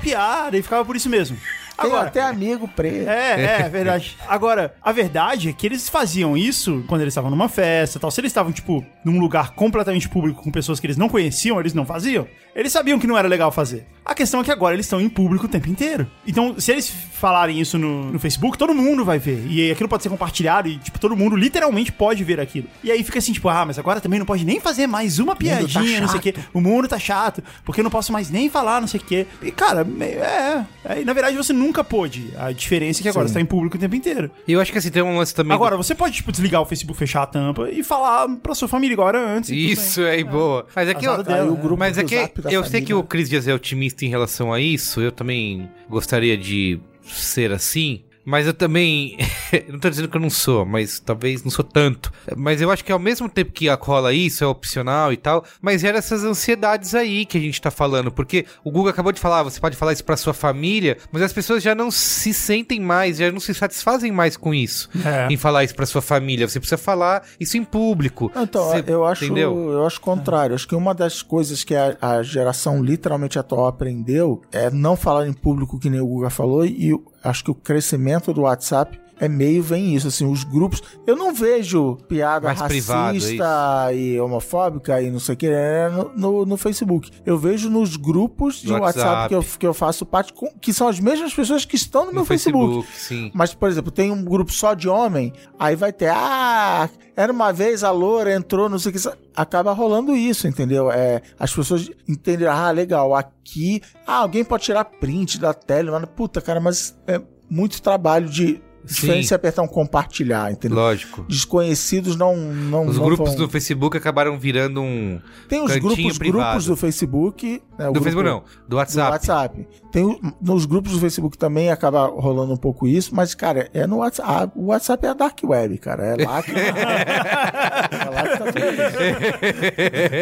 e 0.58 0.62
ficava 0.62 0.86
por 0.86 0.96
isso 0.96 1.10
mesmo. 1.10 1.38
Tem 1.78 1.88
Agora, 1.88 2.08
até 2.08 2.22
amigo 2.22 2.68
preto. 2.68 3.10
É, 3.10 3.62
é, 3.62 3.70
verdade. 3.70 4.16
Agora, 4.28 4.76
a 4.82 4.92
verdade 4.92 5.50
é 5.50 5.54
que 5.54 5.66
eles 5.66 5.90
faziam 5.90 6.38
isso 6.38 6.84
quando 6.88 7.02
eles 7.02 7.12
estavam 7.12 7.30
numa 7.30 7.50
festa 7.50 7.98
e 7.98 8.02
tal. 8.02 8.10
Se 8.10 8.22
eles 8.22 8.30
estavam, 8.30 8.52
tipo, 8.52 8.86
num 9.04 9.20
lugar 9.20 9.52
completamente 9.52 10.08
público 10.08 10.42
com 10.42 10.52
pessoas 10.52 10.80
que 10.80 10.88
eles 10.88 10.98
não 10.98 11.10
conheciam, 11.10 11.60
eles 11.60 11.74
não 11.74 11.86
faziam. 11.86 12.28
Eles 12.56 12.72
sabiam 12.72 12.98
que 12.98 13.06
não 13.06 13.18
era 13.18 13.28
legal 13.28 13.52
fazer. 13.52 13.86
A 14.06 14.16
questão 14.16 14.40
é 14.40 14.44
que 14.44 14.52
agora 14.52 14.74
eles 14.74 14.86
estão 14.86 15.02
em 15.02 15.10
público 15.10 15.46
o 15.46 15.50
tempo 15.50 15.68
inteiro. 15.68 16.10
Então, 16.26 16.58
se 16.58 16.72
eles 16.72 16.90
falarem 16.90 17.60
isso 17.60 17.78
no, 17.78 18.12
no 18.12 18.20
Facebook, 18.20 18.58
todo 18.58 18.74
mundo 18.74 19.04
vai 19.04 19.20
ver. 19.20 19.46
E 19.48 19.72
aquilo 19.72 19.90
pode 19.90 20.04
ser 20.04 20.10
compartilhado 20.10 20.70
e, 20.70 20.78
tipo, 20.78 20.98
todo 20.98 21.18
mundo 21.18 21.36
literalmente 21.36 21.92
pode 21.92 22.24
ver 22.24 22.40
aquilo. 22.40 22.68
E 22.82 22.92
aí 22.92 23.04
fica 23.04 23.20
assim, 23.20 23.34
tipo, 23.34 23.50
ah, 23.50 23.66
mas 23.66 23.78
agora 23.78 24.00
também 24.00 24.20
não 24.20 24.26
pode 24.26 24.46
nem 24.46 24.60
fazer 24.62 24.88
mais 24.88 25.20
uma 25.20 25.36
piadinha, 25.36 26.00
não 26.00 26.08
sei 26.08 26.20
o 26.20 26.22
quê. 26.22 26.36
O 26.54 26.62
mundo 26.62 26.88
tá 26.88 26.98
chato, 26.98 27.44
porque 27.66 27.82
eu 27.82 27.84
não 27.84 27.92
posso 27.92 28.14
mais 28.14 28.30
nem 28.30 28.50
falar, 28.50 28.80
não 28.80 28.88
sei 28.88 29.02
o 29.02 29.04
quê. 29.04 29.28
E, 29.42 29.52
cara, 29.52 29.86
é. 30.00 30.64
é. 30.86 31.04
na 31.04 31.12
verdade, 31.12 31.36
você 31.36 31.52
nunca 31.66 31.84
pôde. 31.84 32.32
A 32.38 32.52
diferença 32.52 33.02
é 33.02 33.04
que 33.04 33.10
agora 33.10 33.28
Sim. 33.28 33.34
você 33.34 33.40
tá 33.40 33.42
em 33.42 33.46
público 33.46 33.78
o 33.78 33.80
tempo 33.80 33.96
inteiro. 33.96 34.32
E 34.48 34.54
eu 34.54 34.62
acho 34.62 34.72
que 34.72 34.78
assim, 34.78 34.90
tem 34.90 35.02
um 35.02 35.18
lance 35.18 35.34
também. 35.34 35.54
Agora, 35.54 35.76
você 35.78 35.94
pode, 35.96 36.16
tipo, 36.16 36.32
desligar 36.32 36.62
o 36.62 36.66
Facebook, 36.66 36.98
fechar 36.98 37.24
a 37.24 37.28
tampa 37.28 37.70
e 37.70 37.84
falar 37.84 38.28
pra 38.38 38.56
sua 38.56 38.68
família 38.68 38.94
igual 38.94 39.10
era 39.10 39.20
antes. 39.20 39.50
e 39.50 39.72
Isso 39.72 40.02
aí, 40.02 40.24
boa. 40.24 40.66
Mas 40.76 40.90
é 40.90 40.94
que, 40.94 41.06
eu, 41.06 41.24
dela, 41.24 41.52
o 41.52 41.56
grupo 41.56 41.78
mas 41.78 41.98
é 41.98 42.04
que 42.04 42.16
eu 42.50 42.64
sei 42.64 42.82
que 42.82 42.94
o 42.94 43.04
Cris 43.04 43.30
Dias 43.30 43.48
é 43.48 43.54
otimista 43.54 44.06
em 44.06 44.10
relação 44.10 44.54
a 44.54 44.60
isso. 44.60 45.02
Eu 45.02 45.12
também 45.12 45.70
gostaria 45.90 46.38
de 46.38 46.80
ser 47.04 47.52
assim. 47.52 48.04
Mas 48.26 48.48
eu 48.48 48.54
também. 48.54 49.18
não 49.70 49.80
tô 49.80 49.90
dizendo 49.90 50.08
que 50.10 50.18
eu 50.18 50.22
não 50.22 50.30
sou, 50.30 50.66
mas 50.66 51.00
talvez 51.00 51.44
não 51.44 51.52
sou 51.52 51.64
tanto. 51.64 52.12
Mas 52.36 52.62
eu 52.62 52.72
acho 52.72 52.84
que 52.84 52.92
ao 52.92 53.00
mesmo 53.00 53.30
tempo 53.30 53.52
que 53.52 53.70
rola 53.70 54.12
isso, 54.14 54.44
é 54.44 54.48
opcional 54.48 55.14
e 55.14 55.18
tal, 55.18 55.44
mas 55.62 55.82
gera 55.82 55.98
essas 56.00 56.24
ansiedades 56.24 56.96
aí 56.96 57.26
que 57.26 57.38
a 57.38 57.42
gente 57.42 57.62
tá 57.62 57.70
falando. 57.70 58.12
Porque 58.12 58.46
o 58.64 58.72
Google 58.72 58.90
acabou 58.90 59.12
de 59.12 59.20
falar, 59.20 59.44
você 59.44 59.60
pode 59.60 59.78
falar 59.78 59.94
isso 59.94 60.04
pra 60.04 60.18
sua 60.18 60.34
família, 60.34 60.98
mas 61.12 61.22
as 61.22 61.32
pessoas 61.32 61.62
já 61.62 61.76
não 61.76 61.92
se 61.92 62.34
sentem 62.34 62.80
mais, 62.80 63.18
já 63.18 63.32
não 63.32 63.40
se 63.40 63.54
satisfazem 63.54 64.12
mais 64.12 64.36
com 64.36 64.54
isso. 64.54 64.90
É. 65.06 65.32
Em 65.32 65.38
falar 65.38 65.64
isso 65.64 65.76
pra 65.76 65.86
sua 65.86 66.02
família. 66.02 66.48
Você 66.48 66.60
precisa 66.60 66.78
falar 66.78 67.24
isso 67.40 67.58
em 67.58 67.64
público. 67.64 68.32
Então, 68.36 68.70
Você- 68.70 68.84
eu 68.88 69.06
acho, 69.06 69.26
Entendeu? 69.26 69.56
eu 69.72 69.86
acho 69.86 69.98
o 69.98 70.02
contrário. 70.02 70.56
Acho 70.56 70.68
que 70.68 70.76
uma 70.76 70.94
das 70.96 71.22
coisas 71.22 71.64
que 71.64 71.76
a, 71.76 71.96
a 72.02 72.24
geração 72.24 72.84
literalmente 72.84 73.38
atual 73.38 73.68
aprendeu 73.68 74.42
é 74.52 74.70
não 74.72 74.96
falar 74.96 75.28
em 75.28 75.34
público, 75.34 75.80
que 75.80 75.90
nem 75.90 76.00
o 76.00 76.08
Guga 76.08 76.30
falou, 76.30 76.66
e 76.66 76.92
acho 77.26 77.44
que 77.44 77.52
o 77.52 77.56
crescimento 77.56 78.34
do 78.34 78.42
WhatsApp 78.42 79.00
é 79.20 79.28
meio 79.28 79.64
vem 79.64 79.96
isso, 79.96 80.08
assim, 80.08 80.26
os 80.30 80.44
grupos. 80.44 80.82
Eu 81.08 81.16
não 81.16 81.34
vejo 81.34 81.98
piada 82.08 82.48
Mais 82.48 82.62
privado, 82.62 83.18
é 83.18 83.20
racista 83.20 83.94
e 83.94 84.20
homofóbica 84.20 85.02
e 85.02 85.10
não 85.10 85.20
sei 85.20 85.36
o 85.36 85.38
que 85.38 85.48
é, 85.48 85.90
no, 85.90 86.12
no, 86.16 86.46
no 86.46 86.58
Facebook. 86.58 87.10
Eu 87.26 87.38
vejo 87.38 87.70
nos 87.70 87.96
grupos 87.96 88.56
de 88.62 88.72
WhatsApp, 88.72 89.00
WhatsApp. 89.00 89.30
que, 89.30 89.36
eu, 89.36 89.46
que 89.60 89.68
eu 89.68 89.74
faço 89.74 90.06
parte, 90.06 90.34
com- 90.34 90.52
que 90.60 90.74
são 90.74 90.88
as 90.88 91.00
mesmas 91.00 91.34
pessoas 91.34 91.64
que 91.66 91.76
estão 91.76 92.06
no, 92.06 92.14
meu 92.14 92.26
Facebook. 92.26 92.88
sim. 92.94 93.32
Mas, 93.34 93.54
por 93.54 93.70
exemplo, 93.70 93.92
tem 93.92 94.12
um 94.12 94.24
grupo 94.24 94.52
só 94.52 94.74
de 94.74 94.90
homem, 94.90 95.32
aí 95.58 95.76
vai 95.76 95.94
ter, 95.94 96.12
ah, 96.14 96.90
era 97.16 97.32
uma 97.32 97.52
vez 97.54 97.84
a 97.84 97.92
loura 97.92 98.34
entrou, 98.34 98.68
não 98.68 98.78
sei 98.80 98.92
o 98.92 98.96
que. 98.96 99.10
Acaba 99.36 99.72
rolando 99.74 100.16
isso, 100.16 100.48
entendeu? 100.48 100.92
É, 100.92 101.22
as 101.40 101.54
pessoas 101.54 101.90
entendem, 102.08 102.48
ah, 102.48 102.72
legal, 102.72 103.14
aqui, 103.16 103.82
ah, 104.06 104.18
alguém 104.18 104.44
pode 104.44 104.64
tirar 104.64 104.86
print 104.86 105.40
da 105.40 105.54
tela, 105.54 106.00
mas, 106.00 106.10
puta, 106.16 106.42
cara, 106.42 106.60
mas 106.60 106.98
é 107.08 107.22
muito 107.50 107.82
trabalho 107.82 108.30
de. 108.30 108.62
Diferente 108.86 109.28
se 109.28 109.34
apertar 109.34 109.62
um 109.62 109.68
compartilhar, 109.68 110.52
entendeu? 110.52 110.78
Lógico. 110.78 111.26
Desconhecidos 111.28 112.16
não. 112.16 112.36
não 112.36 112.86
Os 112.86 112.98
não 112.98 113.06
grupos 113.06 113.30
vão- 113.30 113.38
do 113.38 113.50
Facebook 113.50 113.98
acabaram 113.98 114.38
virando 114.38 114.82
um. 114.82 115.20
Tem 115.50 115.62
os 115.62 115.76
grupos, 115.78 116.18
privado. 116.18 116.44
grupos 116.44 116.66
do 116.66 116.76
Facebook. 116.76 117.62
Né, 117.78 117.86
do 117.88 117.92
grupo- 117.94 118.04
Facebook 118.04 118.30
não, 118.30 118.40
do 118.40 118.70
do 118.70 118.76
WhatsApp. 118.78 119.12
WhatsApp. 119.12 119.68
Tem 119.92 120.20
nos 120.42 120.66
grupos 120.66 120.92
do 120.94 121.00
Facebook 121.00 121.38
também 121.38 121.70
acaba 121.72 122.06
rolando 122.08 122.54
um 122.54 122.58
pouco 122.58 122.86
isso, 122.88 123.16
mas, 123.16 123.34
cara, 123.34 123.70
é 123.74 123.88
no 123.88 123.98
WhatsApp. 123.98 124.52
O 124.56 124.66
WhatsApp 124.68 125.06
é 125.06 125.10
a 125.10 125.14
Dark 125.14 125.40
Web, 125.44 125.78
cara. 125.78 126.04
É 126.04 126.26
lá 126.26 126.44
que. 126.44 126.52
é 126.56 128.10
lá 128.10 128.24
que 128.24 128.38
tá 128.38 128.46
tudo 128.46 128.60
isso. 128.60 128.98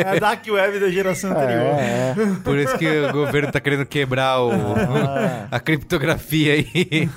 É 0.06 0.16
a 0.16 0.20
Dark 0.20 0.46
Web 0.48 0.80
da 0.80 0.90
geração 0.90 1.32
anterior. 1.32 1.76
É, 1.80 2.12
é. 2.12 2.16
Por 2.44 2.58
isso 2.58 2.78
que 2.78 2.88
o 2.88 3.12
governo 3.12 3.52
tá 3.52 3.60
querendo 3.60 3.86
quebrar 3.86 4.42
o, 4.42 4.52
Ah. 4.52 5.48
a 5.52 5.60
criptografia 5.60 6.54
aí. 6.54 7.10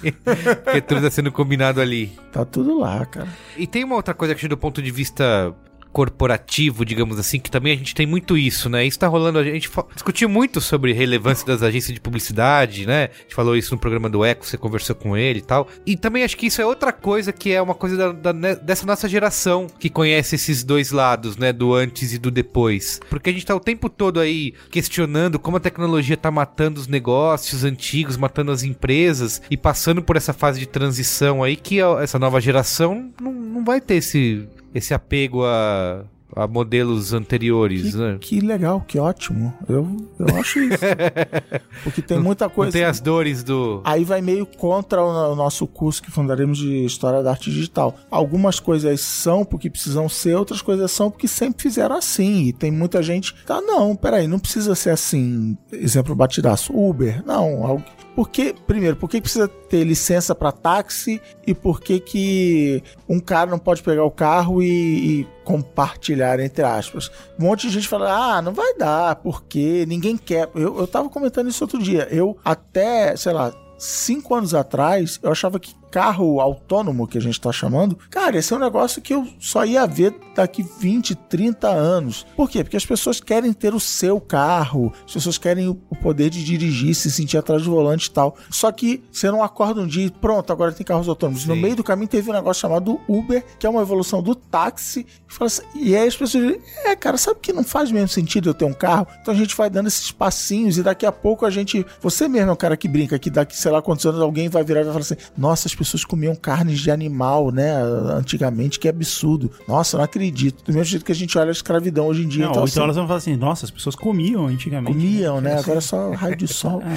Porque 0.65 0.81
tudo 0.81 1.03
tá 1.03 1.11
sendo 1.11 1.31
combinado 1.37 1.81
ali. 1.81 2.19
Tá 2.33 2.45
tudo 2.45 2.79
lá, 2.79 3.05
cara. 3.05 3.29
E 3.57 3.67
tem 3.67 3.85
uma 3.85 3.95
outra 3.95 4.15
coisa 4.15 4.35
que 4.35 4.49
do 4.49 4.57
ponto 4.57 4.83
de 4.83 4.91
vista 4.91 5.55
corporativo, 5.97 6.85
digamos 6.85 7.19
assim, 7.19 7.39
que 7.41 7.51
também 7.51 7.73
a 7.73 7.77
gente 7.77 7.95
tem 7.95 8.07
muito 8.07 8.37
isso, 8.37 8.69
né? 8.69 8.85
Isso 8.87 8.99
tá 8.99 9.07
rolando, 9.09 9.39
a 9.39 9.45
gente 9.45 9.71
discutiu 9.95 10.29
muito 10.29 10.61
sobre 10.61 10.93
relevância 10.93 11.47
das 11.47 11.63
agências 11.63 11.95
de 11.95 12.01
publicidade, 12.01 12.85
né? 12.87 13.05
A 13.13 13.23
gente 13.23 13.35
falou 13.35 13.57
isso 13.57 13.75
no 13.75 13.81
programa 13.81 14.09
do 14.09 14.25
Eco, 14.25 14.45
você 14.47 14.57
conversou 14.57 14.95
com 14.95 15.17
ele 15.17 15.39
e 15.39 15.43
tal. 15.43 15.69
E 15.87 15.97
também 15.97 16.23
acho 16.23 16.37
que 16.37 16.47
isso 16.47 16.61
é 16.61 16.67
outra 16.67 16.93
coisa 16.93 17.33
que 17.33 17.53
é 17.53 17.61
uma 17.61 17.75
coisa 17.75 18.13
da- 18.13 18.33
da- 18.33 18.55
dessa 18.55 18.85
nossa 18.87 19.09
geração 19.09 19.67
que 19.79 19.89
conhece 19.91 20.35
esses 20.35 20.63
dois 20.63 20.91
lados, 20.91 21.37
né? 21.37 21.53
Do 21.53 21.75
antes 21.75 22.13
e 22.13 22.19
do 22.19 22.31
depois. 22.31 23.01
Porque 23.11 23.31
a 23.31 23.33
gente 23.33 23.47
tá 23.47 23.55
o 23.55 23.61
tempo 23.61 23.89
todo 23.89 24.21
aí 24.21 24.53
questionando 24.71 25.39
como 25.39 25.57
a 25.57 25.61
tecnologia 25.61 26.17
tá 26.17 26.31
matando 26.31 26.81
os 26.81 26.87
negócios 26.89 27.65
antigos, 27.65 28.17
matando 28.17 28.53
as 28.53 28.63
empresas 28.63 29.41
e 29.51 29.57
passando 29.57 30.03
por 30.03 30.17
essa 30.17 30.33
fase 30.33 30.61
de 30.61 30.67
transição 30.67 31.43
aí 31.43 31.57
que 31.57 31.81
essa 32.03 32.19
nova 32.19 32.41
geração 32.41 33.11
não, 33.21 33.33
não 33.33 33.65
vai 33.65 33.81
ter 33.81 33.95
esse, 33.97 34.47
esse 34.77 34.93
apego 34.93 35.45
a, 35.45 36.05
a 36.35 36.47
modelos 36.47 37.13
anteriores, 37.13 37.95
né? 37.95 38.19
Que, 38.21 38.41
que 38.41 38.47
legal, 38.47 38.81
que 38.87 38.99
ótimo. 38.99 39.55
Eu, 39.69 39.97
eu 40.19 40.37
acho 40.37 40.59
isso. 40.61 40.85
Porque 41.83 42.03
tem 42.03 42.19
muita 42.19 42.47
Não 42.47 42.51
coisa. 42.55 42.73
tem 42.73 42.85
as 42.85 43.01
dores 43.01 43.43
do. 43.43 43.81
Aí 43.85 44.05
vai 44.05 44.21
meio 44.21 44.45
contra 44.45 45.03
o, 45.03 45.33
o 45.33 45.37
nosso 45.37 45.67
curso 45.67 46.03
que 46.03 46.11
fundaremos 46.11 46.59
de 46.59 46.85
História 46.85 47.23
da 47.23 47.31
Arte 47.31 47.51
Digital. 47.51 47.95
Algumas 48.11 48.61
coisas 48.61 49.01
são 49.01 49.45
porque 49.45 49.71
precisam 49.71 50.09
ser, 50.09 50.35
outras 50.37 50.61
coisas 50.61 50.91
são 50.91 51.11
porque 51.11 51.29
sempre 51.29 51.63
fizeram 51.63 51.97
assim. 51.97 52.45
E 52.49 52.53
tem 52.53 52.71
muita 52.71 53.03
gente. 53.03 53.35
Tá, 53.47 53.61
não, 53.61 53.95
peraí, 53.97 54.27
não 54.27 54.39
precisa 54.39 54.75
ser 54.75 54.91
assim. 54.91 55.57
Exemplo 55.73 56.15
batidaço. 56.15 56.73
Uber, 56.77 57.23
não. 57.25 57.65
algo- 57.65 57.85
Por 58.17 58.31
que, 58.31 58.55
primeiro, 58.67 58.97
por 58.97 59.11
que 59.11 59.21
precisa 59.21 59.47
ter 59.47 59.85
licença 59.85 60.35
para 60.35 60.51
táxi 60.51 61.21
e 61.47 61.53
por 61.53 61.83
que 61.83 62.01
que 62.01 62.83
um 63.07 63.21
cara 63.21 63.51
não 63.51 63.59
pode 63.59 63.83
pegar 63.83 64.05
o 64.05 64.11
carro 64.11 64.63
e, 64.63 65.21
e 65.21 65.29
compartilhar, 65.45 66.41
entre 66.41 66.65
aspas? 66.65 67.11
Um 67.39 67.45
monte 67.45 67.67
de 67.67 67.75
gente 67.75 67.87
fala, 67.87 68.39
ah, 68.39 68.41
não 68.41 68.55
vai 68.55 68.73
dar, 68.73 69.17
porque 69.17 69.85
ninguém 69.87 70.17
quer. 70.17 70.49
Eu, 70.55 70.79
eu 70.79 70.87
tava 70.87 71.11
comentando 71.11 71.51
isso 71.51 71.63
outro 71.63 71.79
dia. 71.79 72.09
Eu 72.11 72.39
até, 72.43 73.15
sei 73.17 73.35
lá, 73.35 73.53
cinco 73.77 74.35
anos 74.35 74.55
atrás, 74.55 75.21
eu 75.23 75.31
achava 75.31 75.61
que 75.61 75.75
carro 75.91 76.41
autônomo, 76.41 77.07
que 77.07 77.17
a 77.19 77.21
gente 77.21 77.41
tá 77.41 77.51
chamando, 77.53 77.97
cara, 78.11 78.37
esse 78.39 78.53
é 78.53 78.57
um 78.57 78.61
negócio 78.61 79.01
que 79.01 79.15
eu 79.15 79.27
só 79.39 79.65
ia 79.65 79.87
ver 79.87 80.15
daqui 80.35 80.63
20, 80.63 81.15
30 81.15 81.69
anos. 81.69 82.27
Por 82.37 82.51
quê? 82.51 82.63
Porque 82.63 82.77
as 82.77 82.85
pessoas 82.85 83.21
querem 83.21 83.53
ter 83.53 83.75
o 83.75 83.81
seu 83.81 84.21
carro, 84.21 84.93
as 85.07 85.13
pessoas 85.13 85.39
querem 85.39 85.69
o 85.69 85.75
poder 86.03 86.29
de 86.31 86.45
dirigir, 86.45 86.95
se 86.95 87.11
sentir 87.11 87.39
atrás 87.39 87.63
do 87.63 87.71
volante 87.71 88.07
e 88.07 88.11
tal. 88.11 88.37
Só 88.51 88.71
que 88.71 89.03
você 89.11 89.31
não 89.31 89.43
acorda 89.43 89.81
um 89.81 89.87
dia 89.87 90.07
e 90.07 90.11
pronto, 90.11 90.53
agora 90.53 90.73
tem 90.73 90.85
carros 90.85 91.09
autônomos. 91.09 91.47
No 91.47 91.55
Sim. 91.55 91.61
meio 91.63 91.77
do 91.77 91.85
caminho 91.85 92.09
teve 92.09 92.29
um 92.31 92.35
negócio 92.35 92.61
chamado 92.61 93.01
Uber, 93.09 93.45
que 93.59 93.67
é 93.67 93.71
uma 93.71 93.81
evolução 93.83 94.23
do 94.23 94.35
táxi. 94.35 95.07
E, 95.41 95.45
assim- 95.45 95.63
e 95.75 95.97
aí 95.97 96.07
as 96.09 96.17
pessoas 96.17 96.45
dizem, 96.45 96.61
é, 96.85 96.95
cara, 96.97 97.17
sabe 97.17 97.41
que 97.41 97.53
não 97.53 97.65
faz 97.65 97.91
mesmo 97.91 98.09
sentido 98.09 98.51
eu 98.51 98.55
ter 98.55 98.65
um 98.65 98.73
carro? 98.75 99.07
Então 99.23 99.33
a 99.33 99.37
gente 99.37 99.57
vai 99.57 99.71
dando 99.71 99.87
esses 99.87 100.11
passinhos 100.11 100.77
e 100.79 100.83
daqui 100.83 101.07
a 101.07 101.13
pouco 101.13 101.47
a 101.47 101.51
gente. 101.51 101.85
Você 102.03 102.29
mesmo 102.29 102.51
é 102.51 102.53
um 102.53 102.57
cara 102.57 102.77
que 102.77 102.89
brinca 102.89 103.19
que 103.19 103.31
daqui, 103.31 103.57
sei 103.57 103.71
lá 103.71 103.81
quantos 103.81 104.05
anos, 104.05 104.21
alguém 104.21 104.49
vai 104.49 104.63
virar 104.65 104.81
e 104.81 104.85
vai 104.85 104.93
falar 104.93 105.03
assim: 105.05 105.17
Nossa, 105.37 105.69
as 105.69 105.75
pessoas 105.77 106.05
comiam 106.05 106.35
carnes 106.35 106.81
de 106.81 106.91
animal, 106.91 107.51
né? 107.51 107.73
Antigamente, 108.17 108.79
que 108.79 108.89
absurdo. 108.89 109.51
Nossa, 109.69 109.97
não 109.97 110.05
acredito. 110.05 110.65
Do 110.65 110.73
mesmo 110.73 110.85
jeito 110.85 111.05
que 111.05 111.13
a 111.13 111.15
gente 111.15 111.37
olha 111.39 111.49
a 111.49 111.53
escravidão 111.53 112.07
hoje 112.07 112.25
em 112.25 112.29
dia. 112.29 112.45
Não, 112.45 112.51
então, 112.51 112.65
assim, 112.65 112.81
elas 112.81 112.97
vão 112.97 113.07
falar 113.07 113.19
assim, 113.19 113.37
nossa, 113.37 113.65
as 113.65 113.71
pessoas 113.71 113.95
comiam 113.95 114.47
antigamente. 114.47 114.93
comiam, 114.93 115.41
né? 115.41 115.59
Agora 115.59 115.79
é 115.79 115.83
só 115.83 116.11
raio 116.13 116.37
de 116.37 116.49
sol. 116.49 116.83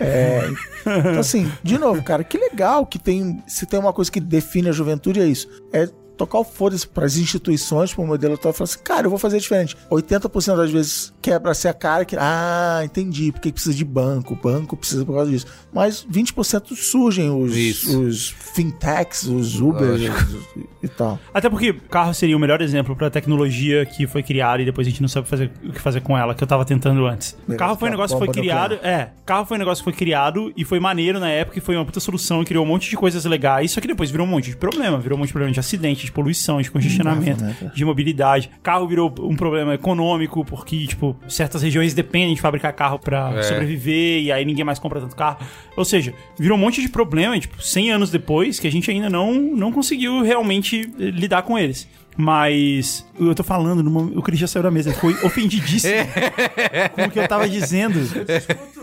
É, 0.00 0.50
então, 0.80 1.20
assim, 1.20 1.48
de 1.62 1.78
novo, 1.78 2.02
cara, 2.02 2.24
que 2.24 2.36
legal 2.36 2.84
que 2.84 2.98
tem. 2.98 3.40
Se 3.46 3.64
tem 3.64 3.78
uma 3.78 3.92
coisa 3.92 4.10
que 4.10 4.18
define 4.18 4.68
a 4.68 4.72
juventude, 4.72 5.20
é 5.20 5.24
isso. 5.24 5.46
É 5.72 5.88
tocar 6.16 6.38
o 6.38 6.44
foda-se 6.44 6.86
pras 6.86 7.16
instituições, 7.16 7.92
pro 7.92 8.06
modelo 8.06 8.34
atual, 8.34 8.52
e 8.52 8.56
falar 8.56 8.64
assim, 8.64 8.78
cara, 8.82 9.06
eu 9.06 9.10
vou 9.10 9.18
fazer 9.18 9.38
diferente. 9.38 9.76
80% 9.90 10.56
das 10.56 10.70
vezes 10.70 11.12
quebra-se 11.20 11.68
a 11.68 11.74
cara 11.74 12.04
que, 12.04 12.16
ah, 12.18 12.82
entendi, 12.84 13.32
porque 13.32 13.52
precisa 13.52 13.74
de 13.74 13.84
banco, 13.84 14.36
banco 14.36 14.76
precisa 14.76 15.04
por 15.04 15.14
causa 15.14 15.30
disso. 15.30 15.46
Mas 15.74 16.06
20% 16.10 16.74
surgem 16.76 17.30
os, 17.30 17.56
Isso. 17.56 18.00
os 18.00 18.28
fintechs, 18.28 19.24
os 19.24 19.60
Uber 19.60 19.90
os- 19.94 20.64
e 20.82 20.88
tal. 20.88 21.18
Até 21.32 21.50
porque 21.50 21.72
carro 21.90 22.14
seria 22.14 22.36
o 22.36 22.40
melhor 22.40 22.60
exemplo 22.60 22.94
pra 22.94 23.10
tecnologia 23.10 23.84
que 23.84 24.06
foi 24.06 24.22
criada 24.22 24.62
e 24.62 24.64
depois 24.64 24.86
a 24.86 24.90
gente 24.90 25.00
não 25.02 25.08
sabe 25.08 25.26
fazer, 25.28 25.50
o 25.64 25.72
que 25.72 25.80
fazer 25.80 26.00
com 26.00 26.16
ela, 26.16 26.34
que 26.34 26.42
eu 26.42 26.46
tava 26.46 26.64
tentando 26.64 27.04
antes. 27.06 27.36
Melhor 27.48 27.58
carro 27.58 27.76
foi 27.76 27.88
um 27.88 27.92
a 27.92 27.94
negócio 27.96 28.16
que 28.18 28.24
foi 28.24 28.32
criado. 28.34 28.74
É, 28.82 29.08
carro 29.26 29.44
foi 29.46 29.56
um 29.56 29.60
negócio 29.60 29.82
que 29.82 29.90
foi 29.90 29.98
criado 29.98 30.52
e 30.56 30.64
foi 30.64 30.78
maneiro 30.78 31.18
na 31.18 31.28
época 31.28 31.58
e 31.58 31.60
foi 31.60 31.74
uma 31.74 31.84
puta 31.84 31.98
solução 32.00 32.42
e 32.42 32.44
criou 32.44 32.64
um 32.64 32.68
monte 32.68 32.88
de 32.88 32.96
coisas 32.96 33.24
legais. 33.24 33.72
Só 33.72 33.80
que 33.80 33.88
depois 33.88 34.10
virou 34.10 34.26
um 34.26 34.30
monte 34.30 34.50
de 34.50 34.56
problema. 34.56 34.98
Virou 34.98 35.16
um 35.16 35.20
monte 35.20 35.28
de 35.28 35.32
problema 35.32 35.52
de 35.52 35.58
acidente, 35.60 36.04
de 36.06 36.12
poluição, 36.12 36.60
de 36.62 36.70
congestionamento, 36.70 37.40
Não, 37.42 37.48
né? 37.48 37.72
de 37.74 37.84
mobilidade. 37.84 38.50
Carro 38.62 38.86
virou 38.86 39.12
um 39.20 39.34
problema 39.34 39.74
econômico, 39.74 40.44
porque, 40.44 40.86
tipo, 40.86 41.16
certas 41.28 41.62
regiões 41.62 41.94
dependem 41.94 42.34
de 42.34 42.40
fabricar 42.40 42.72
carro 42.72 42.98
pra 42.98 43.32
É. 43.38 43.42
sobreviver 43.42 44.22
e 44.22 44.30
aí 44.30 44.44
ninguém 44.44 44.64
mais 44.64 44.78
compra 44.78 45.00
tanto 45.00 45.16
carro. 45.16 45.38
Ou 45.76 45.84
seja, 45.84 46.14
virou 46.38 46.56
um 46.56 46.60
monte 46.60 46.80
de 46.80 46.88
problema, 46.88 47.38
tipo, 47.38 47.60
100 47.60 47.92
anos 47.92 48.10
depois, 48.10 48.60
que 48.60 48.66
a 48.66 48.72
gente 48.72 48.90
ainda 48.90 49.10
não, 49.10 49.34
não 49.34 49.72
conseguiu 49.72 50.22
realmente 50.22 50.82
eh, 50.98 51.10
lidar 51.10 51.42
com 51.42 51.58
eles. 51.58 51.88
Mas 52.16 53.04
eu 53.18 53.34
tô 53.34 53.42
falando, 53.42 53.82
numa, 53.82 54.02
o 54.02 54.22
Cris 54.22 54.38
já 54.38 54.46
saiu 54.46 54.62
da 54.62 54.70
mesa, 54.70 54.90
ele 54.90 54.98
foi 54.98 55.14
ofendidíssimo 55.24 55.94
com 56.94 57.02
o 57.02 57.10
que 57.10 57.18
eu 57.18 57.26
tava 57.26 57.48
dizendo 57.48 57.98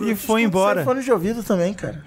e 0.02 0.16
foi 0.16 0.44
embora. 0.44 0.84
Fone 0.84 1.02
de 1.02 1.12
ouvido 1.12 1.42
também, 1.42 1.74
cara. 1.74 2.04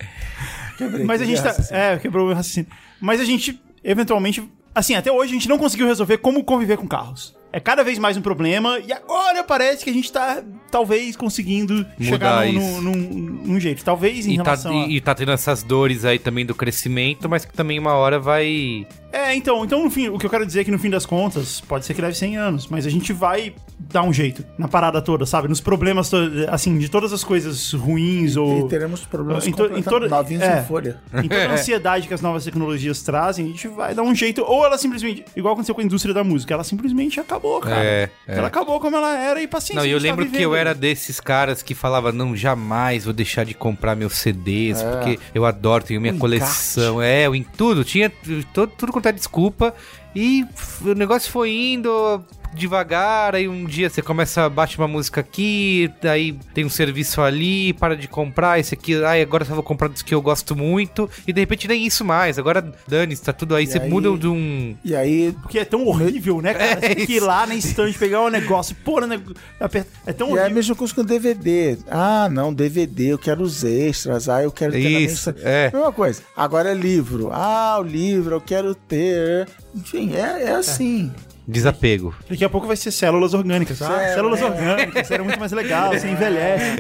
Quebrei, 0.77 1.05
Mas 1.05 1.23
a 1.23 1.25
gente 1.25 1.43
tá. 1.43 1.55
É, 1.71 1.97
quebrou 1.97 2.29
o 2.29 2.35
raciocínio. 2.35 2.69
Mas 3.01 3.21
a 3.21 3.25
gente, 3.25 3.61
eventualmente. 3.83 4.47
Assim, 4.75 4.95
até 4.97 5.11
hoje 5.11 5.31
a 5.31 5.35
gente 5.35 5.49
não 5.49 5.57
conseguiu 5.57 5.87
resolver 5.87 6.19
como 6.19 6.43
conviver 6.45 6.77
com 6.77 6.87
carros. 6.87 7.35
É 7.55 7.61
cada 7.61 7.85
vez 7.85 8.01
mais 8.01 8.17
um 8.17 8.21
problema, 8.21 8.81
e 8.81 8.93
agora 8.93 9.45
parece 9.45 9.85
que 9.85 9.91
a 9.91 9.93
gente 9.93 10.11
tá, 10.11 10.43
talvez, 10.73 11.15
conseguindo 11.15 11.87
chegar 12.01 12.53
num, 12.53 12.81
num, 12.81 12.93
num- 12.97 13.61
jeito. 13.61 13.85
Talvez 13.85 14.27
em 14.27 14.33
E 14.33 14.37
tá, 14.39 14.43
relação 14.43 14.73
a... 14.83 14.87
e, 14.87 14.97
e 14.97 15.01
tá 15.01 15.15
tendo 15.15 15.31
essas 15.31 15.63
dores 15.63 16.05
aí 16.05 16.19
também 16.19 16.45
do 16.45 16.53
crescimento, 16.53 17.29
mas 17.29 17.45
que 17.45 17.53
também 17.53 17.79
uma 17.79 17.93
hora 17.93 18.19
vai. 18.19 18.85
É, 19.13 19.37
então, 19.37 19.65
então, 19.65 19.85
no 19.85 19.89
fim, 19.89 20.09
o 20.09 20.19
que 20.19 20.27
eu 20.27 20.31
quero 20.31 20.45
dizer 20.45 20.63
é 20.63 20.65
que 20.65 20.73
no 20.73 20.81
fim 20.81 20.91
das 20.91 21.07
contas, 21.07 21.61
pode 21.61 21.87
ser 21.87 21.95
que 21.95 22.03
leve 22.03 22.17
100 22.17 22.37
anos, 22.37 22.67
mas 22.67 22.87
a 22.87 22.91
gente 22.91 23.13
vai 23.13 23.55
dar 23.93 24.03
um 24.03 24.13
jeito 24.13 24.45
na 24.59 24.67
parada 24.69 25.01
toda, 25.03 25.27
sabe? 25.27 25.49
Nos 25.49 25.61
problemas, 25.61 26.09
to- 26.11 26.17
assim, 26.49 26.79
de 26.79 26.89
todas 26.89 27.13
as 27.13 27.23
coisas 27.25 27.73
ruins 27.73 28.37
ou... 28.37 28.67
E 28.67 28.69
teremos 28.69 29.01
problemas 29.05 29.47
Em 29.47 29.53
to- 29.53 29.77
em 29.77 29.83
toda- 29.83 30.09
novinhos 30.09 30.43
é. 30.43 30.61
em 30.61 30.65
folha. 30.65 31.01
Em 31.13 31.29
toda 31.29 31.47
a 31.49 31.53
ansiedade 31.55 32.09
que 32.09 32.15
as 32.15 32.21
novas 32.21 32.45
tecnologias 32.45 33.03
trazem, 33.03 33.47
a 33.47 33.49
gente 33.49 33.69
vai 33.69 33.95
dar 33.95 34.03
um 34.03 34.15
jeito. 34.15 34.43
Ou 34.43 34.65
ela 34.65 34.79
simplesmente, 34.79 35.25
igual 35.37 35.55
aconteceu 35.55 35.75
com 35.75 35.81
a 35.81 35.85
indústria 35.85 36.15
da 36.15 36.25
música, 36.25 36.55
ela 36.55 36.65
simplesmente 36.65 37.21
acabou, 37.21 37.61
cara. 37.61 37.85
É, 37.85 38.11
é. 38.27 38.37
Ela 38.39 38.49
acabou 38.49 38.81
como 38.81 38.97
ela 38.97 39.17
era 39.19 39.41
e 39.43 39.47
paciência. 39.47 39.81
Não, 39.81 39.87
e 39.87 39.91
eu 39.91 39.99
tá 39.99 40.03
lembro 40.03 40.27
que 40.27 40.41
eu 40.41 40.55
era 40.55 40.75
desses 40.75 41.21
caras 41.21 41.63
que 41.63 41.75
falava, 41.75 42.13
não, 42.13 42.35
jamais 42.37 43.05
vou 43.05 43.13
deixar 43.15 43.45
de 43.45 43.55
comprar 43.55 43.95
meus 43.95 44.15
CDs, 44.15 44.83
porque 44.83 45.19
eu 45.35 45.45
adoro, 45.45 45.85
tenho 45.85 46.01
minha 46.01 46.13
Um 46.15 46.19
coleção. 46.19 47.01
É, 47.03 47.27
eu 47.27 47.35
em 47.35 47.43
tudo, 47.43 47.85
tinha 47.85 48.11
tudo, 48.53 48.73
tudo 48.77 48.93
quanto 48.93 49.09
é 49.09 49.13
desculpa. 49.13 49.75
E 50.17 50.45
o 50.83 50.95
negócio 50.95 51.31
foi 51.31 51.51
indo 51.51 52.23
devagar, 52.55 53.35
aí 53.35 53.49
um 53.49 53.65
dia 53.65 53.89
você 53.91 54.01
começa 54.03 54.43
a 54.45 54.49
baixar 54.49 54.81
uma 54.83 54.89
música 54.89 55.21
aqui, 55.21 55.91
aí 56.03 56.33
tem 56.55 56.65
um 56.65 56.71
serviço 56.71 57.21
ali, 57.21 57.73
para 57.75 57.97
de 57.97 58.09
comprar, 58.09 58.59
esse 58.59 58.75
aqui, 58.75 59.03
ai, 59.05 59.23
agora 59.23 59.43
eu 59.43 59.49
só 59.49 59.55
vou 59.55 59.63
comprar 59.63 59.89
dos 59.89 60.03
que 60.03 60.15
eu 60.15 60.23
gosto 60.23 60.55
muito, 60.57 61.09
e 61.27 61.33
de 61.33 61.41
repente 61.41 61.67
nem 61.69 61.85
isso 61.87 62.05
mais, 62.05 62.39
agora 62.39 62.73
dane 62.89 63.17
tá 63.17 63.33
tudo 63.33 63.55
aí, 63.55 63.65
E 63.65 63.67
você 63.67 63.79
aí- 63.79 63.89
muda 63.91 64.17
de 64.17 64.27
um... 64.29 64.77
E 64.85 64.95
aí, 64.95 65.35
Porque 65.43 65.59
é 65.59 65.65
tão 65.65 65.85
horrível, 65.87 66.41
né, 66.41 66.53
cara? 66.55 66.65
É 66.75 66.89
Você 66.89 66.95
tem 66.95 67.07
que 67.07 67.13
ir 67.13 67.17
isso. 67.17 67.27
lá 67.27 67.47
na 67.47 67.55
estante, 67.55 67.99
pegar 67.99 68.21
o 68.23 68.29
negócio, 68.31 68.75
pôr 68.85 69.01
no 69.03 69.07
negócio. 69.07 69.35
apertar- 69.61 69.91
É 70.07 70.13
tão 70.13 70.29
e 70.29 70.31
é 70.31 70.33
a 70.33 70.37
horrível. 70.43 70.55
mesma 70.55 70.75
coisa 70.75 70.95
com 70.95 71.05
DVD. 71.05 71.79
Ah, 71.91 72.29
não, 72.31 72.53
DVD, 72.53 73.13
eu 73.13 73.19
quero 73.19 73.43
os 73.43 73.65
extras. 73.65 74.29
Ah, 74.29 74.43
eu 74.43 74.51
quero 74.53 74.73
ter 74.73 74.83
na 74.91 75.01
Isso, 75.01 75.33
minha- 75.33 75.49
é. 75.49 75.71
Mesma 75.73 75.93
coisa. 75.93 76.23
Agora 76.37 76.71
é 76.71 76.75
livro. 76.75 77.31
Ah, 77.33 77.77
o 77.79 77.83
livro, 77.83 78.35
eu 78.37 78.41
quero 78.41 78.75
ter. 78.75 79.49
Enfim, 79.75 80.15
é, 80.15 80.45
é 80.45 80.51
assim. 80.53 81.13
Desapego. 81.47 82.15
Daqui 82.29 82.45
a 82.45 82.49
pouco 82.49 82.67
vai 82.67 82.77
ser 82.77 82.91
células 82.91 83.35
orgânicas. 83.35 83.81
Ah, 83.83 83.87
Célula, 84.15 84.37
células 84.37 84.41
é. 84.41 84.45
orgânicas, 84.47 85.11
era 85.11 85.23
muito 85.23 85.39
mais 85.39 85.53
legal, 85.53 85.93
você 85.93 86.09
envelhece. 86.09 86.77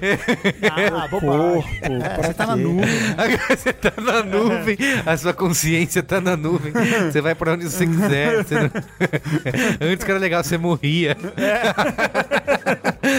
Ah, 0.95 1.09
bobagem. 1.09 1.65
É, 1.83 2.23
você 2.23 2.35
tá 2.35 2.47
na 2.47 2.57
nuvem. 2.57 2.89
Agora 3.19 3.57
você 3.57 3.73
tá 3.73 3.93
na 4.01 4.23
nuvem, 4.23 4.77
a 5.05 5.17
sua 5.17 5.35
consciência 5.35 6.03
tá 6.03 6.21
na 6.21 6.37
nuvem. 6.37 6.73
Você 7.11 7.21
vai 7.21 7.35
pra 7.35 7.53
onde 7.53 7.65
você 7.65 7.87
quiser. 7.87 8.45
você 8.45 8.55
não- 8.55 8.71
Antes 9.93 10.05
que 10.05 10.11
era 10.11 10.21
legal, 10.21 10.43
você 10.43 10.57
morria. 10.57 11.17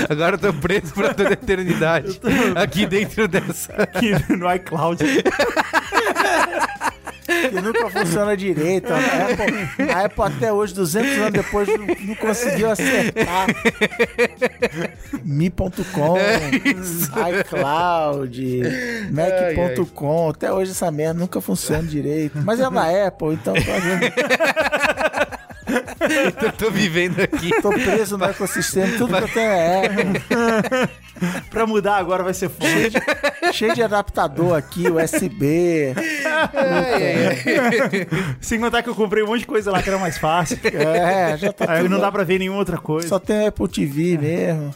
Agora 0.09 0.35
eu 0.35 0.39
tô 0.39 0.53
preso 0.53 0.93
pra 0.93 1.13
toda 1.13 1.29
a 1.29 1.33
eternidade. 1.33 2.19
Aqui 2.55 2.85
dentro 2.85 3.27
dessa. 3.27 3.73
Aqui 3.73 4.11
no 4.35 4.51
iCloud. 4.53 5.03
Que 7.49 7.61
nunca 7.61 7.89
funciona 7.89 8.35
direito. 8.35 8.91
A 8.91 8.97
Apple, 8.97 9.91
a 9.91 10.05
Apple 10.05 10.23
até 10.23 10.51
hoje, 10.53 10.73
200 10.73 11.11
anos 11.19 11.31
depois, 11.33 11.67
não, 11.67 11.85
não 11.85 12.15
conseguiu 12.15 12.69
acertar. 12.69 13.47
Mi.com, 15.23 16.17
iCloud, 17.39 18.61
Mac.com. 19.11 20.29
Até 20.29 20.51
hoje 20.51 20.71
essa 20.71 20.91
merda 20.91 21.19
nunca 21.19 21.41
funciona 21.41 21.83
direito. 21.83 22.37
Mas 22.43 22.59
é 22.59 22.69
da 22.69 23.07
Apple, 23.07 23.33
então 23.33 23.53
tô, 23.53 23.61
Eu 26.41 26.51
tô 26.51 26.69
vivendo 26.69 27.19
aqui. 27.19 27.49
tô 27.61 27.69
preso 27.69 28.17
no 28.17 28.25
ecossistema. 28.25 28.97
Tudo 28.97 29.17
que 29.17 29.23
eu 29.23 29.27
tenho 29.29 29.51
é. 29.51 29.89
Pra 31.49 31.65
mudar 31.65 31.95
agora 31.95 32.23
vai 32.23 32.33
ser 32.33 32.49
foda. 32.49 33.51
Cheio 33.53 33.73
de 33.73 33.81
adaptador 33.81 34.57
aqui, 34.57 34.89
USB. 34.89 35.93
Sem 38.41 38.59
contar 38.59 38.83
que 38.83 38.89
eu 38.89 38.95
comprei 38.95 39.23
um 39.23 39.27
monte 39.27 39.39
de 39.39 39.47
coisa 39.47 39.71
lá 39.71 39.81
que 39.81 39.89
era 39.89 39.97
mais 39.97 40.17
fácil. 40.17 40.59
É, 40.63 41.37
já 41.37 41.53
tá 41.53 41.71
Aí 41.71 41.83
tudo 41.83 41.91
não 41.91 42.01
dá 42.01 42.11
pra 42.11 42.25
ver 42.25 42.39
nenhuma 42.39 42.59
outra 42.59 42.77
coisa. 42.77 43.07
Só 43.07 43.17
tem 43.17 43.47
Apple 43.47 43.67
TV 43.69 44.17
mesmo. 44.17 44.75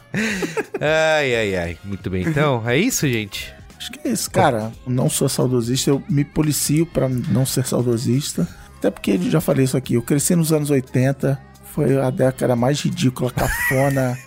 Ai, 0.79 1.35
ai, 1.35 1.55
ai. 1.55 1.77
Muito 1.83 2.09
bem. 2.09 2.23
Então, 2.23 2.63
é 2.65 2.77
isso, 2.77 3.05
gente. 3.07 3.53
Acho 3.77 3.91
que 3.91 4.07
é 4.07 4.11
isso, 4.11 4.31
cara. 4.31 4.71
Não 4.87 5.09
sou 5.09 5.27
saudosista, 5.27 5.89
eu 5.89 6.01
me 6.09 6.23
policio 6.23 6.85
pra 6.85 7.09
não 7.09 7.45
ser 7.45 7.65
saudosista. 7.65 8.47
Até 8.79 8.89
porque 8.89 9.17
já 9.17 9.41
falei 9.41 9.65
isso 9.65 9.75
aqui. 9.75 9.95
Eu 9.95 10.01
cresci 10.01 10.35
nos 10.35 10.53
anos 10.53 10.69
80, 10.69 11.37
foi 11.79 11.97
a 11.97 12.09
década 12.09 12.55
mais 12.55 12.81
ridícula, 12.81 13.31
cafona. 13.31 14.17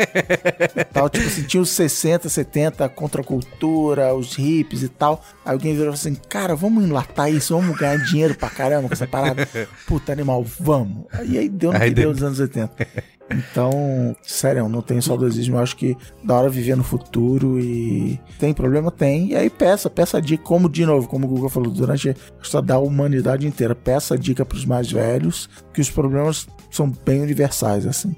tal. 0.92 1.08
Tipo 1.08 1.26
assim, 1.26 1.42
tinha 1.42 1.62
os 1.62 1.70
60, 1.70 2.28
70, 2.28 2.88
contra 2.90 3.20
a 3.20 3.24
cultura, 3.24 4.14
os 4.14 4.38
hips 4.38 4.82
e 4.82 4.88
tal. 4.88 5.22
Aí 5.44 5.52
alguém 5.52 5.76
virou 5.76 5.92
assim: 5.92 6.14
cara, 6.14 6.54
vamos 6.54 6.84
enlatar 6.84 7.30
isso, 7.30 7.56
vamos 7.56 7.76
ganhar 7.76 7.96
dinheiro 7.98 8.34
pra 8.34 8.48
caramba 8.48 8.88
com 8.88 8.94
essa 8.94 9.06
parada. 9.06 9.48
Puta 9.86 10.12
animal, 10.12 10.44
vamos. 10.60 11.06
E 11.24 11.36
aí 11.36 11.48
deu 11.48 11.72
no 11.72 11.80
que 11.80 11.90
deu 11.90 12.10
nos 12.10 12.22
anos 12.22 12.38
80. 12.38 12.86
Então, 13.34 14.16
sério, 14.22 14.68
não 14.68 14.82
tenho 14.82 15.02
saudosismo. 15.02 15.56
Eu 15.56 15.60
acho 15.60 15.76
que 15.76 15.96
da 16.22 16.36
hora 16.36 16.48
viver 16.48 16.76
no 16.76 16.84
futuro 16.84 17.58
e 17.58 18.20
tem 18.38 18.52
problema? 18.52 18.90
Tem. 18.90 19.28
E 19.28 19.36
aí 19.36 19.50
peça, 19.50 19.88
peça 19.88 20.20
dica, 20.20 20.42
como 20.42 20.68
de 20.68 20.84
novo, 20.84 21.08
como 21.08 21.26
o 21.26 21.28
Google 21.28 21.48
falou, 21.48 21.70
durante 21.70 22.10
a 22.10 22.14
história 22.42 22.66
da 22.66 22.78
humanidade 22.78 23.46
inteira, 23.46 23.74
peça 23.74 24.18
dica 24.18 24.44
pros 24.44 24.64
mais 24.64 24.90
velhos, 24.90 25.48
que 25.72 25.80
os 25.80 25.90
problemas 25.90 26.46
são 26.70 26.90
bem 27.04 27.20
universais, 27.22 27.86
assim. 27.86 28.14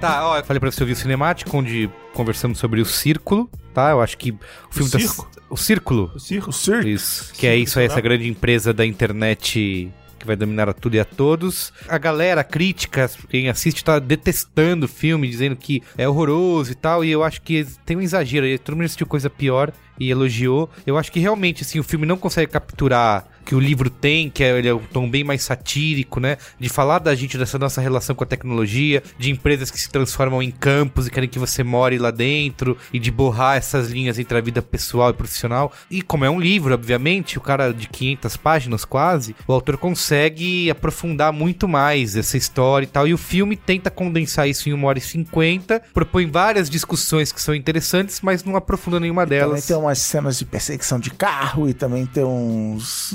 Tá, 0.00 0.28
ó, 0.28 0.38
eu 0.38 0.44
falei 0.44 0.60
pra 0.60 0.70
você 0.70 0.82
ouvir 0.82 0.92
o 0.92 0.96
cinemático, 0.96 1.56
onde 1.56 1.90
conversamos 2.12 2.58
sobre 2.58 2.80
o 2.80 2.84
círculo, 2.84 3.50
tá? 3.72 3.90
Eu 3.90 4.00
acho 4.00 4.18
que 4.18 4.30
o 4.30 4.38
filme 4.70 4.90
tá. 4.90 4.98
circo? 4.98 5.30
O 5.48 5.56
círculo. 5.56 6.12
O 6.14 6.20
circo. 6.20 6.50
Isso. 6.86 7.32
Que 7.32 7.46
é 7.46 7.56
isso 7.56 7.78
aí, 7.78 7.86
essa 7.86 8.00
grande 8.00 8.28
empresa 8.28 8.72
da 8.72 8.84
internet 8.84 9.90
que 10.18 10.26
vai 10.26 10.36
dominar 10.36 10.68
a 10.68 10.72
tudo 10.72 10.96
e 10.96 11.00
a 11.00 11.04
todos. 11.04 11.72
A 11.88 11.96
galera, 11.96 12.40
a 12.40 12.44
crítica, 12.44 13.10
quem 13.30 13.48
assiste 13.48 13.84
tá 13.84 13.98
detestando 13.98 14.86
o 14.86 14.88
filme, 14.88 15.28
dizendo 15.28 15.56
que 15.56 15.82
é 15.96 16.08
horroroso 16.08 16.72
e 16.72 16.74
tal, 16.74 17.04
e 17.04 17.10
eu 17.10 17.22
acho 17.22 17.40
que 17.40 17.66
tem 17.86 17.96
um 17.96 18.02
exagero 18.02 18.44
aí. 18.44 18.58
Todo 18.58 18.74
mundo 18.74 18.86
assistiu 18.86 19.06
coisa 19.06 19.30
pior 19.30 19.72
e 19.98 20.10
elogiou. 20.10 20.68
Eu 20.86 20.98
acho 20.98 21.10
que 21.10 21.20
realmente, 21.20 21.62
assim, 21.62 21.78
o 21.78 21.84
filme 21.84 22.04
não 22.04 22.16
consegue 22.16 22.52
capturar 22.52 23.26
que 23.46 23.54
o 23.54 23.60
livro 23.60 23.88
tem, 23.88 24.28
que 24.28 24.42
é, 24.42 24.58
ele 24.58 24.68
é 24.68 24.74
um 24.74 24.80
tom 24.80 25.08
bem 25.08 25.22
mais 25.22 25.42
satírico, 25.42 26.18
né? 26.18 26.36
De 26.58 26.68
falar 26.68 26.98
da 26.98 27.14
gente, 27.14 27.38
dessa 27.38 27.58
nossa 27.58 27.80
relação 27.80 28.14
com 28.14 28.24
a 28.24 28.26
tecnologia, 28.26 29.02
de 29.18 29.30
empresas 29.30 29.70
que 29.70 29.80
se 29.80 29.88
transformam 29.88 30.42
em 30.42 30.50
campos 30.50 31.06
e 31.06 31.10
querem 31.10 31.28
que 31.28 31.38
você 31.38 31.62
more 31.62 31.96
lá 31.96 32.10
dentro, 32.10 32.76
e 32.92 32.98
de 32.98 33.10
borrar 33.10 33.56
essas 33.56 33.90
linhas 33.90 34.18
entre 34.18 34.36
a 34.36 34.40
vida 34.40 34.60
pessoal 34.60 35.10
e 35.10 35.14
profissional. 35.14 35.72
E 35.88 36.02
como 36.02 36.24
é 36.24 36.30
um 36.30 36.40
livro, 36.40 36.74
obviamente, 36.74 37.38
o 37.38 37.40
cara 37.40 37.72
de 37.72 37.88
500 37.88 38.36
páginas 38.36 38.84
quase, 38.84 39.36
o 39.46 39.52
autor 39.52 39.76
consegue 39.78 40.68
aprofundar 40.68 41.32
muito 41.32 41.68
mais 41.68 42.16
essa 42.16 42.36
história 42.36 42.84
e 42.84 42.88
tal. 42.88 43.06
E 43.06 43.14
o 43.14 43.18
filme 43.18 43.56
tenta 43.56 43.90
condensar 43.90 44.48
isso 44.48 44.68
em 44.68 44.74
1 44.74 44.84
hora 44.84 44.98
e 44.98 45.02
50, 45.02 45.82
propõe 45.94 46.26
várias 46.26 46.68
discussões 46.68 47.30
que 47.30 47.40
são 47.40 47.54
interessantes, 47.54 48.20
mas 48.20 48.42
não 48.42 48.56
aprofunda 48.56 48.98
nenhuma 48.98 49.22
Também 49.22 49.38
delas. 49.38 49.66
tem 49.66 49.76
umas 49.76 49.98
cenas 49.98 50.36
de 50.38 50.44
perseguição 50.44 50.98
de 50.98 51.10
carro 51.10 51.68
e 51.68 51.74
também 51.74 52.04
tem 52.06 52.24
uns. 52.24 53.12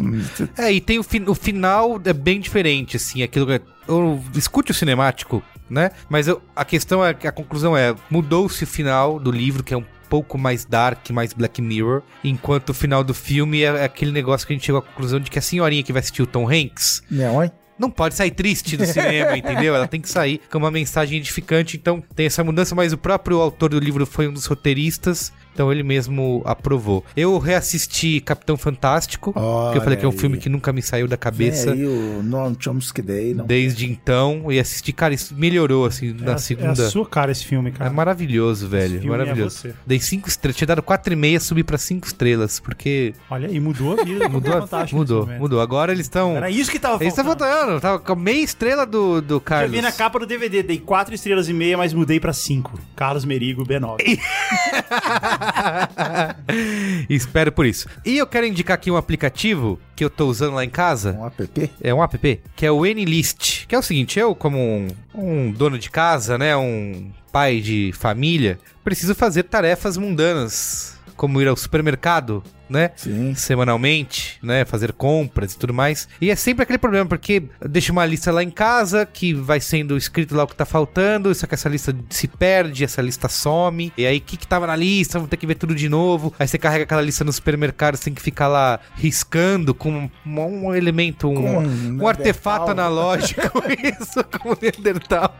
É, 0.58 0.72
e 0.72 0.80
tem 0.82 1.00
o, 1.00 1.04
fi- 1.04 1.24
o 1.28 1.36
final 1.36 2.00
é 2.06 2.14
bem 2.14 2.40
diferente, 2.40 2.98
assim, 2.98 3.24
aquilo 3.24 3.46
que... 3.48 3.62
Eu 3.88 4.24
escute 4.36 4.72
o 4.72 4.74
cinemático, 4.74 5.44
né? 5.70 5.92
Mas 6.10 6.28
eu- 6.28 6.42
a 6.56 6.64
questão 6.64 7.04
é 7.06 7.14
que 7.14 7.28
a 7.28 7.32
conclusão 7.32 7.76
é, 7.76 7.96
mudou-se 8.10 8.64
o 8.64 8.68
final 8.68 9.20
do 9.20 9.32
livro, 9.32 9.64
que 9.64 9.74
é 9.74 9.78
um 9.78 9.86
pouco 10.10 10.38
mais 10.38 10.66
dark, 10.66 11.10
mais 11.10 11.34
Black 11.34 11.62
Mirror, 11.62 12.02
enquanto 12.24 12.70
o 12.70 12.74
final 12.74 13.04
do 13.04 13.14
filme 13.14 13.62
é, 13.64 13.66
é 13.66 13.84
aquele 13.86 14.12
negócio 14.12 14.46
que 14.46 14.54
a 14.54 14.56
gente 14.56 14.66
chegou 14.66 14.80
à 14.80 14.82
conclusão 14.82 15.20
de 15.20 15.32
que 15.32 15.40
a 15.40 15.42
senhorinha 15.42 15.82
que 15.84 15.94
vai 15.94 16.02
assistir 16.02 16.22
o 16.22 16.28
Tom 16.28 16.48
Hanks 16.50 17.02
Não, 17.10 17.42
hein? 17.44 17.50
não 17.80 17.90
pode 17.90 18.14
sair 18.14 18.30
triste 18.32 18.78
do 18.78 18.86
cinema, 18.86 19.36
entendeu? 19.40 19.74
Ela 19.74 19.88
tem 19.88 20.00
que 20.02 20.10
sair 20.10 20.40
com 20.52 20.58
uma 20.60 20.70
mensagem 20.70 21.18
edificante, 21.18 21.78
então 21.78 22.04
tem 22.16 22.28
essa 22.28 22.44
mudança, 22.44 22.76
mas 22.76 22.94
o 22.94 22.98
próprio 22.98 23.40
autor 23.40 23.70
do 23.70 23.80
livro 23.80 24.06
foi 24.06 24.28
um 24.28 24.34
dos 24.34 24.46
roteiristas, 24.46 25.34
então 25.54 25.72
ele 25.72 25.84
mesmo 25.84 26.42
aprovou. 26.46 27.04
Eu 27.16 27.38
reassisti 27.38 28.20
Capitão 28.22 28.58
Fantástico, 28.58 29.34
que 29.34 29.78
eu 29.78 29.82
falei 29.82 29.98
que 29.98 30.06
é 30.06 30.08
um 30.08 30.12
Olha 30.12 30.20
filme 30.20 30.38
que 30.38 30.50
nunca 30.50 30.72
me 30.74 30.82
saiu 30.82 31.08
da 31.08 31.16
Vem 31.16 31.20
cabeça. 31.20 31.72
aí 31.74 31.86
o 31.86 32.22
Noam 32.24 32.56
Chomsky 32.60 33.02
Day. 33.02 33.34
Não. 33.34 33.46
Desde 33.46 33.90
então, 33.90 34.52
e 34.52 34.60
assisti, 34.60 34.92
cara, 34.94 35.14
isso 35.14 35.36
melhorou, 35.36 35.86
assim, 35.86 36.16
É, 36.20 36.24
na 36.24 36.34
a- 36.34 36.38
segunda. 36.38 36.82
é 36.84 36.86
a 36.86 36.90
sua 36.90 37.06
cara 37.06 37.32
esse 37.32 37.46
filme, 37.46 37.70
É 37.70 37.74
cara. 37.74 37.90
maravilhoso, 37.92 38.68
velho. 38.68 39.00
filme 39.00 39.08
é 39.08 39.18
Maravilhoso. 39.18 39.58
você. 39.58 39.74
Dei 39.86 40.00
cinco 40.00 40.28
estrelas. 40.28 40.56
Tinha 40.58 40.68
dado 40.68 40.82
quatro 40.84 41.12
e 41.14 41.16
meia, 41.16 41.40
subi 41.40 41.64
pra 41.64 41.78
cinco 41.78 42.08
estrelas. 42.08 42.60
Porque 42.60 43.14
Olha 43.30 43.48
aí, 43.48 43.60
mudou 43.60 44.00
a 44.00 44.04
vida. 44.04 44.28
mudou. 44.30 44.54
a- 44.58 44.62
Fantástico 44.62 44.98
mudou, 45.00 45.26
mudou. 45.28 45.62
Agora 45.62 45.92
eles 45.92 46.06
estão. 46.06 46.36
Era 46.38 46.50
isso 46.50 46.70
que 46.72 46.80
tava 46.80 46.96
Eles 47.04 47.14
estão 47.14 47.26
faltando. 47.26 47.52
faltando. 47.52 47.82
Tava 47.82 48.00
com 48.00 48.16
meia 48.16 48.44
estrela 48.44 48.86
do, 48.86 49.22
do 49.22 49.36
Eu 49.36 49.42
Carlos. 49.42 49.72
vi 49.72 49.82
na 49.82 49.92
capa 49.92 50.20
do 50.20 50.26
DVD, 50.26 50.62
dei 50.64 50.78
4 50.78 51.14
estrelas 51.16 51.48
e 51.50 51.54
meia, 51.54 51.78
mas 51.78 51.94
mudei 51.94 52.20
pra 52.20 52.34
5. 52.34 52.80
Carlos 52.96 53.26
Merigo, 53.26 53.64
B9. 53.66 53.98
Espero 57.10 57.52
por 57.52 57.66
isso. 57.66 57.88
E 58.06 58.18
eu 58.18 58.28
quero 58.28 58.46
indicar 58.46 58.76
aqui 58.76 58.92
um 58.92 58.98
aplicativo 58.98 59.80
que 59.96 60.04
eu 60.04 60.10
tô 60.10 60.28
usando 60.28 60.56
lá 60.56 60.64
em 60.64 60.70
casa. 60.70 61.14
Um 61.14 61.26
app? 61.26 61.72
É 61.82 61.94
um 61.94 62.04
app, 62.04 62.42
que 62.56 62.66
é 62.66 62.72
o 62.72 62.84
Nlist. 62.84 63.66
Que 63.68 63.76
é 63.76 63.80
o 63.80 63.84
seguinte, 63.84 64.20
eu 64.20 64.36
como 64.36 64.58
um, 64.58 64.88
um 65.14 65.52
dono 65.52 65.78
de 65.78 65.90
casa, 65.90 66.38
né, 66.38 66.56
um 66.56 67.12
pai 67.32 67.62
de 67.62 67.92
família, 67.94 68.60
preciso 68.84 69.16
fazer 69.16 69.44
tarefas 69.44 69.98
mundanas, 69.98 71.00
como 71.16 71.42
ir 71.42 71.48
ao 71.48 71.56
supermercado, 71.56 72.44
né? 72.72 72.92
Sim. 72.96 73.36
semanalmente, 73.36 74.40
né, 74.42 74.64
fazer 74.64 74.94
compras 74.94 75.54
e 75.54 75.58
tudo 75.58 75.74
mais. 75.74 76.08
E 76.22 76.32
é 76.32 76.36
sempre 76.36 76.64
aquele 76.64 76.78
problema, 76.80 77.06
porque 77.06 77.44
deixa 77.68 77.92
uma 77.92 78.06
lista 78.06 78.32
lá 78.32 78.42
em 78.42 78.50
casa 78.50 79.06
que 79.06 79.34
vai 79.34 79.60
sendo 79.60 79.98
escrito 79.98 80.36
lá 80.36 80.44
o 80.44 80.48
que 80.48 80.56
tá 80.56 80.66
faltando, 80.66 81.34
só 81.36 81.46
que 81.46 81.54
essa 81.54 81.68
lista 81.68 81.96
se 82.10 82.28
perde, 82.28 82.84
essa 82.84 83.02
lista 83.02 83.28
some. 83.28 83.92
E 83.98 84.06
aí 84.06 84.18
o 84.18 84.22
que 84.22 84.38
que 84.38 84.48
tava 84.48 84.66
na 84.66 84.76
lista, 84.76 85.18
vamos 85.20 85.30
ter 85.30 85.38
que 85.38 85.46
ver 85.46 85.56
tudo 85.56 85.76
de 85.76 85.90
novo. 85.90 86.34
Aí 86.40 86.48
você 86.48 86.58
carrega 86.58 86.86
aquela 86.86 87.02
lista 87.02 87.24
no 87.24 87.34
supermercado, 87.34 87.98
você 87.98 88.06
tem 88.06 88.14
que 88.14 88.22
ficar 88.22 88.48
lá 88.48 88.80
riscando 88.96 89.74
com 89.74 90.10
um, 90.26 90.40
um 90.40 90.74
elemento, 90.74 91.30
um, 91.30 91.36
Com 91.36 91.58
um 91.60 92.02
um 92.02 92.08
artefato 92.08 92.72
analógico, 92.72 93.42
isso, 94.02 94.24
como 94.40 94.58
Neandertal. 94.62 95.36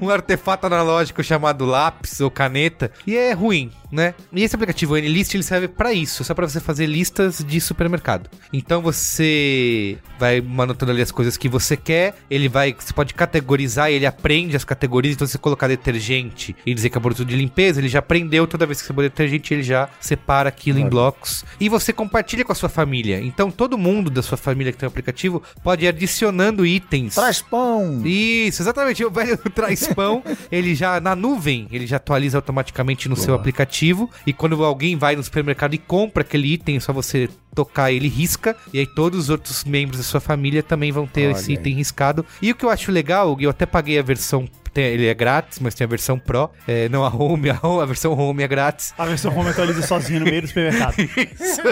Um 0.00 0.08
artefato 0.10 0.66
analógico 0.66 1.22
chamado 1.22 1.64
lápis 1.64 2.20
ou 2.20 2.30
caneta. 2.30 2.90
E 3.06 3.16
é 3.16 3.32
ruim, 3.32 3.70
né? 3.90 4.14
E 4.32 4.42
esse 4.42 4.54
aplicativo 4.54 4.94
o 4.94 4.98
Nlist 4.98 5.34
ele 5.34 5.42
serve 5.42 5.68
pra 5.68 5.92
isso, 5.92 6.24
só 6.24 6.34
pra 6.34 6.48
você 6.48 6.60
fazer 6.60 6.75
listas 6.84 7.38
de 7.38 7.60
supermercado. 7.60 8.28
Então 8.52 8.82
você 8.82 9.96
vai 10.18 10.38
anotando 10.38 10.92
ali 10.92 11.02
as 11.02 11.10
coisas 11.10 11.36
que 11.36 11.48
você 11.48 11.76
quer, 11.76 12.14
ele 12.30 12.48
vai, 12.48 12.74
você 12.78 12.92
pode 12.92 13.14
categorizar, 13.14 13.90
ele 13.90 14.06
aprende 14.06 14.56
as 14.56 14.64
categorias, 14.64 15.14
então 15.14 15.26
você 15.26 15.38
colocar 15.38 15.68
detergente 15.68 16.56
e 16.64 16.74
dizer 16.74 16.90
que 16.90 16.98
é 16.98 17.00
produto 17.00 17.24
de 17.24 17.36
limpeza, 17.36 17.80
ele 17.80 17.88
já 17.88 18.00
aprendeu 18.00 18.46
toda 18.46 18.66
vez 18.66 18.80
que 18.80 18.86
você 18.86 18.92
põe 18.92 19.04
detergente, 19.04 19.54
ele 19.54 19.62
já 19.62 19.88
separa 20.00 20.48
aquilo 20.48 20.78
em 20.78 20.88
blocos 20.88 21.44
e 21.60 21.68
você 21.68 21.92
compartilha 21.92 22.44
com 22.44 22.52
a 22.52 22.54
sua 22.54 22.68
família. 22.68 23.20
Então 23.20 23.50
todo 23.50 23.78
mundo 23.78 24.10
da 24.10 24.22
sua 24.22 24.36
família 24.36 24.72
que 24.72 24.78
tem 24.78 24.86
o 24.86 24.90
aplicativo 24.90 25.42
pode 25.62 25.84
ir 25.84 25.88
adicionando 25.88 26.66
itens. 26.66 27.14
Traz 27.14 27.40
pão. 27.40 28.02
Isso, 28.04 28.62
exatamente. 28.62 29.04
O 29.04 29.10
velho 29.10 29.36
traz 29.54 29.86
pão, 29.86 30.22
ele 30.50 30.74
já 30.74 31.00
na 31.00 31.14
nuvem, 31.14 31.68
ele 31.70 31.86
já 31.86 31.96
atualiza 31.96 32.38
automaticamente 32.38 33.08
no 33.08 33.16
seu 33.16 33.34
aplicativo. 33.34 34.10
E 34.26 34.32
quando 34.32 34.62
alguém 34.64 34.96
vai 34.96 35.16
no 35.16 35.22
supermercado 35.22 35.74
e 35.74 35.78
compra 35.78 36.22
aquele 36.22 36.48
item, 36.56 36.76
é 36.76 36.80
só 36.80 36.92
você 36.92 37.28
tocar 37.56 37.90
ele 37.90 38.06
risca. 38.08 38.54
E 38.72 38.78
aí 38.78 38.86
todos 38.86 39.18
os 39.18 39.30
outros 39.30 39.64
membros 39.64 39.98
da 39.98 40.04
sua 40.04 40.20
família 40.20 40.62
também 40.62 40.92
vão 40.92 41.06
ter 41.06 41.26
Olha 41.28 41.32
esse 41.32 41.50
aí. 41.50 41.56
item 41.58 41.74
riscado. 41.74 42.24
E 42.40 42.52
o 42.52 42.54
que 42.54 42.64
eu 42.64 42.70
acho 42.70 42.92
legal, 42.92 43.36
eu 43.40 43.50
até 43.50 43.66
paguei 43.66 43.98
a 43.98 44.02
versão. 44.02 44.46
tem- 44.72 44.84
Ele 44.84 45.06
é 45.06 45.14
grátis, 45.14 45.58
mas 45.58 45.74
tem 45.74 45.86
a 45.86 45.88
versão 45.88 46.18
Pro. 46.18 46.50
É, 46.68 46.86
não 46.90 47.02
a 47.02 47.08
Home, 47.08 47.48
a, 47.50 47.58
home, 47.62 47.82
a 47.82 47.86
versão 47.86 48.12
Home 48.12 48.42
é 48.42 48.48
grátis. 48.48 48.92
A 48.98 49.06
versão 49.06 49.34
home 49.34 49.48
atualiza 49.48 49.80
sozinha 49.80 50.20
no 50.20 50.26
meio 50.26 50.42
do 50.42 50.48
supermercado. 50.48 50.94
Isso. 51.00 51.62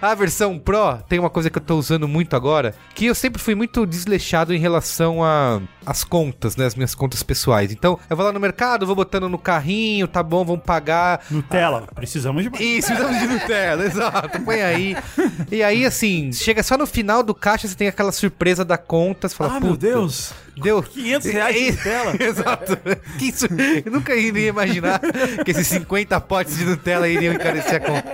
A 0.00 0.14
versão 0.14 0.58
Pro 0.58 0.98
tem 1.08 1.18
uma 1.18 1.30
coisa 1.30 1.48
que 1.48 1.56
eu 1.56 1.62
tô 1.62 1.76
usando 1.78 2.06
muito 2.06 2.36
agora, 2.36 2.74
que 2.94 3.06
eu 3.06 3.14
sempre 3.14 3.40
fui 3.40 3.54
muito 3.54 3.86
desleixado 3.86 4.52
em 4.54 4.58
relação 4.58 5.24
a 5.24 5.60
as 5.86 6.04
contas, 6.04 6.54
né, 6.56 6.66
as 6.66 6.74
minhas 6.74 6.94
contas 6.94 7.22
pessoais. 7.22 7.72
Então, 7.72 7.98
eu 8.10 8.14
vou 8.14 8.24
lá 8.26 8.30
no 8.30 8.38
mercado, 8.38 8.86
vou 8.86 8.94
botando 8.94 9.28
no 9.30 9.38
carrinho, 9.38 10.06
tá 10.06 10.22
bom, 10.22 10.44
vamos 10.44 10.62
pagar. 10.64 11.22
Nutella, 11.30 11.88
precisamos 11.94 12.42
de. 12.44 12.50
Isso, 12.62 12.88
precisamos 12.88 13.18
de 13.18 13.26
Nutella, 13.26 13.84
exato, 13.86 14.40
põe 14.42 14.60
aí. 14.60 14.96
E 15.50 15.62
aí, 15.62 15.84
assim, 15.84 16.32
chega 16.32 16.62
só 16.62 16.76
no 16.76 16.86
final 16.86 17.22
do 17.22 17.34
caixa, 17.34 17.66
você 17.68 17.74
tem 17.74 17.88
aquela 17.88 18.12
surpresa 18.12 18.64
da 18.64 18.76
conta, 18.78 19.28
você 19.28 19.34
fala, 19.34 19.56
Ah, 19.56 19.60
meu 19.60 19.70
"Puta, 19.72 19.86
Deus. 19.86 20.32
Deu 20.62 20.82
500 20.82 21.26
reais 21.32 21.56
de 21.56 21.70
Nutella? 21.72 22.14
Exato. 22.20 22.78
Que 23.18 23.26
isso, 23.26 23.46
eu 23.84 23.92
nunca 23.92 24.14
iria 24.14 24.48
imaginar 24.48 25.00
que 25.44 25.50
esses 25.50 25.66
50 25.68 26.20
potes 26.20 26.56
de 26.56 26.64
Nutella 26.64 27.08
iriam 27.08 27.34
encarecer 27.34 27.76
a 27.76 27.80
conta. 27.80 28.08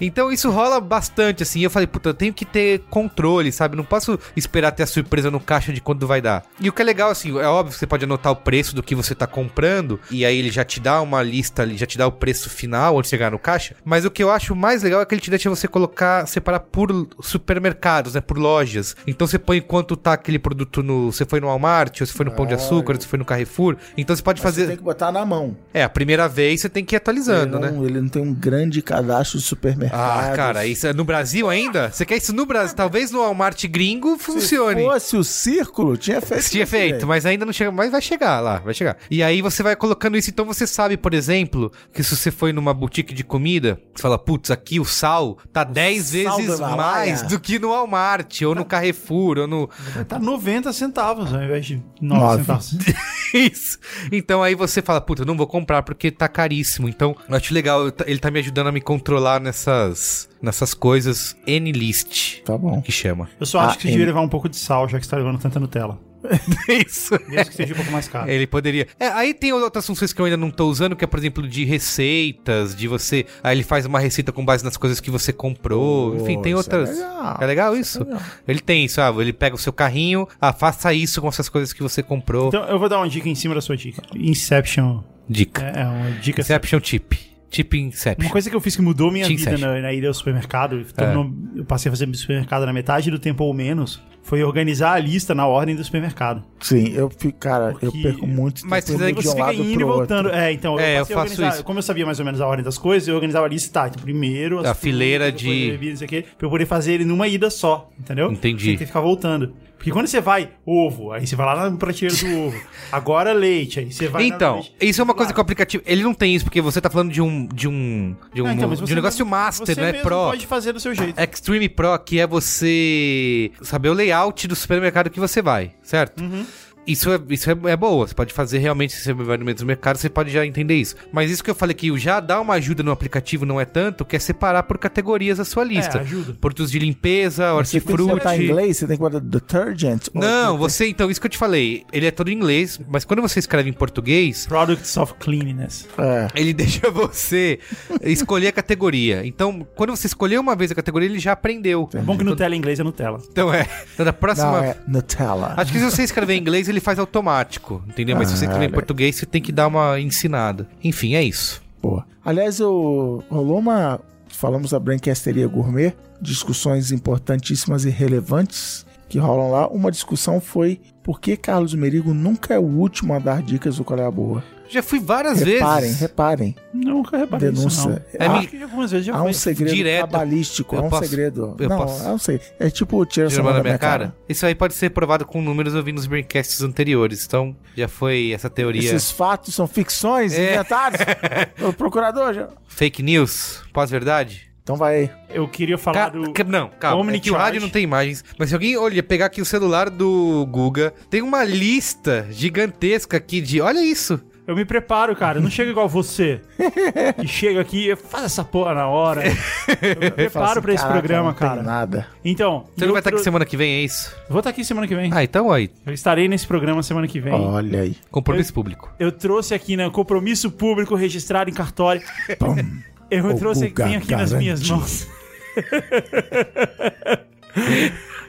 Então 0.00 0.32
isso 0.32 0.50
rola 0.50 0.80
bastante, 0.80 1.42
assim. 1.42 1.60
Eu 1.60 1.70
falei, 1.70 1.86
puta, 1.86 2.10
eu 2.10 2.14
tenho 2.14 2.32
que 2.32 2.44
ter 2.44 2.80
controle, 2.90 3.52
sabe? 3.52 3.76
Não 3.76 3.84
posso 3.84 4.18
esperar 4.36 4.72
ter 4.72 4.82
a 4.82 4.86
surpresa 4.86 5.30
no 5.30 5.40
caixa 5.40 5.72
de 5.72 5.80
quando 5.80 6.06
vai 6.06 6.20
dar. 6.20 6.44
E 6.60 6.68
o 6.68 6.72
que 6.72 6.82
é 6.82 6.84
legal, 6.84 7.10
assim, 7.10 7.38
é 7.38 7.46
óbvio 7.46 7.72
que 7.72 7.78
você 7.78 7.86
pode 7.86 8.04
anotar 8.04 8.32
o 8.32 8.36
preço 8.36 8.74
do 8.74 8.82
que 8.82 8.94
você 8.94 9.14
tá 9.14 9.26
comprando, 9.26 10.00
e 10.10 10.24
aí 10.24 10.38
ele 10.38 10.50
já 10.50 10.64
te 10.64 10.80
dá 10.80 11.00
uma 11.00 11.22
lista 11.22 11.62
ali, 11.62 11.76
já 11.76 11.86
te 11.86 11.96
dá 11.98 12.06
o 12.06 12.12
preço 12.12 12.50
final 12.50 12.96
onde 12.96 13.08
chegar 13.08 13.30
no 13.30 13.38
caixa. 13.38 13.76
Mas 13.84 14.04
o 14.04 14.10
que 14.10 14.22
eu 14.22 14.30
acho 14.30 14.54
mais 14.54 14.82
legal 14.82 15.00
é 15.00 15.06
que 15.06 15.14
ele 15.14 15.20
te 15.20 15.30
deixa 15.30 15.48
você 15.48 15.68
colocar, 15.68 16.26
separar 16.26 16.60
por 16.60 17.08
supermercados, 17.20 18.14
né? 18.14 18.20
Por 18.20 18.38
lojas. 18.38 18.96
Então 19.06 19.26
você 19.26 19.38
põe 19.38 19.60
quanto 19.60 19.96
tá 19.96 20.12
aquele 20.12 20.38
produto 20.38 20.82
no. 20.82 21.12
Você 21.12 21.24
foi 21.24 21.40
no 21.40 21.46
Walmart, 21.46 21.91
ou 22.00 22.06
você 22.06 22.12
foi 22.12 22.24
no 22.24 22.32
Pão 22.32 22.46
de 22.46 22.54
Açúcar, 22.54 22.92
ou 22.94 23.00
você 23.00 23.06
foi 23.06 23.18
no 23.18 23.24
Carrefour. 23.24 23.76
Então 23.96 24.14
você 24.14 24.22
pode 24.22 24.40
Mas 24.40 24.50
fazer. 24.50 24.62
Você 24.62 24.68
tem 24.68 24.76
que 24.76 24.82
botar 24.82 25.10
na 25.10 25.24
mão. 25.26 25.56
É, 25.74 25.82
a 25.82 25.88
primeira 25.88 26.28
vez 26.28 26.60
você 26.60 26.68
tem 26.68 26.84
que 26.84 26.94
ir 26.94 26.98
atualizando, 26.98 27.56
ele, 27.56 27.66
né? 27.66 27.72
não, 27.72 27.84
ele 27.84 28.00
não 28.00 28.08
tem 28.08 28.22
um 28.22 28.32
grande 28.32 28.80
cadastro 28.82 29.38
de 29.38 29.44
supermercados. 29.44 30.30
Ah, 30.30 30.36
cara, 30.36 30.66
isso 30.66 30.86
é 30.86 30.92
no 30.92 31.04
Brasil 31.04 31.48
ainda? 31.48 31.90
Você 31.90 32.04
quer 32.06 32.16
isso 32.16 32.32
no 32.32 32.46
Brasil? 32.46 32.76
Talvez 32.76 33.10
no 33.10 33.20
Walmart 33.20 33.66
gringo 33.66 34.16
funcione. 34.18 34.80
Se 34.80 34.86
fosse 34.86 35.16
o 35.16 35.24
círculo, 35.24 35.96
tinha 35.96 36.20
feito. 36.20 36.50
Tinha 36.50 36.66
feito, 36.66 37.06
mas 37.06 37.26
ainda 37.26 37.44
não 37.44 37.52
chega. 37.52 37.70
Mas 37.70 37.90
vai 37.90 38.00
chegar 38.00 38.40
lá, 38.40 38.58
vai 38.58 38.74
chegar. 38.74 38.96
E 39.10 39.22
aí 39.22 39.42
você 39.42 39.62
vai 39.62 39.76
colocando 39.76 40.16
isso. 40.16 40.30
Então 40.30 40.44
você 40.44 40.66
sabe, 40.66 40.96
por 40.96 41.14
exemplo, 41.14 41.72
que 41.92 42.02
se 42.02 42.16
você 42.16 42.30
foi 42.30 42.52
numa 42.52 42.74
boutique 42.74 43.14
de 43.14 43.24
comida, 43.24 43.80
você 43.94 44.02
fala, 44.02 44.18
putz, 44.18 44.50
aqui 44.50 44.78
o 44.78 44.84
sal 44.84 45.38
tá 45.52 45.64
10 45.64 46.04
sal 46.04 46.36
vezes 46.36 46.60
mais 46.60 47.22
do 47.22 47.38
que 47.40 47.58
no 47.58 47.70
Walmart, 47.70 48.42
ou 48.42 48.54
no 48.54 48.64
Carrefour, 48.64 49.38
ou 49.38 49.46
no. 49.46 49.68
Tá 50.08 50.18
90 50.18 50.72
centavos 50.72 51.32
ao 51.32 51.42
invés 51.42 51.66
de 51.66 51.81
9 52.00 52.20
Nove. 52.22 52.38
centavos. 52.42 52.76
Isso. 53.34 53.78
Então 54.10 54.42
aí 54.42 54.54
você 54.54 54.82
fala, 54.82 55.00
puta, 55.00 55.22
eu 55.22 55.26
não 55.26 55.36
vou 55.36 55.46
comprar 55.46 55.82
porque 55.82 56.10
tá 56.10 56.28
caríssimo. 56.28 56.88
Então, 56.88 57.16
eu 57.28 57.34
acho 57.36 57.54
legal, 57.54 57.90
ele 58.06 58.18
tá 58.18 58.30
me 58.30 58.38
ajudando 58.38 58.66
a 58.66 58.72
me 58.72 58.80
controlar 58.80 59.40
nessas, 59.40 60.28
nessas 60.40 60.74
coisas 60.74 61.34
N-list, 61.46 62.42
Tá 62.44 62.56
bom. 62.58 62.82
que 62.82 62.92
chama. 62.92 63.28
Eu 63.40 63.46
só 63.46 63.60
acho 63.60 63.70
Ah, 63.70 63.76
que 63.76 63.82
você 63.82 63.88
em- 63.88 63.92
devia 63.92 64.06
levar 64.06 64.20
um 64.20 64.28
pouco 64.28 64.48
de 64.48 64.56
sal, 64.56 64.88
já 64.88 64.98
que 64.98 65.04
você 65.06 65.10
tá 65.10 65.16
levando 65.16 65.38
tanta 65.38 65.58
Nutella. 65.58 65.98
Isso. 66.86 67.14
Mesmo 67.28 67.50
que 67.50 67.54
seja 67.56 67.72
um 67.72 67.76
pouco 67.76 67.90
mais 67.92 68.08
caro. 68.08 68.30
Ele 68.30 68.46
poderia. 68.46 68.86
É, 68.98 69.08
aí 69.08 69.34
tem 69.34 69.52
outras 69.52 69.86
funções 69.86 70.12
que 70.12 70.20
eu 70.20 70.24
ainda 70.24 70.36
não 70.36 70.50
tô 70.50 70.68
usando, 70.68 70.94
que 70.96 71.04
é, 71.04 71.06
por 71.06 71.18
exemplo, 71.18 71.46
de 71.46 71.64
receitas, 71.64 72.74
de 72.74 72.86
você. 72.88 73.26
Aí 73.42 73.56
ele 73.56 73.62
faz 73.64 73.86
uma 73.86 73.98
receita 73.98 74.32
com 74.32 74.44
base 74.44 74.64
nas 74.64 74.76
coisas 74.76 75.00
que 75.00 75.10
você 75.10 75.32
comprou. 75.32 76.12
Pô, 76.16 76.22
Enfim, 76.22 76.40
tem 76.42 76.52
é 76.52 76.56
outras. 76.56 76.90
legal. 76.90 77.38
É 77.40 77.46
legal 77.46 77.76
isso? 77.76 78.04
legal. 78.04 78.22
Ele 78.46 78.60
tem 78.60 78.84
isso, 78.84 79.00
ah, 79.00 79.14
ele 79.18 79.32
pega 79.32 79.54
o 79.54 79.58
seu 79.58 79.72
carrinho, 79.72 80.26
ah, 80.40 80.52
faça 80.52 80.92
isso 80.94 81.20
com 81.20 81.28
essas 81.28 81.48
coisas 81.48 81.72
que 81.72 81.82
você 81.82 82.02
comprou. 82.02 82.48
Então 82.48 82.64
eu 82.64 82.78
vou 82.78 82.88
dar 82.88 82.98
uma 82.98 83.08
dica 83.08 83.28
em 83.28 83.34
cima 83.34 83.54
da 83.54 83.60
sua 83.60 83.76
dica. 83.76 84.02
Inception 84.14 85.02
Dica. 85.28 85.62
é 85.64 85.82
é 85.82 85.84
uma 85.86 86.10
dica. 86.20 86.40
Inception 86.40 86.80
Tip. 86.80 87.12
Tipo 87.50 87.76
Inception. 87.76 88.24
Uma 88.26 88.32
coisa 88.32 88.48
que 88.48 88.56
eu 88.56 88.60
fiz 88.60 88.74
que 88.74 88.80
mudou 88.82 89.10
minha 89.10 89.26
Team 89.26 89.36
vida 89.36 89.58
na, 89.58 89.78
na 89.80 89.92
ida 89.92 90.08
ao 90.08 90.14
supermercado, 90.14 90.84
tornou- 90.96 91.30
eu 91.54 91.64
passei 91.66 91.90
a 91.90 91.92
fazer 91.92 92.12
supermercado 92.16 92.64
na 92.64 92.72
metade 92.72 93.10
do 93.10 93.18
tempo 93.18 93.44
ou 93.44 93.52
menos, 93.52 94.00
foi 94.22 94.42
organizar 94.42 94.92
a 94.92 94.98
lista 94.98 95.34
na 95.34 95.46
ordem 95.46 95.74
do 95.74 95.82
supermercado. 95.84 96.42
Sim, 96.60 96.92
eu 96.94 97.10
fico, 97.10 97.38
cara, 97.38 97.74
eu 97.82 97.90
Porque- 97.90 98.02
perco 98.02 98.26
muito 98.26 98.66
Mas 98.66 98.84
tempo 98.84 99.02
E 99.02 99.12
de 99.12 99.22
você 99.22 99.28
um 99.28 99.32
fica 99.32 99.52
indo 99.54 99.80
e 99.80 99.84
voltando. 99.84 100.26
outro. 100.26 100.38
É, 100.40 100.52
então, 100.52 100.78
É, 100.78 101.00
eu 101.00 101.06
faço 101.06 101.18
organizar- 101.20 101.48
isso. 101.54 101.64
Como 101.64 101.78
eu 101.78 101.82
sabia 101.82 102.06
mais 102.06 102.18
ou 102.18 102.24
menos 102.24 102.40
a 102.40 102.46
ordem 102.46 102.64
das 102.64 102.78
coisas, 102.78 103.08
eu 103.08 103.14
organizava 103.14 103.46
a 103.46 103.48
lista, 103.48 103.80
tá, 103.80 103.88
então 103.88 104.00
primeiro... 104.02 104.66
A 104.66 104.74
fileira 104.74 105.30
de- 105.32 105.68
a 105.68 105.72
bebida, 105.72 105.90
não 105.90 105.96
sei 105.98 106.06
o 106.06 106.08
quê, 106.08 106.24
pra 106.38 106.46
eu 106.46 106.50
poder 106.50 106.66
fazer 106.66 106.92
ele 106.92 107.04
numa 107.04 107.26
ida 107.28 107.50
só, 107.50 107.90
entendeu? 107.98 108.30
Entendi. 108.32 108.64
Sem 108.64 108.72
ter 108.74 108.78
que 108.84 108.86
ficar 108.86 109.00
voltando. 109.00 109.52
Porque 109.76 109.90
quando 109.90 110.06
você 110.06 110.20
vai, 110.20 110.48
ovo, 110.64 111.10
aí 111.10 111.26
você 111.26 111.34
vai 111.34 111.44
lá 111.44 111.68
na 111.68 111.76
prateleira 111.76 112.16
do 112.16 112.38
ovo. 112.46 112.56
Agora 112.92 113.32
leite, 113.32 113.80
aí 113.80 113.92
você 113.92 114.06
vai 114.06 114.26
Então, 114.26 114.54
leite. 114.60 114.72
isso 114.80 115.00
é 115.00 115.04
uma 115.04 115.12
coisa 115.12 115.30
Lá. 115.30 115.34
que 115.34 115.40
o 115.40 115.42
aplicativo. 115.42 115.82
Ele 115.84 116.04
não 116.04 116.14
tem 116.14 116.36
isso, 116.36 116.44
porque 116.44 116.60
você 116.60 116.80
tá 116.80 116.88
falando 116.88 117.10
de 117.10 117.20
um. 117.20 117.46
de 117.48 117.66
um. 117.66 118.14
de 118.32 118.40
um, 118.40 118.46
Ah, 118.46 118.54
então, 118.54 118.68
mas 118.68 118.78
de 118.78 118.86
você 118.86 118.92
um 118.92 118.94
negócio 118.94 119.24
mesmo- 119.26 119.30
master, 119.36 119.66
você 119.66 119.74
não 119.80 119.88
é 119.88 119.90
mesmo 119.90 120.04
pro. 120.06 120.14
pode 120.26 120.46
fazer 120.46 120.72
do 120.72 120.78
seu 120.78 120.94
jeito. 120.94 121.20
Extreme 121.20 121.68
Pro, 121.68 121.98
que 121.98 122.20
é 122.20 122.26
você 122.28 123.50
saber 123.60 123.88
o 123.88 123.92
layout 123.92 124.11
do 124.46 124.54
supermercado 124.56 125.10
que 125.10 125.20
você 125.20 125.40
vai, 125.42 125.72
certo? 125.82 126.22
Uhum. 126.22 126.46
Isso, 126.86 127.12
é, 127.12 127.20
isso 127.28 127.50
é, 127.50 127.56
é 127.70 127.76
boa, 127.76 128.06
você 128.06 128.14
pode 128.14 128.32
fazer 128.32 128.58
realmente, 128.58 128.92
se 128.92 129.04
você 129.04 129.12
vai 129.12 129.36
no 129.36 129.44
mesmo 129.44 129.66
mercado, 129.66 129.96
você 129.96 130.08
pode 130.08 130.30
já 130.30 130.44
entender 130.44 130.74
isso. 130.74 130.96
Mas 131.12 131.30
isso 131.30 131.42
que 131.42 131.50
eu 131.50 131.54
falei 131.54 131.74
que 131.74 131.96
já 131.98 132.18
dá 132.20 132.40
uma 132.40 132.54
ajuda 132.54 132.82
no 132.82 132.90
aplicativo, 132.90 133.46
não 133.46 133.60
é 133.60 133.64
tanto, 133.64 134.04
que 134.04 134.16
é 134.16 134.18
separar 134.18 134.64
por 134.64 134.78
categorias 134.78 135.38
a 135.38 135.44
sua 135.44 135.64
lista. 135.64 135.98
É, 135.98 136.00
ajuda. 136.00 136.36
Produtos 136.40 136.70
de 136.70 136.78
limpeza, 136.78 137.52
Você 137.54 137.80
tem 137.80 137.96
que 137.96 138.02
botar 138.02 138.10
em 138.10 138.12
hortifruti... 138.12 138.44
inglês, 138.44 138.76
você 138.76 138.86
tem 138.86 138.96
que 138.96 139.02
botar 139.02 139.18
detergent. 139.20 140.08
Não, 140.12 140.58
você, 140.58 140.88
então, 140.88 141.10
isso 141.10 141.20
que 141.20 141.26
eu 141.26 141.30
te 141.30 141.38
falei, 141.38 141.84
ele 141.92 142.06
é 142.06 142.10
todo 142.10 142.30
em 142.30 142.34
inglês, 142.34 142.80
mas 142.88 143.04
quando 143.04 143.22
você 143.22 143.38
escreve 143.38 143.70
em 143.70 143.72
português, 143.72 144.46
Products 144.46 144.96
of 144.96 145.14
Cleanliness. 145.20 145.86
É. 145.98 146.28
ele 146.34 146.52
deixa 146.54 146.90
você 146.90 147.58
escolher 148.02 148.48
a 148.48 148.52
categoria. 148.52 149.24
Então, 149.24 149.66
quando 149.76 149.90
você 149.90 150.06
escolher 150.06 150.38
uma 150.38 150.56
vez 150.56 150.70
a 150.72 150.74
categoria, 150.74 151.08
ele 151.08 151.18
já 151.18 151.32
aprendeu. 151.32 151.88
É 151.94 151.98
bom 151.98 152.16
que 152.16 152.24
Nutella 152.24 152.54
em 152.54 152.58
inglês 152.58 152.80
é 152.80 152.82
Nutella. 152.82 153.20
Então 153.30 153.52
é. 153.52 153.68
Então, 153.94 154.04
da 154.04 154.12
próxima. 154.12 154.52
Não, 154.52 154.64
é 154.64 154.76
Nutella. 154.86 155.54
Acho 155.56 155.72
que 155.72 155.78
se 155.78 155.84
você 155.84 156.02
escrever 156.02 156.34
em 156.34 156.40
inglês, 156.40 156.68
ele 156.72 156.80
faz 156.80 156.98
automático. 156.98 157.82
Entendeu? 157.86 158.16
Mas 158.16 158.28
se 158.28 158.38
você 158.38 158.44
escrever 158.44 158.66
em 158.66 158.72
português, 158.72 159.16
você 159.16 159.26
tem 159.26 159.40
que 159.40 159.52
dar 159.52 159.66
uma 159.66 160.00
ensinada. 160.00 160.68
Enfim, 160.82 161.14
é 161.14 161.22
isso. 161.22 161.62
Boa. 161.80 162.06
Aliás, 162.24 162.60
eu, 162.60 163.22
rolou 163.28 163.58
uma. 163.58 164.00
Falamos 164.28 164.70
da 164.70 164.80
Branquesteria 164.80 165.46
Gourmet, 165.46 165.94
discussões 166.20 166.90
importantíssimas 166.90 167.84
e 167.84 167.90
relevantes 167.90 168.86
que 169.08 169.18
rolam 169.18 169.50
lá. 169.50 169.68
Uma 169.68 169.90
discussão 169.90 170.40
foi 170.40 170.80
por 171.02 171.20
que 171.20 171.36
Carlos 171.36 171.74
Merigo 171.74 172.14
nunca 172.14 172.54
é 172.54 172.58
o 172.58 172.62
último 172.62 173.12
a 173.12 173.18
dar 173.18 173.42
dicas 173.42 173.76
do 173.76 173.84
Qual 173.84 173.98
é 173.98 174.06
a 174.06 174.10
Boa. 174.10 174.42
Já 174.72 174.82
fui 174.82 174.98
várias 174.98 175.40
Reparem, 175.40 175.82
vezes. 175.84 176.00
reparem. 176.00 176.56
Nunca 176.72 177.18
reparei 177.18 177.50
Denúncia. 177.50 177.66
isso, 177.68 177.88
não. 177.90 178.00
É, 178.40 178.46
que 178.46 178.62
algumas 178.62 178.90
vezes 178.90 179.06
já 179.06 179.14
Há 179.14 179.22
um 179.22 179.32
segredo 179.32 179.74
Direto. 179.74 180.00
cabalístico, 180.10 180.76
há 180.76 180.78
Eu 180.78 180.84
um 180.84 180.88
posso- 180.88 181.08
segredo. 181.10 181.56
eu 181.58 181.68
não, 181.68 181.76
posso- 181.76 182.04
é 182.08 182.12
um 182.12 182.18
segredo. 182.18 182.52
É 182.58 182.70
tipo 182.70 183.04
tira 183.04 183.26
essa 183.26 183.42
da 183.42 183.62
minha 183.62 183.62
cara. 183.62 183.78
cara. 183.78 184.16
Isso 184.28 184.46
aí 184.46 184.54
pode 184.54 184.72
ser 184.72 184.88
provado 184.90 185.26
com 185.26 185.42
números 185.42 185.74
ouvindo 185.74 185.98
os 185.98 186.06
braincasts 186.06 186.62
anteriores. 186.62 187.24
Então, 187.26 187.54
já 187.76 187.86
foi 187.86 188.32
essa 188.32 188.48
teoria. 188.48 188.80
Esses 188.80 189.10
fatos 189.10 189.54
são 189.54 189.66
ficções 189.66 190.32
É. 190.32 190.54
inventadas 190.54 191.00
pelo 191.54 191.72
procurador. 191.74 192.32
já. 192.32 192.48
Fake 192.66 193.02
news, 193.02 193.62
pós-verdade. 193.74 194.50
Então 194.62 194.76
vai 194.76 194.94
aí. 194.96 195.10
Eu 195.28 195.48
queria 195.48 195.76
falar 195.76 196.10
Ca- 196.12 196.42
do... 196.44 196.50
Não, 196.50 196.70
calma. 196.78 197.12
É 197.14 197.18
que 197.18 197.30
o 197.30 197.34
rádio 197.34 197.60
não 197.60 197.68
tem 197.68 197.82
imagens. 197.82 198.24
Mas 198.38 198.48
se 198.48 198.54
alguém 198.54 198.76
olha, 198.76 199.02
pegar 199.02 199.26
aqui 199.26 199.42
o 199.42 199.44
celular 199.44 199.90
do 199.90 200.46
Guga, 200.48 200.94
tem 201.10 201.20
uma 201.20 201.42
lista 201.44 202.26
gigantesca 202.30 203.16
aqui 203.16 203.40
de. 203.40 203.60
Olha 203.60 203.84
isso! 203.84 204.20
Eu 204.44 204.56
me 204.56 204.64
preparo, 204.64 205.14
cara. 205.14 205.38
Eu 205.38 205.42
não 205.42 205.50
chego 205.50 205.70
igual 205.70 205.88
você. 205.88 206.40
que 207.20 207.28
chega 207.28 207.60
aqui 207.60 207.90
e 207.90 207.96
faz 207.96 208.24
essa 208.24 208.42
porra 208.42 208.74
na 208.74 208.88
hora. 208.88 209.22
Eu 209.80 210.00
me 210.00 210.10
preparo 210.10 210.50
assim, 210.50 210.60
pra 210.60 210.74
esse 210.74 210.82
"Caraca, 210.82 210.98
programa, 210.98 211.28
não 211.28 211.34
tem 211.34 211.48
cara. 211.48 211.62
nada. 211.62 212.06
Então... 212.24 212.64
Você 212.76 212.84
não 212.84 212.92
vai 212.92 213.00
estar 213.00 213.10
eu 213.10 213.14
aqui 213.16 213.24
semana 213.24 213.44
que 213.44 213.56
vem, 213.56 213.74
é 213.74 213.80
isso? 213.82 214.14
Vou 214.28 214.40
estar 214.40 214.50
aqui 214.50 214.64
semana 214.64 214.88
que 214.88 214.96
vem. 214.96 215.10
Ah, 215.14 215.22
então 215.22 215.52
aí. 215.52 215.70
Eu 215.86 215.92
estarei 215.92 216.26
nesse 216.26 216.46
programa 216.46 216.82
semana 216.82 217.06
que 217.06 217.20
vem. 217.20 217.32
Olha 217.32 217.82
aí. 217.82 217.96
Compromisso 218.10 218.52
público. 218.52 218.90
Eu 218.98 219.12
trouxe 219.12 219.54
aqui, 219.54 219.76
né, 219.76 219.88
compromisso 219.90 220.50
público 220.50 220.96
registrado 220.96 221.48
em 221.48 221.54
cartório. 221.54 222.02
Eu 223.10 223.26
O 223.26 223.38
trouxe 223.38 223.70
tenho 223.70 223.98
aqui 223.98 224.10
nas 224.12 224.32
minhas 224.32 224.66
mãos. 224.68 225.06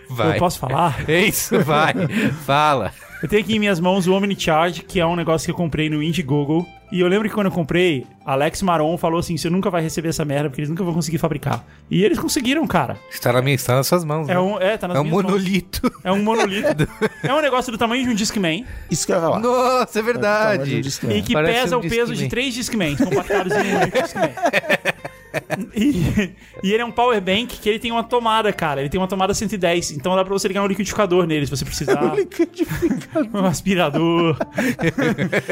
Vai. 0.09 0.35
Eu 0.35 0.39
posso 0.39 0.59
falar? 0.59 1.09
É 1.09 1.21
isso, 1.21 1.57
vai. 1.61 1.93
Fala. 2.45 2.91
Eu 3.23 3.29
tenho 3.29 3.41
aqui 3.41 3.55
em 3.55 3.59
minhas 3.59 3.79
mãos 3.79 4.05
o 4.05 4.11
Omnicharge, 4.11 4.81
que 4.81 4.99
é 4.99 5.05
um 5.05 5.15
negócio 5.15 5.45
que 5.45 5.51
eu 5.51 5.55
comprei 5.55 5.89
no 5.89 6.03
Indiegogo. 6.03 6.67
E 6.91 6.99
eu 6.99 7.07
lembro 7.07 7.29
que 7.29 7.33
quando 7.33 7.45
eu 7.45 7.53
comprei, 7.53 8.05
Alex 8.25 8.61
Maron 8.61 8.97
falou 8.97 9.17
assim: 9.17 9.37
você 9.37 9.49
nunca 9.49 9.69
vai 9.69 9.81
receber 9.81 10.09
essa 10.09 10.25
merda, 10.25 10.49
porque 10.49 10.59
eles 10.59 10.69
nunca 10.69 10.83
vão 10.83 10.93
conseguir 10.93 11.19
fabricar. 11.19 11.65
E 11.89 12.03
eles 12.03 12.19
conseguiram, 12.19 12.67
cara. 12.67 12.97
Está, 13.09 13.31
na 13.31 13.41
minha, 13.41 13.55
está 13.55 13.75
nas 13.75 13.87
suas 13.87 14.03
mãos. 14.03 14.27
É 14.27 14.33
né? 14.33 14.39
um, 14.41 14.59
é, 14.59 14.75
tá 14.75 14.89
nas 14.89 14.97
É 14.97 14.99
um 14.99 15.03
minhas 15.03 15.23
mãos. 15.23 15.31
monolito. 15.31 15.91
É 16.03 16.11
um 16.11 16.21
monolito. 16.21 16.85
é 17.23 17.33
um 17.33 17.39
negócio 17.39 17.71
do 17.71 17.77
tamanho 17.77 18.03
de 18.03 18.09
um 18.09 18.13
Discman 18.13 18.65
Isso 18.91 19.05
que 19.05 19.13
eu 19.13 19.15
ia 19.15 19.21
falar. 19.21 19.39
Nossa, 19.39 19.99
é 19.99 20.01
um 20.01 20.05
verdade. 20.05 20.81
Discman. 20.81 21.17
e 21.17 21.21
que 21.21 21.31
Parece 21.31 21.61
pesa 21.61 21.77
um 21.77 21.79
o 21.79 21.89
peso 21.89 22.13
de 22.13 22.27
três 22.27 22.53
Discmans 22.53 22.97
compactados 22.97 23.53
em 23.53 23.73
um 23.73 24.01
Discman. 24.01 24.31
E, 25.75 26.31
e 26.63 26.71
ele 26.73 26.81
é 26.81 26.85
um 26.85 26.91
power 26.91 27.19
bank 27.21 27.57
que 27.59 27.67
ele 27.69 27.79
tem 27.79 27.91
uma 27.91 28.03
tomada, 28.03 28.51
cara. 28.53 28.81
Ele 28.81 28.89
tem 28.89 28.99
uma 28.99 29.07
tomada 29.07 29.33
110. 29.33 29.91
Então 29.91 30.15
dá 30.15 30.23
pra 30.23 30.33
você 30.33 30.47
ligar 30.47 30.61
um 30.63 30.67
liquidificador 30.67 31.25
nele 31.25 31.45
se 31.45 31.49
você 31.49 31.65
precisar. 31.65 32.13
um 33.33 33.45
aspirador. 33.45 34.37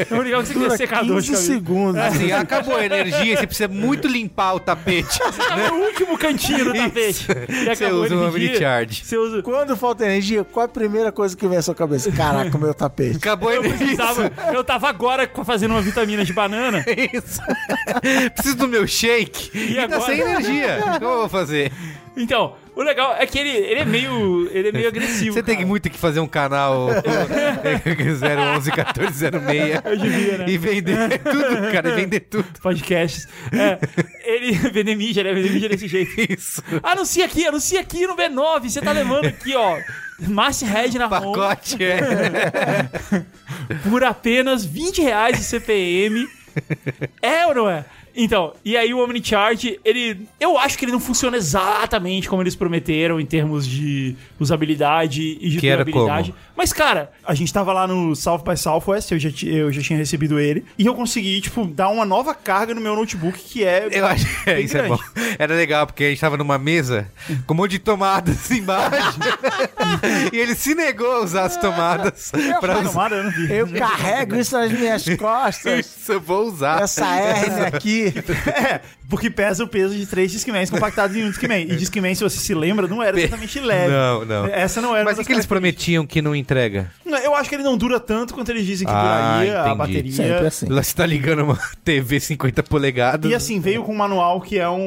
Vamos 0.08 0.24
ligar 0.24 0.38
o 0.40 0.42
que 0.42 0.48
você 0.48 0.54
Dura 0.54 0.76
secador 0.76 1.20
de 1.20 1.28
15 1.30 1.42
cabelo. 1.42 1.58
segundos. 1.58 2.00
Assim, 2.00 2.32
acabou 2.32 2.76
a 2.76 2.84
energia, 2.84 3.36
você 3.36 3.46
precisa 3.46 3.68
muito 3.68 4.06
limpar 4.08 4.54
o 4.54 4.60
tapete. 4.60 5.18
É 5.22 5.70
o 5.72 5.76
último 5.86 6.16
cantinho 6.18 6.64
do 6.66 6.72
tapete. 6.74 7.26
Você 7.26 7.86
usa 7.86 8.14
um 8.14 8.28
energia. 8.28 8.48
Omnicharge. 8.50 9.04
Você 9.04 9.16
usa. 9.16 9.42
Quando 9.42 9.76
falta 9.76 10.04
energia, 10.04 10.44
qual 10.44 10.64
é 10.64 10.66
a 10.66 10.68
primeira 10.68 11.10
coisa 11.12 11.36
que 11.36 11.46
vem 11.46 11.58
à 11.58 11.62
sua 11.62 11.74
cabeça? 11.74 12.10
Caraca, 12.12 12.56
o 12.56 12.60
meu 12.60 12.74
tapete. 12.74 13.16
Acabou 13.16 13.48
a 13.48 13.54
Eu 13.54 13.64
energia. 13.64 13.86
precisava. 13.86 14.32
Eu 14.52 14.62
tava 14.64 14.88
agora 14.88 15.28
fazendo 15.44 15.72
uma 15.72 15.80
vitamina 15.82 16.24
de 16.24 16.32
banana. 16.32 16.84
Isso. 17.12 17.40
Preciso 18.34 18.56
do 18.56 18.68
meu 18.68 18.86
shake. 18.86 19.71
E, 19.72 19.76
tá 19.76 19.96
agora? 19.96 20.00
sem 20.02 20.20
energia. 20.20 20.78
O 20.92 20.98
que 20.98 21.04
eu 21.04 21.18
vou 21.18 21.28
fazer? 21.28 21.72
Então, 22.16 22.54
o 22.74 22.82
legal 22.82 23.16
é 23.18 23.26
que 23.26 23.38
ele, 23.38 23.50
ele 23.50 23.80
é 23.80 23.84
meio. 23.84 24.48
Ele 24.52 24.68
é 24.68 24.72
meio 24.72 24.88
agressivo. 24.88 25.32
Você 25.34 25.42
tem 25.42 25.56
cara. 25.56 25.66
muito 25.66 25.88
que 25.88 25.98
fazer 25.98 26.20
um 26.20 26.26
canal 26.26 26.88
011 27.84 28.70
1406 28.70 29.80
Eu 29.84 29.96
devia, 29.96 30.38
né? 30.38 30.44
e 30.48 30.58
vender 30.58 31.18
tudo, 31.20 31.72
cara, 31.72 31.88
e 31.88 31.92
vender 31.92 32.20
tudo. 32.20 32.44
Podcasts. 32.62 33.26
É, 33.52 33.78
ele 34.24 34.52
vender 34.52 34.94
mídia, 34.94 35.24
né? 35.24 35.32
Vender 35.32 35.50
mídia 35.50 35.68
desse 35.68 35.88
jeito. 35.88 36.12
Isso. 36.32 36.62
Anuncia 36.82 37.24
aqui, 37.24 37.46
anuncia 37.46 37.80
aqui 37.80 38.06
no 38.06 38.14
B9. 38.14 38.68
Você 38.68 38.80
tá 38.80 38.92
levando 38.92 39.26
aqui, 39.26 39.54
ó. 39.54 39.78
Mass 40.28 40.60
Red 40.60 40.98
na 40.98 41.06
Home 41.06 41.10
Pacote 41.10 41.82
é. 41.82 41.98
por 43.88 44.04
apenas 44.04 44.64
20 44.64 45.02
reais 45.02 45.36
de 45.36 45.44
CPM. 45.44 46.28
É 47.20 47.46
ou 47.46 47.54
não 47.54 47.68
é? 47.68 47.84
Então, 48.14 48.52
e 48.64 48.76
aí 48.76 48.92
o 48.92 49.02
Omnicharge, 49.02 49.78
ele. 49.84 50.26
Eu 50.38 50.58
acho 50.58 50.76
que 50.78 50.84
ele 50.84 50.92
não 50.92 51.00
funciona 51.00 51.36
exatamente 51.36 52.28
como 52.28 52.42
eles 52.42 52.54
prometeram 52.54 53.18
em 53.20 53.26
termos 53.26 53.66
de 53.66 54.14
usabilidade 54.38 55.38
e 55.40 55.48
de 55.50 55.58
Que 55.58 55.68
era 55.68 55.84
durabilidade. 55.84 56.32
como? 56.32 56.42
Mas, 56.56 56.72
cara, 56.72 57.10
a 57.24 57.34
gente 57.34 57.52
tava 57.52 57.72
lá 57.72 57.86
no 57.86 58.14
South 58.14 58.42
by 58.46 58.56
Southwest, 58.56 59.10
eu 59.12 59.18
já, 59.18 59.30
eu 59.46 59.72
já 59.72 59.80
tinha 59.82 59.98
recebido 59.98 60.38
ele, 60.38 60.64
e 60.78 60.84
eu 60.86 60.94
consegui, 60.94 61.40
tipo, 61.40 61.64
dar 61.66 61.88
uma 61.88 62.04
nova 62.04 62.34
carga 62.34 62.74
no 62.74 62.80
meu 62.80 62.94
notebook, 62.94 63.38
que 63.38 63.64
é. 63.64 63.88
Eu 63.90 64.06
acho 64.06 64.26
que 64.26 64.44
bem 64.44 64.64
isso 64.64 64.76
é 64.76 64.82
grande. 64.82 65.02
bom. 65.14 65.22
Era 65.38 65.54
legal, 65.54 65.86
porque 65.86 66.04
a 66.04 66.08
gente 66.10 66.20
tava 66.20 66.36
numa 66.36 66.58
mesa 66.58 67.10
com 67.46 67.54
um 67.54 67.56
monte 67.56 67.72
de 67.72 67.78
tomadas 67.78 68.50
embaixo. 68.52 69.18
e 70.32 70.36
ele 70.38 70.54
se 70.54 70.74
negou 70.74 71.10
a 71.12 71.20
usar 71.22 71.44
as 71.46 71.56
tomadas 71.56 72.30
pra 72.60 72.80
usar. 72.80 72.90
Tomada, 72.90 73.16
eu 73.16 73.24
não 73.24 73.30
vi. 73.30 73.52
Eu 73.52 73.68
carrego 73.68 74.36
isso 74.36 74.56
nas 74.58 74.70
minhas 74.70 75.04
costas. 75.16 75.86
Isso 75.86 76.12
eu 76.12 76.20
vou 76.20 76.46
usar. 76.46 76.82
Essa 76.82 77.06
hernia 77.18 77.66
aqui. 77.68 78.01
É, 78.52 78.80
porque 79.08 79.30
pesa 79.30 79.62
o 79.64 79.68
peso 79.68 79.94
de 79.94 80.06
três 80.06 80.30
Discmans 80.32 80.70
compactados 80.70 81.16
em 81.16 81.24
um 81.24 81.30
Discman. 81.30 81.62
E 81.62 81.76
Discman, 81.76 82.14
se 82.14 82.22
você 82.22 82.38
se 82.38 82.54
lembra, 82.54 82.86
não 82.86 83.02
era 83.02 83.18
exatamente 83.18 83.60
leve. 83.60 83.92
Não, 83.92 84.24
não. 84.24 84.46
Essa 84.46 84.80
não 84.80 84.94
era 84.94 85.04
Mas 85.04 85.18
o 85.18 85.20
que, 85.20 85.26
que 85.26 85.32
eles 85.32 85.46
prometiam 85.46 86.06
que 86.06 86.22
não 86.22 86.34
entrega? 86.34 86.90
Eu 87.24 87.34
acho 87.34 87.48
que 87.48 87.54
ele 87.54 87.62
não 87.62 87.76
dura 87.76 88.00
tanto 88.00 88.32
quanto 88.34 88.50
eles 88.50 88.64
dizem 88.64 88.86
que 88.86 88.92
Ah, 88.92 89.02
duraria 89.02 89.58
a 89.58 89.64
entendi. 89.66 89.76
bateria. 89.78 90.12
Sempre 90.12 90.46
assim. 90.46 90.66
Lá 90.66 90.82
você 90.82 90.94
tá 90.94 91.04
ligando 91.06 91.44
uma 91.44 91.58
TV 91.84 92.20
50 92.20 92.62
polegadas. 92.62 93.30
E 93.30 93.34
assim, 93.34 93.60
veio 93.60 93.82
com 93.82 93.92
um 93.92 93.96
manual 93.96 94.40
que 94.40 94.58
é 94.58 94.68
um, 94.68 94.80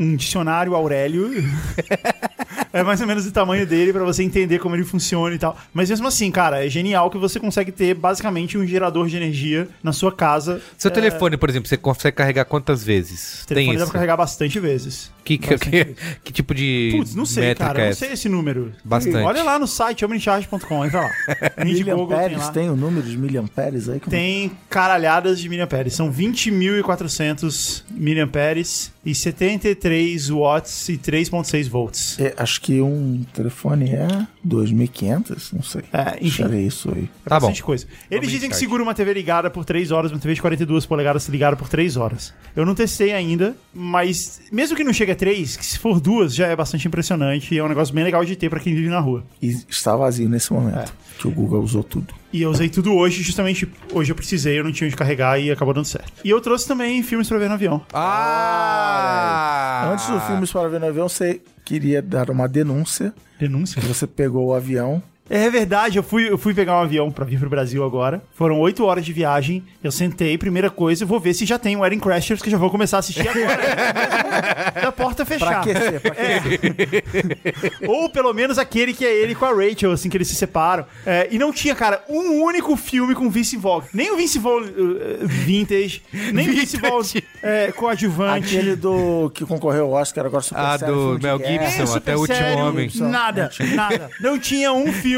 um 0.00 0.16
dicionário 0.16 0.74
Aurélio. 0.74 1.30
é 2.72 2.82
mais 2.82 3.00
ou 3.00 3.06
menos 3.06 3.26
o 3.26 3.32
tamanho 3.32 3.66
dele 3.66 3.92
pra 3.92 4.04
você 4.04 4.22
entender 4.22 4.58
como 4.58 4.74
ele 4.74 4.84
funciona 4.84 5.34
e 5.34 5.38
tal. 5.38 5.56
Mas 5.72 5.90
mesmo 5.90 6.06
assim, 6.06 6.30
cara, 6.30 6.64
é 6.64 6.68
genial 6.68 7.10
que 7.10 7.18
você 7.18 7.38
consegue 7.40 7.72
ter 7.72 7.94
basicamente 7.94 8.58
um 8.58 8.66
gerador 8.66 9.08
de 9.08 9.16
energia 9.16 9.68
na 9.82 9.92
sua 9.92 10.12
casa. 10.12 10.60
Seu 10.76 10.90
telefone, 10.90 11.36
por 11.36 11.48
exemplo, 11.48 11.68
você 11.68 11.76
consegue 11.76 12.16
carregar 12.16 12.44
quantas 12.44 12.84
vezes? 12.84 13.42
O 13.42 13.46
telefone 13.46 13.66
Tem 13.66 13.76
dá 13.76 13.82
isso? 13.82 13.90
pra 13.90 13.98
carregar 13.98 14.16
bastante 14.16 14.58
vezes. 14.60 15.10
Que, 15.26 15.36
que, 15.38 15.58
que, 15.58 15.84
que 16.24 16.32
tipo 16.32 16.54
de 16.54 16.92
Putz, 16.96 17.14
não 17.16 17.26
sei, 17.26 17.48
métrica 17.48 17.66
cara. 17.66 17.80
é 17.80 17.84
Eu 17.84 17.88
não 17.88 17.96
sei 17.96 18.12
esse 18.12 18.28
número. 18.28 18.72
Bastante. 18.84 19.16
Olha 19.16 19.42
lá 19.42 19.58
no 19.58 19.66
site 19.66 20.04
omnicharge.com, 20.04 20.84
entra 20.84 21.00
lá. 21.00 21.10
Indiegogo 21.66 22.06
tem 22.06 22.16
Miliamperes, 22.16 22.38
lá. 22.38 22.50
tem 22.52 22.70
o 22.70 22.76
número 22.76 23.06
de 23.06 23.18
miliamperes 23.18 23.88
aí? 23.88 23.98
Como- 23.98 24.10
Tem 24.10 24.52
caralhadas 24.70 25.40
de 25.40 25.48
miliamperes. 25.48 25.94
São 25.94 26.10
20.400 26.12 27.82
miliamperes 27.90 28.92
e 29.04 29.14
73 29.14 30.30
watts 30.30 30.88
e 30.88 30.96
3.6 30.98 31.68
volts. 31.68 32.18
É, 32.20 32.34
acho 32.36 32.60
que 32.60 32.80
um 32.80 33.24
telefone 33.32 33.90
é 33.90 34.06
2.500, 34.46 35.52
não 35.52 35.62
sei. 35.62 35.82
É, 35.92 36.18
enfim. 36.20 36.42
Era 36.44 36.56
isso 36.56 36.90
aí. 36.94 37.08
É 37.24 37.28
Tá 37.28 37.36
bom. 37.40 37.46
bastante 37.46 37.62
coisa. 37.62 37.86
Eles 38.10 38.30
dizem 38.30 38.48
que 38.48 38.56
segura 38.56 38.82
uma 38.82 38.94
TV 38.94 39.12
ligada 39.12 39.50
por 39.50 39.64
3 39.64 39.90
horas, 39.90 40.10
uma 40.12 40.18
TV 40.20 40.34
de 40.34 40.40
42 40.40 40.86
polegadas 40.86 41.26
ligada 41.28 41.56
por 41.56 41.68
3 41.68 41.96
horas. 41.96 42.32
Eu 42.54 42.64
não 42.64 42.74
testei 42.74 43.12
ainda, 43.12 43.56
mas 43.74 44.40
mesmo 44.52 44.76
que 44.76 44.84
não 44.84 44.92
chegue 44.92 45.12
a 45.12 45.15
3, 45.16 45.56
que 45.56 45.66
se 45.66 45.78
for 45.78 46.00
duas 46.00 46.34
já 46.34 46.46
é 46.46 46.54
bastante 46.54 46.86
impressionante 46.86 47.54
e 47.54 47.58
é 47.58 47.64
um 47.64 47.68
negócio 47.68 47.94
bem 47.94 48.04
legal 48.04 48.24
de 48.24 48.36
ter 48.36 48.48
pra 48.48 48.60
quem 48.60 48.74
vive 48.74 48.88
na 48.88 49.00
rua. 49.00 49.24
E 49.42 49.48
está 49.68 49.96
vazio 49.96 50.28
nesse 50.28 50.52
momento, 50.52 50.92
que 51.18 51.26
o 51.26 51.30
Google 51.30 51.62
usou 51.62 51.82
tudo. 51.82 52.14
E 52.32 52.42
eu 52.42 52.50
usei 52.50 52.68
tudo 52.68 52.94
hoje, 52.94 53.22
justamente 53.22 53.68
hoje 53.92 54.12
eu 54.12 54.16
precisei, 54.16 54.58
eu 54.58 54.64
não 54.64 54.70
tinha 54.72 54.86
onde 54.86 54.96
carregar 54.96 55.40
e 55.40 55.50
acabou 55.50 55.72
dando 55.74 55.86
certo. 55.86 56.12
E 56.24 56.30
eu 56.30 56.40
trouxe 56.40 56.68
também 56.68 57.02
filmes 57.02 57.28
pra 57.28 57.38
ver 57.38 57.48
no 57.48 57.54
avião. 57.54 57.84
Ah! 57.92 59.90
Antes 59.92 60.06
do 60.06 60.20
filme 60.20 60.46
para 60.46 60.68
ver 60.68 60.80
no 60.80 60.86
avião, 60.86 61.08
você 61.08 61.40
queria 61.64 62.00
dar 62.00 62.30
uma 62.30 62.46
denúncia 62.48 63.12
Denúncia? 63.38 63.80
que 63.80 63.86
você 63.86 64.06
pegou 64.06 64.46
o 64.46 64.54
avião. 64.54 65.02
É 65.28 65.50
verdade, 65.50 65.98
eu 65.98 66.02
fui, 66.04 66.30
eu 66.30 66.38
fui 66.38 66.54
pegar 66.54 66.76
um 66.78 66.82
avião 66.82 67.10
pra 67.10 67.24
vir 67.24 67.38
pro 67.38 67.50
Brasil 67.50 67.84
agora. 67.84 68.22
Foram 68.32 68.60
oito 68.60 68.84
horas 68.84 69.04
de 69.04 69.12
viagem. 69.12 69.64
Eu 69.82 69.90
sentei, 69.90 70.38
primeira 70.38 70.70
coisa, 70.70 71.02
eu 71.02 71.08
vou 71.08 71.18
ver 71.18 71.34
se 71.34 71.44
já 71.44 71.58
tem 71.58 71.74
o 71.76 71.80
Wedding 71.80 71.98
Crashers, 71.98 72.40
que 72.40 72.48
eu 72.48 72.52
já 72.52 72.58
vou 72.58 72.70
começar 72.70 72.98
a 72.98 73.00
assistir 73.00 73.26
agora. 73.28 74.72
da 74.82 74.92
porta 74.92 75.24
Pra 75.26 75.38
fechar. 75.38 75.60
aquecer, 75.60 76.00
pra 76.00 76.12
aquecer. 76.12 77.88
Ou 77.88 78.08
pelo 78.08 78.32
menos 78.32 78.56
aquele 78.56 78.94
que 78.94 79.04
é 79.04 79.12
ele 79.12 79.34
com 79.34 79.44
a 79.44 79.52
Rachel, 79.52 79.90
assim, 79.90 80.08
que 80.08 80.16
eles 80.16 80.28
se 80.28 80.36
separam. 80.36 80.86
É, 81.04 81.26
e 81.30 81.38
não 81.38 81.52
tinha, 81.52 81.74
cara, 81.74 82.04
um 82.08 82.42
único 82.44 82.76
filme 82.76 83.14
com 83.14 83.28
Vince 83.28 83.56
Vaughn. 83.56 83.82
Nem 83.92 84.12
o 84.12 84.16
Vince 84.16 84.38
Vaughn 84.38 84.62
uh, 84.62 85.26
vintage, 85.26 86.02
nem 86.32 86.48
o 86.48 86.52
Vince 86.52 86.76
Vaughn 86.76 87.02
é, 87.42 87.72
coadjuvante. 87.72 88.56
Aquele 88.56 88.76
do 88.76 89.30
que 89.34 89.44
concorreu 89.44 89.86
ao 89.86 89.92
Oscar 89.92 90.26
agora 90.26 90.42
super 90.42 90.60
Ah, 90.60 90.78
sério, 90.78 90.94
do 90.94 91.22
Mel. 91.22 91.38
Gibson. 91.38 91.94
É, 91.94 91.96
até 91.96 92.16
o 92.16 92.20
último 92.20 92.38
sério, 92.38 92.64
homem. 92.64 92.90
Nada, 92.94 93.50
nada. 93.74 94.10
Não 94.20 94.38
tinha 94.38 94.72
um 94.72 94.92
filme 94.92 95.15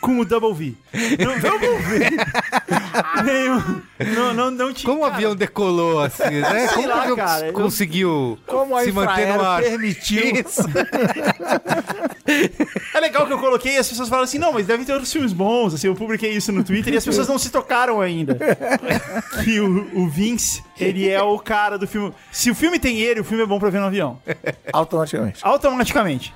com 0.00 0.18
o 0.20 0.24
Double 0.24 0.52
V. 0.54 0.74
Não, 1.24 1.38
Double 1.38 1.78
V. 1.78 2.10
Nenhum. 3.24 3.82
Não, 4.14 4.34
não, 4.34 4.50
não 4.50 4.72
tinha. 4.72 4.86
Como 4.90 5.00
o 5.00 5.04
cara. 5.04 5.14
avião 5.14 5.34
decolou 5.36 6.00
assim, 6.00 6.40
né? 6.40 6.68
Sei 6.68 6.76
Como 6.76 6.88
lá, 6.88 6.96
o 6.96 7.00
avião 7.00 7.16
cara, 7.16 7.46
eu- 7.48 7.52
conseguiu 7.52 8.38
Como 8.46 8.76
a 8.76 8.84
se 8.84 8.92
manter 8.92 9.26
no 9.34 9.40
ar? 9.42 9.62
permitiu. 9.62 10.22
Isso. 10.24 10.62
É 12.94 13.00
legal 13.00 13.26
que 13.26 13.32
eu 13.32 13.38
coloquei 13.38 13.74
e 13.74 13.76
as 13.76 13.88
pessoas 13.88 14.08
falam 14.08 14.24
assim: 14.24 14.38
não, 14.38 14.52
mas 14.52 14.66
devem 14.66 14.84
ter 14.86 14.92
outros 14.92 15.12
filmes 15.12 15.32
bons. 15.32 15.74
Assim, 15.74 15.88
eu 15.88 15.94
publiquei 15.94 16.30
isso 16.32 16.50
no 16.52 16.64
Twitter 16.64 16.94
e 16.94 16.96
as 16.96 17.04
pessoas 17.04 17.28
não 17.28 17.38
se 17.38 17.50
tocaram 17.50 18.00
ainda. 18.00 18.38
que 19.44 19.60
o, 19.60 19.90
o 19.94 20.08
Vince, 20.08 20.62
ele 20.78 21.08
é 21.08 21.20
o 21.22 21.38
cara 21.38 21.76
do 21.76 21.86
filme. 21.86 22.14
Se 22.32 22.50
o 22.50 22.54
filme 22.54 22.78
tem 22.78 22.98
ele, 23.00 23.20
o 23.20 23.24
filme 23.24 23.42
é 23.42 23.46
bom 23.46 23.58
pra 23.58 23.68
ver 23.68 23.80
no 23.80 23.86
avião. 23.86 24.18
Automaticamente. 24.72 25.40
Automaticamente. 25.42 26.34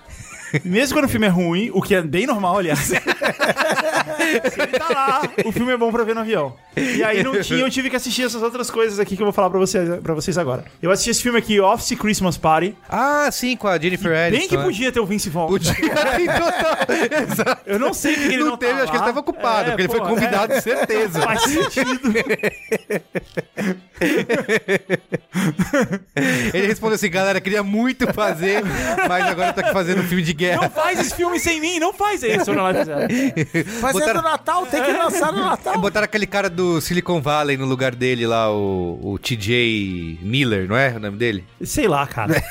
Mesmo 0.65 0.97
quando 0.97 1.05
o 1.07 1.09
filme 1.09 1.27
é 1.27 1.31
ruim, 1.31 1.70
o 1.73 1.83
que 1.83 1.95
é 1.95 2.03
bem 2.03 2.27
normal, 2.27 2.59
aliás. 2.59 2.79
Se 2.81 2.97
ele 2.97 4.79
tá 4.79 4.89
lá, 4.89 5.23
o 5.45 5.53
filme 5.53 5.73
é 5.73 5.77
bom 5.77 5.91
pra 5.93 6.05
ver 6.05 6.15
no 6.15 6.20
avião. 6.20 6.55
E 6.77 7.03
aí 7.03 7.23
não 7.23 7.41
tinha, 7.41 7.61
eu 7.61 7.70
tive 7.70 7.91
que 7.91 7.97
assistir 7.97 8.23
essas 8.23 8.43
outras 8.43 8.70
coisas 8.70 8.99
aqui 8.99 9.16
que 9.16 9.23
eu 9.23 9.27
vou 9.27 9.33
falar 9.33 9.51
pra 9.51 9.59
vocês, 9.59 9.89
pra 10.01 10.15
vocês 10.15 10.39
agora. 10.39 10.65
Eu 10.81 10.91
assisti 10.91 11.11
esse 11.11 11.23
filme 11.23 11.39
aqui, 11.39 11.61
Office 11.61 11.99
Christmas 11.99 12.37
Party. 12.37 12.75
Ah, 12.89 13.29
sim, 13.31 13.57
com 13.57 13.69
a 13.69 13.79
Jennifer 13.79 14.12
Aniston. 14.16 14.39
Bem 14.39 14.49
que 14.49 14.57
né? 14.57 14.65
podia 14.65 14.93
ter 14.93 15.01
o 15.01 15.07
Vince 15.07 15.29
Vaughn. 15.31 15.49
Podia. 15.49 15.73
Exato. 17.31 17.62
Eu 17.66 17.79
não 17.79 17.93
sei 17.93 18.15
porque 18.15 18.35
ele 18.35 18.45
não, 18.45 18.51
Não 18.51 18.57
teve, 18.57 18.73
tá 18.75 18.83
acho 18.83 18.93
que 18.93 18.97
ele 18.97 19.05
lá. 19.05 19.09
estava 19.09 19.20
ocupado, 19.20 19.61
É, 19.61 19.65
porque 19.70 19.83
ele 19.83 19.89
foi 19.89 20.01
pô, 20.01 20.07
convidado, 20.07 20.53
é. 20.53 20.61
certeza. 20.61 21.20
Faz 21.20 21.43
sentido. 21.43 22.12
Ele 26.55 26.66
respondeu 26.66 26.95
assim, 26.95 27.11
galera, 27.11 27.41
queria 27.41 27.62
muito 27.62 28.12
fazer, 28.12 28.62
mas 29.09 29.25
agora 29.27 29.53
tá 29.53 29.61
aqui 29.62 29.73
fazendo 29.73 30.01
um 30.03 30.05
filme 30.05 30.23
de 30.23 30.33
Não 30.47 30.60
guerra. 30.60 30.70
faz 30.70 31.01
esse 31.01 31.15
filme 31.15 31.39
sem 31.40 31.60
mim, 31.60 31.78
não 31.78 31.93
faz 31.93 32.23
isso. 32.23 32.52
Não, 32.52 32.65
não. 32.73 32.73
Fazendo 33.81 33.93
Botaram- 33.93 34.23
Natal, 34.23 34.66
tem 34.66 34.82
que 34.82 34.93
lançar 34.93 35.32
no 35.32 35.40
Natal. 35.44 35.78
Botaram 35.78 36.05
aquele 36.05 36.27
cara 36.27 36.48
do 36.51 36.81
Silicon 36.81 37.20
Valley 37.20 37.56
no 37.56 37.65
lugar 37.66 37.94
dele 37.94 38.27
lá, 38.27 38.51
o, 38.52 38.98
o 39.02 39.19
TJ 39.19 40.19
Miller, 40.23 40.69
não 40.69 40.77
é 40.77 40.97
o 40.97 41.01
nome 41.01 41.16
dele? 41.16 41.44
Sei 41.62 41.89
lá, 41.89 42.06
cara. 42.06 42.43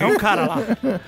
É 0.00 0.06
um 0.06 0.16
cara 0.16 0.46
lá. 0.46 0.58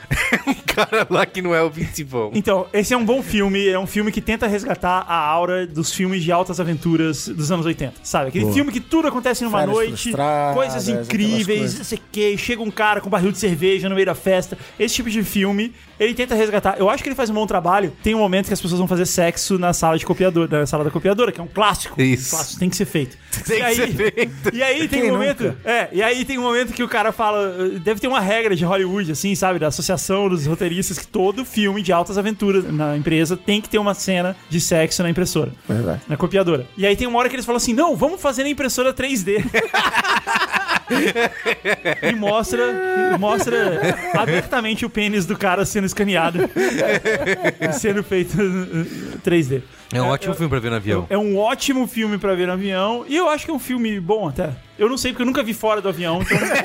Um 0.47 0.55
cara 0.67 1.07
lá 1.09 1.25
que 1.25 1.41
não 1.41 1.55
é 1.55 1.63
o 1.63 1.71
Vince 1.71 2.03
Vaughn. 2.05 2.33
Então, 2.35 2.67
esse 2.73 2.93
é 2.93 2.97
um 2.97 3.05
bom 3.05 3.23
filme. 3.23 3.67
É 3.69 3.79
um 3.79 3.87
filme 3.87 4.11
que 4.13 4.21
tenta 4.21 4.47
resgatar 4.47 5.05
a 5.09 5.17
aura 5.17 5.67
dos 5.67 5.93
filmes 5.93 6.23
de 6.23 6.31
altas 6.31 6.61
aventuras 6.61 7.29
dos 7.29 7.51
anos 7.51 7.65
80. 7.65 7.95
Sabe? 8.03 8.29
Aquele 8.29 8.45
Boa. 8.45 8.55
filme 8.55 8.73
que 8.73 8.81
tudo 8.81 9.09
acontece 9.09 9.43
numa 9.45 9.61
Férias 9.61 9.75
noite, 9.77 10.13
coisas 10.53 10.89
incríveis, 10.89 11.79
não 11.79 11.85
sei 11.85 11.99
o 11.99 12.01
quê. 12.13 12.37
Chega 12.37 12.63
um 12.63 12.71
cara 12.71 13.01
com 13.01 13.07
um 13.07 13.11
barril 13.11 13.33
de 13.33 13.39
cerveja 13.39 13.89
no 13.89 13.95
meio 13.95 14.07
da 14.07 14.15
festa. 14.15 14.59
Esse 14.79 14.97
tipo 14.97 15.09
de 15.09 15.23
filme, 15.23 15.73
ele 15.99 16.13
tenta 16.13 16.26
resgatar. 16.35 16.77
Eu 16.79 16.89
acho 16.91 17.03
que 17.03 17.09
ele 17.09 17.17
faz 17.17 17.31
um 17.31 17.35
bom 17.35 17.47
trabalho. 17.47 17.93
Tem 18.03 18.15
um 18.15 18.19
momento 18.19 18.47
que 18.49 18.55
as 18.55 18.61
pessoas 18.61 18.79
vão 18.79 18.89
fazer 18.89 19.07
sexo 19.07 19.59
na 19.59 19.73
sala 19.73 19.99
de 19.99 20.05
copiador, 20.07 20.49
na 20.51 20.67
sala 20.67 20.85
da 20.85 20.91
copiadora, 20.91 21.31
que 21.31 21.41
é 21.41 21.45
um 21.45 21.49
clássico. 21.49 22.01
Isso. 22.01 22.35
Um 22.35 22.39
clássico, 22.39 22.61
tem 22.61 22.71
que 22.71 22.77
ser 22.77 22.87
feito. 22.87 23.17
Tem 23.47 23.57
E 23.57 23.61
que 23.61 23.67
aí- 23.67 23.77
ser 23.77 23.89
feito. 23.89 24.55
E 24.55 24.63
aí 24.63 24.89
tem 24.89 25.03
Quem 25.03 25.11
um 25.11 25.15
momento. 25.15 25.43
nunca? 25.45 25.57
É, 25.63 25.89
e 25.93 26.03
aí 26.03 26.25
tem 26.25 26.39
um 26.39 26.43
momento 26.43 26.73
que 26.73 26.83
o 26.83 26.89
cara 26.89 27.13
fala. 27.13 27.69
Deve 27.81 28.01
ter 28.01 28.09
uma 28.09 28.19
regra 28.21 28.57
de 28.57 28.65
Hollywood, 28.65 29.13
assim, 29.13 29.35
sabe? 29.35 29.59
Da 29.59 29.67
associação 29.67 30.27
dos 30.29 30.47
roteiristas, 30.47 30.99
que 30.99 31.07
todo 31.07 31.45
filme 31.45 31.83
de 31.83 31.93
altas 31.93 32.17
aventuras 32.17 32.65
na 32.73 32.97
empresa 32.97 33.37
tem 33.37 33.61
que 33.61 33.69
ter 33.69 33.77
uma 33.79 33.93
cena 33.93 34.35
de 34.49 34.59
sexo 34.59 35.03
na 35.03 35.11
impressora. 35.11 35.53
Verdade. 35.69 36.01
Na 36.09 36.17
copiadora. 36.17 36.67
E 36.79 36.87
aí 36.87 36.97
tem 36.97 37.07
uma 37.07 37.19
hora 37.19 37.29
que 37.29 37.37
eles 37.37 37.45
falam 37.45 37.59
assim: 37.59 37.75
não, 37.75 37.95
vamos 37.95 38.23
fazer 38.23 38.43
na 38.43 38.49
impressora 38.49 38.95
3D. 38.95 39.45
e 42.03 42.15
mostra, 42.15 42.63
e 43.15 43.19
mostra 43.19 43.97
abertamente 44.15 44.87
o 44.87 44.91
pênis 44.91 45.27
do 45.27 45.37
cara 45.37 45.67
sendo 45.67 45.85
escaneado. 45.85 46.16
sendo 47.79 48.03
feito 48.03 48.35
uh, 48.41 49.19
3D. 49.25 49.63
É 49.93 50.03
um 50.03 50.09
ótimo 50.09 50.35
filme 50.35 50.51
pra 50.51 50.59
ver 50.59 50.71
no 50.71 50.77
avião. 50.77 51.07
É 51.09 51.17
um 51.17 51.39
ótimo 51.39 51.87
filme 51.87 52.19
pra 52.19 52.35
ver 52.35 52.47
no 52.49 52.55
avião. 52.55 53.05
E 53.09 53.17
eu 53.17 53.29
acho 53.29 53.45
que 53.45 53.51
é 53.51 53.55
um 53.55 53.59
filme 53.59 54.01
bom 54.01 54.29
até. 54.29 54.51
Eu 54.77 54.89
não 54.89 54.99
sei, 54.99 55.13
porque 55.13 55.23
eu 55.23 55.27
nunca 55.27 55.45
vi 55.45 55.55
fora 55.55 55.81
do 55.81 55.89
avião. 55.89 56.21
Então 56.23 56.37
eu 56.37 56.47
não 56.47 56.57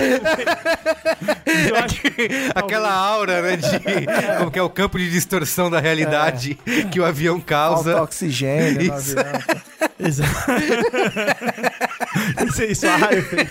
eu 1.68 1.76
acho 1.76 2.00
que 2.00 2.28
Aquela 2.54 2.92
aura, 2.92 3.40
né, 3.42 3.56
de 3.56 3.68
como 4.38 4.50
que 4.50 4.58
é 4.58 4.62
o 4.62 4.68
campo 4.70 4.98
de 4.98 5.10
distorção 5.10 5.70
da 5.70 5.80
realidade 5.80 6.58
que 6.92 7.00
o 7.00 7.04
avião 7.04 7.36
Falta 7.36 7.46
causa. 7.46 8.02
oxigênio 8.02 8.74
no 8.92 8.98
Isso. 8.98 9.18
avião. 9.18 9.40
Exato. 9.98 10.30
Isso, 12.48 12.64
isso 12.64 12.86
é 12.86 12.96
raio, 12.96 13.22
feio. 13.22 13.48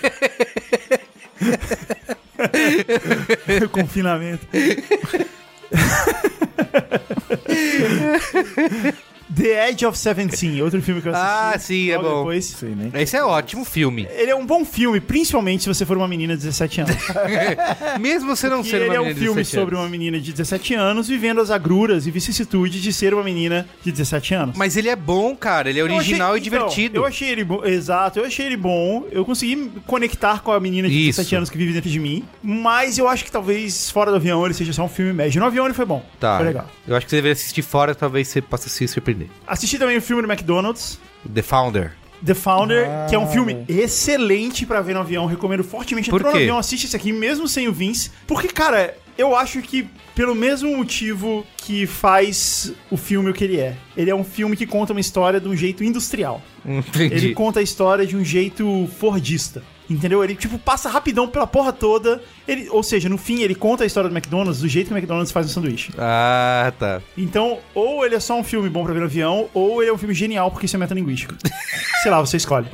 Confinamento. 3.72 4.46
The 9.34 9.68
Edge 9.70 9.86
of 9.86 9.96
Seventeen, 9.96 10.60
outro 10.62 10.80
filme 10.82 11.00
que 11.00 11.08
eu 11.08 11.12
assisti. 11.14 11.28
Ah, 11.30 11.58
sim, 11.58 11.90
é 11.90 11.96
logo 11.96 12.08
bom. 12.08 12.16
Depois. 12.18 12.44
Sei 12.46 12.74
nem. 12.74 12.90
Esse 13.02 13.16
é 13.16 13.24
ótimo 13.24 13.64
filme. 13.64 14.06
Ele 14.10 14.30
é 14.30 14.34
um 14.34 14.44
bom 14.44 14.64
filme, 14.64 15.00
principalmente 15.00 15.62
se 15.62 15.68
você 15.68 15.86
for 15.86 15.96
uma 15.96 16.08
menina 16.08 16.34
de 16.36 16.42
17 16.42 16.80
anos. 16.82 16.96
Mesmo 18.00 18.34
você 18.34 18.48
não 18.48 18.62
ser 18.64 18.76
ele 18.76 18.84
uma 18.86 18.94
é 18.96 19.00
um 19.00 19.04
menina 19.04 19.20
filme 19.20 19.36
17 19.42 19.54
sobre 19.60 19.74
anos. 19.74 19.84
uma 19.86 19.90
menina 19.90 20.20
de 20.20 20.32
17 20.32 20.74
anos 20.74 21.08
vivendo 21.08 21.40
as 21.40 21.50
agruras 21.50 22.06
e 22.06 22.10
vicissitudes 22.10 22.82
de 22.82 22.92
ser 22.92 23.14
uma 23.14 23.22
menina 23.22 23.66
de 23.82 23.90
17 23.92 24.34
anos. 24.34 24.56
Mas 24.56 24.76
ele 24.76 24.88
é 24.88 24.96
bom, 24.96 25.34
cara. 25.36 25.70
Ele 25.70 25.80
é 25.80 25.84
original 25.84 26.32
achei- 26.34 26.44
e 26.44 26.46
então, 26.48 26.58
divertido. 26.66 26.96
eu 26.98 27.06
achei 27.06 27.28
ele 27.28 27.44
bom, 27.44 27.64
exato, 27.64 28.18
eu 28.18 28.24
achei 28.24 28.46
ele 28.46 28.56
bom. 28.56 29.06
Eu 29.10 29.24
consegui 29.24 29.56
me 29.56 29.70
conectar 29.86 30.40
com 30.42 30.52
a 30.52 30.60
menina 30.60 30.88
de 30.88 30.94
Isso. 31.08 31.18
17 31.18 31.36
anos 31.36 31.50
que 31.50 31.56
vive 31.58 31.72
dentro 31.72 31.90
de 31.90 32.00
mim. 32.00 32.24
Mas 32.42 32.98
eu 32.98 33.08
acho 33.08 33.24
que 33.24 33.30
talvez 33.30 33.90
fora 33.90 34.10
do 34.10 34.16
avião 34.16 34.44
ele 34.44 34.54
seja 34.54 34.72
só 34.72 34.84
um 34.84 34.88
filme 34.88 35.12
médio. 35.12 35.40
No 35.40 35.46
avião 35.46 35.64
ele 35.66 35.74
foi 35.74 35.84
bom. 35.86 36.04
Tá. 36.18 36.36
Foi 36.36 36.46
legal. 36.46 36.68
Eu 36.86 36.96
acho 36.96 37.06
que 37.06 37.10
você 37.10 37.16
deveria 37.16 37.32
assistir 37.32 37.62
fora, 37.62 37.94
talvez 37.94 38.28
você 38.28 38.40
possa 38.42 38.68
se 38.68 38.86
surpreender. 38.88 39.19
Assisti 39.46 39.78
também 39.78 39.96
o 39.96 40.02
filme 40.02 40.22
do 40.22 40.30
McDonald's. 40.30 40.98
The 41.32 41.42
Founder. 41.42 41.92
The 42.24 42.34
Founder, 42.34 42.86
Ah, 42.88 43.06
que 43.08 43.14
é 43.14 43.18
um 43.18 43.26
filme 43.26 43.54
bom. 43.54 43.64
excelente 43.68 44.66
pra 44.66 44.80
ver 44.82 44.94
no 44.94 45.00
avião, 45.00 45.26
recomendo 45.26 45.64
fortemente. 45.64 46.10
Por 46.10 46.16
Entrou 46.20 46.32
no 46.32 46.38
quê? 46.38 46.44
avião, 46.44 46.58
assiste 46.58 46.84
esse 46.84 46.94
aqui, 46.96 47.12
mesmo 47.12 47.48
sem 47.48 47.66
o 47.68 47.72
Vince. 47.72 48.10
Porque, 48.26 48.48
cara, 48.48 48.94
eu 49.16 49.34
acho 49.34 49.60
que 49.62 49.86
pelo 50.14 50.34
mesmo 50.34 50.76
motivo 50.76 51.46
que 51.56 51.86
faz 51.86 52.72
o 52.90 52.96
filme 52.96 53.30
o 53.30 53.32
que 53.34 53.44
ele 53.44 53.58
é. 53.58 53.74
Ele 53.96 54.10
é 54.10 54.14
um 54.14 54.24
filme 54.24 54.54
que 54.56 54.66
conta 54.66 54.92
uma 54.92 55.00
história 55.00 55.40
de 55.40 55.48
um 55.48 55.56
jeito 55.56 55.82
industrial. 55.82 56.42
Entendi. 56.64 57.14
Ele 57.14 57.34
conta 57.34 57.60
a 57.60 57.62
história 57.62 58.06
de 58.06 58.16
um 58.16 58.24
jeito 58.24 58.88
fordista. 58.98 59.62
Entendeu? 59.90 60.22
Ele, 60.22 60.36
tipo, 60.36 60.56
passa 60.56 60.88
rapidão 60.88 61.26
pela 61.26 61.48
porra 61.48 61.72
toda. 61.72 62.22
Ele, 62.46 62.68
ou 62.70 62.80
seja, 62.80 63.08
no 63.08 63.18
fim, 63.18 63.42
ele 63.42 63.56
conta 63.56 63.82
a 63.82 63.86
história 63.86 64.08
do 64.08 64.16
McDonald's 64.16 64.60
do 64.60 64.68
jeito 64.68 64.86
que 64.86 64.94
o 64.94 64.96
McDonald's 64.96 65.32
faz 65.32 65.46
um 65.46 65.48
sanduíche. 65.48 65.92
Ah, 65.98 66.72
tá. 66.78 67.02
Então, 67.18 67.58
ou 67.74 68.06
ele 68.06 68.14
é 68.14 68.20
só 68.20 68.38
um 68.38 68.44
filme 68.44 68.68
bom 68.68 68.84
pra 68.84 68.94
ver 68.94 69.00
no 69.00 69.06
avião, 69.06 69.48
ou 69.52 69.82
ele 69.82 69.90
é 69.90 69.92
um 69.92 69.98
filme 69.98 70.14
genial 70.14 70.50
porque 70.52 70.66
isso 70.66 70.76
é 70.76 70.78
metalinguístico. 70.78 71.34
Sei 72.02 72.10
lá, 72.10 72.20
você 72.20 72.36
escolhe. 72.36 72.68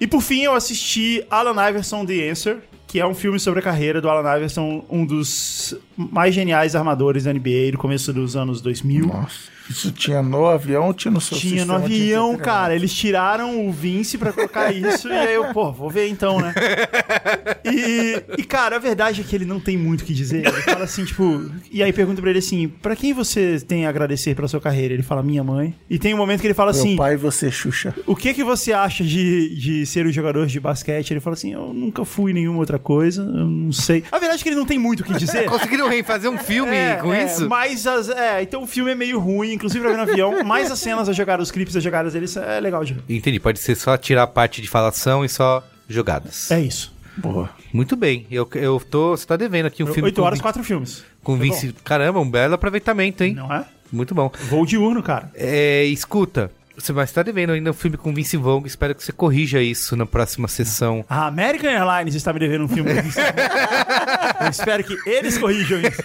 e 0.00 0.06
por 0.06 0.20
fim, 0.20 0.42
eu 0.42 0.54
assisti 0.54 1.24
Alan 1.30 1.68
Iverson 1.68 2.04
The 2.04 2.28
Answer, 2.28 2.58
que 2.88 2.98
é 2.98 3.06
um 3.06 3.14
filme 3.14 3.38
sobre 3.38 3.60
a 3.60 3.62
carreira 3.62 4.00
do 4.00 4.08
Alan 4.08 4.36
Iverson, 4.36 4.84
um 4.90 5.06
dos 5.06 5.76
mais 5.96 6.34
geniais 6.34 6.74
armadores 6.74 7.24
da 7.24 7.32
NBA 7.32 7.70
do 7.72 7.78
começo 7.78 8.12
dos 8.12 8.34
anos 8.34 8.60
2000. 8.60 9.06
Nossa. 9.06 9.57
Isso 9.68 9.92
tinha 9.92 10.22
no 10.22 10.46
avião 10.46 10.86
ou 10.86 10.94
tinha 10.94 11.12
no 11.12 11.20
seu 11.20 11.36
Tinha 11.36 11.64
no 11.64 11.74
avião, 11.74 12.36
cara. 12.36 12.74
Eles 12.74 12.92
tiraram 12.92 13.66
o 13.66 13.72
Vince 13.72 14.16
pra 14.16 14.32
colocar 14.32 14.72
isso. 14.74 15.08
e 15.08 15.12
aí 15.12 15.34
eu, 15.34 15.52
pô, 15.52 15.70
vou 15.72 15.90
ver 15.90 16.08
então, 16.08 16.40
né? 16.40 16.54
E, 17.64 18.22
e, 18.38 18.44
cara, 18.44 18.76
a 18.76 18.78
verdade 18.78 19.20
é 19.20 19.24
que 19.24 19.34
ele 19.34 19.44
não 19.44 19.60
tem 19.60 19.76
muito 19.76 20.02
o 20.02 20.04
que 20.04 20.14
dizer. 20.14 20.46
Ele 20.46 20.62
fala 20.62 20.84
assim, 20.84 21.04
tipo. 21.04 21.50
E 21.70 21.82
aí 21.82 21.92
pergunta 21.92 22.20
pra 22.20 22.30
ele 22.30 22.38
assim: 22.38 22.68
pra 22.68 22.96
quem 22.96 23.12
você 23.12 23.60
tem 23.60 23.86
a 23.86 23.88
agradecer 23.88 24.34
pela 24.34 24.48
sua 24.48 24.60
carreira? 24.60 24.94
Ele 24.94 25.02
fala, 25.02 25.22
minha 25.22 25.44
mãe. 25.44 25.74
E 25.88 25.98
tem 25.98 26.14
um 26.14 26.16
momento 26.16 26.40
que 26.40 26.46
ele 26.46 26.54
fala 26.54 26.72
Meu 26.72 26.80
assim: 26.80 26.96
pai 26.96 27.14
e 27.14 27.16
você, 27.16 27.50
Xuxa. 27.50 27.94
o 28.06 28.16
que 28.16 28.32
que 28.32 28.44
você 28.44 28.72
acha 28.72 29.04
de, 29.04 29.54
de 29.56 29.86
ser 29.86 30.06
um 30.06 30.12
jogador 30.12 30.46
de 30.46 30.58
basquete? 30.60 31.10
Ele 31.10 31.20
fala 31.20 31.34
assim: 31.34 31.52
eu 31.52 31.72
nunca 31.72 32.04
fui 32.04 32.32
nenhuma 32.32 32.58
outra 32.58 32.78
coisa, 32.78 33.22
eu 33.22 33.46
não 33.46 33.72
sei. 33.72 34.04
A 34.10 34.18
verdade 34.18 34.40
é 34.40 34.42
que 34.42 34.48
ele 34.48 34.56
não 34.56 34.66
tem 34.66 34.78
muito 34.78 35.00
o 35.00 35.04
que 35.04 35.14
dizer. 35.14 35.44
Conseguiram 35.48 35.88
fazer 36.04 36.28
um 36.28 36.38
filme 36.38 36.74
É, 36.74 36.96
com 36.96 37.12
é, 37.12 37.24
isso? 37.24 37.48
Mas 37.48 37.86
as, 37.86 38.08
é, 38.08 38.42
então 38.42 38.62
o 38.62 38.66
filme 38.66 38.90
é 38.92 38.94
meio 38.94 39.18
ruim, 39.18 39.57
inclusive 39.58 39.80
pra 39.84 39.90
ver 39.90 39.96
no 39.96 40.10
avião, 40.10 40.42
mas 40.46 40.70
as 40.70 40.78
cenas, 40.78 41.08
as 41.08 41.16
jogadas, 41.16 41.48
os 41.48 41.52
clipes, 41.52 41.76
as 41.76 41.82
jogadas 41.82 42.12
deles 42.12 42.36
é 42.36 42.60
legal 42.60 42.84
de 42.84 42.94
ver. 42.94 43.02
Entendi, 43.08 43.38
pode 43.40 43.58
ser 43.58 43.74
só 43.74 43.96
tirar 43.96 44.22
a 44.22 44.26
parte 44.26 44.62
de 44.62 44.68
falação 44.68 45.24
e 45.24 45.28
só 45.28 45.62
jogadas. 45.88 46.50
É 46.50 46.60
isso. 46.60 46.96
Boa. 47.16 47.50
Muito 47.72 47.96
bem, 47.96 48.26
eu, 48.30 48.48
eu 48.54 48.80
tô. 48.80 49.16
Você 49.16 49.26
tá 49.26 49.36
devendo 49.36 49.66
aqui 49.66 49.82
um 49.82 49.86
filme 49.86 50.04
8 50.04 50.16
com, 50.16 50.22
horas, 50.22 50.40
4 50.40 50.62
filmes. 50.62 51.04
com 51.22 51.36
Foi 51.36 51.48
Vince. 51.48 51.74
Caramba, 51.84 52.20
um 52.20 52.30
belo 52.30 52.54
aproveitamento, 52.54 53.24
hein? 53.24 53.34
Não 53.34 53.52
é? 53.52 53.64
Muito 53.90 54.14
bom. 54.14 54.30
Voo 54.48 54.64
diurno, 54.64 55.02
cara. 55.02 55.30
É, 55.34 55.84
escuta, 55.84 56.50
você 56.78 56.92
vai 56.92 57.04
estar 57.04 57.22
devendo 57.22 57.50
ainda 57.52 57.70
um 57.70 57.74
filme 57.74 57.96
com 57.96 58.14
Vince 58.14 58.36
Vaughn. 58.36 58.64
Espero 58.64 58.94
que 58.94 59.02
você 59.02 59.12
corrija 59.12 59.60
isso 59.60 59.96
na 59.96 60.06
próxima 60.06 60.46
sessão. 60.48 61.04
A 61.08 61.26
American 61.26 61.70
Airlines 61.70 62.14
está 62.14 62.32
me 62.32 62.38
devendo 62.38 62.64
um 62.64 62.68
filme. 62.68 62.94
do 62.94 63.02
Vince 63.02 63.20
Vaughn. 63.20 64.38
Eu 64.44 64.50
espero 64.50 64.84
que 64.84 64.96
eles 65.08 65.36
corrijam 65.36 65.80
isso. 65.80 66.00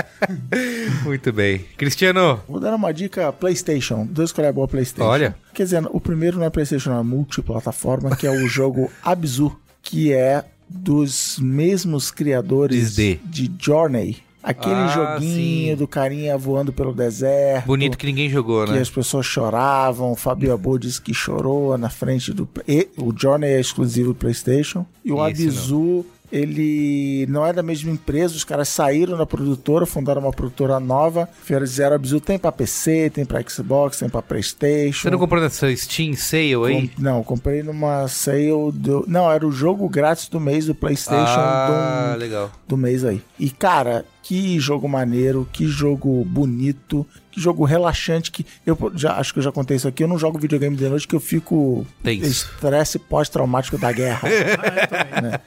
Muito 1.04 1.32
bem. 1.32 1.58
Cristiano, 1.76 2.40
Vou 2.48 2.58
dar 2.58 2.74
uma 2.74 2.92
dica 2.92 3.32
PlayStation. 3.32 4.06
Dois 4.06 4.30
escolher 4.30 4.48
a 4.48 4.52
boa 4.52 4.66
PlayStation. 4.66 5.08
Olha. 5.08 5.36
Quer 5.52 5.64
dizer, 5.64 5.82
o 5.90 6.00
primeiro 6.00 6.38
não 6.38 6.46
é 6.46 6.50
PlayStation, 6.50 6.98
é 6.98 7.02
multiplataforma, 7.02 8.16
que 8.16 8.26
é 8.26 8.30
o 8.30 8.48
jogo 8.48 8.90
Abzu, 9.04 9.54
que 9.82 10.12
é 10.12 10.44
dos 10.68 11.38
mesmos 11.38 12.10
criadores 12.10 12.94
de 12.96 13.52
Journey. 13.58 14.22
Aquele 14.42 14.74
Ah, 14.74 14.88
joguinho 14.88 15.72
sim. 15.72 15.76
do 15.76 15.86
carinha 15.86 16.36
voando 16.36 16.72
pelo 16.72 16.92
deserto. 16.92 17.66
bonito 17.66 17.96
que 17.96 18.06
ninguém 18.06 18.28
jogou, 18.28 18.64
que 18.64 18.72
né? 18.72 18.80
as 18.80 18.90
pessoas 18.90 19.24
choravam. 19.24 20.10
O 20.12 20.16
Fabio 20.16 20.52
Abo 20.52 20.78
disse 20.78 21.00
que 21.00 21.14
chorou 21.14 21.78
na 21.78 21.88
frente 21.88 22.32
do. 22.32 22.48
e- 22.66 22.88
o 22.96 23.12
Journey 23.16 23.50
é 23.50 23.60
exclusivo 23.60 24.08
do 24.08 24.14
PlayStation. 24.16 24.84
E 25.04 25.12
o 25.12 25.24
Esse 25.28 25.44
Abzu, 25.46 26.04
ele 26.30 27.26
não 27.28 27.46
é 27.46 27.52
da 27.52 27.62
mesma 27.62 27.90
empresa. 27.92 28.34
Os 28.34 28.42
caras 28.42 28.68
saíram 28.68 29.16
da 29.16 29.24
produtora, 29.26 29.86
fundaram 29.86 30.22
uma 30.22 30.32
produtora 30.32 30.80
nova. 30.80 31.28
Fizeram 31.44 31.94
Abzu. 31.96 32.20
Tem 32.20 32.38
pra 32.38 32.50
PC, 32.50 33.10
tem 33.10 33.24
pra 33.24 33.42
Xbox, 33.48 33.98
tem 33.98 34.08
pra 34.08 34.22
PlayStation. 34.22 35.02
Você 35.02 35.10
não 35.10 35.18
comprou 35.18 35.40
nessa 35.40 35.74
Steam 35.76 36.14
Sale 36.14 36.54
aí? 36.66 36.88
Com- 36.88 37.02
não, 37.02 37.22
comprei 37.22 37.62
numa 37.62 38.08
sale 38.08 38.72
do. 38.72 39.04
Não, 39.06 39.30
era 39.30 39.46
o 39.46 39.52
jogo 39.52 39.88
grátis 39.88 40.28
do 40.28 40.40
mês 40.40 40.66
do 40.66 40.74
PlayStation 40.74 41.38
ah, 41.38 42.12
do, 42.14 42.18
legal. 42.18 42.50
do 42.66 42.76
mês 42.76 43.04
aí. 43.04 43.22
E, 43.38 43.48
cara, 43.50 44.04
que 44.22 44.58
jogo 44.60 44.88
maneiro, 44.88 45.48
que 45.52 45.66
jogo 45.66 46.24
bonito, 46.24 47.06
que 47.30 47.40
jogo 47.40 47.64
relaxante. 47.64 48.30
que 48.30 48.46
Eu 48.64 48.76
já 48.94 49.16
acho 49.16 49.32
que 49.32 49.40
eu 49.40 49.42
já 49.42 49.50
contei 49.50 49.76
isso 49.76 49.88
aqui. 49.88 50.04
Eu 50.04 50.08
não 50.08 50.18
jogo 50.18 50.38
videogame 50.38 50.76
de 50.76 50.88
noite 50.88 51.08
que 51.08 51.14
eu 51.14 51.20
fico 51.20 51.86
Tenso. 52.02 52.24
estresse 52.26 52.98
pós-traumático 52.98 53.76
da 53.76 53.90
guerra. 53.90 54.28
né? 55.20 55.40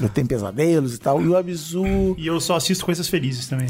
Eu 0.00 0.08
tenho 0.08 0.26
pesadelos 0.26 0.94
e 0.94 0.98
tal. 0.98 1.20
E 1.20 1.26
o 1.26 1.36
Abzu. 1.36 2.14
E 2.16 2.26
eu 2.26 2.40
só 2.40 2.56
assisto 2.56 2.84
coisas 2.84 3.08
felizes 3.08 3.48
também. 3.48 3.66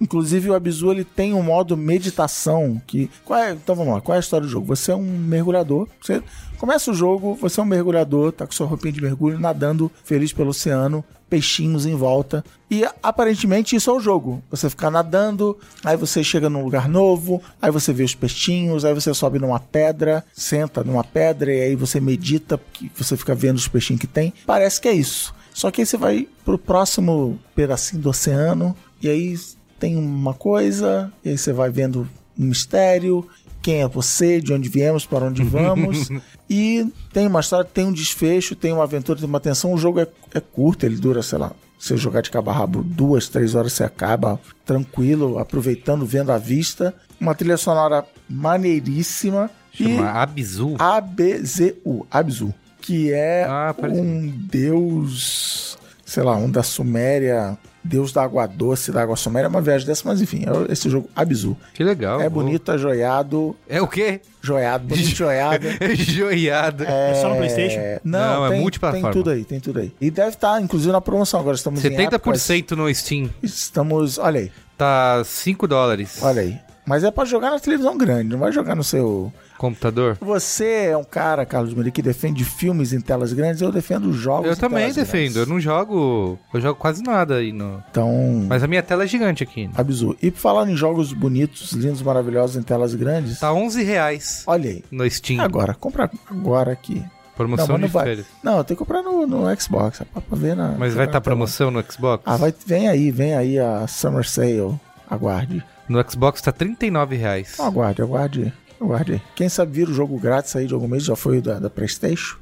Inclusive, 0.00 0.50
o 0.50 0.54
Abzu 0.54 0.90
ele 0.90 1.04
tem 1.04 1.32
um 1.32 1.42
modo 1.42 1.76
meditação. 1.76 2.82
que 2.86 3.08
qual 3.24 3.38
é, 3.38 3.52
Então 3.52 3.76
vamos 3.76 3.94
lá, 3.94 4.00
qual 4.00 4.14
é 4.14 4.18
a 4.18 4.20
história 4.20 4.46
do 4.46 4.50
jogo? 4.50 4.66
Você 4.66 4.90
é 4.90 4.96
um 4.96 5.04
mergulhador. 5.04 5.88
Você 6.00 6.22
começa 6.56 6.90
o 6.90 6.94
jogo, 6.94 7.34
você 7.34 7.60
é 7.60 7.62
um 7.62 7.66
mergulhador, 7.66 8.32
tá 8.32 8.46
com 8.46 8.52
sua 8.52 8.66
roupinha 8.66 8.92
de 8.92 9.02
mergulho, 9.02 9.38
nadando 9.38 9.90
feliz 10.04 10.32
pelo 10.32 10.50
oceano, 10.50 11.04
peixinhos 11.28 11.86
em 11.86 11.94
volta. 11.94 12.44
E 12.70 12.84
aparentemente 13.02 13.76
isso 13.76 13.90
é 13.90 13.92
o 13.92 14.00
jogo. 14.00 14.42
Você 14.50 14.70
fica 14.70 14.90
nadando, 14.90 15.58
aí 15.84 15.96
você 15.96 16.22
chega 16.22 16.48
num 16.48 16.64
lugar 16.64 16.88
novo, 16.88 17.42
aí 17.60 17.70
você 17.70 17.92
vê 17.92 18.04
os 18.04 18.14
peixinhos, 18.14 18.84
aí 18.84 18.94
você 18.94 19.12
sobe 19.12 19.38
numa 19.38 19.60
pedra, 19.60 20.24
senta 20.32 20.82
numa 20.82 21.04
pedra 21.04 21.52
e 21.52 21.60
aí 21.62 21.76
você 21.76 22.00
medita, 22.00 22.58
porque 22.58 22.90
você 22.96 23.16
fica 23.16 23.34
vendo 23.34 23.56
os 23.56 23.68
peixinhos 23.68 24.00
que 24.00 24.06
tem. 24.06 24.32
Parece 24.46 24.80
que 24.80 24.88
é 24.88 24.92
isso. 24.92 25.34
Só 25.52 25.70
que 25.70 25.80
aí 25.80 25.86
você 25.86 25.96
vai 25.96 26.28
pro 26.44 26.58
próximo 26.58 27.38
pedacinho 27.54 28.02
do 28.02 28.10
oceano 28.10 28.76
e 29.00 29.08
aí 29.08 29.34
tem 29.78 29.96
uma 29.96 30.34
coisa, 30.34 31.12
e 31.24 31.30
aí 31.30 31.38
você 31.38 31.52
vai 31.52 31.70
vendo 31.70 32.08
um 32.38 32.46
mistério, 32.46 33.26
quem 33.66 33.82
é 33.82 33.88
você, 33.88 34.40
de 34.40 34.52
onde 34.52 34.68
viemos, 34.68 35.04
para 35.04 35.24
onde 35.24 35.42
vamos. 35.44 36.08
e 36.48 36.86
tem 37.12 37.26
uma 37.26 37.40
história, 37.40 37.64
tem 37.68 37.84
um 37.84 37.92
desfecho, 37.92 38.54
tem 38.54 38.72
uma 38.72 38.84
aventura, 38.84 39.18
tem 39.18 39.28
uma 39.28 39.40
tensão. 39.40 39.72
O 39.72 39.76
jogo 39.76 39.98
é, 39.98 40.06
é 40.32 40.38
curto, 40.38 40.86
ele 40.86 40.94
dura, 40.94 41.20
sei 41.20 41.36
lá, 41.36 41.50
se 41.76 41.96
jogar 41.96 42.20
de 42.20 42.30
cabo 42.30 42.48
a 42.48 42.52
rabo 42.54 42.84
duas, 42.84 43.28
três 43.28 43.56
horas, 43.56 43.72
você 43.72 43.82
acaba 43.82 44.38
tranquilo, 44.64 45.40
aproveitando, 45.40 46.06
vendo 46.06 46.30
a 46.30 46.38
vista. 46.38 46.94
Uma 47.20 47.34
trilha 47.34 47.56
sonora 47.56 48.04
maneiríssima. 48.30 49.50
E 49.80 49.96
Chama 49.96 50.10
Abzu. 50.10 50.76
ABZU, 50.78 52.06
Abzu, 52.08 52.54
que 52.80 53.10
é 53.12 53.46
Ah, 53.48 53.74
um 53.82 54.28
deus, 54.28 55.76
sei 56.04 56.22
lá, 56.22 56.36
um 56.36 56.48
da 56.48 56.62
Suméria, 56.62 57.58
deus 57.86 58.12
da 58.12 58.22
água 58.22 58.46
doce, 58.46 58.90
da 58.92 59.02
água 59.02 59.16
suméria, 59.16 59.46
é 59.46 59.48
uma 59.48 59.60
viagem 59.60 59.86
dessa, 59.86 60.02
mas 60.04 60.20
enfim, 60.20 60.44
é 60.44 60.72
esse 60.72 60.88
jogo 60.90 61.08
Abzu. 61.14 61.56
Que 61.74 61.82
legal. 61.84 62.20
é 62.20 62.28
bonito, 62.28 62.70
é 62.72 62.78
joiado, 62.78 63.56
É 63.68 63.80
o 63.80 63.86
quê? 63.88 64.20
joiado, 64.42 64.84
bonito, 64.88 65.14
joiado. 65.16 65.66
É 65.80 65.94
joiado. 65.94 66.84
É 66.84 67.14
só 67.20 67.28
no 67.30 67.36
PlayStation? 67.36 67.78
É, 67.78 68.00
não, 68.04 68.18
Não, 68.40 68.46
é 68.46 68.50
tem, 68.50 68.60
multiplataforma. 68.60 69.12
Tem 69.12 69.22
tudo 69.22 69.30
aí, 69.30 69.44
tem 69.44 69.60
tudo 69.60 69.78
aí. 69.80 69.92
E 70.00 70.10
deve 70.10 70.28
estar, 70.30 70.60
inclusive, 70.60 70.92
na 70.92 71.00
promoção 71.00 71.40
agora. 71.40 71.56
Estamos 71.56 71.84
em 71.84 71.88
épocas- 71.96 72.42
70% 72.42 72.72
no 72.76 72.92
Steam. 72.94 73.30
Estamos, 73.42 74.18
olha 74.18 74.40
aí, 74.40 74.52
Tá 74.78 75.22
5 75.24 75.66
dólares. 75.66 76.18
olha 76.22 76.42
aí. 76.42 76.58
Mas 76.86 77.02
é 77.04 77.10
pra 77.10 77.24
jogar 77.24 77.50
na 77.50 77.58
televisão 77.58 77.96
grande, 77.96 78.30
não 78.30 78.38
vai 78.38 78.52
jogar 78.52 78.74
no 78.76 78.84
seu 78.84 79.32
Computador. 79.58 80.18
Você 80.20 80.88
é 80.90 80.96
um 80.96 81.04
cara, 81.04 81.44
Carlos 81.46 81.74
Miri, 81.74 81.90
que 81.90 82.02
defende 82.02 82.44
filmes 82.44 82.92
em 82.92 83.00
telas 83.00 83.32
grandes, 83.32 83.60
eu 83.62 83.72
defendo 83.72 84.12
jogos 84.12 84.46
Eu 84.46 84.52
em 84.52 84.56
também 84.56 84.78
telas 84.80 84.96
defendo. 84.96 85.28
Eu 85.28 85.32
grandes. 85.32 85.48
não 85.48 85.60
jogo. 85.60 86.38
Eu 86.52 86.60
jogo 86.60 86.78
quase 86.78 87.02
nada 87.02 87.36
aí 87.36 87.52
no. 87.52 87.82
Então, 87.90 88.44
Mas 88.48 88.62
a 88.62 88.66
minha 88.66 88.82
tela 88.82 89.04
é 89.04 89.06
gigante 89.06 89.42
aqui. 89.42 89.68
absurdo. 89.74 90.18
E 90.22 90.30
por 90.30 90.38
falar 90.38 90.68
em 90.68 90.76
jogos 90.76 91.12
bonitos, 91.12 91.72
lindos, 91.72 92.02
maravilhosos 92.02 92.56
em 92.56 92.62
telas 92.62 92.94
grandes, 92.94 93.40
Tá 93.40 93.52
11 93.52 93.82
reais 93.82 94.44
olha 94.46 94.70
aí. 94.70 94.84
no 94.90 95.08
Steam. 95.10 95.40
Agora, 95.42 95.74
compra 95.74 96.10
agora 96.30 96.72
aqui. 96.72 97.02
Promoção 97.34 97.68
não, 97.68 97.76
de 97.76 97.82
não 97.82 97.88
férias. 98.02 98.26
Não, 98.42 98.64
tem 98.64 98.74
que 98.74 98.78
comprar 98.78 99.02
no, 99.02 99.26
no 99.26 99.60
Xbox, 99.60 100.00
pra, 100.12 100.22
pra 100.22 100.38
ver 100.38 100.56
na. 100.56 100.68
Mas 100.78 100.94
vai 100.94 101.04
estar 101.04 101.18
tá 101.18 101.20
promoção 101.20 101.70
no 101.70 101.82
Xbox? 101.90 102.22
Ah, 102.26 102.36
vai, 102.36 102.54
vem 102.66 102.88
aí, 102.88 103.10
vem 103.10 103.34
aí 103.34 103.58
a 103.58 103.86
Summer 103.86 104.26
Sale. 104.26 104.74
Aguarde. 105.08 105.62
No 105.88 106.02
Xbox 106.10 106.40
tá 106.42 106.52
39 106.52 107.16
reais. 107.16 107.54
Não, 107.58 107.66
aguarde, 107.66 108.02
aguarde. 108.02 108.52
Aguarde. 108.80 109.22
Quem 109.34 109.48
sabe 109.48 109.72
vira 109.72 109.90
o 109.90 109.94
jogo 109.94 110.18
grátis 110.18 110.54
aí 110.56 110.66
de 110.66 110.74
algum 110.74 110.88
mês, 110.88 111.04
já 111.04 111.16
foi 111.16 111.40
da, 111.40 111.58
da 111.58 111.70
PlayStation. 111.70 112.36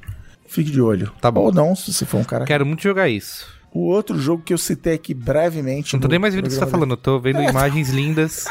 Fique 0.46 0.70
de 0.70 0.80
olho. 0.80 1.12
Tá 1.20 1.30
bom. 1.30 1.42
Ou 1.42 1.52
não, 1.52 1.74
se 1.74 1.92
você 1.92 2.04
for 2.04 2.18
um 2.18 2.24
cara. 2.24 2.44
Quero 2.44 2.66
muito 2.66 2.82
jogar 2.82 3.08
isso. 3.08 3.46
O 3.72 3.88
outro 3.88 4.18
jogo 4.18 4.42
que 4.42 4.54
eu 4.54 4.58
citei 4.58 4.94
aqui 4.94 5.12
brevemente. 5.14 5.94
Não 5.94 6.00
tô 6.00 6.08
nem 6.08 6.18
mais 6.18 6.34
vendo 6.34 6.44
o 6.46 6.48
que 6.48 6.54
você 6.54 6.60
tá 6.60 6.66
falando. 6.66 6.92
Eu 6.92 6.96
tô 6.96 7.18
vendo 7.18 7.42
imagens 7.42 7.90
lindas 7.90 8.46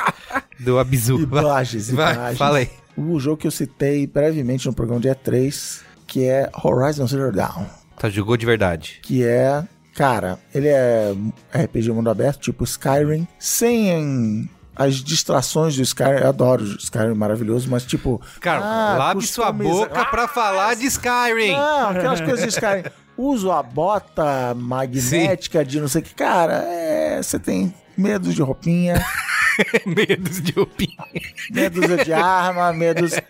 do 0.60 0.78
Abzu. 0.80 1.20
Imagens, 1.20 1.90
Vai, 1.92 2.14
imagens. 2.14 2.38
fala 2.38 2.58
aí. 2.60 2.70
O 2.96 3.20
jogo 3.20 3.38
que 3.38 3.48
eu 3.48 3.52
citei 3.52 4.06
brevemente 4.06 4.68
no 4.68 4.74
programa 4.74 5.02
dia 5.02 5.16
3, 5.16 5.84
que 6.06 6.26
é 6.26 6.50
Horizon 6.64 7.08
Zero 7.08 7.32
Dawn. 7.32 7.66
Tá, 7.98 8.10
jogou 8.10 8.36
de 8.36 8.46
verdade. 8.46 9.00
Que 9.02 9.24
é, 9.24 9.64
cara, 9.96 10.38
ele 10.54 10.68
é 10.68 11.14
RPG 11.54 11.92
mundo 11.92 12.10
aberto, 12.10 12.42
tipo 12.42 12.64
Skyrim, 12.66 13.26
sem 13.40 14.50
as 14.76 14.96
distrações 14.96 15.76
do 15.76 15.82
Skyrim. 15.82 16.22
Eu 16.22 16.30
adoro 16.30 16.64
o 16.64 16.76
Skyrim 16.78 17.14
maravilhoso, 17.14 17.70
mas 17.70 17.86
tipo. 17.86 18.22
Cara, 18.40 18.62
ah, 18.64 18.98
lave 18.98 19.26
sua 19.28 19.52
boca 19.52 20.06
pra 20.06 20.28
falar 20.28 20.76
de 20.76 20.86
Skyrim. 20.86 21.52
Não, 21.54 21.90
aquelas 21.90 22.22
coisas 22.22 22.42
de 22.42 22.50
Skyrim. 22.50 22.84
Uso 23.16 23.52
a 23.52 23.62
bota 23.62 24.56
magnética 24.56 25.64
de 25.64 25.80
não 25.80 25.88
sei 25.88 26.02
o 26.02 26.04
que. 26.04 26.16
Cara, 26.16 26.64
é, 26.66 27.22
você 27.22 27.38
tem 27.38 27.74
medo 27.96 28.32
de 28.34 28.42
roupinha. 28.42 29.04
Medos 29.86 30.42
de 30.42 30.54
meia 31.52 31.70
dúzia 31.70 32.04
de 32.04 32.12
arma, 32.12 32.74
dúzia... 32.96 33.24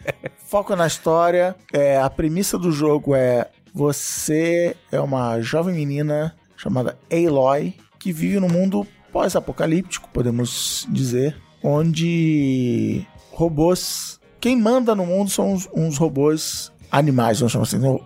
Foco 0.47 0.73
na 0.75 0.87
história. 0.87 1.55
É, 1.73 1.97
a 1.97 2.09
premissa 2.09 2.57
do 2.57 2.71
jogo 2.71 3.13
é 3.13 3.49
Você 3.73 4.75
é 4.91 5.01
uma 5.01 5.41
jovem 5.41 5.75
menina 5.75 6.33
chamada 6.55 6.97
Aloy 7.11 7.75
que 7.99 8.13
vive 8.13 8.39
num 8.39 8.49
mundo 8.49 8.87
pós-apocalíptico, 9.13 10.09
podemos 10.11 10.85
dizer, 10.89 11.37
onde 11.63 13.05
robôs. 13.31 14.19
Quem 14.41 14.57
manda 14.59 14.93
no 14.93 15.05
mundo 15.05 15.29
são 15.29 15.53
uns, 15.53 15.69
uns 15.73 15.97
robôs 15.97 16.71
animais, 16.91 17.39
vamos 17.39 17.53
chamar 17.53 17.63
assim. 17.63 17.83
Eu, 17.83 18.03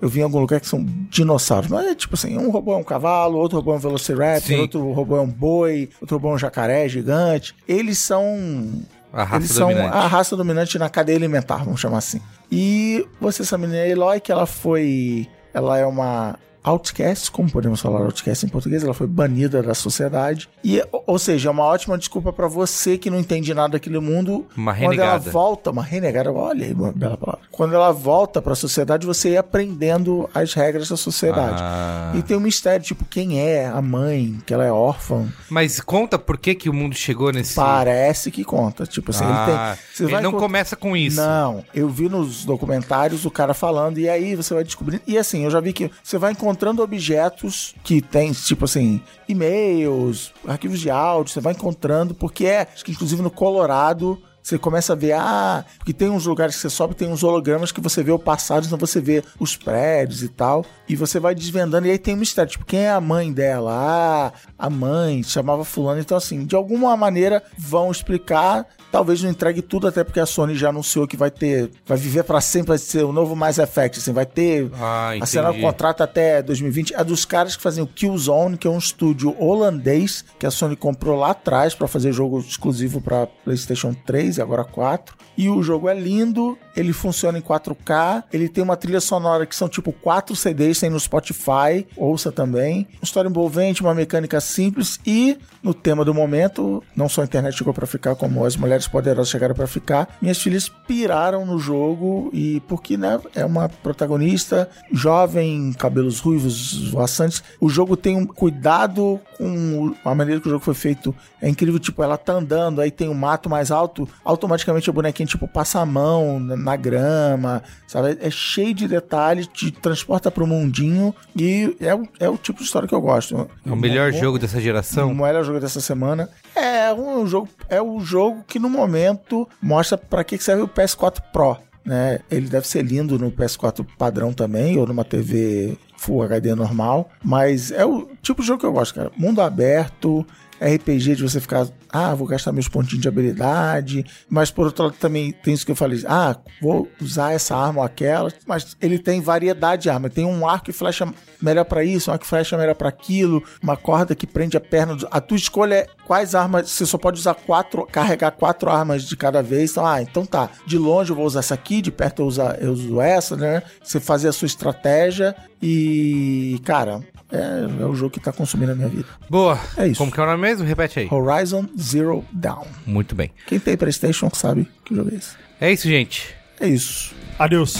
eu 0.00 0.08
vi 0.08 0.20
em 0.20 0.22
algum 0.22 0.38
lugar 0.38 0.60
que 0.60 0.68
são 0.68 0.84
dinossauros. 1.10 1.68
Mas 1.68 1.86
é 1.86 1.94
tipo 1.94 2.14
assim, 2.14 2.38
um 2.38 2.50
robô 2.50 2.74
é 2.74 2.76
um 2.76 2.84
cavalo, 2.84 3.38
outro 3.38 3.58
robô 3.58 3.72
é 3.72 3.76
um 3.76 3.80
velociraptor, 3.80 4.48
Sim. 4.48 4.60
outro 4.60 4.92
robô 4.92 5.16
é 5.16 5.20
um 5.20 5.26
boi, 5.26 5.88
outro 6.00 6.16
robô 6.16 6.30
é 6.30 6.34
um 6.34 6.38
jacaré 6.38 6.88
gigante. 6.88 7.54
Eles 7.66 7.98
são 7.98 8.82
A 9.12 9.24
raça 9.24 9.36
eles 9.36 9.50
são 9.50 9.68
dominante. 9.68 9.96
a 9.96 10.06
raça 10.06 10.36
dominante 10.36 10.78
na 10.78 10.88
cadeia 10.88 11.18
alimentar, 11.18 11.64
vamos 11.64 11.80
chamar 11.80 11.98
assim. 11.98 12.20
E 12.52 13.04
você, 13.20 13.42
essa 13.42 13.58
menina 13.58 13.84
Eloy, 13.86 14.20
que 14.20 14.30
ela 14.30 14.46
foi. 14.46 15.26
Ela 15.52 15.78
é 15.78 15.84
uma 15.84 16.38
outcast, 16.62 17.30
como 17.30 17.50
podemos 17.50 17.80
falar 17.80 18.00
outcast 18.00 18.44
em 18.44 18.48
português, 18.48 18.82
ela 18.84 18.94
foi 18.94 19.06
banida 19.06 19.62
da 19.62 19.74
sociedade. 19.74 20.48
E, 20.64 20.82
ou- 21.06 21.18
seja, 21.18 21.48
é 21.48 21.52
uma 21.52 21.64
ótima 21.64 21.96
desculpa 21.98 22.32
pra 22.32 22.48
você 22.48 22.96
que 22.98 23.10
não 23.10 23.18
entende 23.18 23.52
nada 23.54 23.70
daquele 23.74 23.98
mundo. 24.00 24.46
Uma 24.56 24.72
Quando 24.74 24.94
ela 25.00 25.12
renegada. 25.12 25.30
volta, 25.30 25.70
uma 25.70 25.82
renegada, 25.82 26.32
olha 26.32 26.64
aí, 26.66 26.72
uma 26.72 26.92
bela 26.92 27.16
palavra. 27.16 27.42
Quando 27.50 27.74
ela 27.74 27.92
volta 27.92 28.40
pra 28.40 28.54
sociedade, 28.54 29.06
você 29.06 29.30
ia 29.30 29.40
aprendendo 29.40 30.28
as 30.34 30.54
regras 30.54 30.88
da 30.88 30.96
sociedade. 30.96 31.62
Ah. 31.62 32.12
E 32.16 32.22
tem 32.22 32.36
um 32.36 32.40
mistério, 32.40 32.84
tipo, 32.84 33.04
quem 33.04 33.38
é 33.40 33.66
a 33.66 33.80
mãe, 33.82 34.38
que 34.46 34.52
ela 34.54 34.64
é 34.64 34.72
órfã. 34.72 35.26
Mas 35.48 35.80
conta 35.80 36.18
por 36.18 36.38
que, 36.38 36.54
que 36.54 36.70
o 36.70 36.74
mundo 36.74 36.94
chegou 36.94 37.30
nesse. 37.32 37.54
Parece 37.54 38.30
que 38.30 38.44
conta. 38.44 38.86
Tipo 38.86 39.10
assim, 39.10 39.24
Ah, 39.24 39.46
ele 39.46 39.76
tem. 39.76 39.84
Você 39.94 40.04
ele 40.14 40.22
não 40.22 40.30
encont- 40.30 40.40
começa 40.42 40.76
com 40.76 40.96
isso. 40.96 41.16
Não, 41.16 41.64
eu 41.74 41.88
vi 41.88 42.08
nos 42.08 42.44
documentários 42.44 43.24
o 43.24 43.30
cara 43.30 43.52
falando, 43.54 43.98
e 43.98 44.08
aí 44.08 44.34
você 44.34 44.54
vai 44.54 44.64
descobrindo. 44.64 45.02
E 45.06 45.18
assim, 45.18 45.44
eu 45.44 45.50
já 45.50 45.60
vi 45.60 45.72
que 45.72 45.90
você 46.02 46.16
vai 46.18 46.32
encontrando 46.50 46.82
objetos 46.82 47.74
que 47.84 48.02
tem, 48.02 48.32
tipo 48.32 48.64
assim, 48.64 49.00
e-mails, 49.28 50.32
arquivos 50.46 50.80
de 50.80 50.90
áudio, 50.90 51.32
você 51.32 51.40
vai 51.40 51.52
encontrando, 51.52 52.12
porque 52.12 52.44
é, 52.46 52.62
acho 52.62 52.84
que 52.84 52.90
inclusive 52.90 53.22
no 53.22 53.30
Colorado. 53.30 54.20
Você 54.50 54.58
começa 54.58 54.94
a 54.94 54.96
ver, 54.96 55.12
ah, 55.12 55.64
porque 55.78 55.92
tem 55.92 56.10
uns 56.10 56.26
lugares 56.26 56.56
que 56.56 56.62
você 56.62 56.70
sobe, 56.70 56.96
tem 56.96 57.08
uns 57.08 57.22
hologramas 57.22 57.70
que 57.70 57.80
você 57.80 58.02
vê 58.02 58.10
o 58.10 58.18
passado, 58.18 58.66
então 58.66 58.76
você 58.76 59.00
vê 59.00 59.22
os 59.38 59.56
prédios 59.56 60.24
e 60.24 60.28
tal, 60.28 60.64
e 60.88 60.96
você 60.96 61.20
vai 61.20 61.36
desvendando, 61.36 61.86
e 61.86 61.90
aí 61.92 61.98
tem 61.98 62.14
um 62.14 62.18
mistério, 62.18 62.50
tipo, 62.50 62.64
quem 62.64 62.80
é 62.80 62.90
a 62.90 63.00
mãe 63.00 63.32
dela? 63.32 63.72
Ah, 63.72 64.32
a 64.58 64.68
mãe 64.68 65.22
chamava 65.22 65.64
fulano, 65.64 66.00
então 66.00 66.16
assim, 66.16 66.44
de 66.44 66.56
alguma 66.56 66.96
maneira 66.96 67.40
vão 67.56 67.92
explicar, 67.92 68.66
talvez 68.90 69.22
não 69.22 69.30
entregue 69.30 69.62
tudo, 69.62 69.86
até 69.86 70.02
porque 70.02 70.18
a 70.18 70.26
Sony 70.26 70.56
já 70.56 70.70
anunciou 70.70 71.06
que 71.06 71.16
vai 71.16 71.30
ter, 71.30 71.70
vai 71.86 71.96
viver 71.96 72.24
pra 72.24 72.40
sempre, 72.40 72.70
vai 72.70 72.78
ser 72.78 73.04
o 73.04 73.12
novo 73.12 73.36
Mass 73.36 73.58
Effect, 73.58 74.00
assim, 74.00 74.12
vai 74.12 74.26
ter, 74.26 74.68
Ah, 74.74 75.12
assinar 75.20 75.52
o 75.52 75.60
contrato 75.60 76.02
até 76.02 76.42
2020, 76.42 76.92
é 76.94 77.04
dos 77.04 77.24
caras 77.24 77.54
que 77.54 77.62
fazem 77.62 77.84
o 77.84 77.86
Killzone, 77.86 78.58
que 78.58 78.66
é 78.66 78.70
um 78.70 78.78
estúdio 78.78 79.32
holandês, 79.40 80.24
que 80.40 80.44
a 80.44 80.50
Sony 80.50 80.74
comprou 80.74 81.16
lá 81.16 81.30
atrás 81.30 81.72
pra 81.72 81.86
fazer 81.86 82.12
jogo 82.12 82.40
exclusivo 82.40 83.00
pra 83.00 83.28
PlayStation 83.44 83.94
3 83.94 84.38
e 84.38 84.39
agora 84.40 84.64
4. 84.64 85.16
E 85.36 85.48
o 85.48 85.62
jogo 85.62 85.88
é 85.88 85.94
lindo, 85.94 86.58
ele 86.76 86.92
funciona 86.92 87.38
em 87.38 87.42
4K, 87.42 88.24
ele 88.32 88.48
tem 88.48 88.62
uma 88.62 88.76
trilha 88.76 89.00
sonora 89.00 89.46
que 89.46 89.54
são 89.54 89.68
tipo 89.68 89.92
quatro 89.92 90.34
CDs, 90.36 90.80
tem 90.80 90.90
no 90.90 91.00
Spotify, 91.00 91.86
ouça 91.96 92.30
também. 92.30 92.86
Uma 92.94 93.04
história 93.04 93.28
envolvente, 93.28 93.82
uma 93.82 93.94
mecânica 93.94 94.40
simples 94.40 95.00
e 95.06 95.38
no 95.62 95.74
tema 95.74 96.04
do 96.04 96.14
momento, 96.14 96.82
não 96.96 97.08
só 97.08 97.20
a 97.22 97.24
internet 97.24 97.56
chegou 97.56 97.74
pra 97.74 97.86
ficar, 97.86 98.14
como 98.14 98.44
as 98.44 98.56
mulheres 98.56 98.88
poderosas 98.88 99.28
chegaram 99.28 99.54
pra 99.54 99.66
ficar. 99.66 100.08
Minhas 100.20 100.38
filhas 100.38 100.68
piraram 100.68 101.44
no 101.44 101.58
jogo 101.58 102.30
e 102.32 102.60
porque, 102.60 102.96
né, 102.96 103.20
é 103.34 103.44
uma 103.44 103.68
protagonista 103.68 104.68
jovem, 104.92 105.72
cabelos 105.74 106.20
ruivos, 106.20 106.90
voaçantes. 106.90 107.42
O 107.60 107.68
jogo 107.68 107.96
tem 107.96 108.16
um 108.16 108.26
cuidado 108.26 109.20
com 109.36 109.94
a 110.04 110.14
maneira 110.14 110.40
que 110.40 110.46
o 110.46 110.50
jogo 110.50 110.64
foi 110.64 110.74
feito. 110.74 111.14
É 111.40 111.48
incrível, 111.48 111.78
tipo, 111.78 112.02
ela 112.02 112.16
tá 112.16 112.32
andando, 112.32 112.80
aí 112.80 112.90
tem 112.90 113.08
um 113.08 113.14
mato 113.14 113.48
mais 113.48 113.70
alto, 113.70 114.08
automaticamente 114.24 114.88
o 114.88 114.92
bonequinho, 114.92 115.28
tipo, 115.28 115.48
passa 115.48 115.80
a 115.80 115.86
mão 115.86 116.40
na, 116.60 116.76
grama, 116.76 117.62
sabe? 117.86 118.16
É 118.20 118.30
cheio 118.30 118.74
de 118.74 118.86
detalhes, 118.86 119.46
te 119.46 119.70
transporta 119.70 120.30
pro 120.30 120.46
mundinho 120.46 121.14
e 121.36 121.76
é, 121.80 121.94
o- 121.94 122.08
é 122.18 122.28
o 122.28 122.36
tipo 122.36 122.58
de 122.60 122.64
história 122.64 122.86
que 122.88 122.94
eu 122.94 123.00
gosto. 123.00 123.48
É 123.66 123.70
o 123.70 123.76
melhor 123.76 124.12
jogo 124.12 124.38
dessa 124.38 124.60
geração. 124.60 125.10
o 125.10 125.14
melhor 125.14 125.44
jogo 125.44 125.60
dessa 125.60 125.80
semana 125.80 126.28
é 126.54 126.92
um 126.92 127.26
jogo 127.26 127.48
é 127.68 127.80
o 127.80 128.00
jogo 128.00 128.44
que 128.46 128.58
no 128.58 128.68
momento 128.68 129.48
mostra 129.62 129.98
que 130.24 130.36
que 130.38 130.44
serve 130.44 130.62
o 130.62 130.68
PS4 130.68 131.20
Pro, 131.32 131.56
né? 131.84 132.20
Ele 132.30 132.48
deve 132.48 132.66
ser 132.66 132.82
lindo 132.82 133.18
no 133.18 133.30
PS4 133.30 133.86
padrão 133.98 134.32
também 134.32 134.76
ou 134.78 134.86
numa 134.86 135.04
TV 135.04 135.76
Full 135.96 136.22
HD 136.22 136.54
normal, 136.54 137.10
mas 137.22 137.70
é 137.70 137.84
o 137.84 138.08
tipo 138.22 138.40
de 138.40 138.48
jogo 138.48 138.60
que 138.60 138.66
eu 138.66 138.72
gosto, 138.72 138.94
cara. 138.94 139.10
Mundo 139.16 139.40
aberto, 139.42 140.26
RPG 140.60 141.16
de 141.16 141.22
você 141.22 141.40
ficar, 141.40 141.66
ah, 141.92 142.14
vou 142.14 142.26
gastar 142.26 142.52
meus 142.52 142.68
pontinhos 142.68 143.02
de 143.02 143.08
habilidade, 143.08 144.04
mas 144.28 144.50
por 144.50 144.66
outro 144.66 144.84
lado 144.84 144.96
também 144.98 145.32
tem 145.32 145.54
isso 145.54 145.64
que 145.66 145.72
eu 145.72 145.76
falei, 145.76 146.02
ah, 146.06 146.36
vou 146.60 146.88
usar 147.00 147.32
essa 147.32 147.56
arma 147.56 147.80
ou 147.80 147.84
aquela, 147.86 148.30
mas 148.46 148.76
ele 148.80 148.98
tem 148.98 149.20
variedade 149.20 149.82
de 149.82 149.90
arma, 149.90 150.08
tem 150.10 150.24
um 150.24 150.48
arco 150.48 150.70
e 150.70 150.72
flecha 150.72 151.06
melhor 151.40 151.64
pra 151.64 151.82
isso, 151.84 152.10
um 152.10 152.12
arco 152.12 152.24
e 152.24 152.28
flecha 152.28 152.56
melhor 152.56 152.74
pra 152.74 152.88
aquilo, 152.88 153.42
uma 153.62 153.76
corda 153.76 154.14
que 154.14 154.26
prende 154.26 154.56
a 154.56 154.60
perna, 154.60 154.94
do- 154.96 155.08
a 155.10 155.20
tua 155.20 155.36
escolha 155.36 155.74
é 155.74 155.86
quais 156.06 156.34
armas, 156.34 156.70
você 156.70 156.84
só 156.86 156.98
pode 156.98 157.18
usar 157.20 157.34
quatro, 157.34 157.86
carregar 157.86 158.30
quatro 158.32 158.68
armas 158.70 159.04
de 159.04 159.16
cada 159.16 159.42
vez, 159.42 159.70
então, 159.72 159.86
ah, 159.86 160.02
então 160.02 160.26
tá, 160.26 160.50
de 160.66 160.76
longe 160.78 161.10
eu 161.10 161.16
vou 161.16 161.24
usar 161.26 161.40
essa 161.40 161.54
aqui, 161.54 161.80
de 161.80 161.90
perto 161.90 162.22
eu, 162.22 162.26
usar, 162.26 162.60
eu 162.60 162.72
uso 162.72 163.00
essa, 163.00 163.36
né, 163.36 163.62
você 163.82 163.98
fazer 164.00 164.28
a 164.28 164.32
sua 164.32 164.46
estratégia 164.46 165.34
e, 165.62 166.60
cara, 166.64 167.00
é, 167.30 167.82
é 167.82 167.86
o 167.86 167.94
jogo 167.94 168.10
que 168.10 168.18
tá 168.20 168.32
consumindo 168.32 168.72
a 168.72 168.74
minha 168.74 168.88
vida. 168.88 169.04
Boa. 169.28 169.58
É 169.76 169.86
isso. 169.86 169.98
Como 169.98 170.10
que 170.10 170.18
é 170.18 170.22
o 170.22 170.26
nome 170.26 170.40
mesmo? 170.40 170.64
Repete 170.66 171.00
aí. 171.00 171.08
Horizon 171.10 171.66
Zero 171.80 172.24
Dawn. 172.32 172.66
Muito 172.86 173.14
bem. 173.14 173.30
Quem 173.46 173.58
tem 173.58 173.76
Playstation 173.76 174.30
sabe 174.32 174.68
que 174.84 174.94
jogo 174.94 175.10
é 175.12 175.16
esse. 175.16 175.36
É 175.60 175.72
isso, 175.72 175.88
gente. 175.88 176.34
É 176.60 176.68
isso. 176.68 177.14
Adeus. 177.38 177.76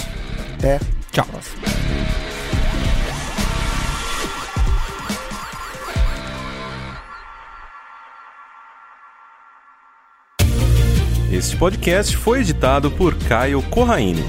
Até. 0.59 0.81
Tchau. 1.13 1.27
Este 11.33 11.57
podcast 11.57 12.17
foi 12.17 12.41
editado 12.41 12.91
por 12.91 13.15
Caio 13.15 13.63
Corraine. 13.63 14.25